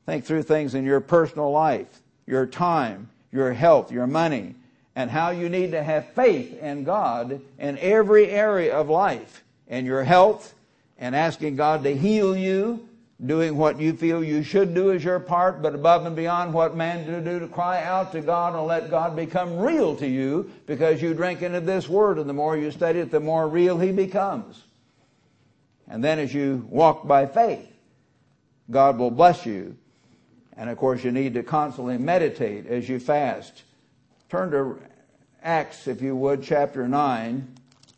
Think 0.06 0.26
through 0.26 0.44
things 0.44 0.76
in 0.76 0.86
your 0.86 1.00
personal 1.00 1.50
life, 1.50 2.02
your 2.28 2.46
time, 2.46 3.10
your 3.32 3.52
health, 3.52 3.92
your 3.92 4.06
money, 4.06 4.54
and 4.96 5.10
how 5.10 5.32
you 5.32 5.50
need 5.50 5.72
to 5.72 5.82
have 5.82 6.14
faith 6.14 6.56
in 6.62 6.84
God 6.84 7.42
in 7.58 7.80
every 7.80 8.30
area 8.30 8.76
of 8.76 8.90
life, 8.90 9.44
in 9.68 9.88
your 9.88 10.04
health, 10.04 10.54
and 11.04 11.18
asking 11.18 11.58
God 11.58 11.84
to 11.84 11.94
heal 11.94 12.34
you, 12.34 12.88
doing 13.26 13.58
what 13.58 13.78
you 13.78 13.92
feel 13.92 14.24
you 14.24 14.42
should 14.42 14.74
do 14.74 14.90
as 14.94 15.04
your 15.04 15.20
part, 15.20 15.62
but 15.62 15.76
above 15.76 16.06
and 16.06 16.16
beyond 16.16 16.54
what 16.54 16.78
man 16.78 17.06
to 17.06 17.20
do 17.20 17.42
to 17.42 17.48
cry 17.50 17.84
out 17.84 18.14
to 18.14 18.22
God 18.22 18.56
and 18.56 18.66
let 18.66 18.90
God 18.90 19.14
become 19.14 19.58
real 19.58 19.98
to 19.98 20.08
you 20.08 20.50
because 20.66 21.02
you 21.02 21.14
drink 21.14 21.42
into 21.42 21.60
this 21.60 21.90
word 21.90 22.20
and 22.20 22.30
the 22.30 22.34
more 22.34 22.56
you 22.56 22.72
study 22.72 23.00
it, 23.00 23.12
the 23.12 23.20
more 23.20 23.50
real 23.50 23.78
he 23.78 23.92
becomes. 23.92 24.64
And 25.90 26.02
then 26.02 26.20
as 26.20 26.34
you 26.34 26.66
walk 26.70 27.06
by 27.06 27.26
faith, 27.26 27.68
God 28.72 28.98
will 28.98 29.12
bless 29.12 29.46
you. 29.46 29.76
And 30.56 30.70
of 30.70 30.78
course, 30.78 31.04
you 31.04 31.12
need 31.12 31.34
to 31.34 31.44
constantly 31.44 31.98
meditate 31.98 32.66
as 32.66 32.88
you 32.88 32.98
fast. 33.02 33.64
Turn 34.30 34.52
to 34.52 34.80
Acts, 35.44 35.86
if 35.86 36.02
you 36.02 36.16
would, 36.16 36.44
chapter 36.44 36.88
9. 36.88 37.46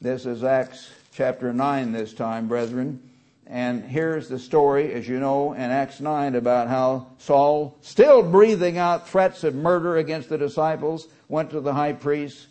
This 0.01 0.25
is 0.25 0.43
Acts 0.43 0.89
chapter 1.15 1.53
9 1.53 1.93
this 1.93 2.13
time, 2.13 2.47
brethren. 2.47 3.01
And 3.47 3.85
here's 3.85 4.27
the 4.27 4.37
story, 4.37 4.91
as 4.93 5.07
you 5.07 5.19
know, 5.19 5.53
in 5.53 5.61
Acts 5.61 6.01
9 6.01 6.35
about 6.35 6.67
how 6.67 7.07
Saul, 7.19 7.77
still 7.81 8.21
breathing 8.21 8.77
out 8.77 9.07
threats 9.07 9.45
of 9.45 9.55
murder 9.55 9.97
against 9.97 10.27
the 10.27 10.37
disciples, 10.37 11.07
went 11.29 11.51
to 11.51 11.61
the 11.61 11.73
high 11.73 11.93
priest 11.93 12.47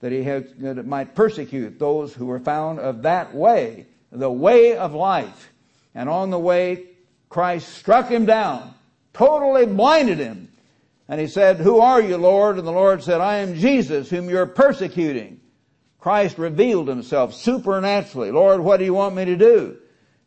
that 0.00 0.12
he 0.12 0.22
had, 0.22 0.58
that 0.60 0.78
it 0.78 0.86
might 0.86 1.14
persecute 1.14 1.78
those 1.78 2.14
who 2.14 2.24
were 2.24 2.40
found 2.40 2.78
of 2.78 3.02
that 3.02 3.34
way 3.34 3.86
the 4.10 4.30
way 4.30 4.76
of 4.76 4.94
life. 4.94 5.50
And 5.94 6.08
on 6.08 6.30
the 6.30 6.38
way, 6.38 6.86
Christ 7.28 7.68
struck 7.68 8.08
him 8.08 8.24
down, 8.24 8.74
totally 9.12 9.66
blinded 9.66 10.18
him. 10.18 10.50
And 11.08 11.20
he 11.20 11.26
said, 11.26 11.58
Who 11.58 11.80
are 11.80 12.00
you, 12.00 12.16
Lord? 12.16 12.56
And 12.56 12.66
the 12.66 12.72
Lord 12.72 13.02
said, 13.02 13.20
I 13.20 13.38
am 13.38 13.56
Jesus, 13.56 14.08
whom 14.08 14.30
you're 14.30 14.46
persecuting. 14.46 15.39
Christ 16.00 16.38
revealed 16.38 16.88
himself 16.88 17.34
supernaturally. 17.34 18.30
Lord, 18.30 18.60
what 18.60 18.78
do 18.78 18.84
you 18.84 18.94
want 18.94 19.14
me 19.14 19.26
to 19.26 19.36
do? 19.36 19.76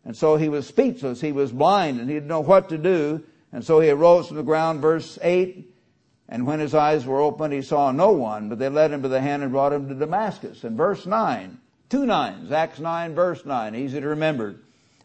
And 0.05 0.15
so 0.15 0.35
he 0.35 0.49
was 0.49 0.67
speechless. 0.67 1.21
He 1.21 1.31
was 1.31 1.51
blind 1.51 1.99
and 1.99 2.09
he 2.09 2.15
didn't 2.15 2.29
know 2.29 2.41
what 2.41 2.69
to 2.69 2.77
do. 2.77 3.23
And 3.51 3.63
so 3.63 3.79
he 3.79 3.89
arose 3.89 4.27
from 4.27 4.37
the 4.37 4.43
ground, 4.43 4.81
verse 4.81 5.17
8. 5.21 5.69
And 6.29 6.47
when 6.47 6.59
his 6.59 6.73
eyes 6.73 7.05
were 7.05 7.21
opened, 7.21 7.53
he 7.53 7.61
saw 7.61 7.91
no 7.91 8.11
one, 8.11 8.49
but 8.49 8.59
they 8.59 8.69
led 8.69 8.91
him 8.91 9.01
to 9.03 9.07
the 9.07 9.21
hand 9.21 9.43
and 9.43 9.51
brought 9.51 9.73
him 9.73 9.87
to 9.89 9.95
Damascus. 9.95 10.63
And 10.63 10.77
verse 10.77 11.05
9. 11.05 11.59
Two 11.89 12.05
nines, 12.07 12.51
Acts 12.51 12.79
9 12.79 13.13
verse 13.13 13.45
9, 13.45 13.75
easy 13.75 14.01
to 14.01 14.07
remember. 14.07 14.55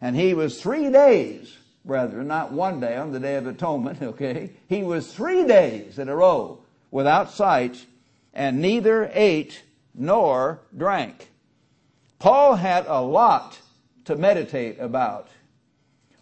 And 0.01 0.15
he 0.15 0.33
was 0.33 0.59
three 0.59 0.89
days, 0.89 1.55
brethren, 1.85 2.27
not 2.27 2.51
one 2.51 2.79
day 2.79 2.95
on 2.95 3.11
the 3.11 3.19
day 3.19 3.35
of 3.35 3.45
atonement, 3.45 4.01
okay? 4.01 4.51
He 4.67 4.81
was 4.81 5.13
three 5.13 5.45
days 5.45 5.99
in 5.99 6.09
a 6.09 6.15
row 6.15 6.59
without 6.89 7.31
sight 7.31 7.85
and 8.33 8.59
neither 8.59 9.11
ate 9.13 9.61
nor 9.99 10.61
drank. 10.75 11.29
Paul 12.17 12.55
had 12.55 12.85
a 12.87 13.01
lot 13.01 13.59
to 14.05 14.15
meditate 14.15 14.79
about. 14.79 15.27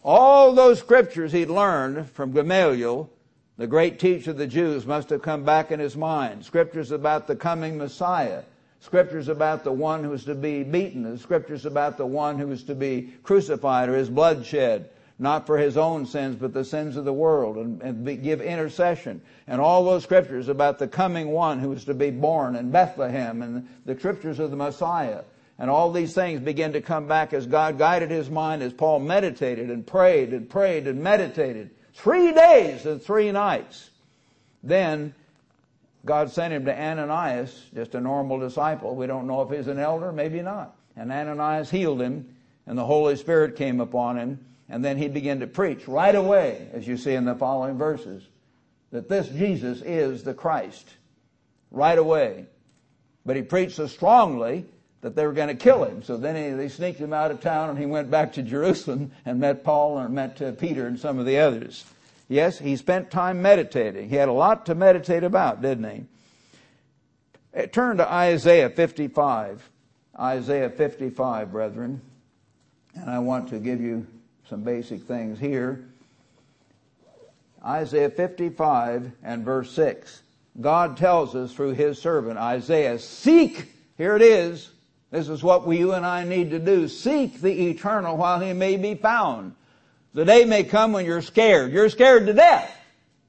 All 0.03 0.53
those 0.53 0.79
scriptures 0.79 1.31
he'd 1.31 1.49
learned 1.49 2.09
from 2.09 2.33
Gamaliel, 2.33 3.09
the 3.57 3.67
great 3.67 3.99
teacher 3.99 4.31
of 4.31 4.37
the 4.37 4.47
Jews, 4.47 4.85
must 4.85 5.09
have 5.09 5.21
come 5.21 5.45
back 5.45 5.71
in 5.71 5.79
his 5.79 5.95
mind. 5.95 6.43
Scriptures 6.43 6.91
about 6.91 7.27
the 7.27 7.35
coming 7.35 7.77
Messiah, 7.77 8.43
Scriptures 8.79 9.27
about 9.27 9.63
the 9.63 9.71
one 9.71 10.03
who 10.03 10.13
is 10.13 10.23
to 10.25 10.35
be 10.35 10.63
beaten. 10.63 11.03
The 11.03 11.17
scriptures 11.17 11.65
about 11.65 11.97
the 11.97 12.05
one 12.05 12.37
who 12.37 12.51
is 12.51 12.63
to 12.65 12.75
be 12.75 13.13
crucified 13.23 13.89
or 13.89 13.95
his 13.95 14.09
blood 14.09 14.45
shed. 14.45 14.89
Not 15.19 15.47
for 15.47 15.57
his 15.57 15.77
own 15.77 16.05
sins, 16.05 16.35
but 16.35 16.53
the 16.53 16.63
sins 16.63 16.95
of 16.95 17.05
the 17.05 17.13
world 17.13 17.57
and, 17.57 17.81
and 17.81 18.05
be, 18.05 18.17
give 18.17 18.39
intercession. 18.39 19.21
And 19.47 19.59
all 19.59 19.83
those 19.83 20.03
scriptures 20.03 20.47
about 20.47 20.77
the 20.77 20.87
coming 20.87 21.29
one 21.29 21.59
who 21.59 21.71
is 21.73 21.85
to 21.85 21.95
be 21.95 22.11
born 22.11 22.55
in 22.55 22.69
Bethlehem 22.69 23.41
and 23.41 23.67
the 23.85 23.97
scriptures 23.97 24.37
of 24.37 24.51
the 24.51 24.57
Messiah. 24.57 25.23
And 25.57 25.71
all 25.71 25.91
these 25.91 26.13
things 26.13 26.39
begin 26.39 26.73
to 26.73 26.81
come 26.81 27.07
back 27.07 27.33
as 27.33 27.47
God 27.47 27.79
guided 27.79 28.11
his 28.11 28.29
mind 28.29 28.61
as 28.61 28.73
Paul 28.73 28.99
meditated 28.99 29.71
and 29.71 29.87
prayed 29.87 30.33
and 30.33 30.47
prayed 30.47 30.85
and 30.87 31.01
meditated. 31.01 31.71
Three 31.95 32.31
days 32.31 32.85
and 32.85 33.01
three 33.01 33.31
nights. 33.31 33.89
Then 34.61 35.15
God 36.05 36.31
sent 36.31 36.53
him 36.53 36.65
to 36.65 36.79
Ananias, 36.79 37.59
just 37.73 37.95
a 37.95 38.01
normal 38.01 38.39
disciple. 38.39 38.95
We 38.95 39.07
don't 39.07 39.25
know 39.25 39.41
if 39.41 39.49
he's 39.49 39.67
an 39.67 39.79
elder, 39.79 40.11
maybe 40.11 40.43
not. 40.43 40.75
And 40.95 41.11
Ananias 41.11 41.71
healed 41.71 42.01
him, 42.01 42.35
and 42.67 42.77
the 42.77 42.85
Holy 42.85 43.15
Spirit 43.15 43.55
came 43.55 43.81
upon 43.81 44.17
him, 44.17 44.39
and 44.69 44.83
then 44.83 44.97
he 44.97 45.07
began 45.07 45.39
to 45.39 45.47
preach 45.47 45.87
right 45.87 46.15
away, 46.15 46.67
as 46.73 46.87
you 46.87 46.97
see 46.97 47.13
in 47.13 47.25
the 47.25 47.35
following 47.35 47.77
verses, 47.77 48.23
that 48.91 49.09
this 49.09 49.27
Jesus 49.29 49.81
is 49.81 50.23
the 50.23 50.33
Christ. 50.33 50.87
Right 51.71 51.97
away. 51.97 52.45
But 53.25 53.35
he 53.35 53.41
preached 53.41 53.75
so 53.75 53.87
strongly 53.87 54.65
that 55.01 55.15
they 55.15 55.25
were 55.25 55.33
going 55.33 55.49
to 55.49 55.55
kill 55.55 55.83
him. 55.83 56.03
So 56.03 56.17
then 56.17 56.35
he, 56.35 56.55
they 56.55 56.69
sneaked 56.69 56.99
him 56.99 57.13
out 57.13 57.31
of 57.31 57.41
town 57.41 57.69
and 57.69 57.77
he 57.77 57.85
went 57.85 58.09
back 58.09 58.33
to 58.33 58.43
Jerusalem 58.43 59.11
and 59.25 59.39
met 59.39 59.63
Paul 59.63 59.99
and 59.99 60.13
met 60.13 60.41
uh, 60.41 60.51
Peter 60.53 60.87
and 60.87 60.99
some 60.99 61.19
of 61.19 61.25
the 61.25 61.39
others. 61.39 61.85
Yes, 62.29 62.59
he 62.59 62.75
spent 62.75 63.09
time 63.09 63.41
meditating. 63.41 64.09
He 64.09 64.15
had 64.15 64.27
a 64.27 64.33
lot 64.33 64.65
to 64.65 64.75
meditate 64.75 65.23
about, 65.23 65.61
didn't 65.61 65.89
he? 65.89 66.03
Uh, 67.57 67.65
turn 67.67 67.97
to 67.97 68.11
Isaiah 68.11 68.69
55. 68.69 69.69
Isaiah 70.19 70.69
55, 70.69 71.51
brethren. 71.51 72.01
And 72.95 73.09
I 73.09 73.19
want 73.19 73.49
to 73.49 73.59
give 73.59 73.79
you 73.79 74.07
some 74.49 74.63
basic 74.63 75.03
things 75.03 75.39
here. 75.39 75.83
Isaiah 77.65 78.09
55 78.09 79.11
and 79.23 79.43
verse 79.43 79.71
6. 79.71 80.21
God 80.61 80.97
tells 80.97 81.35
us 81.35 81.53
through 81.53 81.73
his 81.73 82.01
servant 82.01 82.37
Isaiah, 82.37 82.97
seek, 82.97 83.71
here 83.97 84.15
it 84.15 84.21
is, 84.21 84.69
this 85.11 85.29
is 85.29 85.43
what 85.43 85.65
we, 85.65 85.77
you 85.77 85.93
and 85.93 86.05
I 86.05 86.23
need 86.23 86.51
to 86.51 86.59
do. 86.59 86.87
Seek 86.87 87.41
the 87.41 87.69
eternal 87.69 88.17
while 88.17 88.39
he 88.39 88.53
may 88.53 88.77
be 88.77 88.95
found. 88.95 89.55
The 90.13 90.25
day 90.25 90.45
may 90.45 90.63
come 90.63 90.93
when 90.93 91.05
you're 91.05 91.21
scared. 91.21 91.71
You're 91.71 91.89
scared 91.89 92.25
to 92.27 92.33
death. 92.33 92.73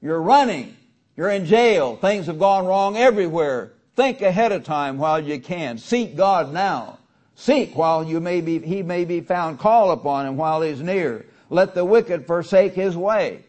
You're 0.01 0.21
running. 0.21 0.75
You're 1.15 1.29
in 1.29 1.45
jail. 1.45 1.95
Things 1.95 2.27
have 2.27 2.39
gone 2.39 2.65
wrong 2.65 2.97
everywhere. 2.97 3.73
Think 3.95 4.21
ahead 4.21 4.51
of 4.51 4.63
time 4.63 4.97
while 4.97 5.21
you 5.21 5.39
can. 5.39 5.77
Seek 5.77 6.15
God 6.15 6.53
now. 6.53 6.98
Seek 7.39 7.73
while 7.73 8.03
you 8.03 8.19
may 8.19 8.41
be, 8.41 8.59
he 8.59 8.83
may 8.83 9.05
be 9.05 9.21
found. 9.21 9.59
Call 9.59 9.91
upon 9.91 10.25
him 10.25 10.35
while 10.35 10.61
he's 10.61 10.81
near. 10.81 11.25
Let 11.49 11.73
the 11.73 11.85
wicked 11.85 12.27
forsake 12.27 12.73
his 12.73 12.97
way. 12.97 13.45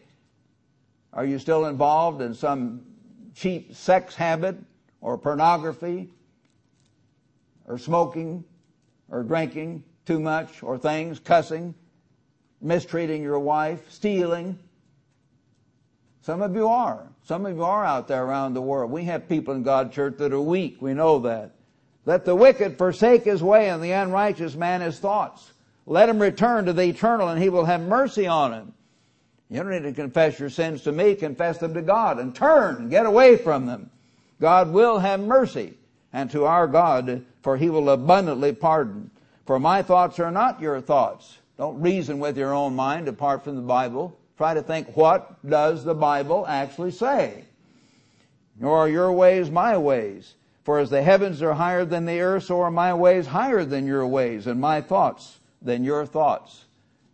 Are 1.11 1.25
you 1.25 1.37
still 1.39 1.65
involved 1.65 2.21
in 2.21 2.33
some 2.33 2.85
cheap 3.35 3.75
sex 3.75 4.15
habit 4.15 4.55
or 5.01 5.17
pornography 5.17 6.09
or 7.67 7.77
smoking 7.77 8.45
or 9.09 9.23
drinking 9.23 9.83
too 10.05 10.21
much 10.21 10.63
or 10.63 10.77
things, 10.77 11.19
cussing, 11.19 11.75
mistreating 12.61 13.21
your 13.21 13.39
wife, 13.39 13.91
stealing. 13.91 14.57
Some 16.21 16.41
of 16.41 16.55
you 16.55 16.69
are. 16.69 17.09
Some 17.23 17.45
of 17.45 17.57
you 17.57 17.63
are 17.65 17.83
out 17.83 18.07
there 18.07 18.23
around 18.23 18.53
the 18.53 18.61
world. 18.61 18.89
We 18.89 19.03
have 19.03 19.27
people 19.27 19.53
in 19.53 19.63
God's 19.63 19.93
church 19.93 20.15
that 20.19 20.31
are 20.31 20.39
weak. 20.39 20.81
We 20.81 20.93
know 20.93 21.19
that. 21.19 21.55
Let 22.05 22.25
the 22.25 22.35
wicked 22.35 22.77
forsake 22.77 23.23
his 23.23 23.43
way 23.43 23.69
and 23.69 23.83
the 23.83 23.91
unrighteous 23.91 24.55
man 24.55 24.81
his 24.81 24.99
thoughts. 24.99 25.51
Let 25.85 26.09
him 26.09 26.19
return 26.19 26.65
to 26.65 26.73
the 26.73 26.83
eternal 26.83 27.27
and 27.27 27.41
he 27.41 27.49
will 27.49 27.65
have 27.65 27.81
mercy 27.81 28.27
on 28.27 28.53
him. 28.53 28.73
You 29.49 29.57
don't 29.57 29.69
need 29.69 29.83
to 29.83 29.93
confess 29.93 30.39
your 30.39 30.49
sins 30.49 30.83
to 30.83 30.91
me, 30.91 31.15
confess 31.15 31.57
them 31.57 31.73
to 31.73 31.81
God 31.81 32.19
and 32.19 32.33
turn 32.33 32.77
and 32.77 32.89
get 32.89 33.05
away 33.05 33.37
from 33.37 33.65
them. 33.65 33.89
God 34.39 34.71
will 34.71 34.99
have 34.99 35.19
mercy 35.19 35.73
and 36.13 36.31
to 36.31 36.45
our 36.45 36.67
God, 36.67 37.25
for 37.43 37.57
he 37.57 37.69
will 37.69 37.89
abundantly 37.89 38.53
pardon. 38.53 39.11
For 39.45 39.59
my 39.59 39.83
thoughts 39.83 40.19
are 40.19 40.31
not 40.31 40.61
your 40.61 40.81
thoughts. 40.81 41.37
Don't 41.57 41.81
reason 41.81 42.19
with 42.19 42.37
your 42.37 42.53
own 42.53 42.75
mind 42.75 43.07
apart 43.07 43.43
from 43.43 43.55
the 43.55 43.61
Bible. 43.61 44.17
Try 44.37 44.53
to 44.53 44.63
think 44.63 44.95
what 44.95 45.47
does 45.47 45.83
the 45.83 45.93
Bible 45.93 46.45
actually 46.47 46.91
say? 46.91 47.43
Nor 48.59 48.77
are 48.79 48.89
your 48.89 49.11
ways 49.11 49.51
my 49.51 49.77
ways. 49.77 50.33
For 50.71 50.79
as 50.79 50.89
the 50.89 51.03
heavens 51.03 51.41
are 51.41 51.55
higher 51.55 51.83
than 51.83 52.05
the 52.05 52.21
earth, 52.21 52.45
so 52.45 52.61
are 52.61 52.71
my 52.71 52.93
ways 52.93 53.27
higher 53.27 53.65
than 53.65 53.85
your 53.85 54.07
ways, 54.07 54.47
and 54.47 54.57
my 54.61 54.79
thoughts 54.79 55.37
than 55.61 55.83
your 55.83 56.05
thoughts. 56.05 56.63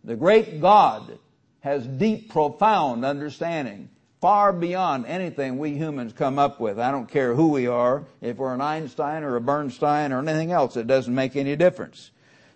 The 0.04 0.14
great 0.14 0.60
God 0.60 1.18
has 1.58 1.84
deep, 1.84 2.30
profound 2.30 3.04
understanding 3.04 3.88
far 4.20 4.52
beyond 4.52 5.06
anything 5.06 5.58
we 5.58 5.72
humans 5.72 6.12
come 6.12 6.38
up 6.38 6.60
with. 6.60 6.78
I 6.78 6.92
don't 6.92 7.10
care 7.10 7.34
who 7.34 7.48
we 7.48 7.66
are, 7.66 8.04
if 8.20 8.36
we're 8.36 8.54
an 8.54 8.60
Einstein 8.60 9.24
or 9.24 9.34
a 9.34 9.40
Bernstein 9.40 10.12
or 10.12 10.20
anything 10.20 10.52
else, 10.52 10.76
it 10.76 10.86
doesn't 10.86 11.12
make 11.12 11.34
any 11.34 11.56
difference. 11.56 12.12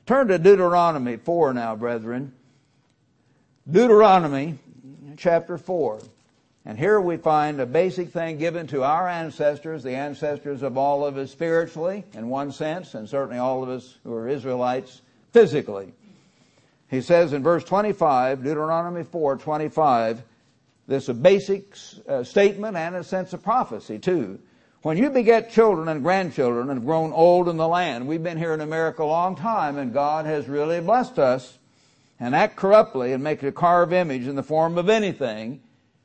Turn 0.07 0.29
to 0.29 0.39
Deuteronomy 0.39 1.17
4 1.17 1.53
now, 1.53 1.75
brethren. 1.75 2.33
Deuteronomy 3.69 4.57
chapter 5.17 5.59
4. 5.59 5.99
And 6.65 6.79
here 6.79 7.01
we 7.01 7.17
find 7.17 7.61
a 7.61 7.67
basic 7.67 8.11
thing 8.11 8.39
given 8.39 8.69
to 8.69 8.85
our 8.85 9.09
ancestors, 9.09 9.83
the 9.83 9.97
ancestors 9.97 10.63
of 10.63 10.79
all 10.79 11.05
of 11.05 11.17
us 11.17 11.33
spiritually, 11.33 12.05
in 12.15 12.29
one 12.29 12.53
sense, 12.53 12.95
and 12.95 13.09
certainly 13.09 13.39
all 13.39 13.65
of 13.65 13.69
us 13.69 13.99
who 14.05 14.15
are 14.15 14.29
Israelites 14.29 15.03
physically. 15.33 15.93
He 16.89 17.01
says 17.01 17.33
in 17.33 17.43
verse 17.43 17.65
25, 17.65 18.45
Deuteronomy 18.45 19.03
4, 19.03 19.39
25, 19.39 20.23
this 20.87 21.05
is 21.05 21.09
a 21.09 21.15
basic 21.15 21.75
uh, 22.07 22.23
statement 22.23 22.77
and 22.77 22.95
a 22.95 23.03
sense 23.03 23.33
of 23.33 23.43
prophecy 23.43 23.99
too. 23.99 24.39
When 24.83 24.99
you 24.99 25.11
beget 25.11 25.51
children 25.51 25.89
and 25.89 26.03
grandchildren 26.03 26.69
and 26.69 26.79
have 26.79 26.85
grown 26.85 27.13
old 27.13 27.49
in 27.49 27.57
the 27.57 27.69
land, 27.69 28.07
we've 28.07 28.23
been 28.23 28.37
here 28.37 28.53
in 28.53 28.61
America 28.61 29.03
a 29.03 29.05
long 29.05 29.35
time 29.37 29.79
and 29.79 29.93
God 29.93 30.27
has 30.27 30.49
really 30.49 30.81
blessed 30.81 31.19
us 31.19 31.59
and 32.21 32.35
act 32.35 32.57
corruptly 32.57 33.13
and 33.13 33.25
make 33.25 33.43
a 33.43 33.53
carved 33.53 33.93
image 33.93 34.27
in 34.27 34.37
the 34.37 34.43
form 34.43 34.77
of 34.77 34.89
anything 34.89 35.61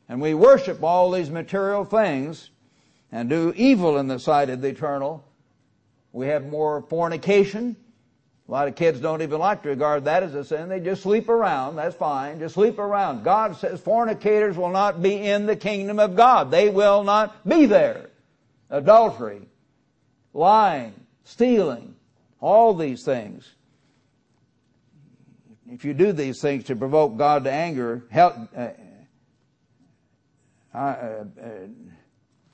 and 0.10 0.22
we 0.22 0.34
worship 0.34 0.84
all 0.84 1.12
these 1.12 1.30
material 1.30 1.86
things 1.86 2.50
and 3.12 3.30
do 3.30 3.54
evil 3.56 3.98
in 3.98 4.08
the 4.08 4.20
sight 4.20 4.50
of 4.50 4.62
the 4.62 4.70
eternal. 4.70 5.24
We 6.12 6.28
have 6.28 6.46
more 6.46 6.82
fornication, 6.82 7.76
a 8.48 8.52
lot 8.52 8.68
of 8.70 8.76
kids 8.76 9.02
don't 9.02 9.22
even 9.22 9.40
like 9.40 9.64
to 9.64 9.70
regard 9.70 10.06
that 10.06 10.24
as 10.24 10.34
a 10.34 10.44
sin. 10.44 10.70
They 10.70 10.80
just 10.80 11.04
sleep 11.04 11.28
around. 11.28 11.76
That's 11.76 11.96
fine. 11.96 12.40
Just 12.40 12.56
sleep 12.56 12.80
around. 12.80 13.24
God 13.24 13.58
says 13.58 13.82
fornicators 13.82 14.56
will 14.56 14.70
not 14.70 15.02
be 15.02 15.16
in 15.16 15.46
the 15.46 15.56
kingdom 15.56 16.00
of 16.00 16.16
God. 16.16 16.50
They 16.50 16.70
will 16.70 17.04
not 17.04 17.48
be 17.48 17.66
there. 17.66 18.10
Adultery, 18.70 19.42
lying, 20.34 20.94
stealing, 21.26 21.96
all 22.40 22.74
these 22.74 23.04
things. 23.04 23.50
If 25.70 25.84
you 25.84 25.94
do 25.94 26.14
these 26.14 26.40
things 26.42 26.64
to 26.66 26.76
provoke 26.78 27.18
God 27.18 27.44
to 27.44 27.52
anger, 27.52 28.06
help, 28.10 28.36
uh, 28.56 28.70
I, 30.74 30.90
uh, 30.90 31.26
uh, 31.42 31.48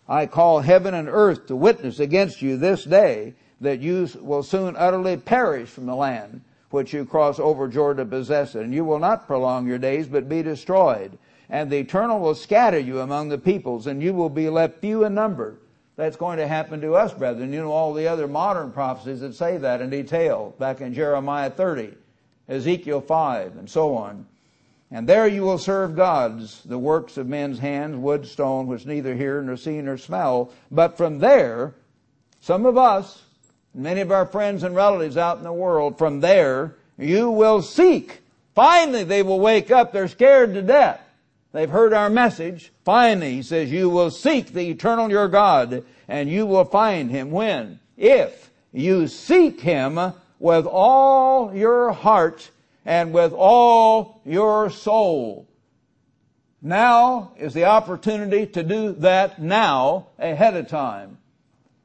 I 0.07 0.25
call 0.25 0.61
heaven 0.61 0.93
and 0.93 1.07
earth 1.09 1.47
to 1.47 1.55
witness 1.55 1.99
against 1.99 2.41
you 2.41 2.57
this 2.57 2.83
day 2.83 3.33
that 3.61 3.79
you 3.79 4.07
will 4.21 4.43
soon 4.43 4.75
utterly 4.77 5.17
perish 5.17 5.69
from 5.69 5.85
the 5.85 5.95
land 5.95 6.41
which 6.73 6.91
you 6.91 7.05
cross 7.05 7.39
over 7.39 7.67
Jordan 7.67 8.03
to 8.03 8.09
possess 8.09 8.55
it. 8.55 8.63
And 8.63 8.73
you 8.73 8.83
will 8.83 8.97
not 8.97 9.27
prolong 9.27 9.67
your 9.67 9.77
days, 9.77 10.07
but 10.07 10.27
be 10.27 10.41
destroyed. 10.41 11.19
And 11.47 11.69
the 11.69 11.77
Eternal 11.77 12.19
will 12.19 12.33
scatter 12.33 12.79
you 12.79 13.01
among 13.01 13.29
the 13.29 13.37
peoples, 13.37 13.85
and 13.85 14.01
you 14.01 14.11
will 14.11 14.29
be 14.29 14.49
left 14.49 14.79
few 14.79 15.05
in 15.05 15.13
number. 15.13 15.59
That's 15.97 16.17
going 16.17 16.39
to 16.39 16.47
happen 16.47 16.81
to 16.81 16.95
us, 16.95 17.13
brethren. 17.13 17.53
You 17.53 17.61
know 17.61 17.71
all 17.71 17.93
the 17.93 18.07
other 18.07 18.27
modern 18.27 18.71
prophecies 18.71 19.19
that 19.19 19.35
say 19.35 19.57
that 19.57 19.81
in 19.81 19.91
detail, 19.91 20.55
back 20.57 20.81
in 20.81 20.95
Jeremiah 20.95 21.51
30, 21.51 21.93
Ezekiel 22.49 23.01
5, 23.01 23.57
and 23.57 23.69
so 23.69 23.95
on. 23.95 24.25
And 24.93 25.09
there 25.09 25.27
you 25.27 25.41
will 25.41 25.57
serve 25.57 25.95
gods, 25.95 26.61
the 26.65 26.77
works 26.77 27.17
of 27.17 27.27
men's 27.27 27.57
hands, 27.57 27.97
wood, 27.97 28.27
stone, 28.27 28.67
which 28.67 28.85
neither 28.85 29.15
hear 29.15 29.41
nor 29.41 29.57
see 29.57 29.81
nor 29.81 29.97
smell. 29.97 30.51
But 30.69 30.97
from 30.97 31.17
there, 31.17 31.73
some 32.41 32.67
of 32.67 32.77
us, 32.77 33.23
many 33.73 34.01
of 34.01 34.11
our 34.11 34.27
friends 34.27 34.61
and 34.61 34.75
relatives 34.75 35.17
out 35.17 35.39
in 35.39 35.43
the 35.43 35.51
world, 35.51 35.97
from 35.97 36.19
there, 36.19 36.75
you 36.99 37.31
will 37.31 37.63
seek. 37.63 38.19
Finally, 38.53 39.03
they 39.03 39.23
will 39.23 39.39
wake 39.39 39.71
up. 39.71 39.91
They're 39.91 40.07
scared 40.07 40.53
to 40.53 40.61
death. 40.61 41.01
They've 41.53 41.67
heard 41.67 41.93
our 41.93 42.11
message. 42.11 42.71
Finally, 42.85 43.33
he 43.33 43.41
says, 43.41 43.71
you 43.71 43.89
will 43.89 44.11
seek 44.11 44.53
the 44.53 44.69
eternal 44.69 45.09
your 45.09 45.27
God 45.27 45.83
and 46.07 46.29
you 46.29 46.45
will 46.45 46.65
find 46.65 47.09
him 47.09 47.31
when? 47.31 47.79
If 47.97 48.51
you 48.71 49.07
seek 49.07 49.61
him 49.61 50.13
with 50.37 50.67
all 50.67 51.55
your 51.55 51.93
heart 51.93 52.51
and 52.85 53.13
with 53.13 53.33
all 53.33 54.21
your 54.25 54.69
soul. 54.69 55.47
Now 56.61 57.33
is 57.37 57.53
the 57.53 57.65
opportunity 57.65 58.45
to 58.47 58.63
do 58.63 58.93
that 58.93 59.41
now 59.41 60.07
ahead 60.17 60.55
of 60.55 60.67
time. 60.67 61.17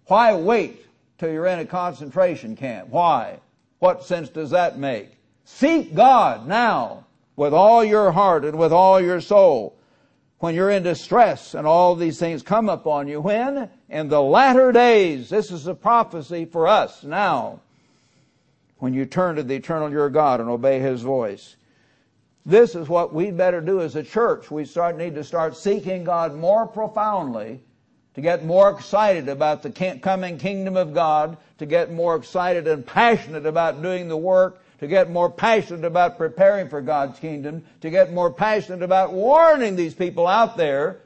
Why 0.07 0.35
wait 0.35 0.85
till 1.19 1.33
you're 1.33 1.47
in 1.47 1.59
a 1.59 1.65
concentration 1.65 2.57
camp. 2.57 2.89
Why? 2.89 3.41
What 3.81 4.05
sense 4.05 4.29
does 4.29 4.51
that 4.51 4.79
make? 4.79 5.11
Seek 5.45 5.95
God 5.95 6.47
now 6.47 7.07
with 7.37 7.53
all 7.53 7.85
your 7.85 8.13
heart 8.13 8.45
and 8.45 8.59
with 8.59 8.73
all 8.73 9.01
your 9.01 9.21
soul. 9.21 9.77
When 10.39 10.55
you're 10.55 10.71
in 10.71 10.85
distress 10.85 11.55
and 11.55 11.67
all 11.67 11.97
these 11.97 12.19
things 12.19 12.43
come 12.43 12.69
upon 12.69 13.09
you. 13.09 13.21
When? 13.21 13.69
In 13.89 14.09
the 14.09 14.23
latter 14.23 14.71
days. 14.71 15.29
This 15.29 15.51
is 15.51 15.67
a 15.67 15.75
prophecy 15.75 16.45
for 16.45 16.69
us 16.69 17.03
now. 17.03 17.61
When 18.79 18.95
you 18.95 19.07
turn 19.07 19.37
to 19.37 19.43
the 19.43 19.57
eternal 19.57 19.91
your 19.91 20.11
God 20.11 20.41
and 20.41 20.49
obey 20.49 20.79
His 20.79 21.03
voice. 21.03 21.57
This 22.47 22.75
is 22.75 22.89
what 22.89 23.13
we 23.13 23.31
better 23.31 23.61
do 23.61 23.81
as 23.81 23.97
a 23.97 24.03
church. 24.03 24.51
We 24.51 24.65
start, 24.65 24.97
need 24.97 25.15
to 25.17 25.25
start 25.25 25.57
seeking 25.57 26.05
God 26.05 26.35
more 26.35 26.67
profoundly 26.67 27.61
to 28.19 28.23
get 28.23 28.45
more 28.45 28.71
excited 28.71 29.29
about 29.29 29.63
the 29.63 29.71
coming 30.03 30.39
kingdom 30.39 30.77
of 30.77 30.93
God, 30.93 31.37
to 31.59 31.67
get 31.67 31.93
more 31.93 32.17
excited 32.17 32.67
and 32.67 32.85
passionate 32.85 33.47
about 33.47 33.81
doing 33.81 34.09
the 34.09 34.17
work, 34.17 34.61
to 34.81 34.89
get 34.89 35.09
more 35.09 35.31
passionate 35.31 35.85
about 35.85 36.19
preparing 36.19 36.69
for 36.69 36.81
God's 36.81 37.19
kingdom, 37.21 37.65
to 37.81 37.91
get 37.91 38.13
more 38.13 38.33
passionate 38.33 38.83
about 38.83 39.13
warning 39.13 39.77
these 39.77 39.95
people 39.95 40.27
out 40.27 40.57
there. 40.57 41.01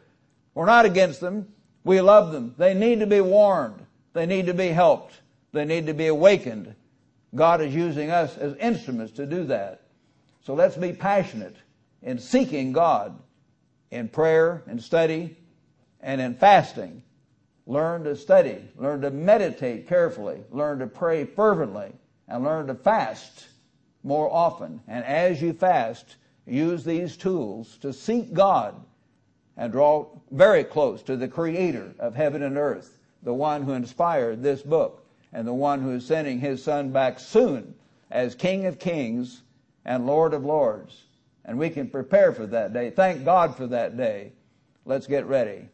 We're 0.55 0.65
not 0.65 0.87
against 0.87 1.21
them. 1.21 1.49
We 1.85 2.01
love 2.01 2.33
them. 2.33 2.55
They 2.57 2.73
need 2.73 3.01
to 3.01 3.07
be 3.07 3.21
warned. 3.21 3.85
They 4.15 4.25
need 4.25 4.47
to 4.47 4.55
be 4.55 4.69
helped. 4.69 5.13
They 5.53 5.67
need 5.67 5.89
to 5.89 5.95
be 5.95 6.07
awakened. 6.07 6.75
God 7.35 7.61
is 7.61 7.75
using 7.75 8.11
us 8.11 8.37
as 8.37 8.55
instruments 8.57 9.13
to 9.15 9.27
do 9.27 9.45
that. 9.45 9.83
So 10.43 10.55
let's 10.55 10.77
be 10.77 10.93
passionate 10.93 11.57
in 12.03 12.19
seeking 12.19 12.73
God 12.73 13.19
in 13.91 14.09
prayer 14.09 14.63
and 14.67 14.83
study 14.83 15.37
and 16.01 16.21
in 16.21 16.35
fasting. 16.35 17.03
Learn 17.67 18.05
to 18.05 18.17
study, 18.17 18.59
learn 18.77 19.03
to 19.03 19.11
meditate 19.11 19.87
carefully, 19.87 20.43
learn 20.51 20.81
to 20.81 20.87
pray 20.87 21.25
fervently, 21.25 21.93
and 22.27 22.43
learn 22.43 22.67
to 22.67 22.75
fast 22.75 23.47
more 24.03 24.33
often. 24.33 24.81
And 24.89 25.05
as 25.05 25.41
you 25.41 25.53
fast, 25.53 26.17
use 26.45 26.85
these 26.85 27.17
tools 27.17 27.77
to 27.83 27.93
seek 27.93 28.33
God 28.33 28.75
and 29.57 29.71
draw 29.71 30.07
very 30.31 30.65
close 30.65 31.03
to 31.03 31.17
the 31.17 31.29
creator 31.29 31.95
of 31.99 32.15
heaven 32.15 32.43
and 32.43 32.57
earth, 32.57 32.99
the 33.23 33.35
one 33.35 33.63
who 33.63 33.73
inspired 33.73 34.43
this 34.43 34.63
book, 34.63 35.02
and 35.33 35.47
the 35.47 35.55
one 35.55 35.81
who 35.81 35.93
is 35.93 36.07
sending 36.07 36.39
his 36.39 36.63
son 36.63 36.91
back 36.91 37.19
soon 37.19 37.75
as 38.11 38.35
King 38.35 38.67
of 38.67 38.79
kings 38.79 39.43
and 39.85 40.07
Lord 40.07 40.35
of 40.35 40.45
lords. 40.45 41.05
And 41.45 41.59
we 41.59 41.71
can 41.71 41.89
prepare 41.89 42.33
for 42.33 42.47
that 42.47 42.73
day. 42.73 42.91
Thank 42.91 43.25
God 43.25 43.57
for 43.57 43.67
that 43.69 43.97
day. 43.97 44.33
Let's 44.85 45.07
get 45.07 45.27
ready. 45.27 45.69